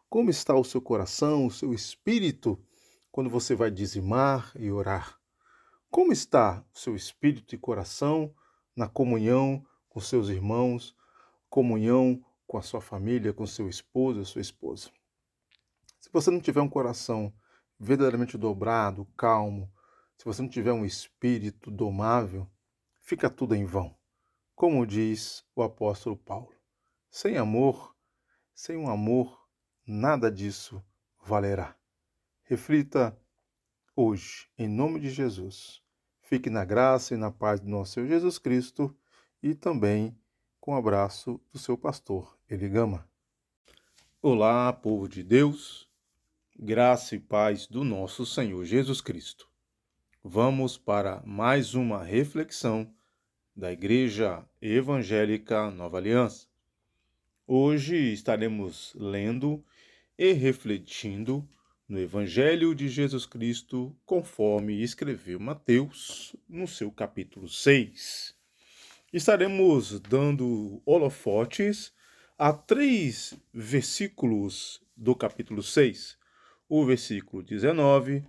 Como 0.09 0.29
está 0.29 0.55
o 0.55 0.63
seu 0.63 0.81
coração, 0.81 1.45
o 1.45 1.51
seu 1.51 1.73
espírito, 1.73 2.63
quando 3.11 3.29
você 3.29 3.55
vai 3.55 3.71
dizimar 3.71 4.51
e 4.55 4.71
orar? 4.71 5.19
Como 5.89 6.11
está 6.11 6.65
o 6.73 6.79
seu 6.79 6.95
espírito 6.95 7.53
e 7.53 7.57
coração 7.57 8.33
na 8.75 8.87
comunhão 8.87 9.65
com 9.89 9.99
seus 9.99 10.29
irmãos, 10.29 10.95
comunhão 11.53 12.19
com 12.47 12.57
a 12.57 12.63
sua 12.63 12.81
família, 12.81 13.31
com 13.31 13.45
seu 13.45 13.69
esposo, 13.69 14.25
sua 14.25 14.41
esposa? 14.41 14.89
Se 15.99 16.09
você 16.11 16.31
não 16.31 16.39
tiver 16.39 16.61
um 16.61 16.67
coração 16.67 17.31
verdadeiramente 17.79 18.39
dobrado, 18.39 19.05
calmo, 19.15 19.71
se 20.17 20.25
você 20.25 20.41
não 20.41 20.49
tiver 20.49 20.73
um 20.73 20.83
espírito 20.83 21.69
domável, 21.69 22.49
fica 23.01 23.29
tudo 23.29 23.53
em 23.53 23.65
vão. 23.65 23.95
Como 24.55 24.83
diz 24.83 25.45
o 25.55 25.61
apóstolo 25.61 26.17
Paulo, 26.17 26.55
sem 27.11 27.37
amor, 27.37 27.95
sem 28.55 28.75
um 28.75 28.89
amor, 28.89 29.47
nada 29.85 30.31
disso 30.31 30.83
valerá. 31.23 31.77
Reflita 32.45 33.15
hoje, 33.95 34.49
em 34.57 34.67
nome 34.67 34.99
de 34.99 35.11
Jesus. 35.11 35.83
Fique 36.19 36.49
na 36.49 36.65
graça 36.65 37.13
e 37.13 37.17
na 37.17 37.29
paz 37.29 37.59
do 37.59 37.69
nosso 37.69 37.93
Senhor 37.93 38.07
Jesus 38.07 38.39
Cristo 38.39 38.97
e 39.43 39.53
também 39.53 40.17
com 40.63 40.77
abraço 40.77 41.41
do 41.51 41.59
seu 41.59 41.77
pastor 41.77 42.39
Eligama. 42.49 43.05
Olá, 44.21 44.71
povo 44.71 45.09
de 45.09 45.21
Deus 45.21 45.89
graça 46.57 47.17
e 47.17 47.19
paz 47.19 47.67
do 47.67 47.83
nosso 47.83 48.25
Senhor 48.25 48.63
Jesus 48.63 49.01
Cristo. 49.01 49.49
Vamos 50.23 50.77
para 50.77 51.21
mais 51.25 51.75
uma 51.75 52.01
reflexão 52.01 52.89
da 53.53 53.73
Igreja 53.73 54.41
Evangélica 54.61 55.69
Nova 55.69 55.97
Aliança. 55.97 56.47
Hoje 57.45 57.97
estaremos 58.13 58.93
lendo 58.95 59.61
e 60.17 60.31
refletindo 60.31 61.45
no 61.89 61.99
Evangelho 61.99 62.73
de 62.73 62.87
Jesus 62.87 63.25
Cristo, 63.25 63.93
conforme 64.05 64.81
escreveu 64.81 65.41
Mateus 65.41 66.33
no 66.47 66.69
seu 66.69 66.89
capítulo 66.89 67.49
6. 67.49 68.42
Estaremos 69.13 69.99
dando 69.99 70.81
holofotes 70.83 71.93
a 72.35 72.51
três 72.51 73.35
versículos 73.53 74.81
do 74.97 75.15
capítulo 75.15 75.61
6 75.61 76.17
o 76.67 76.83
versículo 76.83 77.43
19, 77.43 78.23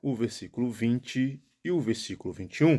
o 0.00 0.14
versículo 0.14 0.70
20 0.70 1.42
e 1.64 1.70
o 1.72 1.80
versículo 1.80 2.32
21. 2.32 2.78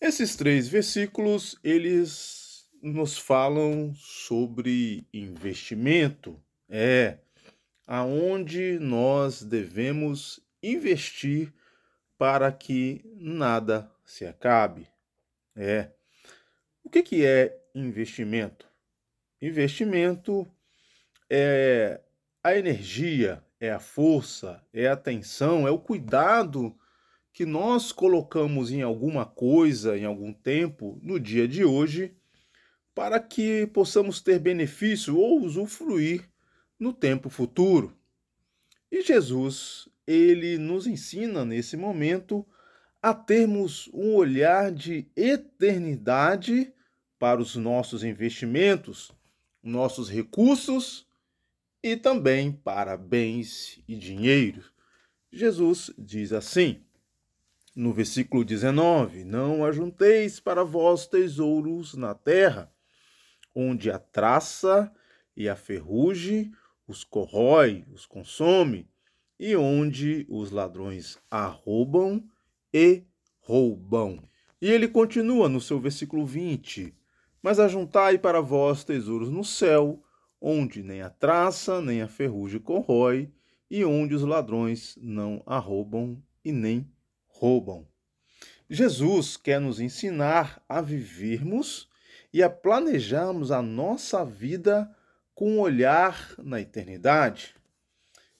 Esses 0.00 0.36
três 0.36 0.68
versículos, 0.68 1.58
eles 1.64 2.70
nos 2.80 3.18
falam 3.18 3.92
sobre 3.96 5.04
investimento, 5.12 6.40
é 6.68 7.18
aonde 7.84 8.78
nós 8.78 9.42
devemos 9.42 10.38
investir 10.62 11.52
para 12.16 12.52
que 12.52 13.04
nada 13.16 13.90
se 14.04 14.24
acabe. 14.24 14.86
É. 15.62 15.90
O 16.82 16.88
que, 16.88 17.02
que 17.02 17.26
é 17.26 17.54
investimento? 17.74 18.66
Investimento 19.42 20.50
é 21.28 22.00
a 22.42 22.56
energia, 22.56 23.44
é 23.60 23.70
a 23.70 23.78
força, 23.78 24.64
é 24.72 24.88
a 24.88 24.94
atenção, 24.94 25.68
é 25.68 25.70
o 25.70 25.78
cuidado 25.78 26.74
que 27.30 27.44
nós 27.44 27.92
colocamos 27.92 28.72
em 28.72 28.80
alguma 28.80 29.26
coisa, 29.26 29.98
em 29.98 30.06
algum 30.06 30.32
tempo, 30.32 30.98
no 31.02 31.20
dia 31.20 31.46
de 31.46 31.62
hoje, 31.62 32.16
para 32.94 33.20
que 33.20 33.66
possamos 33.66 34.22
ter 34.22 34.38
benefício 34.38 35.18
ou 35.18 35.42
usufruir 35.42 36.26
no 36.78 36.90
tempo 36.90 37.28
futuro. 37.28 37.94
E 38.90 39.02
Jesus, 39.02 39.90
ele 40.06 40.56
nos 40.56 40.86
ensina 40.86 41.44
nesse 41.44 41.76
momento 41.76 42.46
a 43.02 43.14
termos 43.14 43.88
um 43.92 44.14
olhar 44.14 44.70
de 44.70 45.06
eternidade 45.16 46.72
para 47.18 47.40
os 47.40 47.56
nossos 47.56 48.04
investimentos, 48.04 49.10
nossos 49.62 50.10
recursos 50.10 51.06
e 51.82 51.96
também 51.96 52.52
para 52.52 52.96
bens 52.96 53.82
e 53.88 53.96
dinheiro. 53.96 54.62
Jesus 55.32 55.90
diz 55.96 56.32
assim, 56.32 56.82
no 57.74 57.92
versículo 57.92 58.44
19: 58.44 59.24
Não 59.24 59.64
ajunteis 59.64 60.40
para 60.40 60.64
vós 60.64 61.06
tesouros 61.06 61.94
na 61.94 62.14
terra, 62.14 62.70
onde 63.54 63.90
a 63.90 63.98
traça 63.98 64.92
e 65.36 65.48
a 65.48 65.56
ferrugem 65.56 66.52
os 66.86 67.04
corrói, 67.04 67.84
os 67.92 68.04
consome, 68.04 68.90
e 69.38 69.54
onde 69.56 70.26
os 70.28 70.50
ladrões 70.50 71.18
arrombam 71.30 72.28
e 72.72 73.04
roubam. 73.40 74.22
E 74.60 74.70
ele 74.70 74.88
continua 74.88 75.48
no 75.48 75.60
seu 75.60 75.80
versículo 75.80 76.26
20: 76.26 76.94
Mas 77.42 77.58
ajuntai 77.58 78.18
para 78.18 78.40
vós 78.40 78.84
tesouros 78.84 79.30
no 79.30 79.44
céu, 79.44 80.02
onde 80.40 80.82
nem 80.82 81.02
a 81.02 81.10
traça 81.10 81.80
nem 81.80 82.02
a 82.02 82.08
ferrugem 82.08 82.60
corrói, 82.60 83.30
e 83.70 83.84
onde 83.84 84.14
os 84.14 84.22
ladrões 84.22 84.98
não 85.00 85.42
arrombam 85.46 86.22
e 86.44 86.52
nem 86.52 86.90
roubam. 87.26 87.86
Jesus 88.68 89.36
quer 89.36 89.60
nos 89.60 89.80
ensinar 89.80 90.62
a 90.68 90.80
vivermos 90.80 91.88
e 92.32 92.42
a 92.42 92.50
planejarmos 92.50 93.50
a 93.50 93.60
nossa 93.60 94.24
vida 94.24 94.88
com 95.34 95.52
um 95.52 95.60
olhar 95.60 96.34
na 96.38 96.60
eternidade. 96.60 97.56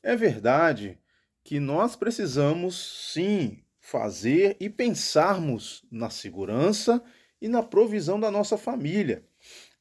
É 0.02 0.14
verdade 0.14 0.98
que 1.42 1.58
nós 1.58 1.96
precisamos, 1.96 3.12
sim, 3.12 3.62
fazer 3.90 4.56
e 4.60 4.70
pensarmos 4.70 5.82
na 5.90 6.10
segurança 6.10 7.02
e 7.42 7.48
na 7.48 7.60
provisão 7.60 8.20
da 8.20 8.30
nossa 8.30 8.56
família. 8.56 9.24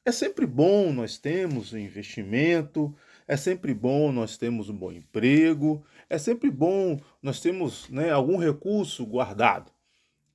É 0.04 0.10
sempre 0.10 0.46
bom 0.46 0.92
nós 0.92 1.16
termos 1.16 1.72
um 1.72 1.78
investimento, 1.78 2.92
é 3.28 3.36
sempre 3.36 3.72
bom 3.72 4.10
nós 4.10 4.36
termos 4.36 4.68
um 4.68 4.74
bom 4.74 4.90
emprego, 4.90 5.84
é 6.08 6.18
sempre 6.18 6.50
bom 6.50 7.00
nós 7.22 7.40
termos 7.40 7.88
né, 7.88 8.10
algum 8.10 8.36
recurso 8.36 9.06
guardado. 9.06 9.70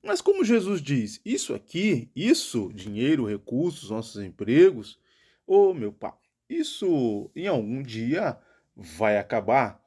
Mas 0.02 0.22
como 0.22 0.42
Jesus 0.42 0.80
diz, 0.80 1.20
isso 1.22 1.54
aqui, 1.54 2.10
isso, 2.16 2.72
dinheiro, 2.72 3.28
recursos, 3.28 3.90
nossos 3.90 4.24
empregos, 4.24 4.98
ô 5.46 5.68
oh, 5.68 5.74
meu 5.74 5.92
pai, 5.92 6.14
isso 6.48 7.30
em 7.36 7.46
algum 7.46 7.82
dia 7.82 8.38
vai 8.74 9.18
acabar. 9.18 9.84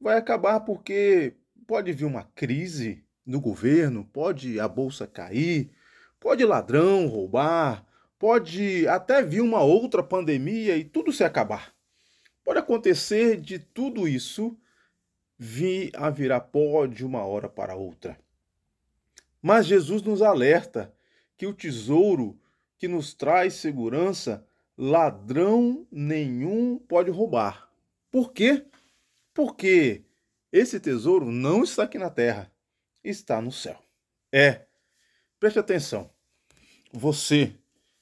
Vai 0.00 0.18
acabar 0.18 0.60
porque 0.60 1.34
pode 1.64 1.92
vir 1.92 2.06
uma 2.06 2.24
crise 2.34 3.04
no 3.30 3.40
governo, 3.40 4.04
pode 4.04 4.58
a 4.58 4.66
bolsa 4.66 5.06
cair, 5.06 5.70
pode 6.18 6.44
ladrão 6.44 7.06
roubar, 7.06 7.86
pode 8.18 8.86
até 8.88 9.22
vir 9.22 9.40
uma 9.40 9.62
outra 9.62 10.02
pandemia 10.02 10.76
e 10.76 10.84
tudo 10.84 11.12
se 11.12 11.22
acabar. 11.22 11.72
Pode 12.44 12.58
acontecer 12.58 13.40
de 13.40 13.58
tudo 13.58 14.08
isso 14.08 14.58
vir 15.38 15.90
a 15.94 16.10
virar 16.10 16.40
pó 16.40 16.84
de 16.86 17.04
uma 17.06 17.24
hora 17.24 17.48
para 17.48 17.76
outra. 17.76 18.18
Mas 19.40 19.66
Jesus 19.66 20.02
nos 20.02 20.20
alerta 20.20 20.92
que 21.36 21.46
o 21.46 21.54
tesouro 21.54 22.38
que 22.78 22.88
nos 22.88 23.14
traz 23.14 23.54
segurança, 23.54 24.44
ladrão 24.76 25.86
nenhum 25.90 26.78
pode 26.78 27.10
roubar. 27.10 27.70
Por 28.10 28.32
quê? 28.32 28.64
Porque 29.32 30.02
esse 30.50 30.80
tesouro 30.80 31.30
não 31.30 31.62
está 31.62 31.84
aqui 31.84 31.98
na 31.98 32.10
terra, 32.10 32.49
está 33.02 33.40
no 33.40 33.52
céu. 33.52 33.82
É, 34.32 34.66
preste 35.38 35.58
atenção. 35.58 36.10
Você, 36.92 37.54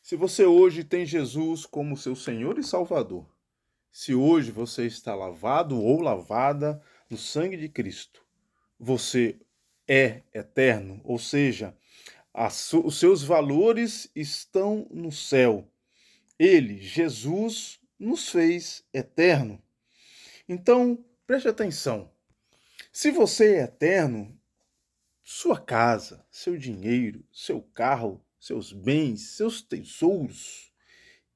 se 0.03 0.17
você 0.17 0.45
hoje 0.45 0.85
tem 0.85 1.05
Jesus 1.05 1.67
como 1.67 1.97
seu 1.97 2.17
Senhor 2.17 2.59
e 2.59 2.65
Salvador, 2.65 3.27
se 3.91 4.15
hoje 4.15 4.51
você 4.51 4.87
está 4.87 5.15
lavado 5.15 5.83
ou 5.83 6.01
lavada 6.01 6.83
no 7.11 7.17
sangue 7.17 7.57
de 7.57 7.69
Cristo, 7.69 8.25
você 8.79 9.39
é 9.87 10.23
eterno, 10.33 11.01
ou 11.03 11.19
seja, 11.19 11.75
os 12.85 12.99
seus 12.99 13.23
valores 13.23 14.11
estão 14.15 14.87
no 14.91 15.11
céu. 15.11 15.67
Ele, 16.39 16.81
Jesus, 16.81 17.81
nos 17.99 18.29
fez 18.29 18.85
eterno. 18.93 19.61
Então, 20.49 21.05
preste 21.27 21.49
atenção. 21.49 22.11
Se 22.93 23.11
você 23.11 23.57
é 23.57 23.63
eterno, 23.65 24.38
sua 25.31 25.61
casa, 25.61 26.25
seu 26.31 26.57
dinheiro, 26.57 27.23
seu 27.31 27.61
carro, 27.61 28.25
seus 28.41 28.73
bens, 28.73 29.37
seus 29.37 29.61
tesouros, 29.61 30.73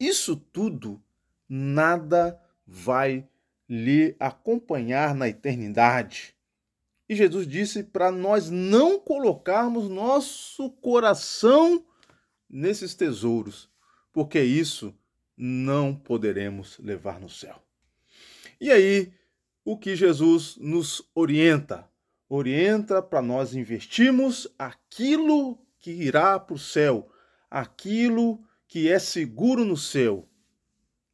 isso 0.01 0.35
tudo 0.35 0.98
nada 1.47 2.40
vai 2.66 3.28
lhe 3.69 4.16
acompanhar 4.19 5.14
na 5.14 5.28
eternidade. 5.28 6.35
E 7.06 7.14
Jesus 7.14 7.47
disse 7.47 7.85
para 7.85 8.10
nós 8.10 8.48
não 8.48 8.98
colocarmos 8.98 9.90
nosso 9.90 10.70
coração 10.70 11.85
nesses 12.48 12.94
tesouros, 12.94 13.69
porque 14.10 14.43
isso 14.43 14.97
não 15.36 15.94
poderemos 15.94 16.78
levar 16.78 17.20
no 17.20 17.28
céu. 17.28 17.62
E 18.59 18.70
aí, 18.70 19.12
o 19.62 19.77
que 19.77 19.94
Jesus 19.94 20.56
nos 20.56 21.06
orienta? 21.14 21.91
Orienta 22.34 23.02
para 23.02 23.20
nós 23.20 23.54
investirmos 23.54 24.48
aquilo 24.59 25.59
que 25.78 25.90
irá 25.90 26.40
para 26.40 26.54
o 26.54 26.59
céu, 26.59 27.10
aquilo 27.50 28.42
que 28.66 28.90
é 28.90 28.98
seguro 28.98 29.66
no 29.66 29.76
céu. 29.76 30.26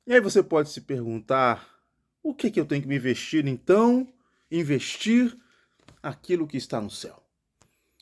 E 0.07 0.15
aí 0.15 0.21
você 0.21 0.45
pode 0.45 0.71
se 0.71 0.81
perguntar: 0.81 1.69
o 2.23 2.33
que, 2.33 2.53
que 2.53 2.61
eu 2.61 2.65
tenho 2.65 2.83
que 2.83 2.87
me 2.87 2.95
investir 2.95 3.49
então? 3.49 4.07
Investir 4.49 5.37
aquilo 6.01 6.47
que 6.47 6.57
está 6.57 6.81
no 6.81 6.89
céu. 6.89 7.21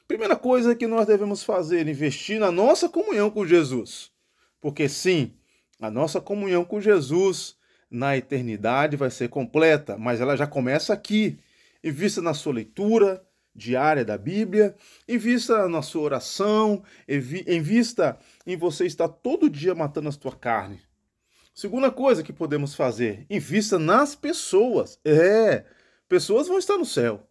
Primeira 0.07 0.37
coisa 0.37 0.77
que 0.77 0.87
nós 0.87 1.07
devemos 1.07 1.43
fazer, 1.43 1.89
investir 1.89 2.39
na 2.39 2.53
nossa 2.53 2.87
comunhão 2.87 3.31
com 3.31 3.47
Jesus. 3.47 4.13
Porque 4.61 4.91
sim, 4.91 5.33
a 5.81 5.91
nossa 5.91 6.21
comunhão 6.21 6.67
com 6.67 6.83
Jesus 6.83 7.57
na 7.91 8.15
eternidade 8.15 8.95
vai 8.95 9.11
ser 9.11 9.31
completa, 9.31 9.97
mas 9.97 10.21
ela 10.21 10.37
já 10.37 10.47
começa 10.47 10.93
aqui. 10.93 11.39
Invista 11.87 12.21
na 12.21 12.35
sua 12.35 12.53
leitura 12.53 13.25
diária 13.55 14.05
da 14.05 14.19
Bíblia, 14.19 14.75
invista 15.09 15.69
na 15.69 15.83
sua 15.83 16.03
oração, 16.03 16.83
invista 17.09 18.19
em 18.45 18.57
você 18.57 18.87
estar 18.87 19.07
todo 19.07 19.49
dia 19.49 19.73
matando 19.73 20.09
a 20.09 20.13
sua 20.13 20.35
carne. 20.35 20.81
Segunda 21.55 21.89
coisa 21.89 22.25
que 22.25 22.33
podemos 22.33 22.75
fazer, 22.75 23.25
invista 23.31 23.79
nas 23.79 24.17
pessoas. 24.17 24.99
É, 25.05 25.65
pessoas 26.09 26.49
vão 26.49 26.59
estar 26.59 26.77
no 26.77 26.85
céu. 26.85 27.25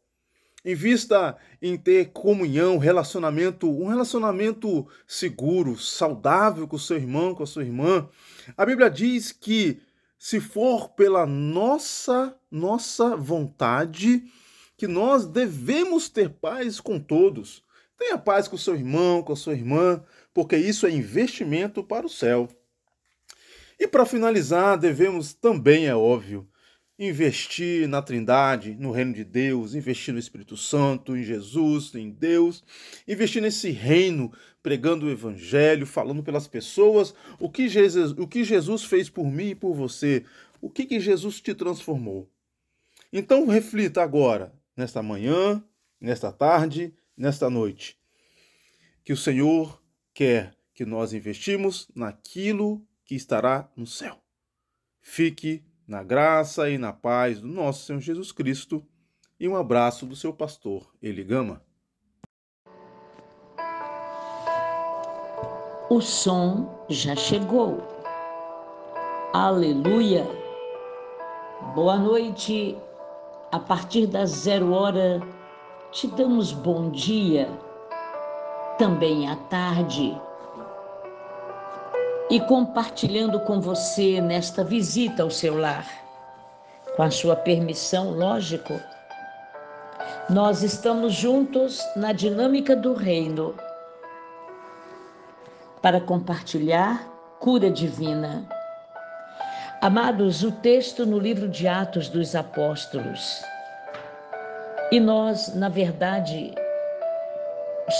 Invista 0.63 1.35
em 1.61 1.75
ter 1.75 2.11
comunhão, 2.13 2.77
relacionamento, 2.77 3.69
um 3.69 3.87
relacionamento 3.87 4.87
seguro, 5.05 5.77
saudável 5.77 6.65
com 6.65 6.77
o 6.77 6.79
seu 6.79 6.95
irmão, 6.95 7.35
com 7.35 7.43
a 7.43 7.47
sua 7.47 7.65
irmã. 7.65 8.07
A 8.55 8.65
Bíblia 8.65 8.89
diz 8.89 9.33
que 9.33 9.81
se 10.17 10.39
for 10.39 10.91
pela 10.91 11.25
nossa 11.25 12.33
nossa 12.49 13.17
vontade, 13.17 14.23
que 14.77 14.87
nós 14.87 15.25
devemos 15.25 16.09
ter 16.09 16.29
paz 16.29 16.79
com 16.79 16.99
todos. 16.99 17.63
Tenha 17.97 18.17
paz 18.17 18.47
com 18.47 18.57
seu 18.57 18.75
irmão, 18.75 19.23
com 19.23 19.33
a 19.33 19.37
sua 19.37 19.53
irmã, 19.53 20.03
porque 20.33 20.57
isso 20.57 20.85
é 20.85 20.91
investimento 20.91 21.83
para 21.83 22.05
o 22.05 22.09
céu. 22.09 22.49
E 23.79 23.87
para 23.87 24.05
finalizar, 24.05 24.77
devemos 24.77 25.33
também, 25.33 25.87
é 25.87 25.95
óbvio, 25.95 26.47
investir 26.97 27.87
na 27.87 28.01
Trindade, 28.01 28.75
no 28.75 28.91
reino 28.91 29.13
de 29.13 29.23
Deus, 29.23 29.75
investir 29.75 30.13
no 30.13 30.19
Espírito 30.19 30.55
Santo, 30.55 31.15
em 31.15 31.23
Jesus, 31.23 31.93
em 31.93 32.09
Deus, 32.09 32.63
investir 33.07 33.41
nesse 33.41 33.69
reino, 33.69 34.31
pregando 34.63 35.05
o 35.05 35.11
Evangelho, 35.11 35.85
falando 35.85 36.23
pelas 36.23 36.47
pessoas 36.47 37.13
o 37.39 37.49
que 37.49 37.67
Jesus, 37.67 38.11
o 38.17 38.27
que 38.27 38.43
Jesus 38.43 38.83
fez 38.85 39.09
por 39.09 39.25
mim 39.25 39.49
e 39.49 39.55
por 39.55 39.73
você, 39.73 40.23
o 40.61 40.69
que, 40.69 40.85
que 40.85 40.99
Jesus 40.99 41.41
te 41.41 41.53
transformou. 41.53 42.29
Então 43.11 43.45
reflita 43.47 44.01
agora, 44.01 44.53
nesta 44.75 45.01
manhã, 45.01 45.63
nesta 45.99 46.31
tarde, 46.31 46.93
nesta 47.15 47.49
noite, 47.49 47.97
que 49.03 49.13
o 49.13 49.17
Senhor 49.17 49.81
quer 50.13 50.55
que 50.73 50.85
nós 50.85 51.13
investimos 51.13 51.89
naquilo 51.95 52.85
que 53.05 53.15
estará 53.15 53.69
no 53.75 53.87
céu. 53.87 54.17
Fique 55.01 55.63
na 55.87 56.03
graça 56.03 56.69
e 56.69 56.77
na 56.77 56.91
paz 56.91 57.39
do 57.39 57.47
nosso 57.47 57.85
Senhor 57.85 58.01
Jesus 58.01 58.31
Cristo 58.31 58.85
e 59.39 59.47
um 59.47 59.55
abraço 59.55 60.05
do 60.05 60.15
seu 60.15 60.33
pastor 60.33 60.93
Eligama. 61.01 61.61
O 65.89 66.01
som 66.01 66.85
já 66.89 67.15
chegou. 67.15 67.77
Aleluia! 69.31 70.25
Boa 71.75 71.97
noite. 71.97 72.75
A 73.51 73.59
partir 73.59 74.07
das 74.07 74.29
zero 74.29 74.73
hora, 74.73 75.21
te 75.91 76.07
damos 76.07 76.51
bom 76.51 76.89
dia, 76.89 77.47
também 78.77 79.29
à 79.29 79.35
tarde. 79.35 80.19
E 82.29 82.39
compartilhando 82.41 83.39
com 83.41 83.61
você 83.61 84.19
nesta 84.19 84.63
visita 84.63 85.23
ao 85.23 85.29
seu 85.29 85.57
lar, 85.57 85.87
com 86.95 87.03
a 87.03 87.11
sua 87.11 87.35
permissão, 87.35 88.11
lógico, 88.11 88.73
nós 90.29 90.63
estamos 90.63 91.13
juntos 91.13 91.79
na 91.95 92.11
dinâmica 92.11 92.75
do 92.75 92.93
reino 92.93 93.55
para 95.81 96.01
compartilhar 96.01 97.07
cura 97.39 97.69
divina. 97.69 98.54
Amados, 99.81 100.41
o 100.41 100.51
texto 100.51 101.05
no 101.05 101.19
livro 101.19 101.49
de 101.49 101.67
Atos 101.67 102.07
dos 102.07 102.33
Apóstolos. 102.33 103.43
E 104.89 104.99
nós, 104.99 105.53
na 105.53 105.67
verdade, 105.67 106.55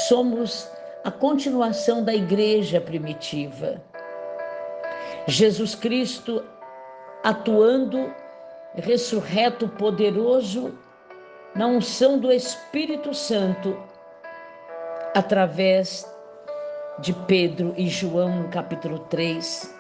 somos 0.08 0.70
a 1.04 1.12
continuação 1.12 2.04
da 2.04 2.16
igreja 2.16 2.80
primitiva. 2.80 3.82
Jesus 5.28 5.76
Cristo 5.76 6.44
atuando, 7.24 8.12
ressurreto, 8.76 9.68
poderoso, 9.68 10.74
na 11.54 11.68
unção 11.68 12.18
do 12.18 12.32
Espírito 12.32 13.14
Santo, 13.14 13.78
através 15.14 16.10
de 17.00 17.12
Pedro 17.14 17.74
e 17.78 17.88
João, 17.90 18.44
no 18.44 18.50
capítulo 18.50 19.00
3. 19.00 19.75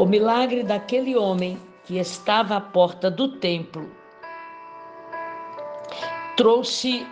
O 0.00 0.06
milagre 0.06 0.62
daquele 0.62 1.14
homem 1.14 1.60
que 1.84 1.98
estava 1.98 2.56
à 2.56 2.60
porta 2.62 3.10
do 3.10 3.38
templo 3.38 3.94
trouxe 6.38 7.06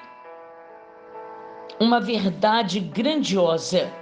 uma 1.78 2.01
verdade 2.01 2.81
grandiosa. 2.81 3.93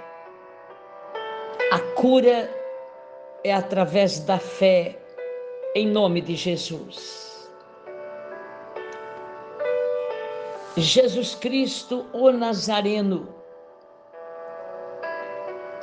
A 1.73 1.81
cura 2.01 2.49
é 3.43 3.53
através 3.53 4.21
da 4.21 4.39
fé 4.39 4.97
em 5.75 5.89
nome 5.89 6.21
de 6.21 6.37
Jesus. 6.37 7.51
Jesus 10.77 11.35
Cristo, 11.35 12.07
o 12.13 12.31
Nazareno, 12.31 13.36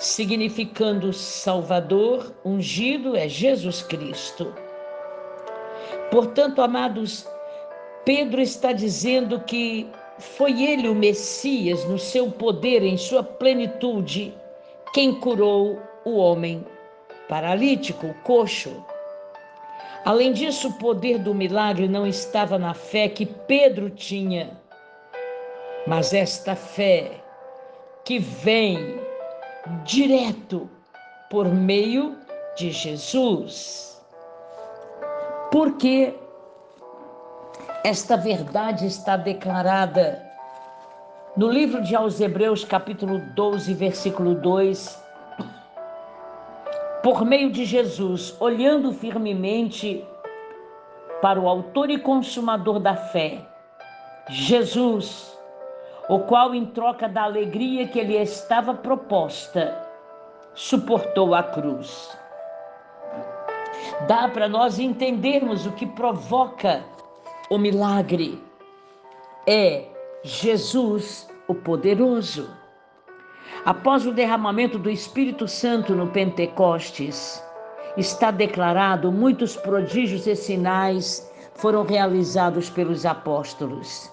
significando 0.05 1.13
Salvador, 1.13 2.33
ungido 2.43 3.15
é 3.15 3.27
Jesus 3.27 3.81
Cristo. 3.81 4.53
Portanto, 6.11 6.61
amados, 6.61 7.27
Pedro 8.05 8.41
está 8.41 8.71
dizendo 8.71 9.39
que 9.41 9.89
foi 10.19 10.63
ele 10.63 10.87
o 10.87 10.95
Messias, 10.95 11.85
no 11.85 11.97
seu 11.97 12.29
poder, 12.29 12.83
em 12.83 12.97
sua 12.97 13.23
plenitude, 13.23 14.33
quem 14.93 15.15
curou 15.19 15.81
o 16.05 16.17
homem 16.17 16.65
paralítico, 17.27 18.07
o 18.07 18.13
coxo. 18.23 18.85
Além 20.05 20.33
disso, 20.33 20.67
o 20.67 20.73
poder 20.73 21.17
do 21.17 21.33
milagre 21.33 21.87
não 21.87 22.05
estava 22.05 22.59
na 22.59 22.73
fé 22.73 23.07
que 23.07 23.25
Pedro 23.25 23.89
tinha 23.89 24.61
mas 25.85 26.13
esta 26.13 26.55
fé 26.55 27.11
que 28.05 28.19
vem 28.19 28.99
direto 29.83 30.69
por 31.29 31.47
meio 31.47 32.15
de 32.57 32.71
Jesus. 32.71 34.01
Porque 35.51 36.13
esta 37.83 38.15
verdade 38.15 38.87
está 38.87 39.17
declarada 39.17 40.23
no 41.35 41.49
livro 41.49 41.81
de 41.81 41.95
aos 41.95 42.21
Hebreus, 42.21 42.63
capítulo 42.63 43.19
12, 43.35 43.73
versículo 43.73 44.35
2. 44.35 45.03
Por 47.01 47.25
meio 47.25 47.51
de 47.51 47.65
Jesus, 47.65 48.35
olhando 48.39 48.93
firmemente 48.93 50.05
para 51.21 51.39
o 51.39 51.49
Autor 51.49 51.89
e 51.89 51.97
Consumador 51.97 52.79
da 52.79 52.95
fé, 52.95 53.41
Jesus, 54.29 55.32
o 56.09 56.19
qual, 56.19 56.53
em 56.53 56.65
troca 56.65 57.07
da 57.07 57.23
alegria 57.23 57.87
que 57.87 58.03
lhe 58.03 58.17
estava 58.17 58.73
proposta, 58.73 59.75
suportou 60.53 61.33
a 61.33 61.43
cruz. 61.43 62.17
Dá 64.07 64.27
para 64.27 64.47
nós 64.47 64.79
entendermos 64.79 65.65
o 65.65 65.71
que 65.71 65.85
provoca 65.85 66.83
o 67.49 67.57
milagre. 67.57 68.41
É 69.47 69.85
Jesus, 70.23 71.29
o 71.47 71.55
poderoso. 71.55 72.49
Após 73.65 74.05
o 74.05 74.11
derramamento 74.11 74.77
do 74.77 74.89
Espírito 74.89 75.47
Santo 75.47 75.95
no 75.95 76.07
Pentecostes, 76.07 77.41
está 77.97 78.31
declarado 78.31 79.11
muitos 79.11 79.55
prodígios 79.55 80.27
e 80.27 80.35
sinais 80.35 81.31
foram 81.55 81.83
realizados 81.83 82.69
pelos 82.69 83.05
apóstolos. 83.05 84.12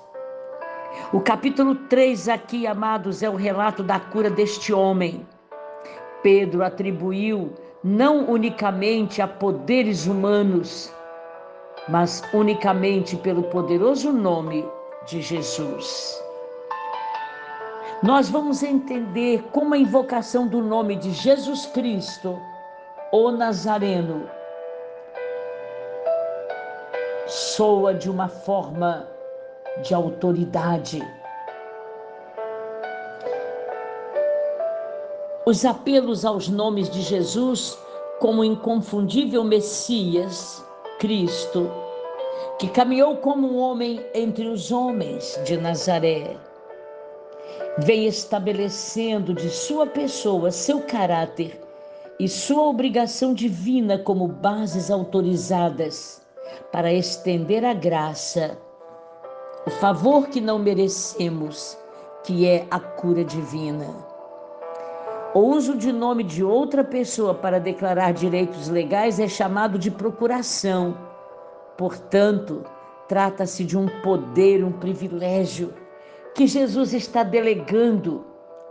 O 1.12 1.20
capítulo 1.20 1.74
3 1.74 2.28
aqui, 2.28 2.66
amados, 2.66 3.22
é 3.22 3.30
o 3.30 3.36
relato 3.36 3.82
da 3.82 3.98
cura 3.98 4.30
deste 4.30 4.72
homem. 4.72 5.26
Pedro 6.22 6.62
atribuiu 6.64 7.52
não 7.82 8.28
unicamente 8.28 9.22
a 9.22 9.26
poderes 9.26 10.06
humanos, 10.06 10.92
mas 11.88 12.22
unicamente 12.32 13.16
pelo 13.16 13.44
poderoso 13.44 14.12
nome 14.12 14.64
de 15.06 15.22
Jesus. 15.22 16.22
Nós 18.02 18.30
vamos 18.30 18.62
entender 18.62 19.42
como 19.52 19.74
a 19.74 19.78
invocação 19.78 20.46
do 20.46 20.62
nome 20.62 20.96
de 20.96 21.10
Jesus 21.10 21.66
Cristo, 21.66 22.38
o 23.12 23.30
Nazareno, 23.30 24.28
soa 27.26 27.94
de 27.94 28.10
uma 28.10 28.28
forma 28.28 29.06
de 29.82 29.94
autoridade. 29.94 31.00
Os 35.46 35.64
apelos 35.64 36.24
aos 36.24 36.48
nomes 36.48 36.90
de 36.90 37.00
Jesus 37.02 37.78
como 38.20 38.44
inconfundível 38.44 39.42
Messias, 39.42 40.62
Cristo, 40.98 41.70
que 42.58 42.68
caminhou 42.68 43.16
como 43.16 43.48
um 43.48 43.58
homem 43.58 44.04
entre 44.14 44.46
os 44.46 44.70
homens 44.70 45.40
de 45.44 45.56
Nazaré, 45.56 46.36
vem 47.78 48.06
estabelecendo 48.06 49.32
de 49.32 49.48
sua 49.48 49.86
pessoa 49.86 50.50
seu 50.50 50.82
caráter 50.82 51.58
e 52.18 52.28
sua 52.28 52.64
obrigação 52.64 53.32
divina 53.32 53.98
como 53.98 54.28
bases 54.28 54.90
autorizadas 54.90 56.20
para 56.70 56.92
estender 56.92 57.64
a 57.64 57.72
graça 57.72 58.58
o 59.66 59.70
favor 59.70 60.28
que 60.28 60.40
não 60.40 60.58
merecemos, 60.58 61.76
que 62.24 62.46
é 62.46 62.66
a 62.70 62.80
cura 62.80 63.22
divina. 63.22 63.86
O 65.34 65.40
uso 65.40 65.76
de 65.76 65.92
nome 65.92 66.24
de 66.24 66.42
outra 66.42 66.82
pessoa 66.82 67.34
para 67.34 67.60
declarar 67.60 68.12
direitos 68.12 68.68
legais 68.68 69.20
é 69.20 69.28
chamado 69.28 69.78
de 69.78 69.90
procuração. 69.90 70.96
Portanto, 71.76 72.64
trata-se 73.06 73.62
de 73.62 73.76
um 73.76 73.86
poder, 74.02 74.64
um 74.64 74.72
privilégio 74.72 75.74
que 76.34 76.46
Jesus 76.46 76.94
está 76.94 77.22
delegando 77.22 78.24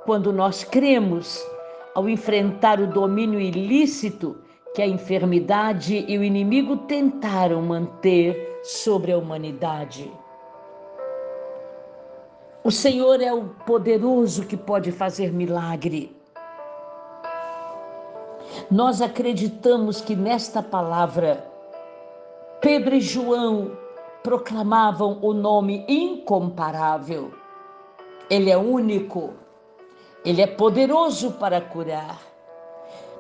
quando 0.06 0.34
nós 0.34 0.64
cremos 0.64 1.40
ao 1.94 2.10
enfrentar 2.10 2.80
o 2.80 2.88
domínio 2.88 3.40
ilícito 3.40 4.38
que 4.74 4.82
a 4.82 4.88
enfermidade 4.88 6.04
e 6.08 6.18
o 6.18 6.24
inimigo 6.24 6.78
tentaram 6.78 7.62
manter 7.62 8.60
sobre 8.64 9.12
a 9.12 9.18
humanidade. 9.18 10.12
O 12.62 12.72
Senhor 12.72 13.22
é 13.22 13.32
o 13.32 13.46
poderoso 13.66 14.46
que 14.46 14.58
pode 14.58 14.92
fazer 14.92 15.32
milagre. 15.32 16.14
Nós 18.70 19.02
acreditamos 19.02 20.02
que 20.02 20.14
nesta 20.14 20.62
palavra, 20.62 21.46
Pedro 22.60 22.96
e 22.96 23.00
João 23.02 23.72
proclamavam 24.22 25.20
o 25.22 25.34
nome 25.34 25.86
incomparável. 25.88 27.34
Ele 28.30 28.50
é 28.50 28.58
único, 28.58 29.34
ele 30.26 30.42
é 30.42 30.48
poderoso 30.48 31.32
para 31.32 31.62
curar. 31.62 32.20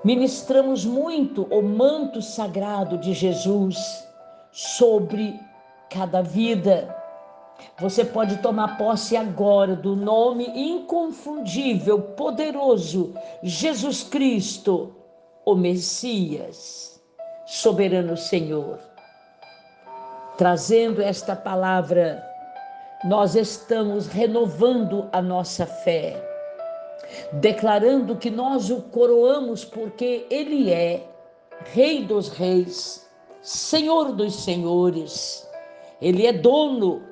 Ministramos 0.03 0.86
muito 0.86 1.44
o 1.44 1.61
manto 1.61 2.22
sagrado 2.22 2.98
de 2.98 3.14
Jesus 3.14 4.06
sobre 4.52 5.40
cada 5.90 6.22
vida. 6.22 6.99
Você 7.80 8.03
pode 8.03 8.38
tomar 8.38 8.77
posse 8.77 9.15
agora 9.15 9.76
do 9.76 9.95
nome 9.95 10.45
inconfundível, 10.48 12.02
poderoso, 12.02 13.14
Jesus 13.41 14.03
Cristo, 14.03 14.95
o 15.45 15.56
Messias, 15.56 17.02
soberano 17.45 18.18
Senhor. 18.18 18.80
Trazendo 20.38 21.02
esta 21.02 21.36
palavra, 21.36 22.23
nós 23.06 23.36
estamos 23.36 24.07
renovando 24.07 25.07
a 25.11 25.22
nossa 25.22 25.65
fé, 25.65 26.22
declarando 27.34 28.15
que 28.18 28.30
nós 28.30 28.69
o 28.69 28.81
coroamos 28.81 29.64
porque 29.64 30.26
Ele 30.30 30.72
é 30.72 31.07
Rei 31.73 32.06
dos 32.06 32.30
Reis, 32.30 33.10
Senhor 33.41 34.11
dos 34.11 34.44
Senhores, 34.44 35.48
Ele 36.02 36.27
é 36.27 36.34
dono, 36.34 37.09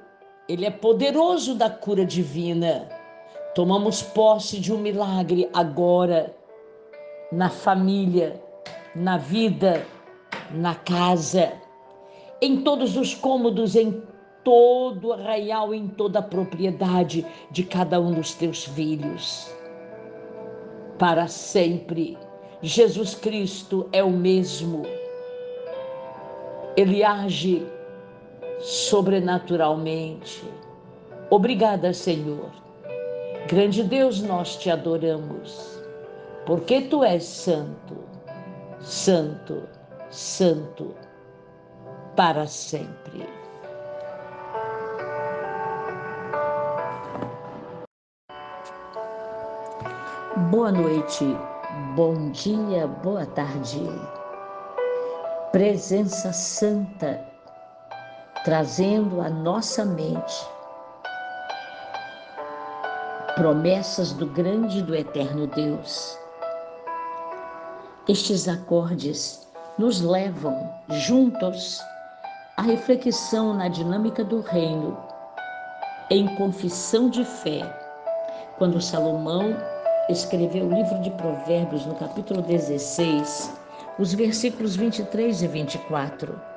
Ele 0.48 0.66
é 0.66 0.72
poderoso 0.72 1.56
da 1.56 1.70
cura 1.70 2.06
divina. 2.06 2.88
Tomamos 3.54 4.02
posse 4.02 4.60
de 4.60 4.74
um 4.74 4.78
milagre 4.78 5.50
agora, 5.54 6.36
na 7.32 7.50
família, 7.50 8.42
na 8.96 9.18
vida, 9.18 9.86
na 10.52 10.76
casa 10.76 11.52
em 12.42 12.62
todos 12.62 12.96
os 12.96 13.16
cômodos, 13.16 13.76
em 13.76 14.04
todo 14.44 15.12
arraial, 15.12 15.74
em 15.74 15.88
toda 15.88 16.20
a 16.20 16.24
propriedade 16.24 17.26
de 17.52 17.64
cada 17.64 18.00
um 18.00 18.12
dos 18.12 18.34
teus 18.34 18.66
filhos. 18.66 19.52
Para 21.00 21.28
sempre, 21.28 22.18
Jesus 22.62 23.16
Cristo 23.16 23.90
é 23.92 24.04
o 24.04 24.12
mesmo. 24.12 24.84
Ele 26.76 27.04
age 27.04 27.66
sobrenaturalmente. 28.60 30.44
Obrigada, 31.30 31.94
Senhor. 31.94 32.50
Grande 33.48 33.84
Deus, 33.84 34.22
nós 34.22 34.58
te 34.58 34.70
adoramos, 34.70 35.82
porque 36.46 36.82
tu 36.82 37.04
és 37.04 37.24
santo, 37.24 37.96
santo, 38.82 39.64
santo 40.10 40.94
para 42.16 42.46
sempre. 42.46 43.26
Boa 50.52 50.72
noite, 50.72 51.26
bom 51.96 52.32
dia, 52.32 52.88
boa 52.88 53.26
tarde. 53.26 53.82
Presença 55.52 56.32
Santa, 56.34 57.27
trazendo 58.48 59.20
à 59.20 59.30
nossa 59.30 59.84
mente 59.84 60.48
promessas 63.36 64.14
do 64.14 64.26
grande 64.26 64.80
e 64.80 64.82
do 64.82 64.96
eterno 64.96 65.48
Deus. 65.48 66.18
Estes 68.08 68.48
acordes 68.48 69.46
nos 69.78 70.00
levam 70.00 70.74
juntos 70.88 71.82
a 72.56 72.62
reflexão 72.62 73.54
na 73.54 73.68
dinâmica 73.68 74.24
do 74.24 74.40
reino 74.40 74.98
em 76.10 76.34
confissão 76.38 77.10
de 77.10 77.26
fé, 77.26 77.70
quando 78.58 78.80
Salomão 78.80 79.58
escreveu 80.08 80.68
o 80.68 80.74
livro 80.74 81.02
de 81.02 81.12
Provérbios 81.12 81.86
no 81.86 81.96
capítulo 81.96 82.42
16, 82.44 83.52
os 84.00 84.14
versículos 84.14 84.78
23 84.78 85.42
e 85.42 85.48
24. 85.50 86.57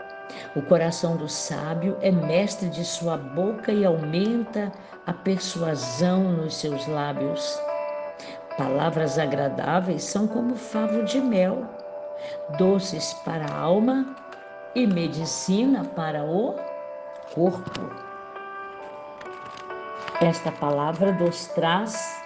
O 0.57 0.63
coração 0.63 1.17
do 1.17 1.29
sábio 1.29 1.97
é 2.01 2.11
mestre 2.11 2.69
de 2.69 2.85
sua 2.85 3.17
boca 3.17 3.73
e 3.73 3.85
aumenta 3.85 4.73
a 5.07 5.13
persuasão 5.13 6.25
nos 6.33 6.57
seus 6.57 6.87
lábios. 6.87 7.61
Palavras 8.57 9.19
agradáveis 9.19 10.03
são 10.03 10.27
como 10.27 10.57
favo 10.57 11.05
de 11.05 11.21
mel, 11.21 11.65
doces 12.59 13.15
para 13.25 13.47
a 13.47 13.59
alma 13.59 14.15
e 14.75 14.87
medicina 14.87 15.85
para 15.85 16.25
o 16.25 16.57
corpo. 17.35 17.81
Esta 20.21 20.53
palavra 20.53 21.13
nos 21.13 21.47
traz 21.47 22.23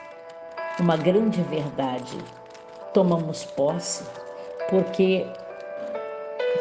uma 0.80 0.96
grande 0.96 1.42
verdade. 1.42 2.18
Tomamos 2.92 3.44
posse, 3.44 4.04
porque 4.68 5.26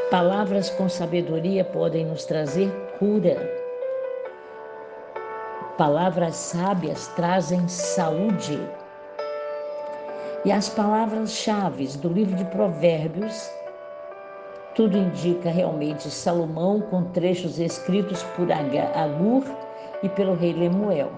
palavras 0.10 0.70
com 0.72 0.90
sabedoria 0.90 1.64
podem 1.64 2.06
nos 2.06 2.26
trazer 2.26 2.70
cura. 3.00 3.38
Palavras 5.78 6.36
sábias 6.36 7.08
trazem 7.16 7.68
saúde. 7.68 8.60
E 10.46 10.52
as 10.52 10.70
palavras-chave 10.70 11.88
do 11.98 12.10
livro 12.10 12.36
de 12.36 12.46
Provérbios 12.46 13.50
tudo 14.76 14.98
indica 14.98 15.52
realmente 15.52 16.10
Salomão 16.10 16.82
com 16.82 17.04
trechos 17.12 17.60
escritos 17.60 18.24
por 18.36 18.52
Agur 18.52 19.44
e 20.02 20.10
pelo 20.10 20.34
rei 20.34 20.52
Lemuel. 20.52 21.12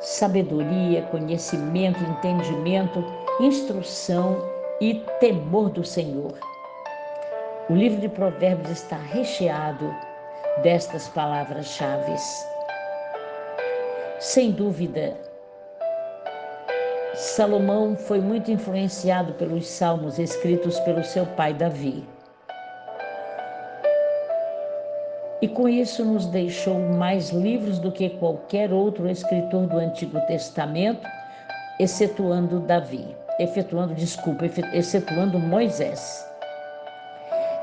Sabedoria, 0.00 1.02
conhecimento, 1.02 2.02
entendimento, 2.02 3.04
instrução 3.38 4.38
e 4.80 4.94
temor 5.20 5.70
do 5.70 5.84
Senhor. 5.84 6.32
O 7.68 7.74
livro 7.74 8.00
de 8.00 8.08
Provérbios 8.08 8.70
está 8.70 8.96
recheado 8.96 9.94
destas 10.62 11.08
palavras-chave. 11.08 12.14
Sem 14.18 14.52
dúvida, 14.52 15.16
Salomão 17.14 17.96
foi 17.96 18.20
muito 18.20 18.50
influenciado 18.50 19.32
pelos 19.34 19.66
salmos 19.66 20.18
escritos 20.18 20.78
pelo 20.80 21.02
seu 21.04 21.26
pai 21.26 21.52
Davi. 21.52 22.06
e 25.46 25.48
com 25.48 25.68
isso 25.68 26.04
nos 26.04 26.26
deixou 26.26 26.76
mais 26.78 27.30
livros 27.30 27.78
do 27.78 27.92
que 27.92 28.10
qualquer 28.10 28.72
outro 28.72 29.08
escritor 29.08 29.68
do 29.68 29.78
Antigo 29.78 30.20
Testamento, 30.22 31.06
excetuando 31.78 32.58
Davi, 32.58 33.14
efetuando, 33.38 33.94
desculpa, 33.94 34.46
excetuando 34.72 35.38
Moisés. 35.38 36.25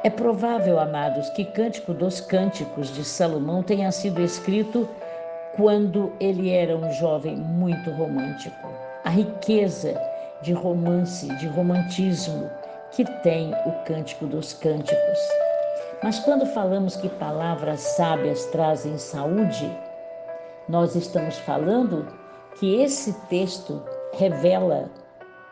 É 0.04 0.10
provável, 0.10 0.80
amados, 0.80 1.30
que 1.32 1.46
Cântico 1.46 1.94
dos 1.94 2.20
Cânticos 2.20 2.94
de 2.94 3.04
Salomão 3.04 3.64
tenha 3.64 3.92
sido 3.92 4.22
escrito 4.22 4.88
quando 5.56 6.12
ele 6.20 6.50
era 6.50 6.76
um 6.76 6.92
jovem 6.92 7.38
muito 7.38 7.90
romântico. 7.92 8.68
A 9.06 9.10
riqueza 9.10 10.00
de 10.42 10.52
romance, 10.54 11.28
de 11.38 11.48
romantismo 11.48 12.50
que 12.92 13.06
tem 13.22 13.54
o 13.66 13.72
Cântico 13.86 14.26
dos 14.26 14.54
Cânticos 14.54 15.20
mas 16.04 16.20
quando 16.20 16.46
falamos 16.46 16.98
que 16.98 17.08
palavras 17.08 17.80
sábias 17.80 18.46
trazem 18.48 18.98
saúde, 18.98 19.72
nós 20.68 20.96
estamos 20.96 21.38
falando 21.38 22.06
que 22.60 22.82
esse 22.82 23.14
texto 23.30 23.82
revela 24.12 24.90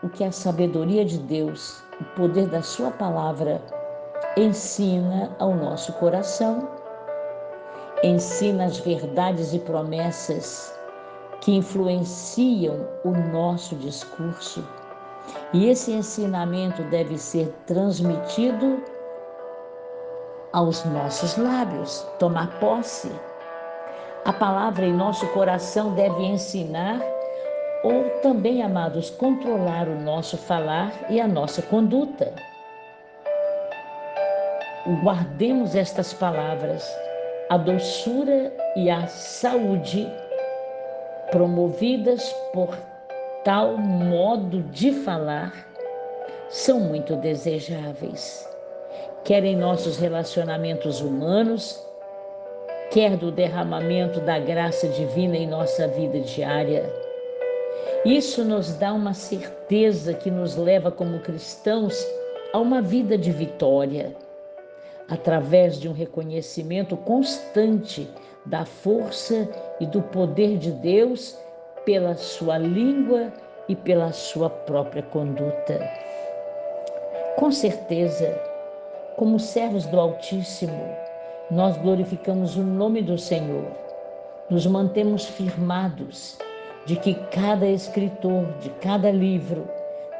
o 0.04 0.10
que 0.10 0.26
a 0.26 0.32
sabedoria 0.32 1.06
de 1.06 1.18
Deus, 1.20 1.82
o 2.02 2.04
poder 2.18 2.48
da 2.48 2.62
Sua 2.62 2.92
palavra, 2.92 3.62
ensina 4.38 5.30
ao 5.40 5.54
nosso 5.54 5.94
coração, 5.94 6.68
ensina 8.04 8.66
as 8.66 8.78
verdades 8.80 9.54
e 9.54 9.60
promessas 9.60 10.74
que 11.42 11.52
influenciam 11.52 12.88
o 13.04 13.12
nosso 13.12 13.76
discurso. 13.76 14.68
E 15.54 15.68
esse 15.68 15.92
ensinamento 15.92 16.84
deve 16.84 17.18
ser 17.18 17.54
transmitido 17.66 18.84
aos 20.54 20.84
nossos 20.86 21.38
lábios, 21.38 22.06
tomar 22.20 22.60
posse. 22.60 23.12
A 24.26 24.34
palavra 24.34 24.86
em 24.86 24.94
nosso 24.94 25.28
coração 25.30 25.94
deve 25.94 26.24
ensinar 26.24 27.00
ou 27.84 28.10
também, 28.22 28.62
amados, 28.62 29.10
controlar 29.10 29.88
o 29.88 30.00
nosso 30.00 30.38
falar 30.38 30.94
e 31.10 31.20
a 31.20 31.28
nossa 31.28 31.62
conduta. 31.64 32.34
Guardemos 35.04 35.76
estas 35.76 36.12
palavras, 36.12 36.84
a 37.50 37.58
doçura 37.58 38.52
e 38.76 38.90
a 38.90 39.06
saúde 39.06 40.10
promovidas 41.30 42.36
por 42.52 42.76
tal 43.44 43.78
modo 43.78 44.64
de 44.72 44.92
falar 44.92 45.54
são 46.50 46.80
muito 46.80 47.16
desejáveis. 47.18 48.50
Quer 49.24 49.44
em 49.44 49.56
nossos 49.56 49.98
relacionamentos 49.98 51.00
humanos, 51.00 51.80
quer 52.90 53.16
do 53.18 53.32
derramamento 53.32 54.20
da 54.22 54.40
graça 54.40 54.88
divina 54.88 55.38
em 55.38 55.48
nossa 55.48 55.88
vida 55.90 56.20
diária. 56.22 56.92
Isso 58.04 58.44
nos 58.44 58.74
dá 58.78 58.92
uma 58.94 59.14
certeza 59.14 60.16
que 60.16 60.32
nos 60.32 60.56
leva, 60.56 60.90
como 60.90 61.20
cristãos, 61.20 61.96
a 62.52 62.58
uma 62.58 62.82
vida 62.82 63.16
de 63.16 63.32
vitória, 63.32 64.16
através 65.12 65.78
de 65.78 65.90
um 65.90 65.94
reconhecimento 65.94 66.96
constante 66.96 68.10
da 68.46 68.66
força 68.66 69.48
e 69.80 69.86
do 69.86 70.02
poder 70.02 70.58
de 70.58 70.72
Deus 70.72 71.38
pela 71.86 72.16
sua 72.16 72.58
língua 72.58 73.32
e 73.68 73.76
pela 73.76 74.12
sua 74.14 74.50
própria 74.50 75.04
conduta. 75.04 75.80
Com 77.38 77.52
certeza, 77.52 78.42
como 79.18 79.38
servos 79.38 79.86
do 79.86 80.00
Altíssimo, 80.00 80.90
nós 81.52 81.76
glorificamos 81.78 82.56
o 82.56 82.64
nome 82.64 83.02
do 83.02 83.18
Senhor, 83.18 83.68
nos 84.50 84.66
mantemos 84.66 85.26
firmados 85.26 86.38
de 86.86 86.96
que 86.96 87.14
cada 87.32 87.68
escritor 87.68 88.46
de 88.60 88.70
cada 88.82 89.12
livro 89.12 89.68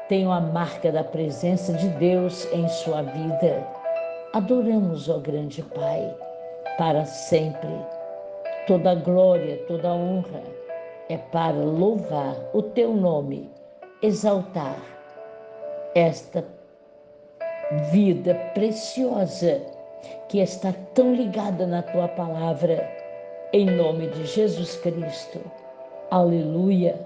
tem 0.08 0.30
a 0.30 0.40
marca 0.40 0.92
da 0.92 1.02
presença 1.02 1.72
de 1.72 1.88
Deus 1.88 2.46
em 2.52 2.68
sua 2.68 3.02
vida. 3.02 3.66
Adoramos, 4.32 5.10
ó 5.10 5.18
grande 5.18 5.62
Pai, 5.62 6.16
para 6.78 7.04
sempre. 7.04 7.68
Toda 8.66 8.94
glória, 8.94 9.58
toda 9.66 9.92
honra 9.92 10.42
é 11.10 11.18
para 11.18 11.56
louvar 11.56 12.36
o 12.54 12.62
teu 12.62 12.94
nome, 12.94 13.50
exaltar 14.00 14.78
esta 15.94 16.42
vida 17.92 18.34
preciosa 18.54 19.60
que 20.28 20.38
está 20.38 20.72
tão 20.94 21.14
ligada 21.14 21.66
na 21.66 21.82
tua 21.82 22.08
palavra, 22.08 22.88
em 23.52 23.66
nome 23.66 24.06
de 24.08 24.24
Jesus 24.24 24.76
Cristo. 24.76 25.40
Aleluia. 26.10 26.98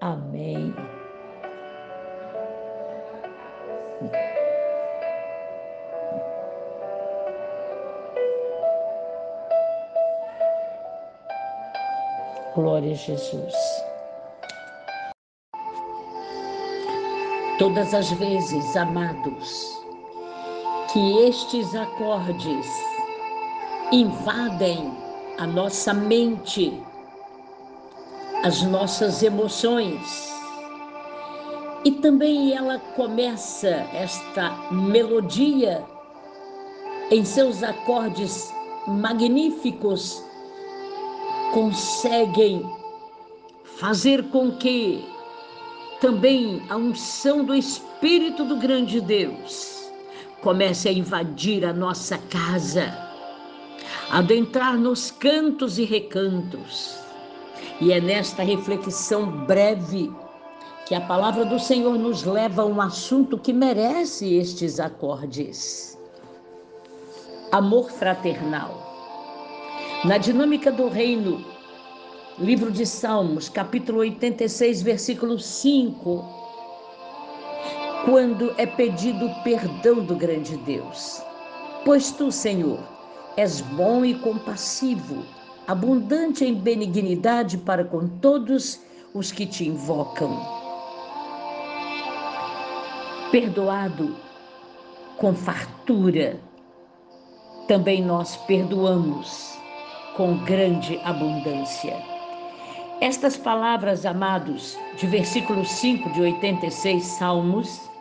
Amém. 0.00 0.74
Glória 12.54 12.92
a 12.92 12.94
Jesus. 12.94 13.54
Todas 17.58 17.94
as 17.94 18.10
vezes, 18.12 18.76
amados, 18.76 19.82
que 20.92 21.18
estes 21.20 21.74
acordes 21.74 22.66
invadem 23.90 24.92
a 25.38 25.46
nossa 25.46 25.94
mente, 25.94 26.82
as 28.44 28.62
nossas 28.64 29.22
emoções, 29.22 30.30
e 31.84 31.90
também 31.90 32.54
ela 32.54 32.78
começa 32.96 33.68
esta 33.94 34.50
melodia 34.70 35.82
em 37.10 37.24
seus 37.24 37.62
acordes 37.62 38.52
magníficos, 38.86 40.22
conseguem 41.52 42.64
fazer 43.78 44.24
com 44.30 44.52
que 44.52 45.04
também 46.00 46.62
a 46.68 46.76
unção 46.76 47.44
do 47.44 47.54
Espírito 47.54 48.44
do 48.44 48.56
grande 48.56 49.00
Deus 49.00 49.90
comece 50.40 50.88
a 50.88 50.92
invadir 50.92 51.64
a 51.64 51.72
nossa 51.72 52.18
casa, 52.18 52.92
adentrar 54.10 54.76
nos 54.76 55.10
cantos 55.10 55.78
e 55.78 55.84
recantos. 55.84 56.96
E 57.80 57.92
é 57.92 58.00
nesta 58.00 58.42
reflexão 58.42 59.44
breve 59.46 60.10
que 60.86 60.94
a 60.94 61.00
palavra 61.00 61.44
do 61.44 61.60
Senhor 61.60 61.96
nos 61.96 62.24
leva 62.24 62.62
a 62.62 62.66
um 62.66 62.80
assunto 62.80 63.38
que 63.38 63.52
merece 63.52 64.34
estes 64.34 64.80
acordes. 64.80 65.96
Amor 67.52 67.90
fraternal. 67.90 68.81
Na 70.04 70.18
dinâmica 70.18 70.72
do 70.72 70.88
reino, 70.88 71.44
livro 72.36 72.72
de 72.72 72.84
Salmos, 72.84 73.48
capítulo 73.48 74.00
86, 74.00 74.82
versículo 74.82 75.38
5, 75.38 76.24
quando 78.04 78.52
é 78.58 78.66
pedido 78.66 79.30
perdão 79.44 80.04
do 80.04 80.16
grande 80.16 80.56
Deus. 80.56 81.22
Pois 81.84 82.10
tu, 82.10 82.32
Senhor, 82.32 82.80
és 83.36 83.60
bom 83.60 84.04
e 84.04 84.12
compassivo, 84.14 85.24
abundante 85.68 86.44
em 86.44 86.52
benignidade 86.52 87.56
para 87.58 87.84
com 87.84 88.08
todos 88.08 88.80
os 89.14 89.30
que 89.30 89.46
te 89.46 89.68
invocam. 89.68 90.36
Perdoado 93.30 94.16
com 95.16 95.32
fartura, 95.32 96.40
também 97.68 98.02
nós 98.02 98.36
perdoamos 98.48 99.61
com 100.16 100.38
grande 100.38 101.00
abundância. 101.04 101.96
Estas 103.00 103.36
palavras, 103.36 104.06
amados, 104.06 104.78
de 104.96 105.06
versículo 105.06 105.64
5 105.64 106.10
de 106.10 106.20
86 106.20 107.04
Salmos, 107.04 107.92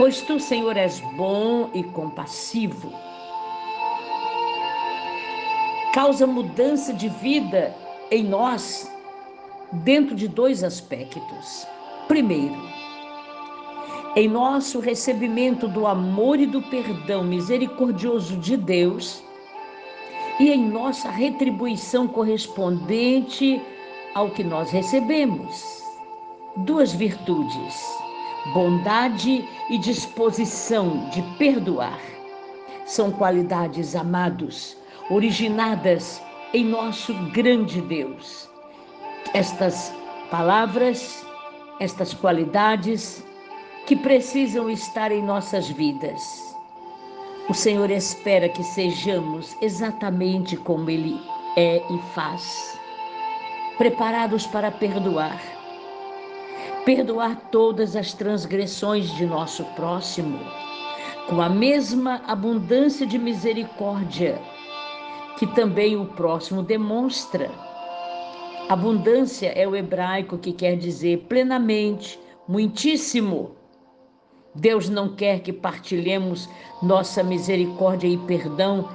Pois 0.00 0.22
tu, 0.22 0.40
Senhor, 0.40 0.78
és 0.78 0.98
bom 1.14 1.68
e 1.74 1.82
compassivo. 1.82 2.90
Causa 5.92 6.26
mudança 6.26 6.94
de 6.94 7.10
vida 7.10 7.76
em 8.10 8.24
nós 8.24 8.90
dentro 9.70 10.14
de 10.14 10.26
dois 10.26 10.64
aspectos. 10.64 11.66
Primeiro, 12.08 12.56
em 14.16 14.26
nosso 14.26 14.80
recebimento 14.80 15.68
do 15.68 15.86
amor 15.86 16.40
e 16.40 16.46
do 16.46 16.62
perdão 16.62 17.22
misericordioso 17.22 18.38
de 18.38 18.56
Deus 18.56 19.22
e 20.40 20.50
em 20.50 20.68
nossa 20.68 21.08
retribuição 21.08 22.08
correspondente 22.08 23.62
ao 24.14 24.30
que 24.30 24.42
nós 24.42 24.72
recebemos. 24.72 25.84
Duas 26.56 26.92
virtudes 26.92 28.00
bondade 28.54 29.46
e 29.68 29.78
disposição 29.78 31.08
de 31.10 31.22
perdoar. 31.36 32.00
São 32.86 33.10
qualidades, 33.12 33.94
amados, 33.94 34.76
originadas 35.10 36.20
em 36.52 36.64
nosso 36.64 37.14
grande 37.32 37.80
Deus. 37.82 38.48
Estas 39.34 39.94
palavras, 40.30 41.24
estas 41.78 42.14
qualidades 42.14 43.24
que 43.86 43.94
precisam 43.94 44.68
estar 44.70 45.12
em 45.12 45.22
nossas 45.22 45.68
vidas. 45.68 46.49
O 47.50 47.52
Senhor 47.52 47.90
espera 47.90 48.48
que 48.48 48.62
sejamos 48.62 49.56
exatamente 49.60 50.56
como 50.56 50.88
Ele 50.88 51.20
é 51.56 51.82
e 51.92 51.98
faz, 52.14 52.78
preparados 53.76 54.46
para 54.46 54.70
perdoar 54.70 55.42
perdoar 56.84 57.36
todas 57.50 57.96
as 57.96 58.14
transgressões 58.14 59.12
de 59.16 59.26
nosso 59.26 59.64
próximo, 59.74 60.38
com 61.28 61.42
a 61.42 61.48
mesma 61.48 62.22
abundância 62.28 63.04
de 63.04 63.18
misericórdia 63.18 64.40
que 65.36 65.46
também 65.48 65.96
o 65.96 66.06
próximo 66.06 66.62
demonstra. 66.62 67.50
Abundância 68.68 69.48
é 69.48 69.66
o 69.66 69.74
hebraico 69.74 70.38
que 70.38 70.52
quer 70.52 70.76
dizer 70.76 71.26
plenamente, 71.28 72.16
muitíssimo. 72.46 73.59
Deus 74.54 74.88
não 74.88 75.14
quer 75.14 75.40
que 75.40 75.52
partilhemos 75.52 76.48
nossa 76.82 77.22
misericórdia 77.22 78.08
e 78.08 78.16
perdão 78.18 78.88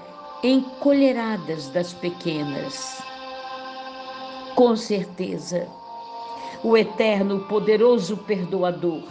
em 0.44 0.62
colheradas 0.80 1.70
das 1.70 1.94
pequenas. 1.94 3.02
Com 4.54 4.76
certeza, 4.76 5.68
o 6.64 6.76
eterno, 6.76 7.42
poderoso 7.48 8.18
perdoador, 8.18 9.04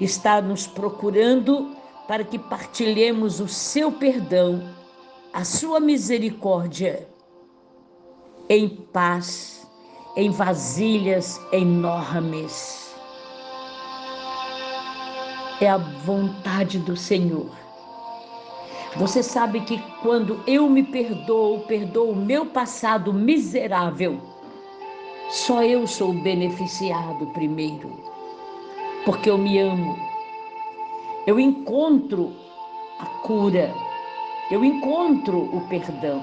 está 0.00 0.40
nos 0.40 0.66
procurando 0.66 1.76
para 2.06 2.24
que 2.24 2.38
partilhemos 2.38 3.40
o 3.40 3.48
seu 3.48 3.90
perdão, 3.90 4.62
a 5.32 5.44
sua 5.44 5.80
misericórdia, 5.80 7.08
em 8.48 8.68
paz, 8.68 9.66
em 10.16 10.30
vasilhas 10.30 11.40
enormes. 11.52 12.83
É 15.60 15.68
a 15.68 15.78
vontade 15.78 16.78
do 16.78 16.96
Senhor. 16.96 17.50
Você 18.96 19.22
sabe 19.22 19.60
que 19.60 19.78
quando 20.02 20.40
eu 20.46 20.68
me 20.68 20.82
perdoo, 20.82 21.60
perdoo 21.60 22.10
o 22.10 22.16
meu 22.16 22.46
passado 22.46 23.12
miserável 23.12 24.34
só 25.30 25.64
eu 25.64 25.86
sou 25.86 26.12
beneficiado 26.12 27.26
primeiro, 27.28 27.90
porque 29.04 29.30
eu 29.30 29.38
me 29.38 29.58
amo. 29.58 29.96
Eu 31.26 31.40
encontro 31.40 32.32
a 33.00 33.06
cura, 33.06 33.74
eu 34.50 34.64
encontro 34.64 35.38
o 35.56 35.66
perdão. 35.68 36.22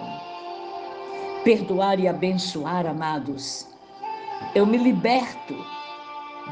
Perdoar 1.44 2.00
e 2.00 2.08
abençoar, 2.08 2.86
amados. 2.86 3.68
Eu 4.54 4.66
me 4.66 4.78
liberto 4.78 5.56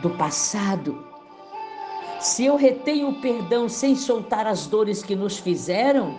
do 0.01 0.09
passado. 0.11 1.07
Se 2.19 2.45
eu 2.45 2.57
retenho 2.57 3.09
o 3.09 3.21
perdão 3.21 3.69
sem 3.69 3.95
soltar 3.95 4.45
as 4.45 4.67
dores 4.67 5.01
que 5.01 5.15
nos 5.15 5.37
fizeram, 5.37 6.13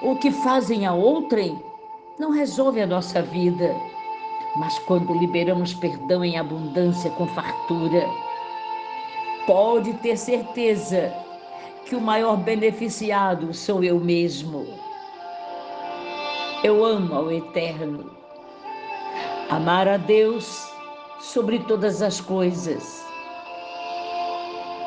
ou 0.00 0.16
que 0.16 0.30
fazem 0.30 0.86
a 0.86 0.94
outrem, 0.94 1.60
não 2.20 2.30
resolve 2.30 2.80
a 2.80 2.86
nossa 2.86 3.20
vida. 3.20 3.74
Mas 4.56 4.78
quando 4.80 5.12
liberamos 5.12 5.74
perdão 5.74 6.24
em 6.24 6.38
abundância, 6.38 7.10
com 7.10 7.26
fartura, 7.26 8.08
pode 9.44 9.92
ter 9.94 10.16
certeza 10.16 11.12
que 11.84 11.96
o 11.96 12.00
maior 12.00 12.36
beneficiado 12.36 13.52
sou 13.52 13.82
eu 13.82 13.98
mesmo. 13.98 14.64
Eu 16.62 16.84
amo 16.84 17.12
ao 17.12 17.32
Eterno. 17.32 18.16
Amar 19.50 19.88
a 19.88 19.96
Deus 19.96 20.64
sobre 21.18 21.58
todas 21.58 22.02
as 22.02 22.20
coisas 22.20 23.03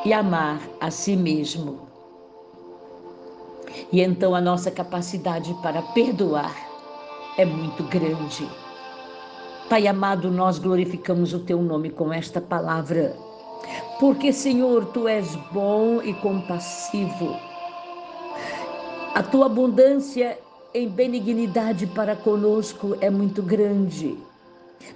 e 0.08 0.12
amar 0.14 0.58
a 0.80 0.90
si 0.90 1.14
mesmo. 1.14 1.80
E 3.92 4.00
então 4.00 4.34
a 4.34 4.40
nossa 4.40 4.70
capacidade 4.70 5.52
para 5.62 5.82
perdoar 5.82 6.56
é 7.36 7.44
muito 7.44 7.82
grande. 7.84 8.48
Pai 9.68 9.86
amado, 9.86 10.30
nós 10.30 10.58
glorificamos 10.58 11.34
o 11.34 11.40
teu 11.40 11.60
nome 11.60 11.90
com 11.90 12.10
esta 12.10 12.40
palavra, 12.40 13.14
porque, 14.00 14.32
Senhor, 14.32 14.86
tu 14.86 15.06
és 15.06 15.36
bom 15.52 16.00
e 16.00 16.14
compassivo. 16.14 17.36
A 19.14 19.22
tua 19.22 19.44
abundância 19.44 20.38
em 20.72 20.88
benignidade 20.88 21.86
para 21.86 22.16
conosco 22.16 22.96
é 23.02 23.10
muito 23.10 23.42
grande, 23.42 24.16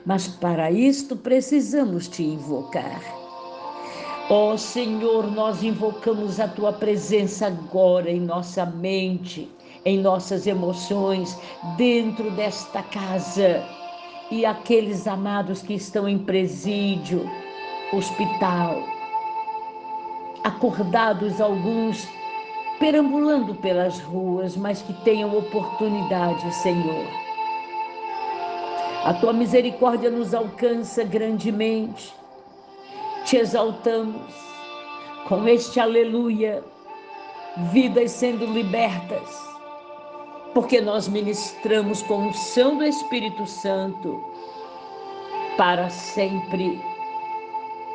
mas 0.06 0.26
para 0.26 0.70
isto 0.70 1.14
precisamos 1.14 2.08
te 2.08 2.22
invocar. 2.22 3.21
Ó 4.30 4.52
oh, 4.52 4.58
Senhor, 4.58 5.30
nós 5.30 5.62
invocamos 5.62 6.38
a 6.38 6.46
tua 6.46 6.72
presença 6.72 7.48
agora 7.48 8.10
em 8.10 8.20
nossa 8.20 8.64
mente, 8.64 9.50
em 9.84 9.98
nossas 9.98 10.46
emoções, 10.46 11.36
dentro 11.76 12.30
desta 12.30 12.82
casa 12.84 13.62
e 14.30 14.46
aqueles 14.46 15.06
amados 15.06 15.60
que 15.60 15.74
estão 15.74 16.08
em 16.08 16.18
presídio, 16.18 17.28
hospital, 17.92 18.82
acordados 20.44 21.40
alguns, 21.40 22.08
perambulando 22.78 23.54
pelas 23.56 24.00
ruas, 24.00 24.56
mas 24.56 24.80
que 24.80 24.92
tenham 25.04 25.36
oportunidade, 25.36 26.54
Senhor. 26.54 27.06
A 29.04 29.12
tua 29.14 29.32
misericórdia 29.32 30.10
nos 30.10 30.32
alcança 30.32 31.02
grandemente. 31.02 32.21
Te 33.24 33.38
exaltamos 33.38 34.32
com 35.28 35.46
este 35.48 35.78
aleluia, 35.80 36.62
vidas 37.72 38.10
sendo 38.10 38.44
libertas 38.46 39.52
porque 40.54 40.80
nós 40.80 41.08
ministramos 41.08 42.02
com 42.02 42.28
o 42.28 42.34
São 42.34 42.76
do 42.76 42.84
Espírito 42.84 43.46
Santo 43.46 44.22
para 45.56 45.88
sempre. 45.88 46.80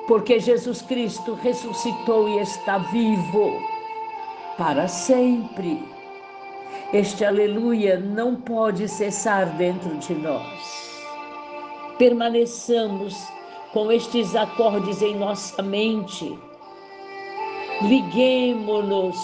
Porque 0.07 0.39
Jesus 0.39 0.81
Cristo 0.81 1.33
ressuscitou 1.35 2.29
e 2.29 2.39
está 2.39 2.77
vivo 2.77 3.61
para 4.57 4.87
sempre. 4.87 5.83
Este 6.93 7.25
aleluia 7.25 7.99
não 7.99 8.35
pode 8.35 8.87
cessar 8.87 9.45
dentro 9.57 9.95
de 9.97 10.13
nós. 10.15 11.03
Permaneçamos 11.97 13.27
com 13.73 13.91
estes 13.91 14.35
acordes 14.35 15.01
em 15.01 15.15
nossa 15.15 15.61
mente. 15.61 16.37
Liguemo-nos 17.81 19.17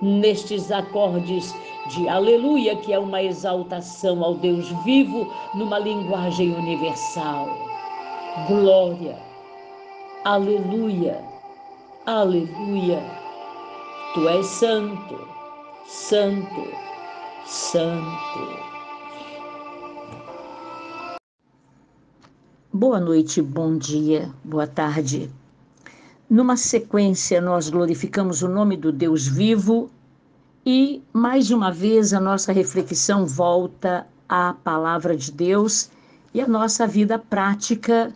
nestes 0.00 0.70
acordes 0.70 1.54
de 1.88 2.08
aleluia, 2.08 2.76
que 2.76 2.92
é 2.92 2.98
uma 2.98 3.22
exaltação 3.22 4.22
ao 4.24 4.34
Deus 4.34 4.68
vivo 4.84 5.32
numa 5.54 5.78
linguagem 5.78 6.54
universal. 6.54 7.48
Glória, 8.48 9.18
aleluia, 10.24 11.22
aleluia. 12.06 13.02
Tu 14.14 14.28
és 14.28 14.46
santo, 14.46 15.28
santo, 15.86 16.68
santo. 17.44 18.75
Boa 22.78 23.00
noite, 23.00 23.40
bom 23.40 23.78
dia, 23.78 24.30
boa 24.44 24.66
tarde. 24.66 25.30
Numa 26.28 26.58
sequência, 26.58 27.40
nós 27.40 27.70
glorificamos 27.70 28.42
o 28.42 28.48
nome 28.48 28.76
do 28.76 28.92
Deus 28.92 29.26
vivo 29.26 29.90
e 30.64 31.02
mais 31.10 31.50
uma 31.50 31.72
vez 31.72 32.12
a 32.12 32.20
nossa 32.20 32.52
reflexão 32.52 33.24
volta 33.24 34.06
à 34.28 34.52
palavra 34.52 35.16
de 35.16 35.32
Deus 35.32 35.90
e 36.34 36.40
a 36.42 36.46
nossa 36.46 36.86
vida 36.86 37.18
prática 37.18 38.12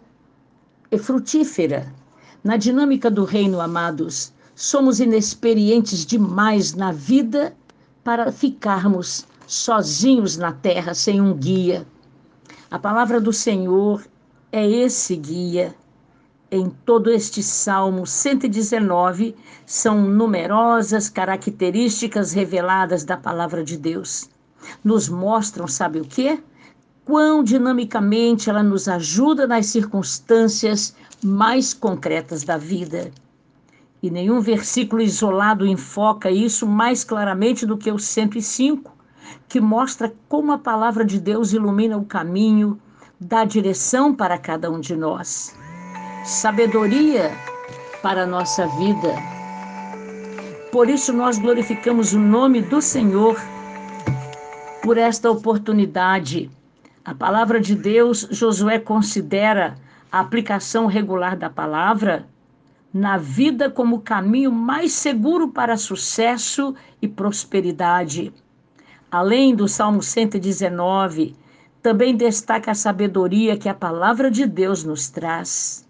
e 0.92 0.98
frutífera. 0.98 1.90
Na 2.44 2.58
dinâmica 2.58 3.10
do 3.10 3.24
reino, 3.24 3.62
amados, 3.62 4.30
somos 4.54 5.00
inexperientes 5.00 6.04
demais 6.04 6.74
na 6.74 6.92
vida 6.92 7.56
para 8.04 8.30
ficarmos 8.30 9.26
sozinhos 9.46 10.36
na 10.36 10.52
terra 10.52 10.92
sem 10.92 11.18
um 11.18 11.32
guia. 11.32 11.86
A 12.70 12.78
palavra 12.78 13.18
do 13.18 13.32
Senhor 13.32 14.04
é 14.52 14.68
esse 14.68 15.14
guia 15.16 15.74
em 16.51 16.68
todo 16.68 17.10
este 17.10 17.43
Salmo 17.43 18.05
119 18.05 19.36
são 19.64 20.01
numerosas 20.01 21.09
características 21.09 22.32
reveladas 22.32 23.05
da 23.05 23.16
palavra 23.16 23.62
de 23.62 23.77
Deus. 23.77 24.28
Nos 24.82 25.09
mostram, 25.09 25.68
sabe 25.68 26.01
o 26.01 26.05
quê? 26.05 26.43
Quão 27.05 27.44
dinamicamente 27.44 28.51
ela 28.51 28.62
nos 28.64 28.89
ajuda 28.89 29.47
nas 29.47 29.66
circunstâncias 29.66 30.94
mais 31.22 31.72
concretas 31.72 32.43
da 32.43 32.56
vida. 32.56 33.12
E 34.02 34.10
nenhum 34.10 34.40
versículo 34.40 35.02
isolado 35.02 35.66
enfoca 35.66 36.31
isso 36.31 36.66
mais 36.66 37.05
claramente 37.05 37.64
do 37.64 37.78
que 37.78 37.93
o 37.93 37.98
105, 37.98 38.93
que 39.48 39.60
mostra 39.60 40.12
como 40.28 40.51
a 40.51 40.59
palavra 40.59 41.05
de 41.05 41.20
Deus 41.20 41.52
ilumina 41.52 41.97
o 41.97 42.05
caminho, 42.05 42.81
dá 43.20 43.44
direção 43.44 44.14
para 44.14 44.38
cada 44.38 44.70
um 44.70 44.80
de 44.80 44.97
nós 44.97 45.55
sabedoria 46.24 47.30
para 48.02 48.22
a 48.22 48.26
nossa 48.26 48.66
vida. 48.78 49.14
Por 50.72 50.88
isso 50.88 51.12
nós 51.12 51.38
glorificamos 51.38 52.12
o 52.12 52.18
nome 52.18 52.62
do 52.62 52.80
Senhor 52.80 53.38
por 54.82 54.97
esta 54.97 55.30
oportunidade. 55.30 56.51
A 57.05 57.14
palavra 57.14 57.60
de 57.60 57.74
Deus, 57.74 58.26
Josué 58.30 58.78
considera 58.78 59.76
a 60.10 60.20
aplicação 60.20 60.86
regular 60.86 61.36
da 61.36 61.51
palavra 61.51 62.26
na 62.92 63.16
vida 63.16 63.70
como 63.70 63.97
o 63.97 64.01
caminho 64.01 64.51
mais 64.51 64.92
seguro 64.92 65.48
para 65.48 65.76
sucesso 65.76 66.74
e 67.01 67.09
prosperidade. 67.09 68.32
Além 69.10 69.55
do 69.55 69.66
Salmo 69.66 70.02
119, 70.02 71.34
também 71.82 72.15
destaca 72.15 72.73
a 72.73 72.74
sabedoria 72.74 73.57
que 73.57 73.69
a 73.69 73.74
palavra 73.74 74.31
de 74.31 74.47
Deus 74.47 74.85
nos 74.85 75.09
traz. 75.09 75.89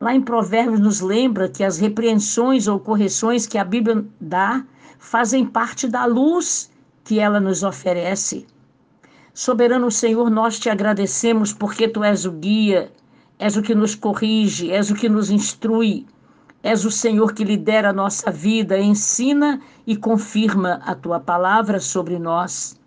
Lá 0.00 0.14
em 0.14 0.20
Provérbios 0.20 0.78
nos 0.78 1.00
lembra 1.00 1.48
que 1.48 1.64
as 1.64 1.78
repreensões 1.78 2.68
ou 2.68 2.78
correções 2.78 3.46
que 3.46 3.58
a 3.58 3.64
Bíblia 3.64 4.04
dá 4.20 4.64
fazem 4.98 5.44
parte 5.44 5.88
da 5.88 6.04
luz 6.04 6.70
que 7.02 7.18
ela 7.18 7.40
nos 7.40 7.64
oferece. 7.64 8.46
Soberano 9.34 9.90
Senhor, 9.90 10.30
nós 10.30 10.58
te 10.58 10.70
agradecemos 10.70 11.52
porque 11.52 11.88
tu 11.88 12.04
és 12.04 12.24
o 12.24 12.32
guia, 12.32 12.92
és 13.38 13.56
o 13.56 13.62
que 13.62 13.74
nos 13.74 13.94
corrige, 13.94 14.70
és 14.70 14.90
o 14.90 14.94
que 14.94 15.08
nos 15.08 15.30
instrui, 15.30 16.06
és 16.62 16.84
o 16.84 16.90
Senhor 16.90 17.32
que 17.32 17.44
lidera 17.44 17.90
a 17.90 17.92
nossa 17.92 18.30
vida, 18.30 18.78
ensina 18.78 19.60
e 19.86 19.96
confirma 19.96 20.80
a 20.84 20.94
tua 20.94 21.18
palavra 21.18 21.80
sobre 21.80 22.18
nós. 22.18 22.77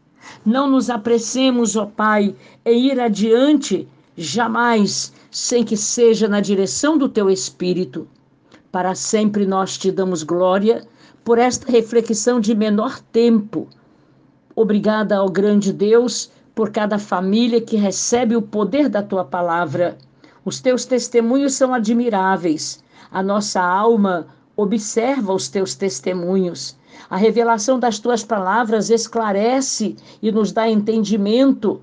Não 0.45 0.69
nos 0.69 0.89
apressemos, 0.89 1.75
ó 1.75 1.85
Pai, 1.85 2.35
em 2.65 2.87
ir 2.87 2.99
adiante, 2.99 3.87
jamais 4.17 5.13
sem 5.29 5.63
que 5.63 5.77
seja 5.77 6.27
na 6.27 6.41
direção 6.41 6.97
do 6.97 7.07
teu 7.07 7.29
Espírito. 7.29 8.07
Para 8.71 8.95
sempre 8.95 9.45
nós 9.45 9.77
te 9.77 9.91
damos 9.91 10.23
glória 10.23 10.85
por 11.23 11.37
esta 11.37 11.71
reflexão 11.71 12.39
de 12.39 12.55
menor 12.55 12.99
tempo. 13.11 13.67
Obrigada 14.55 15.17
ao 15.17 15.29
grande 15.29 15.71
Deus 15.71 16.31
por 16.53 16.71
cada 16.71 16.99
família 16.99 17.61
que 17.61 17.77
recebe 17.77 18.35
o 18.35 18.41
poder 18.41 18.89
da 18.89 19.01
tua 19.01 19.23
palavra. 19.23 19.97
Os 20.43 20.59
teus 20.59 20.85
testemunhos 20.85 21.53
são 21.53 21.73
admiráveis. 21.73 22.83
A 23.11 23.21
nossa 23.21 23.61
alma 23.61 24.27
observa 24.55 25.33
os 25.33 25.47
teus 25.47 25.75
testemunhos. 25.75 26.75
A 27.09 27.17
revelação 27.17 27.79
das 27.79 27.99
tuas 27.99 28.23
palavras 28.23 28.89
esclarece 28.89 29.95
e 30.21 30.31
nos 30.31 30.51
dá 30.51 30.69
entendimento 30.69 31.81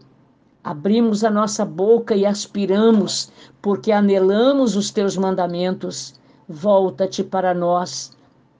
Abrimos 0.69 1.24
a 1.24 1.31
nossa 1.31 1.65
boca 1.65 2.15
e 2.15 2.27
aspiramos, 2.27 3.32
porque 3.62 3.90
anelamos 3.90 4.77
os 4.77 4.90
teus 4.90 5.16
mandamentos. 5.16 6.15
Volta-te 6.47 7.24
para 7.24 7.55
nós, 7.55 8.11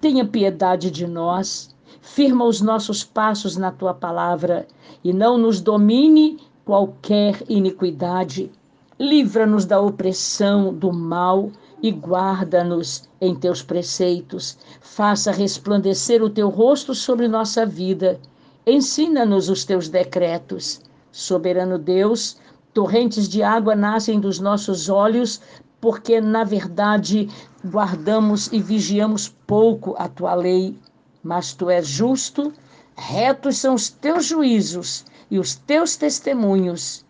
tenha 0.01 0.25
piedade 0.25 0.91
de 0.91 1.07
nós, 1.07 1.75
firma 2.01 2.47
os 2.47 2.63
nossos 2.63 3.05
passos 3.05 3.59
na 3.59 3.71
tua 3.71 3.93
palavra 3.93 4.67
e 5.05 5.13
não 5.13 5.37
nos 5.37 5.61
domine 5.61 6.39
qualquer 6.65 7.43
iniquidade. 7.47 8.51
Livra-nos 8.99 9.67
da 9.67 9.79
opressão, 9.79 10.73
do 10.73 10.91
mal 10.91 11.51
e 11.83 11.91
guarda-nos 11.91 13.09
em 13.21 13.35
teus 13.35 13.63
preceitos. 13.63 14.59
Faça 14.81 15.31
resplandecer 15.31 16.23
o 16.23 16.31
teu 16.31 16.49
rosto 16.49 16.95
sobre 16.95 17.29
nossa 17.29 17.65
vida. 17.65 18.21
Ensina-nos 18.67 19.49
os 19.49 19.65
teus 19.65 19.89
decretos. 19.89 20.81
Soberano 21.11 21.79
Deus, 21.79 22.37
torrentes 22.75 23.29
de 23.29 23.43
água 23.43 23.75
nascem 23.75 24.21
dos 24.21 24.39
nossos 24.39 24.89
olhos, 24.89 25.41
porque 25.81 26.21
na 26.21 26.45
verdade 26.45 27.29
guardamos 27.65 28.53
e 28.53 28.61
vigiamos 28.61 29.29
pouco 29.47 29.95
a 29.99 30.09
tua 30.09 30.35
lei. 30.35 30.77
Mas 31.23 31.53
tu 31.53 31.71
és 31.71 31.87
justo, 31.87 32.53
retos 32.97 33.59
são 33.59 33.75
os 33.75 33.89
teus 33.89 34.27
juízos 34.27 35.05
e 35.31 35.39
os 35.39 35.55
teus 35.55 35.97
testemunhos. 35.97 37.05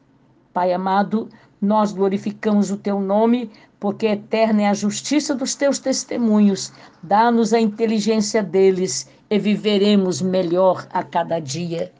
Pai 0.52 0.72
amado, 0.72 1.28
nós 1.60 1.92
glorificamos 1.92 2.70
o 2.70 2.76
teu 2.76 3.00
nome, 3.00 3.50
porque 3.80 4.06
eterna 4.06 4.62
é 4.62 4.68
a 4.68 4.74
justiça 4.74 5.34
dos 5.34 5.54
teus 5.54 5.78
testemunhos. 5.78 6.72
Dá-nos 7.02 7.52
a 7.52 7.60
inteligência 7.60 8.42
deles 8.42 9.08
e 9.30 9.38
viveremos 9.38 10.20
melhor 10.20 10.86
a 10.90 11.02
cada 11.02 11.38
dia. 11.38 11.92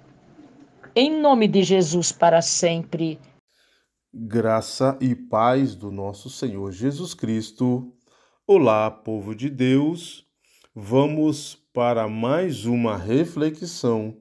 Em 0.95 1.21
nome 1.21 1.47
de 1.47 1.63
Jesus 1.63 2.11
para 2.11 2.43
sempre. 2.43 3.19
Graça 4.13 4.97
e 5.01 5.15
paz 5.15 5.75
do 5.75 5.91
nosso 5.93 6.29
Senhor 6.29 6.73
Jesus 6.73 7.15
Cristo. 7.15 7.93
Olá, 8.47 8.91
povo 8.91 9.35
de 9.35 9.51
Deus. 9.51 10.27
Vamos 10.75 11.55
para 11.73 12.09
mais 12.09 12.65
uma 12.65 12.97
reflexão 12.97 14.17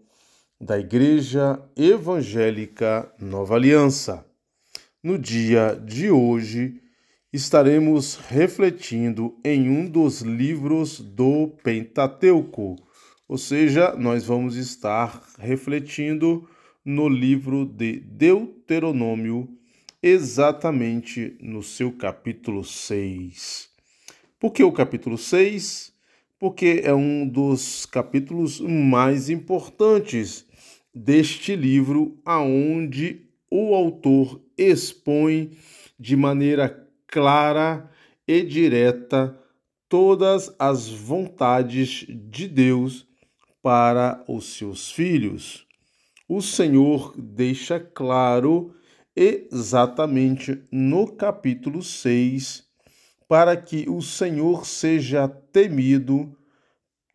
da 0.60 0.78
Igreja 0.78 1.60
Evangélica 1.76 3.12
Nova 3.20 3.56
Aliança. 3.56 4.26
No 5.02 5.18
dia 5.18 5.74
de 5.76 6.12
hoje, 6.12 6.82
estaremos 7.38 8.16
refletindo 8.16 9.38
em 9.46 9.70
um 9.70 9.88
dos 9.88 10.22
livros 10.22 11.00
do 11.00 11.50
Pentateuco, 11.64 12.76
ou 13.28 13.38
seja, 13.38 13.96
nós 13.96 14.26
vamos 14.26 14.56
estar 14.56 15.24
refletindo 15.38 16.50
no 16.84 17.08
livro 17.08 17.64
de 17.64 18.00
Deuteronômio, 18.00 19.48
exatamente 20.02 21.38
no 21.40 21.62
seu 21.62 21.92
capítulo 21.92 22.64
6. 22.64 23.70
Por 24.40 24.52
que 24.52 24.64
o 24.64 24.72
capítulo 24.72 25.16
6? 25.16 25.94
Porque 26.40 26.82
é 26.84 26.94
um 26.94 27.28
dos 27.28 27.86
capítulos 27.86 28.60
mais 28.60 29.30
importantes 29.30 30.44
deste 30.92 31.56
livro, 31.56 32.20
aonde 32.26 33.28
o 33.52 33.76
autor 33.76 34.42
expõe 34.58 35.52
de 36.00 36.16
maneira 36.16 36.87
clara 37.08 37.90
e 38.28 38.44
direta 38.44 39.38
todas 39.90 40.54
as 40.60 40.90
vontades 40.90 42.06
de 42.08 42.48
Deus 42.48 43.08
para 43.62 44.24
os 44.28 44.58
seus 44.58 44.92
filhos. 44.92 45.66
O 46.28 46.42
Senhor 46.42 47.14
deixa 47.18 47.80
claro 47.80 48.76
exatamente 49.16 50.62
no 50.72 51.08
capítulo 51.08 51.82
6 51.82 52.66
para 53.28 53.58
que 53.58 53.90
o 53.90 54.02
Senhor 54.02 54.66
seja 54.66 55.28
temido 55.28 56.38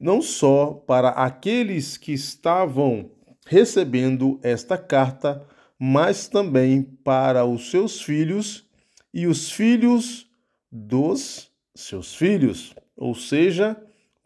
não 0.00 0.20
só 0.20 0.72
para 0.86 1.10
aqueles 1.10 1.96
que 1.96 2.12
estavam 2.12 3.10
recebendo 3.46 4.40
esta 4.42 4.76
carta, 4.76 5.46
mas 5.78 6.26
também 6.26 6.82
para 6.82 7.44
os 7.44 7.70
seus 7.70 8.02
filhos 8.02 8.68
e 9.12 9.26
os 9.26 9.50
filhos 9.50 10.26
dos 10.70 11.50
seus 11.74 12.14
filhos, 12.14 12.74
ou 12.96 13.14
seja, 13.14 13.76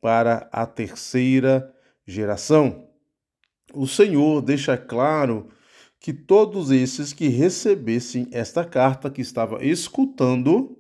para 0.00 0.48
a 0.52 0.66
terceira 0.66 1.74
geração. 2.06 2.88
O 3.74 3.86
Senhor 3.86 4.40
deixa 4.42 4.76
claro 4.76 5.48
que 5.98 6.12
todos 6.12 6.70
esses 6.70 7.12
que 7.12 7.28
recebessem 7.28 8.28
esta 8.30 8.64
carta 8.64 9.10
que 9.10 9.20
estava 9.20 9.64
escutando 9.64 10.78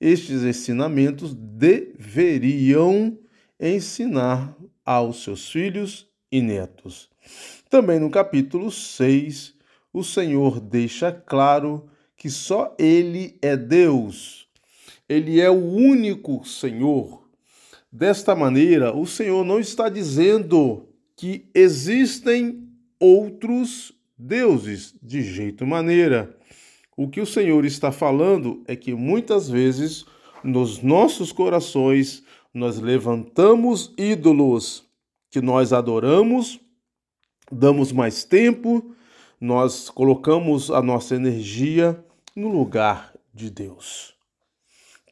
estes 0.00 0.42
ensinamentos 0.42 1.34
deveriam 1.34 3.18
ensinar 3.58 4.56
aos 4.84 5.22
seus 5.22 5.50
filhos 5.50 6.08
e 6.30 6.40
netos. 6.40 7.10
Também 7.68 7.98
no 7.98 8.10
capítulo 8.10 8.70
6, 8.70 9.54
o 9.92 10.04
Senhor 10.04 10.60
deixa 10.60 11.12
claro 11.12 11.88
que 12.18 12.28
só 12.28 12.74
Ele 12.78 13.38
é 13.40 13.56
Deus. 13.56 14.46
Ele 15.08 15.40
é 15.40 15.48
o 15.48 15.54
único 15.54 16.44
Senhor. 16.44 17.26
Desta 17.90 18.36
maneira, 18.36 18.94
o 18.94 19.06
Senhor 19.06 19.42
não 19.42 19.58
está 19.58 19.88
dizendo 19.88 20.86
que 21.16 21.48
existem 21.54 22.68
outros 23.00 23.94
deuses 24.18 24.94
de 25.02 25.22
jeito 25.22 25.66
maneira. 25.66 26.36
O 26.94 27.08
que 27.08 27.22
o 27.22 27.26
Senhor 27.26 27.64
está 27.64 27.90
falando 27.90 28.62
é 28.66 28.76
que 28.76 28.92
muitas 28.92 29.48
vezes 29.48 30.04
nos 30.44 30.82
nossos 30.82 31.32
corações 31.32 32.22
nós 32.52 32.78
levantamos 32.78 33.94
ídolos 33.96 34.84
que 35.30 35.40
nós 35.40 35.72
adoramos 35.72 36.60
damos 37.50 37.92
mais 37.92 38.24
tempo, 38.24 38.94
nós 39.40 39.88
colocamos 39.88 40.70
a 40.70 40.82
nossa 40.82 41.14
energia 41.14 42.04
no 42.38 42.48
lugar 42.48 43.12
de 43.34 43.50
Deus. 43.50 44.14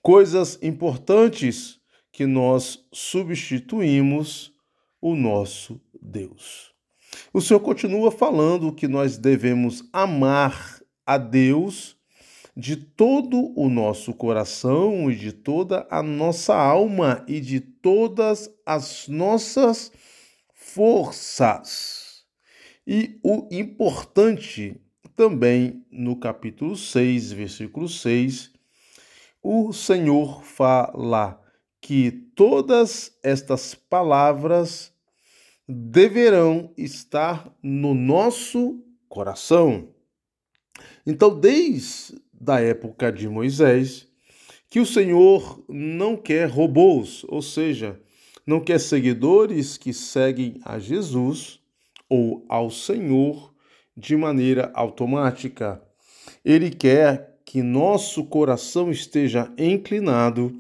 Coisas 0.00 0.58
importantes 0.62 1.80
que 2.12 2.24
nós 2.24 2.86
substituímos 2.92 4.52
o 5.00 5.16
nosso 5.16 5.80
Deus. 6.00 6.72
O 7.32 7.40
Senhor 7.40 7.58
continua 7.60 8.12
falando 8.12 8.72
que 8.72 8.86
nós 8.86 9.18
devemos 9.18 9.82
amar 9.92 10.80
a 11.04 11.18
Deus 11.18 11.96
de 12.56 12.76
todo 12.76 13.52
o 13.58 13.68
nosso 13.68 14.14
coração 14.14 15.10
e 15.10 15.16
de 15.16 15.32
toda 15.32 15.86
a 15.90 16.02
nossa 16.02 16.54
alma 16.54 17.24
e 17.26 17.40
de 17.40 17.60
todas 17.60 18.48
as 18.64 19.08
nossas 19.08 19.90
forças. 20.54 22.24
E 22.86 23.18
o 23.22 23.48
importante 23.50 24.80
também 25.16 25.82
no 25.90 26.14
capítulo 26.16 26.76
6, 26.76 27.32
versículo 27.32 27.88
6, 27.88 28.52
o 29.42 29.72
Senhor 29.72 30.44
fala 30.44 31.40
que 31.80 32.10
todas 32.10 33.16
estas 33.22 33.74
palavras 33.74 34.92
deverão 35.66 36.70
estar 36.76 37.50
no 37.62 37.94
nosso 37.94 38.84
coração. 39.08 39.88
Então, 41.06 41.38
desde 41.38 42.20
a 42.46 42.60
época 42.60 43.10
de 43.10 43.26
Moisés, 43.26 44.06
que 44.68 44.80
o 44.80 44.86
Senhor 44.86 45.64
não 45.66 46.16
quer 46.16 46.50
robôs, 46.50 47.24
ou 47.28 47.40
seja, 47.40 47.98
não 48.46 48.60
quer 48.60 48.78
seguidores 48.78 49.78
que 49.78 49.94
seguem 49.94 50.60
a 50.62 50.78
Jesus, 50.78 51.58
ou 52.08 52.44
ao 52.48 52.70
Senhor 52.70 53.55
de 53.96 54.16
maneira 54.16 54.70
automática. 54.74 55.80
Ele 56.44 56.70
quer 56.70 57.38
que 57.44 57.62
nosso 57.62 58.24
coração 58.24 58.90
esteja 58.90 59.52
inclinado, 59.56 60.52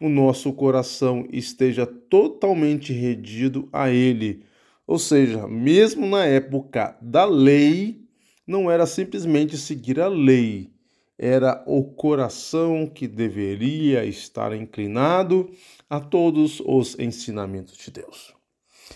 o 0.00 0.08
nosso 0.08 0.52
coração 0.52 1.26
esteja 1.32 1.86
totalmente 1.86 2.92
redido 2.92 3.68
a 3.72 3.90
Ele. 3.90 4.44
Ou 4.86 4.98
seja, 4.98 5.48
mesmo 5.48 6.06
na 6.06 6.26
época 6.26 6.96
da 7.00 7.24
lei, 7.24 8.04
não 8.46 8.70
era 8.70 8.86
simplesmente 8.86 9.56
seguir 9.56 9.98
a 9.98 10.08
lei, 10.08 10.70
era 11.18 11.64
o 11.66 11.82
coração 11.84 12.86
que 12.86 13.08
deveria 13.08 14.04
estar 14.04 14.54
inclinado 14.54 15.50
a 15.88 16.00
todos 16.00 16.60
os 16.60 16.98
ensinamentos 16.98 17.78
de 17.78 17.90
Deus. 17.90 18.34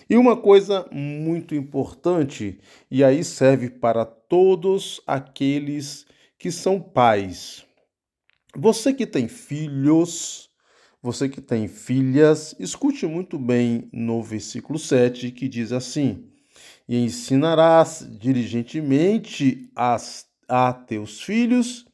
E 0.09 0.16
uma 0.16 0.36
coisa 0.36 0.86
muito 0.90 1.55
importante, 1.55 2.59
e 2.90 3.05
aí 3.05 3.23
serve 3.23 3.70
para 3.70 4.05
todos 4.05 5.01
aqueles 5.06 6.06
que 6.39 6.51
são 6.51 6.81
pais. 6.81 7.65
Você 8.56 8.93
que 8.94 9.06
tem 9.06 9.28
filhos, 9.28 10.48
você 11.02 11.28
que 11.28 11.40
tem 11.40 11.69
filhas, 11.69 12.55
escute 12.59 13.06
muito 13.06 13.39
bem 13.39 13.89
no 13.93 14.23
versículo 14.23 14.78
7 14.78 15.31
que 15.31 15.48
diz 15.48 15.73
assim: 15.73 16.28
E 16.89 16.97
ensinarás 16.97 18.06
diligentemente 18.19 19.70
as, 19.77 20.27
a 20.48 20.73
teus 20.73 21.20
filhos 21.20 21.86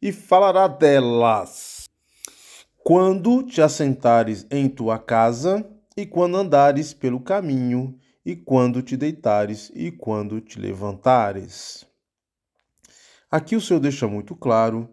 e 0.00 0.12
falará 0.12 0.68
delas. 0.68 1.88
Quando 2.84 3.42
te 3.42 3.60
assentares 3.60 4.46
em 4.50 4.68
tua 4.68 4.98
casa, 4.98 5.68
e 5.98 6.06
quando 6.06 6.36
andares 6.36 6.94
pelo 6.94 7.18
caminho, 7.18 7.98
e 8.24 8.36
quando 8.36 8.80
te 8.82 8.96
deitares, 8.96 9.68
e 9.74 9.90
quando 9.90 10.40
te 10.40 10.56
levantares. 10.56 11.84
Aqui 13.28 13.56
o 13.56 13.60
Senhor 13.60 13.80
deixa 13.80 14.06
muito 14.06 14.36
claro 14.36 14.88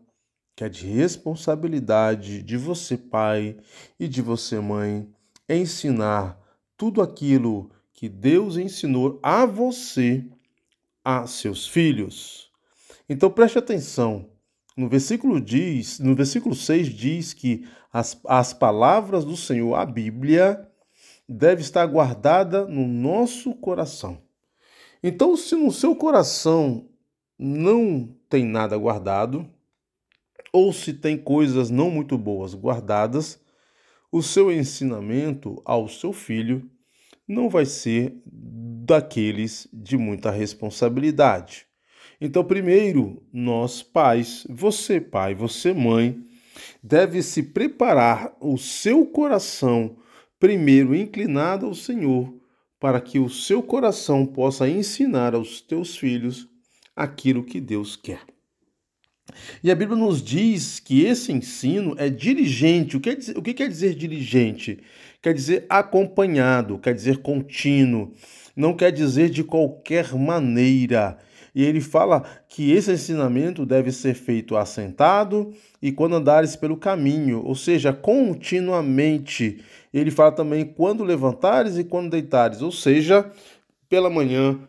que 0.55 0.63
é 0.63 0.69
de 0.69 0.87
responsabilidade 0.87 2.41
de 2.41 2.57
você, 2.57 2.97
pai, 2.97 3.55
e 3.99 4.07
de 4.07 4.19
você, 4.19 4.59
mãe, 4.59 5.07
ensinar 5.47 6.39
tudo 6.75 7.03
aquilo 7.03 7.69
que 7.93 8.09
Deus 8.09 8.57
ensinou 8.57 9.19
a 9.21 9.45
você, 9.45 10.25
a 11.03 11.27
seus 11.27 11.67
filhos. 11.67 12.49
Então 13.07 13.29
preste 13.29 13.59
atenção. 13.59 14.27
No 14.75 14.89
versículo 14.89 15.39
diz, 15.39 15.99
no 15.99 16.15
versículo 16.15 16.55
6 16.55 16.87
diz 16.87 17.31
que 17.31 17.67
as, 17.93 18.19
as 18.25 18.53
palavras 18.53 19.23
do 19.23 19.37
Senhor, 19.37 19.75
a 19.75 19.85
Bíblia, 19.85 20.67
deve 21.27 21.61
estar 21.61 21.85
guardada 21.85 22.65
no 22.67 22.87
nosso 22.87 23.53
coração. 23.55 24.21
Então, 25.01 25.35
se 25.35 25.55
no 25.55 25.71
seu 25.71 25.95
coração 25.95 26.89
não 27.37 28.09
tem 28.29 28.45
nada 28.45 28.77
guardado, 28.77 29.47
ou 30.51 30.71
se 30.71 30.93
tem 30.93 31.17
coisas 31.17 31.69
não 31.69 31.89
muito 31.89 32.17
boas 32.17 32.53
guardadas, 32.53 33.39
o 34.11 34.23
seu 34.23 34.51
ensinamento 34.51 35.61
ao 35.65 35.89
seu 35.89 36.13
filho 36.13 36.69
não 37.27 37.49
vai 37.49 37.65
ser 37.65 38.21
daqueles 38.25 39.67
de 39.73 39.97
muita 39.97 40.31
responsabilidade. 40.31 41.65
Então, 42.21 42.43
primeiro, 42.43 43.21
nós 43.33 43.83
pais, 43.83 44.47
você 44.49 45.01
pai, 45.01 45.35
você 45.35 45.73
mãe, 45.73 46.23
deve 46.81 47.21
se 47.21 47.43
preparar 47.43 48.35
o 48.39 48.57
seu 48.57 49.05
coração 49.05 49.97
primeiro 50.39 50.95
inclinado 50.95 51.65
ao 51.65 51.73
Senhor, 51.73 52.33
para 52.79 52.99
que 53.01 53.19
o 53.19 53.29
seu 53.29 53.63
coração 53.63 54.25
possa 54.25 54.69
ensinar 54.69 55.33
aos 55.33 55.61
teus 55.61 55.95
filhos 55.95 56.47
aquilo 56.95 57.43
que 57.43 57.59
Deus 57.59 57.95
quer. 57.95 58.21
E 59.63 59.71
a 59.71 59.75
Bíblia 59.75 59.97
nos 59.97 60.21
diz 60.21 60.79
que 60.79 61.03
esse 61.03 61.31
ensino 61.31 61.95
é 61.97 62.09
dirigente. 62.09 62.95
O 62.95 62.99
que, 62.99 63.15
dizer, 63.15 63.37
o 63.37 63.41
que 63.41 63.53
quer 63.53 63.67
dizer 63.67 63.95
dirigente? 63.95 64.79
Quer 65.21 65.33
dizer 65.33 65.65
acompanhado, 65.67 66.77
quer 66.77 66.93
dizer 66.93 67.17
contínuo, 67.17 68.13
não 68.55 68.75
quer 68.75 68.91
dizer 68.91 69.29
de 69.29 69.43
qualquer 69.43 70.13
maneira. 70.13 71.17
E 71.55 71.63
ele 71.63 71.81
fala 71.81 72.23
que 72.49 72.71
esse 72.71 72.91
ensinamento 72.91 73.65
deve 73.65 73.91
ser 73.91 74.13
feito 74.13 74.57
assentado 74.57 75.53
e 75.81 75.91
quando 75.91 76.17
andares 76.17 76.55
pelo 76.55 76.77
caminho, 76.77 77.41
ou 77.43 77.55
seja, 77.55 77.93
continuamente. 77.93 79.63
Ele 79.95 80.11
fala 80.11 80.33
também 80.33 80.65
quando 80.65 81.05
levantares 81.05 81.77
e 81.77 81.83
quando 81.85 82.09
deitares, 82.11 82.61
ou 82.61 82.69
seja, 82.69 83.31
pela 83.87 84.09
manhã, 84.09 84.59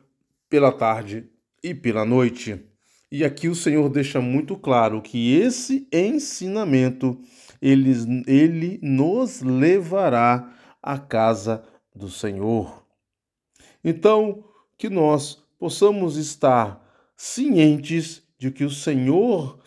pela 0.48 0.70
tarde 0.70 1.28
e 1.60 1.74
pela 1.74 2.04
noite. 2.04 2.64
E 3.10 3.24
aqui 3.24 3.48
o 3.48 3.54
Senhor 3.54 3.88
deixa 3.88 4.20
muito 4.20 4.56
claro 4.56 5.02
que 5.02 5.34
esse 5.34 5.88
ensinamento 5.92 7.18
ele, 7.60 7.92
ele 8.28 8.78
nos 8.80 9.42
levará 9.42 10.52
à 10.80 10.96
casa 10.96 11.64
do 11.92 12.08
Senhor. 12.08 12.84
Então, 13.82 14.44
que 14.78 14.88
nós 14.88 15.42
possamos 15.58 16.16
estar 16.16 16.80
cientes 17.16 18.22
de 18.38 18.52
que 18.52 18.62
o 18.62 18.70
Senhor 18.70 19.58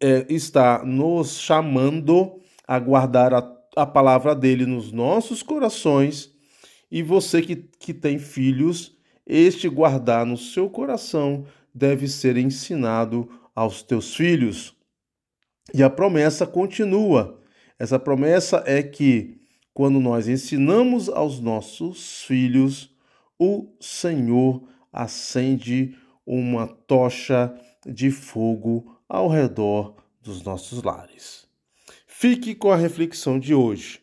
é, 0.00 0.26
está 0.28 0.84
nos 0.84 1.38
chamando 1.38 2.40
a 2.66 2.80
guardar 2.80 3.32
a, 3.32 3.57
a 3.78 3.86
palavra 3.86 4.34
dele 4.34 4.66
nos 4.66 4.90
nossos 4.90 5.42
corações 5.42 6.34
e 6.90 7.02
você 7.02 7.40
que, 7.40 7.54
que 7.78 7.94
tem 7.94 8.18
filhos, 8.18 8.96
este 9.24 9.68
guardar 9.68 10.26
no 10.26 10.36
seu 10.36 10.68
coração 10.68 11.46
deve 11.72 12.08
ser 12.08 12.36
ensinado 12.36 13.28
aos 13.54 13.82
teus 13.82 14.16
filhos. 14.16 14.74
E 15.72 15.82
a 15.82 15.88
promessa 15.88 16.46
continua. 16.46 17.40
Essa 17.78 17.98
promessa 17.98 18.64
é 18.66 18.82
que 18.82 19.40
quando 19.72 20.00
nós 20.00 20.26
ensinamos 20.26 21.08
aos 21.08 21.38
nossos 21.38 22.24
filhos, 22.24 22.90
o 23.38 23.68
Senhor 23.78 24.66
acende 24.92 25.94
uma 26.26 26.66
tocha 26.66 27.54
de 27.86 28.10
fogo 28.10 28.98
ao 29.08 29.28
redor 29.28 29.94
dos 30.20 30.42
nossos 30.42 30.82
lares. 30.82 31.47
Fique 32.20 32.52
com 32.52 32.72
a 32.72 32.74
reflexão 32.74 33.38
de 33.38 33.54
hoje. 33.54 34.00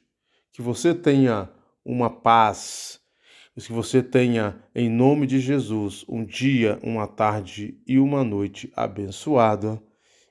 Que 0.53 0.61
você 0.61 0.95
tenha 0.95 1.49
uma 1.83 2.09
paz 2.09 2.97
que 3.53 3.73
você 3.73 4.01
tenha, 4.01 4.55
em 4.73 4.89
nome 4.89 5.27
de 5.27 5.37
Jesus, 5.37 6.05
um 6.07 6.23
dia, 6.23 6.79
uma 6.81 7.07
tarde 7.07 7.77
e 7.85 7.99
uma 7.99 8.23
noite 8.23 8.71
abençoada. 8.73 9.83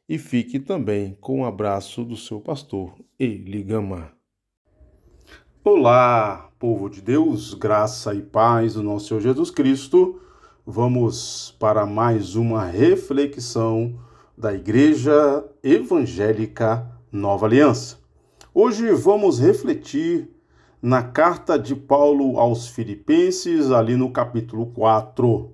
E 0.08 0.16
fique 0.16 0.58
também 0.58 1.14
com 1.20 1.34
o 1.34 1.38
um 1.40 1.44
abraço 1.44 2.02
do 2.04 2.16
seu 2.16 2.40
pastor 2.40 2.94
Eli 3.20 3.62
Gama. 3.62 4.12
Olá, 5.62 6.50
povo 6.58 6.88
de 6.88 7.02
Deus, 7.02 7.52
graça 7.52 8.14
e 8.14 8.22
paz 8.22 8.72
do 8.72 8.82
nosso 8.82 9.08
Senhor 9.08 9.20
Jesus 9.20 9.50
Cristo. 9.50 10.22
Vamos 10.66 11.54
para 11.60 11.84
mais 11.84 12.34
uma 12.34 12.64
reflexão 12.64 14.00
da 14.38 14.54
Igreja 14.54 15.44
Evangélica 15.62 16.93
Nova 17.14 17.46
Aliança. 17.46 18.00
Hoje 18.52 18.90
vamos 18.90 19.38
refletir 19.38 20.28
na 20.82 21.00
carta 21.00 21.56
de 21.56 21.76
Paulo 21.76 22.40
aos 22.40 22.66
Filipenses, 22.66 23.70
ali 23.70 23.94
no 23.94 24.10
capítulo 24.10 24.66
4. 24.66 25.48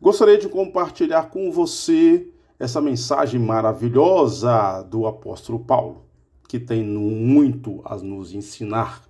Gostaria 0.00 0.38
de 0.38 0.48
compartilhar 0.48 1.24
com 1.24 1.52
você 1.52 2.26
essa 2.58 2.80
mensagem 2.80 3.38
maravilhosa 3.38 4.80
do 4.80 5.06
apóstolo 5.06 5.58
Paulo, 5.58 6.06
que 6.48 6.58
tem 6.58 6.82
muito 6.82 7.82
a 7.84 7.94
nos 7.96 8.32
ensinar. 8.32 9.02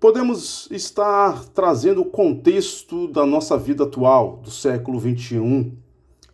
Podemos 0.00 0.68
estar 0.72 1.44
trazendo 1.50 2.00
o 2.00 2.10
contexto 2.10 3.06
da 3.06 3.24
nossa 3.24 3.56
vida 3.56 3.84
atual, 3.84 4.38
do 4.38 4.50
século 4.50 4.98
21, 4.98 5.76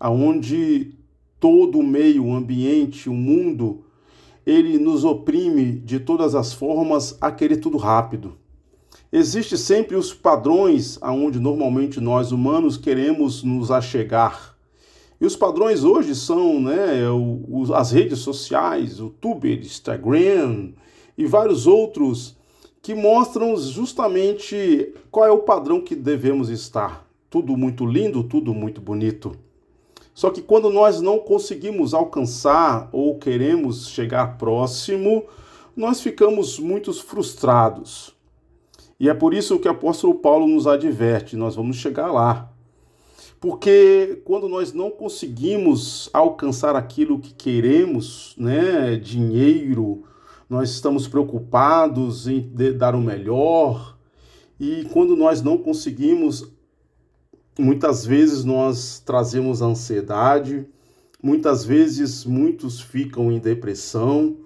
aonde 0.01 1.04
todo 1.45 1.79
o 1.79 1.83
meio, 1.83 2.25
o 2.25 2.35
ambiente, 2.35 3.11
o 3.11 3.13
mundo 3.13 3.85
ele 4.47 4.79
nos 4.79 5.05
oprime 5.05 5.73
de 5.73 6.01
todas 6.01 6.35
as 6.35 6.55
formas 6.55 7.19
a 7.21 7.31
querer 7.31 7.59
tudo 7.59 7.77
rápido. 7.77 8.39
Existe 9.13 9.59
sempre 9.59 9.95
os 9.95 10.15
padrões 10.15 10.97
aonde 11.03 11.39
normalmente 11.39 12.01
nós 12.01 12.33
humanos 12.33 12.79
queremos 12.79 13.43
nos 13.43 13.71
achegar. 13.71 14.57
E 15.21 15.27
os 15.27 15.37
padrões 15.37 15.85
hoje 15.85 16.15
são 16.15 16.63
né, 16.63 17.03
as 17.75 17.93
redes 17.93 18.21
sociais, 18.21 18.99
o 18.99 19.05
YouTube, 19.05 19.59
Instagram 19.59 20.71
e 21.17 21.27
vários 21.27 21.67
outros 21.67 22.39
que 22.81 22.95
mostram 22.95 23.55
justamente 23.59 24.95
qual 25.11 25.27
é 25.27 25.31
o 25.31 25.41
padrão 25.41 25.83
que 25.83 25.95
devemos 25.95 26.49
estar. 26.49 27.07
Tudo 27.29 27.55
muito 27.55 27.85
lindo, 27.85 28.25
tudo 28.25 28.55
muito 28.55 28.81
bonito. 28.81 29.44
Só 30.15 30.31
que 30.31 30.41
quando 30.41 30.71
nós 30.71 31.01
não 31.01 31.19
conseguimos 31.19 31.93
alcançar 31.93 32.89
ou 32.93 33.19
queremos 33.19 33.89
chegar 33.89 34.39
próximo, 34.39 35.25
nós 35.77 36.01
ficamos 36.01 36.59
muito 36.61 36.93
frustrados. 36.93 38.15
E 38.99 39.09
é 39.09 39.15
por 39.15 39.35
isso 39.35 39.59
que 39.59 39.67
o 39.67 39.73
apóstolo 39.73 40.15
Paulo 40.15 40.47
nos 40.47 40.69
adverte: 40.69 41.37
nós 41.37 41.57
vamos 41.57 41.77
chegar 41.77 42.13
lá. 42.13 42.49
Porque 43.41 44.23
quando 44.25 44.49
nós 44.49 44.73
não 44.73 44.89
conseguimos 44.89 46.09
alcançar 46.15 46.77
aquilo 46.77 47.19
que 47.19 47.35
queremos, 47.35 48.35
né, 48.39 48.97
dinheiro, 48.97 50.05
nós 50.49 50.71
estamos 50.71 51.09
preocupados 51.09 52.29
em 52.29 52.41
dar 52.79 52.95
o 52.95 53.01
melhor, 53.01 53.99
e 54.59 54.87
quando 54.93 55.17
nós 55.17 55.43
não 55.43 55.59
conseguimos 55.59 56.54
Muitas 57.59 58.05
vezes 58.05 58.45
nós 58.45 58.99
trazemos 58.99 59.63
ansiedade, 59.63 60.67
muitas 61.23 61.65
vezes 61.65 62.25
muitos 62.25 62.81
ficam 62.81 63.31
em 63.31 63.39
depressão, 63.39 64.39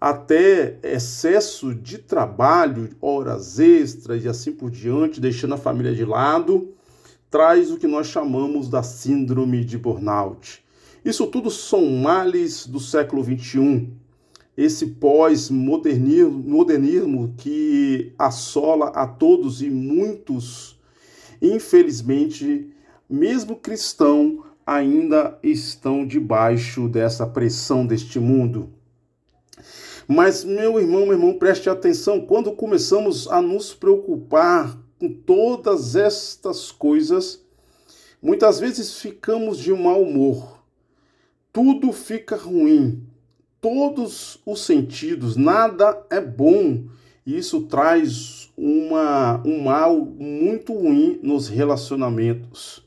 até 0.00 0.78
excesso 0.80 1.74
de 1.74 1.98
trabalho, 1.98 2.90
horas 3.00 3.58
extras 3.58 4.24
e 4.24 4.28
assim 4.28 4.52
por 4.52 4.70
diante, 4.70 5.20
deixando 5.20 5.54
a 5.54 5.58
família 5.58 5.92
de 5.92 6.04
lado, 6.04 6.72
traz 7.28 7.72
o 7.72 7.78
que 7.78 7.88
nós 7.88 8.06
chamamos 8.06 8.68
da 8.68 8.84
síndrome 8.84 9.64
de 9.64 9.76
burnout. 9.76 10.64
Isso 11.04 11.26
tudo 11.26 11.50
são 11.50 11.90
males 11.90 12.64
do 12.64 12.78
século 12.78 13.24
XXI. 13.24 13.88
Esse 14.56 14.86
pós-modernismo 14.86 17.34
que 17.36 18.12
assola 18.16 18.90
a 18.90 19.04
todos 19.04 19.62
e 19.62 19.68
muitos 19.68 20.75
infelizmente, 21.40 22.70
mesmo 23.08 23.56
cristão, 23.56 24.44
ainda 24.66 25.38
estão 25.42 26.06
debaixo 26.06 26.88
dessa 26.88 27.26
pressão 27.26 27.86
deste 27.86 28.18
mundo. 28.18 28.70
Mas, 30.08 30.44
meu 30.44 30.78
irmão, 30.78 31.02
meu 31.02 31.12
irmão, 31.12 31.38
preste 31.38 31.70
atenção: 31.70 32.20
quando 32.20 32.52
começamos 32.52 33.28
a 33.28 33.40
nos 33.40 33.72
preocupar 33.74 34.78
com 34.98 35.12
todas 35.12 35.96
estas 35.96 36.70
coisas, 36.70 37.44
muitas 38.22 38.58
vezes 38.58 38.98
ficamos 38.98 39.58
de 39.58 39.72
mau 39.72 40.02
humor, 40.02 40.62
tudo 41.52 41.92
fica 41.92 42.36
ruim, 42.36 43.04
todos 43.60 44.40
os 44.46 44.64
sentidos, 44.64 45.36
nada 45.36 46.04
é 46.08 46.20
bom, 46.20 46.84
isso 47.26 47.62
traz 47.62 48.52
uma, 48.56 49.42
um 49.44 49.62
mal 49.62 49.96
muito 49.96 50.72
ruim 50.72 51.18
nos 51.22 51.48
relacionamentos. 51.48 52.86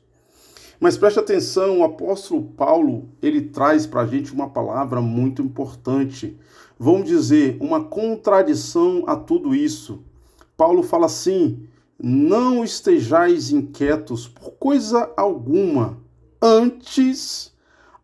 Mas 0.80 0.98
preste 0.98 1.20
atenção, 1.20 1.80
o 1.80 1.84
apóstolo 1.84 2.42
Paulo, 2.42 3.10
ele 3.22 3.42
traz 3.42 3.86
para 3.86 4.02
a 4.02 4.08
gente 4.08 4.32
uma 4.32 4.50
palavra 4.50 5.02
muito 5.02 5.42
importante. 5.42 6.38
Vamos 6.80 7.10
dizer, 7.10 7.58
uma 7.60 7.84
contradição 7.84 9.04
a 9.06 9.18
tudo 9.18 9.54
isso. 9.54 10.02
Paulo 10.56 10.82
fala 10.82 11.08
assim: 11.08 11.68
não 12.02 12.64
estejais 12.64 13.52
inquietos 13.52 14.26
por 14.26 14.52
coisa 14.52 15.12
alguma, 15.18 15.98
antes 16.42 17.54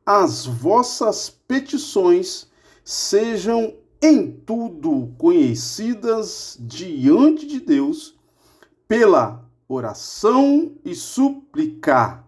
as 0.06 0.46
vossas 0.46 1.30
petições 1.48 2.48
sejam 2.84 3.74
em 4.02 4.32
tudo 4.32 5.14
conhecidas 5.18 6.58
diante 6.60 7.46
de 7.46 7.60
Deus 7.60 8.16
pela 8.88 9.44
oração 9.68 10.74
e 10.84 10.94
suplicar 10.94 12.26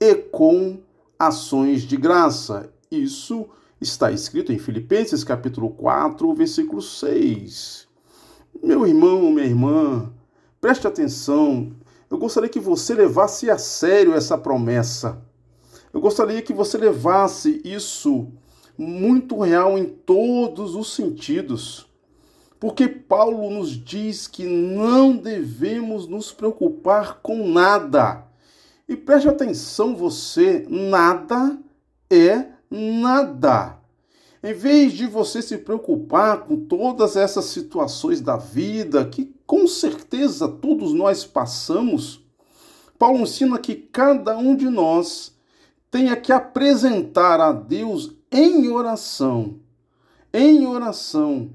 e 0.00 0.14
com 0.14 0.80
ações 1.18 1.82
de 1.82 1.96
graça. 1.96 2.72
Isso 2.90 3.46
está 3.80 4.10
escrito 4.10 4.52
em 4.52 4.58
Filipenses 4.58 5.22
capítulo 5.22 5.70
4, 5.70 6.34
versículo 6.34 6.80
6. 6.80 7.86
Meu 8.62 8.86
irmão, 8.86 9.30
minha 9.30 9.46
irmã, 9.46 10.12
preste 10.60 10.86
atenção. 10.86 11.72
Eu 12.10 12.18
gostaria 12.18 12.48
que 12.48 12.58
você 12.58 12.94
levasse 12.94 13.50
a 13.50 13.58
sério 13.58 14.14
essa 14.14 14.36
promessa. 14.36 15.22
Eu 15.92 16.00
gostaria 16.00 16.40
que 16.40 16.52
você 16.52 16.78
levasse 16.78 17.60
isso 17.64 18.28
muito 18.80 19.38
real 19.40 19.76
em 19.76 19.84
todos 19.84 20.74
os 20.74 20.94
sentidos. 20.94 21.86
Porque 22.58 22.88
Paulo 22.88 23.50
nos 23.50 23.70
diz 23.70 24.26
que 24.26 24.44
não 24.44 25.16
devemos 25.16 26.06
nos 26.06 26.32
preocupar 26.32 27.20
com 27.22 27.48
nada 27.48 28.26
e 28.88 28.96
preste 28.96 29.28
atenção 29.28 29.94
você, 29.94 30.66
nada 30.68 31.58
é 32.10 32.46
nada. 32.70 33.78
Em 34.42 34.54
vez 34.54 34.94
de 34.94 35.06
você 35.06 35.40
se 35.42 35.58
preocupar 35.58 36.40
com 36.40 36.56
todas 36.56 37.16
essas 37.16 37.44
situações 37.44 38.20
da 38.20 38.36
vida, 38.36 39.04
que 39.04 39.34
com 39.46 39.66
certeza 39.66 40.48
todos 40.48 40.92
nós 40.92 41.24
passamos, 41.24 42.20
Paulo 42.98 43.20
ensina 43.20 43.58
que 43.58 43.74
cada 43.74 44.36
um 44.36 44.56
de 44.56 44.68
nós 44.68 45.34
tenha 45.90 46.16
que 46.16 46.32
apresentar 46.32 47.40
a 47.40 47.52
Deus 47.52 48.19
em 48.30 48.68
oração, 48.68 49.60
em 50.32 50.66
oração, 50.66 51.50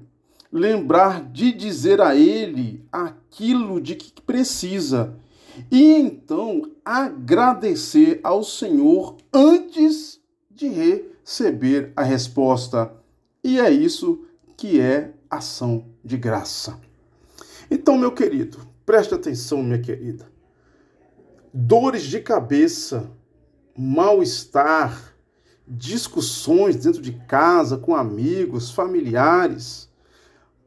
lembrar 0.52 1.24
de 1.30 1.52
dizer 1.52 2.00
a 2.00 2.14
Ele 2.14 2.84
aquilo 2.92 3.80
de 3.80 3.94
que 3.94 4.20
precisa 4.22 5.18
e 5.70 5.92
então 5.94 6.70
agradecer 6.84 8.20
ao 8.22 8.44
Senhor 8.44 9.16
antes 9.32 10.20
de 10.50 10.68
receber 10.68 11.92
a 11.96 12.02
resposta. 12.02 12.92
E 13.42 13.58
é 13.58 13.70
isso 13.70 14.24
que 14.56 14.80
é 14.80 15.12
ação 15.30 15.86
de 16.04 16.16
graça. 16.16 16.78
Então, 17.70 17.98
meu 17.98 18.12
querido, 18.12 18.58
preste 18.84 19.14
atenção, 19.14 19.62
minha 19.62 19.80
querida. 19.80 20.30
Dores 21.52 22.02
de 22.02 22.20
cabeça, 22.20 23.10
mal-estar, 23.76 25.15
discussões 25.66 26.76
dentro 26.76 27.02
de 27.02 27.12
casa 27.12 27.76
com 27.76 27.94
amigos, 27.94 28.70
familiares. 28.70 29.90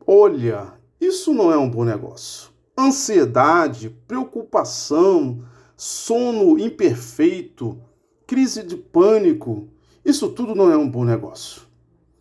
Olha, 0.05 0.73
isso 0.99 1.33
não 1.33 1.51
é 1.51 1.57
um 1.57 1.69
bom 1.69 1.83
negócio 1.83 2.49
ansiedade, 2.79 3.89
preocupação, 4.07 5.43
sono 5.75 6.57
imperfeito, 6.57 7.79
crise 8.25 8.63
de 8.63 8.77
pânico, 8.77 9.67
isso 10.03 10.29
tudo 10.29 10.55
não 10.55 10.71
é 10.71 10.77
um 10.77 10.89
bom 10.89 11.03
negócio. 11.03 11.63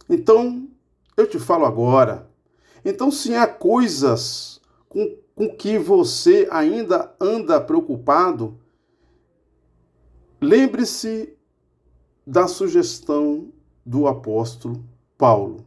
Então, 0.08 0.68
eu 1.16 1.26
te 1.26 1.38
falo 1.38 1.64
agora. 1.64 2.28
Então, 2.84 3.10
se 3.10 3.34
há 3.34 3.46
coisas 3.46 4.60
com, 4.88 5.16
com 5.34 5.48
que 5.54 5.78
você 5.78 6.48
ainda 6.50 7.14
anda 7.20 7.60
preocupado, 7.60 8.58
lembre-se 10.40 11.36
da 12.28 12.46
sugestão 12.46 13.50
do 13.86 14.06
apóstolo 14.06 14.84
Paulo. 15.16 15.64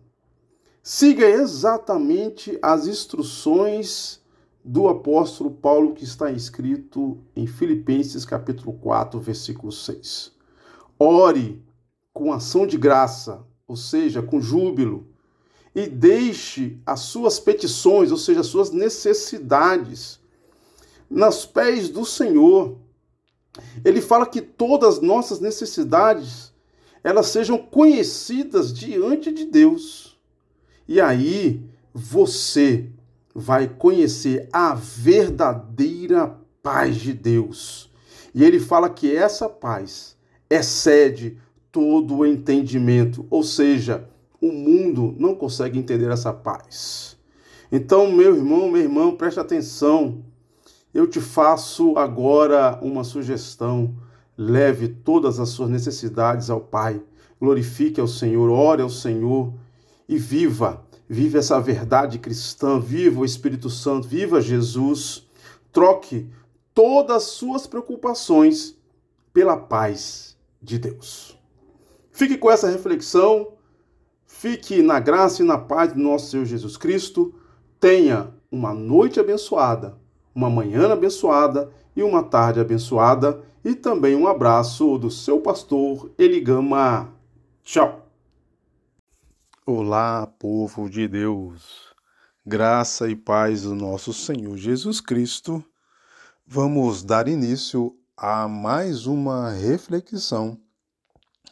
Siga 0.84 1.28
exatamente 1.28 2.56
as 2.62 2.86
instruções 2.86 4.22
do 4.64 4.88
apóstolo 4.88 5.50
Paulo 5.50 5.96
que 5.96 6.04
está 6.04 6.30
escrito 6.30 7.18
em 7.36 7.48
Filipenses 7.48 8.26
capítulo 8.26 8.74
4, 8.74 9.20
versículo 9.20 9.72
6. 9.72 10.34
Ore 11.00 11.66
com 12.14 12.32
ação 12.32 12.68
de 12.68 12.78
graça, 12.78 13.44
ou 13.68 13.76
seja, 13.76 14.22
com 14.22 14.40
júbilo, 14.40 15.08
e 15.74 15.88
deixe 15.88 16.80
as 16.86 17.00
suas 17.00 17.40
petições, 17.40 18.12
ou 18.12 18.18
seja, 18.18 18.42
as 18.42 18.48
suas 18.48 18.70
necessidades, 18.70 20.20
nos 21.10 21.44
pés 21.44 21.90
do 21.90 22.06
Senhor. 22.06 22.78
Ele 23.84 24.00
fala 24.00 24.28
que 24.28 24.42
todas 24.42 24.98
as 24.98 25.02
nossas 25.02 25.40
necessidades 25.40 26.51
elas 27.04 27.28
sejam 27.28 27.58
conhecidas 27.58 28.74
diante 28.74 29.32
de 29.32 29.46
Deus. 29.46 30.18
E 30.88 31.00
aí 31.00 31.64
você 31.94 32.90
vai 33.34 33.68
conhecer 33.68 34.48
a 34.52 34.74
verdadeira 34.74 36.38
paz 36.62 36.98
de 36.98 37.14
Deus. 37.14 37.90
E 38.34 38.44
ele 38.44 38.60
fala 38.60 38.90
que 38.90 39.16
essa 39.16 39.50
paz 39.50 40.16
excede 40.50 41.38
todo 41.72 42.18
o 42.18 42.26
entendimento, 42.26 43.26
ou 43.30 43.44
seja, 43.44 44.08
o 44.42 44.52
mundo 44.52 45.16
não 45.18 45.36
consegue 45.36 45.80
entender 45.80 46.12
essa 46.12 46.34
paz. 46.34 47.18
Então, 47.72 48.12
meu 48.12 48.36
irmão, 48.36 48.70
meu 48.70 48.82
irmão, 48.82 49.16
preste 49.16 49.40
atenção. 49.40 50.24
Eu 50.94 51.08
te 51.08 51.22
faço 51.22 51.98
agora 51.98 52.78
uma 52.82 53.04
sugestão. 53.04 53.96
Leve 54.38 54.88
todas 54.88 55.40
as 55.40 55.50
suas 55.50 55.70
necessidades 55.70 56.50
ao 56.50 56.62
Pai. 56.62 57.02
Glorifique 57.40 58.00
ao 58.00 58.08
Senhor, 58.08 58.50
ore 58.50 58.82
ao 58.82 58.90
Senhor 58.90 59.54
e 60.08 60.18
viva 60.18 60.86
Viva 61.14 61.40
essa 61.40 61.60
verdade 61.60 62.18
cristã, 62.18 62.80
viva 62.80 63.20
o 63.20 63.26
Espírito 63.26 63.70
Santo, 63.70 64.08
viva 64.08 64.40
Jesus. 64.40 65.28
Troque 65.70 66.30
todas 66.74 67.18
as 67.18 67.24
suas 67.24 67.68
preocupações 67.68 68.78
pela 69.34 69.58
paz 69.58 70.38
de 70.62 70.80
Deus. 70.80 71.38
Fique 72.14 72.38
com 72.38 72.50
essa 72.50 72.70
reflexão, 72.70 73.50
fique 74.26 74.82
na 74.82 75.02
graça 75.02 75.44
e 75.44 75.46
na 75.46 75.58
paz 75.58 75.92
do 75.92 76.00
nosso 76.00 76.32
Senhor 76.32 76.46
Jesus 76.46 76.78
Cristo. 76.78 77.36
Tenha 77.78 78.34
uma 78.50 78.74
noite 78.74 79.20
abençoada, 79.20 79.98
uma 80.34 80.50
manhã 80.50 80.94
abençoada 80.94 81.70
e 81.94 82.02
uma 82.04 82.24
tarde 82.24 82.62
abençoada. 82.62 83.44
E 83.64 83.76
também 83.76 84.16
um 84.16 84.28
abraço 84.28 84.98
do 84.98 85.12
seu 85.12 85.40
pastor 85.40 86.12
Eligama. 86.18 87.14
Tchau! 87.64 88.10
Olá, 89.64 90.26
povo 90.26 90.90
de 90.90 91.08
Deus, 91.08 91.94
graça 92.44 93.08
e 93.08 93.16
paz 93.16 93.62
do 93.62 93.76
nosso 93.76 94.14
Senhor 94.14 94.58
Jesus 94.58 95.00
Cristo. 95.00 95.64
Vamos 96.46 97.04
dar 97.04 97.28
início 97.28 97.96
a 98.18 98.48
mais 98.48 99.06
uma 99.06 99.52
reflexão 99.52 100.60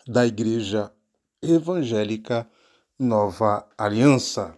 da 0.07 0.25
Igreja 0.25 0.91
Evangélica 1.43 2.49
Nova 2.97 3.67
Aliança. 3.77 4.57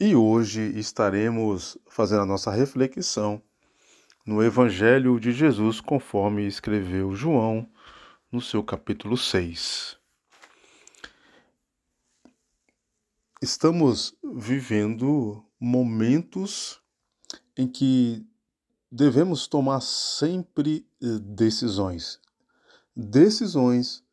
E 0.00 0.16
hoje 0.16 0.76
estaremos 0.76 1.78
fazendo 1.86 2.22
a 2.22 2.26
nossa 2.26 2.50
reflexão 2.50 3.40
no 4.24 4.42
Evangelho 4.42 5.18
de 5.18 5.32
Jesus, 5.32 5.80
conforme 5.80 6.46
escreveu 6.46 7.14
João 7.14 7.68
no 8.30 8.40
seu 8.40 8.62
capítulo 8.62 9.16
6. 9.16 10.00
estamos 13.42 14.14
vivendo 14.22 15.44
momentos 15.58 16.80
em 17.56 17.66
que 17.66 18.24
devemos 18.88 19.48
tomar 19.48 19.80
sempre 19.80 20.86
eh, 21.02 21.18
decisões. 21.18 22.20
decisões 22.94 24.04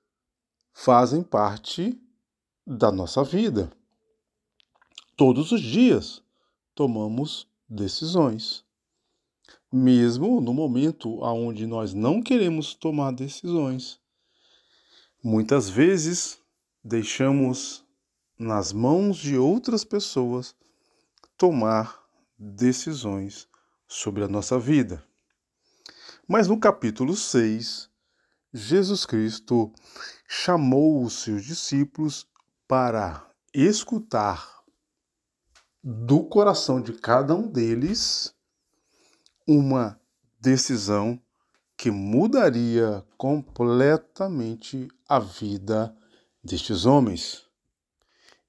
fazem 0.73 1.21
parte 1.21 2.01
da 2.65 2.91
nossa 2.91 3.23
vida. 3.23 3.71
Todos 5.15 5.51
os 5.51 5.61
dias 5.61 6.23
tomamos 6.73 7.47
decisões. 7.67 8.65
Mesmo 9.71 10.41
no 10.41 10.53
momento 10.53 11.21
onde 11.21 11.67
nós 11.67 11.93
não 11.93 12.21
queremos 12.21 12.73
tomar 12.73 13.11
decisões. 13.11 13.99
Muitas 15.23 15.69
vezes 15.69 16.39
deixamos 16.83 17.85
nas 18.37 18.73
mãos 18.73 19.17
de 19.17 19.37
outras 19.37 19.83
pessoas 19.83 20.55
tomar 21.37 22.03
decisões 22.37 23.47
sobre 23.87 24.23
a 24.23 24.27
nossa 24.27 24.57
vida. 24.57 25.03
Mas 26.27 26.47
no 26.47 26.59
capítulo 26.59 27.15
6, 27.15 27.89
Jesus 28.53 29.05
Cristo 29.05 29.71
chamou 30.27 31.03
os 31.03 31.21
seus 31.21 31.45
discípulos 31.45 32.25
para 32.67 33.27
escutar 33.53 34.63
do 35.83 36.23
coração 36.23 36.81
de 36.81 36.93
cada 36.93 37.35
um 37.35 37.47
deles 37.47 38.33
uma 39.49 39.99
decisão 40.39 41.19
que 41.75 41.89
mudaria 41.89 43.03
completamente 43.17 44.87
a 45.07 45.17
vida 45.17 45.95
destes 46.43 46.85
homens. 46.85 47.47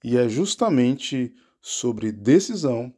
E 0.05 0.19
é 0.19 0.29
justamente 0.29 1.35
sobre 1.63 2.13
decisão 2.13 2.95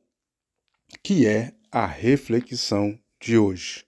que 1.01 1.29
é 1.29 1.55
a 1.71 1.87
reflexão 1.87 2.99
de 3.21 3.39
hoje. 3.39 3.85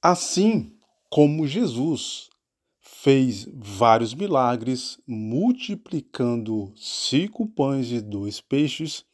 Assim 0.00 0.78
como 1.10 1.48
Jesus 1.48 2.30
fez 2.78 3.44
vários 3.52 4.14
milagres, 4.14 5.00
multiplicando 5.04 6.72
cinco 6.76 7.44
pães 7.48 7.90
e 7.90 8.00
dois 8.00 8.40
peixes, 8.40 9.04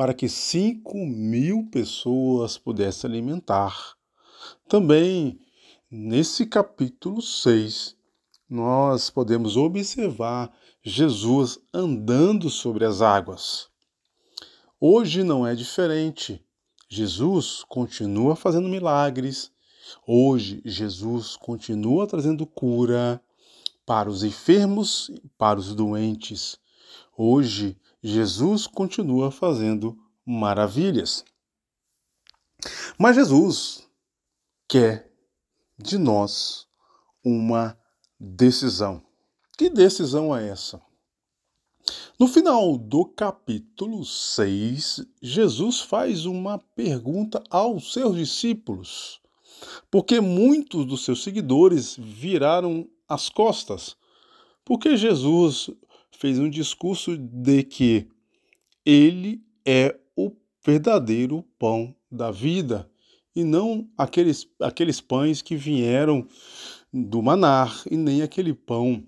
para 0.00 0.14
que 0.14 0.30
cinco 0.30 0.96
mil 0.96 1.68
pessoas 1.70 2.56
pudessem 2.56 3.10
alimentar. 3.10 3.98
Também, 4.66 5.38
nesse 5.90 6.46
capítulo 6.46 7.20
6, 7.20 7.94
nós 8.48 9.10
podemos 9.10 9.58
observar 9.58 10.50
Jesus 10.82 11.58
andando 11.70 12.48
sobre 12.48 12.86
as 12.86 13.02
águas. 13.02 13.68
Hoje 14.80 15.22
não 15.22 15.46
é 15.46 15.54
diferente. 15.54 16.42
Jesus 16.88 17.62
continua 17.68 18.34
fazendo 18.34 18.70
milagres, 18.70 19.52
Hoje, 20.06 20.62
Jesus 20.64 21.36
continua 21.36 22.06
trazendo 22.06 22.46
cura 22.46 23.20
para 23.84 24.08
os 24.08 24.24
enfermos 24.24 25.10
e 25.10 25.28
para 25.36 25.58
os 25.58 25.74
doentes. 25.74 26.58
Hoje, 27.14 27.76
Jesus 28.02 28.66
continua 28.66 29.30
fazendo 29.30 29.96
maravilhas. 30.24 31.24
Mas 32.98 33.16
Jesus 33.16 33.88
quer 34.68 35.10
de 35.78 35.98
nós 35.98 36.66
uma 37.24 37.78
decisão. 38.18 39.02
Que 39.56 39.68
decisão 39.68 40.36
é 40.36 40.48
essa? 40.48 40.80
No 42.18 42.28
final 42.28 42.76
do 42.76 43.06
capítulo 43.06 44.04
6, 44.04 45.06
Jesus 45.22 45.80
faz 45.80 46.26
uma 46.26 46.58
pergunta 46.58 47.42
aos 47.50 47.92
seus 47.92 48.16
discípulos 48.16 49.20
porque 49.90 50.20
muitos 50.20 50.86
dos 50.86 51.04
seus 51.04 51.22
seguidores 51.22 51.96
viraram 51.98 52.88
as 53.08 53.28
costas, 53.28 53.96
porque 54.64 54.96
Jesus 54.96 55.70
fez 56.20 56.38
um 56.38 56.50
discurso 56.50 57.16
de 57.16 57.62
que 57.62 58.06
ele 58.84 59.42
é 59.64 59.98
o 60.14 60.30
verdadeiro 60.62 61.42
pão 61.58 61.96
da 62.12 62.30
vida 62.30 62.90
e 63.34 63.42
não 63.42 63.90
aqueles, 63.96 64.46
aqueles 64.60 65.00
pães 65.00 65.40
que 65.40 65.56
vieram 65.56 66.28
do 66.92 67.22
manar 67.22 67.82
e 67.90 67.96
nem 67.96 68.20
aquele 68.20 68.52
pão 68.52 69.02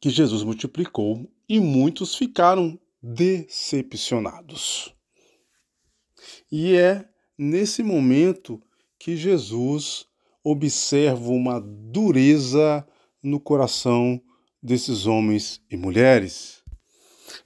que 0.00 0.08
Jesus 0.08 0.42
multiplicou 0.42 1.30
e 1.46 1.60
muitos 1.60 2.14
ficaram 2.14 2.80
decepcionados. 3.02 4.94
E 6.50 6.74
é 6.74 7.06
nesse 7.36 7.82
momento 7.82 8.62
que 8.98 9.14
Jesus 9.14 10.06
observa 10.42 11.28
uma 11.28 11.60
dureza 11.60 12.86
no 13.22 13.38
coração 13.38 14.22
desses 14.62 15.06
homens 15.06 15.60
e 15.70 15.76
mulheres. 15.76 16.62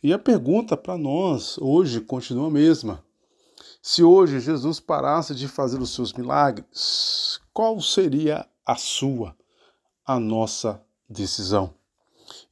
E 0.02 0.12
a 0.12 0.18
pergunta 0.18 0.76
para 0.76 0.97
nós 0.97 1.58
hoje 1.58 2.00
continua 2.00 2.49
a 2.49 2.50
mesma. 2.50 3.05
Se 3.81 4.02
hoje 4.02 4.41
Jesus 4.41 4.78
parasse 4.78 5.34
de 5.34 5.49
fazer 5.49 5.81
os 5.81 5.94
seus 5.94 6.12
milagres, 6.12 7.41
qual 7.52 7.81
seria 7.81 8.47
a 8.65 8.76
sua, 8.76 9.36
a 10.07 10.18
nossa 10.20 10.81
decisão? 11.08 11.74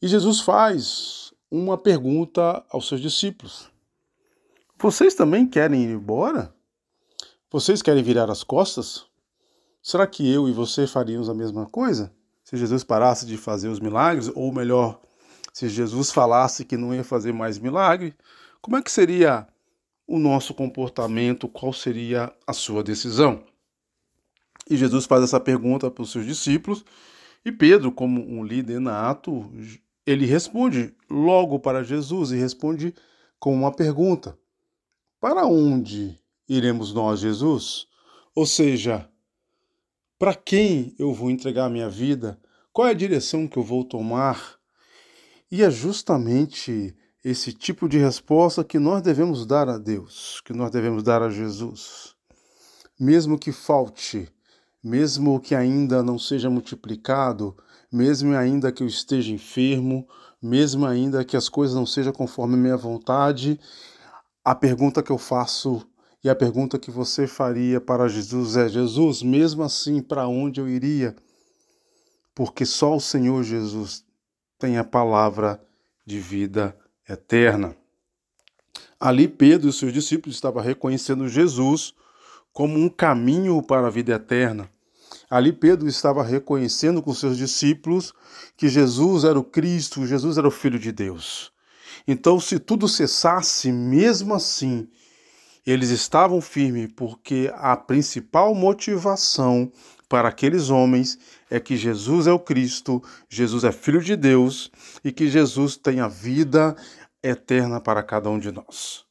E 0.03 0.09
Jesus 0.09 0.41
faz 0.41 1.33
uma 1.51 1.79
pergunta 1.79 2.65
aos 2.69 2.89
seus 2.89 3.01
discípulos: 3.01 3.71
Vocês 4.79 5.15
também 5.15 5.47
querem 5.47 5.85
ir 5.85 5.91
embora? 5.91 6.55
Vocês 7.51 7.83
querem 7.83 8.03
virar 8.03 8.31
as 8.31 8.45
costas? 8.45 9.07
Será 9.83 10.07
que 10.07 10.29
eu 10.31 10.49
e 10.49 10.53
você 10.53 10.87
faríamos 10.87 11.29
a 11.29 11.35
mesma 11.35 11.67
coisa? 11.67 12.13
Se 12.51 12.57
Jesus 12.57 12.83
parasse 12.83 13.25
de 13.27 13.37
fazer 13.37 13.69
os 13.69 13.79
milagres, 13.79 14.29
ou 14.35 14.53
melhor, 14.53 15.01
se 15.53 15.69
Jesus 15.69 16.11
falasse 16.11 16.65
que 16.65 16.77
não 16.77 16.93
ia 16.93 17.05
fazer 17.05 17.33
mais 17.33 17.61
milagre, 17.61 18.13
como 18.61 18.77
é 18.77 18.83
que 18.83 18.91
seria 18.91 19.47
o 20.05 20.19
nosso 20.19 20.53
comportamento? 20.53 21.47
Qual 21.47 21.73
seria 21.73 22.35
a 22.45 22.53
sua 22.53 22.83
decisão? 22.83 23.45
E 24.69 24.77
Jesus 24.77 25.07
faz 25.07 25.23
essa 25.23 25.39
pergunta 25.39 25.89
para 25.93 26.03
os 26.03 26.11
seus 26.11 26.27
discípulos, 26.27 26.85
e 27.45 27.53
Pedro, 27.53 27.93
como 27.93 28.21
um 28.21 28.43
líder 28.43 28.81
nato, 28.81 29.49
ele 30.05 30.27
responde 30.27 30.93
logo 31.09 31.61
para 31.61 31.85
Jesus 31.85 32.33
e 32.33 32.37
responde 32.37 32.93
com 33.39 33.55
uma 33.55 33.71
pergunta: 33.71 34.37
Para 35.21 35.47
onde 35.47 36.19
iremos 36.49 36.93
nós, 36.93 37.21
Jesus? 37.21 37.87
Ou 38.35 38.45
seja, 38.45 39.09
para 40.21 40.35
quem 40.35 40.95
eu 40.99 41.15
vou 41.15 41.31
entregar 41.31 41.65
a 41.65 41.71
minha 41.71 41.89
vida? 41.89 42.39
Qual 42.75 42.87
é 42.87 42.91
a 42.91 42.95
direção 42.95 43.49
que 43.49 43.57
eu 43.57 43.63
vou 43.63 43.83
tomar? 43.83 44.57
E 45.51 45.63
é 45.63 45.71
justamente 45.71 46.95
esse 47.25 47.55
tipo 47.55 47.89
de 47.89 47.97
resposta 47.97 48.63
que 48.63 48.79
nós 48.79 49.01
devemos 49.01 49.47
dar 49.47 49.67
a 49.67 49.79
Deus, 49.79 50.43
que 50.45 50.53
nós 50.53 50.71
devemos 50.71 51.03
dar 51.03 51.23
a 51.23 51.31
Jesus. 51.31 52.15
Mesmo 53.01 53.39
que 53.39 53.51
falte, 53.51 54.29
mesmo 54.85 55.41
que 55.41 55.55
ainda 55.55 56.03
não 56.03 56.19
seja 56.19 56.51
multiplicado, 56.51 57.57
mesmo 57.91 58.37
ainda 58.37 58.71
que 58.71 58.83
eu 58.83 58.87
esteja 58.87 59.33
enfermo, 59.33 60.07
mesmo 60.41 60.85
ainda 60.85 61.25
que 61.25 61.35
as 61.35 61.49
coisas 61.49 61.75
não 61.75 61.87
sejam 61.87 62.13
conforme 62.13 62.57
a 62.57 62.59
minha 62.59 62.77
vontade, 62.77 63.59
a 64.45 64.55
pergunta 64.55 65.03
que 65.03 65.11
eu 65.11 65.19
faço 65.19 65.83
e 66.23 66.29
a 66.29 66.35
pergunta 66.35 66.79
que 66.79 66.91
você 66.91 67.27
faria 67.27 67.81
para 67.81 68.09
Jesus 68.09 68.57
é: 68.57 68.69
Jesus, 68.69 69.23
mesmo 69.23 69.63
assim, 69.63 70.03
para 70.03 70.29
onde 70.29 70.61
eu 70.61 70.69
iria? 70.69 71.17
Porque 72.35 72.67
só 72.67 72.97
o 72.97 73.01
Senhor 73.01 73.43
Jesus 73.43 74.05
tem 74.59 74.77
a 74.77 74.85
palavra 74.85 75.61
de 76.05 76.21
vida 76.21 76.77
eterna. 77.09 77.75
Ali, 78.99 79.27
Pedro 79.27 79.71
e 79.71 79.73
seus 79.73 79.93
discípulos 79.93 80.37
estavam 80.37 80.63
reconhecendo 80.63 81.27
Jesus 81.27 81.95
como 82.53 82.79
um 82.79 82.89
caminho 82.89 83.63
para 83.63 83.87
a 83.87 83.91
vida 83.91 84.13
eterna. 84.13 84.71
Ali, 85.31 85.53
Pedro 85.53 85.89
estava 85.89 86.23
reconhecendo 86.23 87.01
com 87.01 87.15
seus 87.15 87.39
discípulos 87.39 88.13
que 88.57 88.69
Jesus 88.69 89.25
era 89.25 89.39
o 89.39 89.45
Cristo, 89.45 90.07
Jesus 90.07 90.37
era 90.37 90.47
o 90.47 90.51
Filho 90.51 90.79
de 90.79 90.93
Deus. 90.93 91.51
Então, 92.07 92.39
se 92.39 92.59
tudo 92.59 92.87
cessasse, 92.87 93.73
mesmo 93.73 94.35
assim, 94.35 94.89
eles 95.67 95.91
estavam 95.91 96.41
firmes 96.41 96.91
porque 96.95 97.51
a 97.55 97.77
principal 97.77 98.55
motivação 98.55 99.71
para 100.09 100.29
aqueles 100.29 100.71
homens 100.71 101.19
é 101.49 101.61
que 101.61 101.77
Jesus 101.77 102.27
é 102.27 102.33
o 102.33 102.39
Cristo, 102.39 103.03
Jesus 103.29 103.63
é 103.63 103.71
Filho 103.71 104.03
de 104.03 104.17
Deus 104.17 104.71
e 105.05 105.13
que 105.13 105.29
Jesus 105.29 105.77
tem 105.77 106.01
a 106.01 106.09
vida 106.09 106.75
eterna 107.23 107.81
para 107.81 108.03
cada 108.03 108.29
um 108.29 108.39
de 108.39 108.51
nós. 108.51 109.05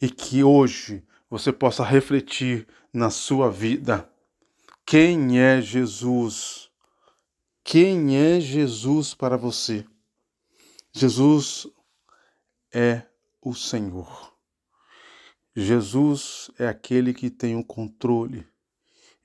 E 0.00 0.08
que 0.08 0.44
hoje 0.44 1.04
você 1.28 1.52
possa 1.52 1.82
refletir 1.82 2.66
na 2.92 3.10
sua 3.10 3.50
vida. 3.50 4.08
Quem 4.86 5.40
é 5.40 5.60
Jesus? 5.60 6.70
Quem 7.64 8.16
é 8.16 8.40
Jesus 8.40 9.14
para 9.14 9.36
você? 9.36 9.84
Jesus 10.92 11.66
é 12.72 13.02
o 13.42 13.54
Senhor. 13.54 14.37
Jesus 15.60 16.52
é 16.56 16.68
aquele 16.68 17.12
que 17.12 17.28
tem 17.28 17.56
o 17.56 17.64
controle. 17.64 18.46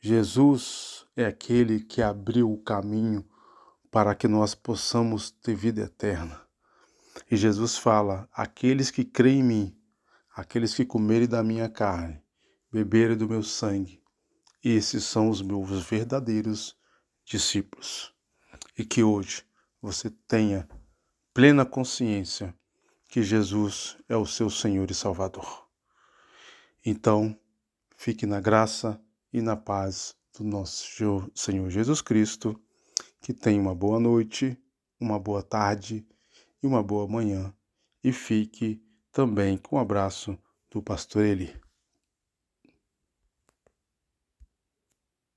Jesus 0.02 1.06
é 1.16 1.26
aquele 1.26 1.80
que 1.80 2.02
abriu 2.02 2.52
o 2.52 2.58
caminho 2.58 3.24
para 3.92 4.16
que 4.16 4.28
nós 4.28 4.56
possamos 4.56 5.30
ter 5.30 5.54
vida 5.54 5.82
eterna. 5.82 6.42
E 7.30 7.38
Jesus 7.38 7.78
fala: 7.78 8.28
aqueles 8.34 8.90
que 8.90 9.06
creem 9.06 9.42
em 9.42 9.44
mim, 9.44 9.78
aqueles 10.36 10.74
que 10.74 10.84
comerem 10.84 11.28
da 11.28 11.44
minha 11.44 11.70
carne, 11.70 12.20
beberem 12.72 13.16
do 13.16 13.30
meu 13.30 13.44
sangue, 13.44 14.02
esses 14.64 15.04
são 15.04 15.30
os 15.30 15.40
meus 15.40 15.84
verdadeiros 15.84 16.76
discípulos. 17.24 18.12
E 18.76 18.84
que 18.84 19.04
hoje 19.04 19.44
você 19.80 20.10
tenha 20.10 20.68
plena 21.32 21.64
consciência 21.64 22.58
que 23.08 23.22
Jesus 23.22 23.98
é 24.10 24.18
o 24.18 24.26
seu 24.26 24.50
Senhor 24.50 24.90
e 24.90 24.96
Salvador. 24.96 25.63
Então, 26.86 27.38
fique 27.96 28.26
na 28.26 28.42
graça 28.42 29.00
e 29.32 29.42
na 29.42 29.56
paz 29.56 30.16
do 30.38 30.44
nosso 30.44 30.86
Senhor 31.34 31.70
Jesus 31.70 32.02
Cristo. 32.02 32.60
Que 33.22 33.34
tenha 33.34 33.62
uma 33.62 33.74
boa 33.74 34.00
noite, 34.00 34.58
uma 35.00 35.18
boa 35.18 35.42
tarde 35.42 36.06
e 36.62 36.68
uma 36.68 36.84
boa 36.84 37.08
manhã. 37.08 37.54
E 38.04 38.12
fique 38.12 38.84
também 39.12 39.58
com 39.58 39.78
o 39.78 39.80
um 39.80 39.82
abraço 39.82 40.38
do 40.70 40.82
pastor 40.82 41.24
Eli. 41.24 41.63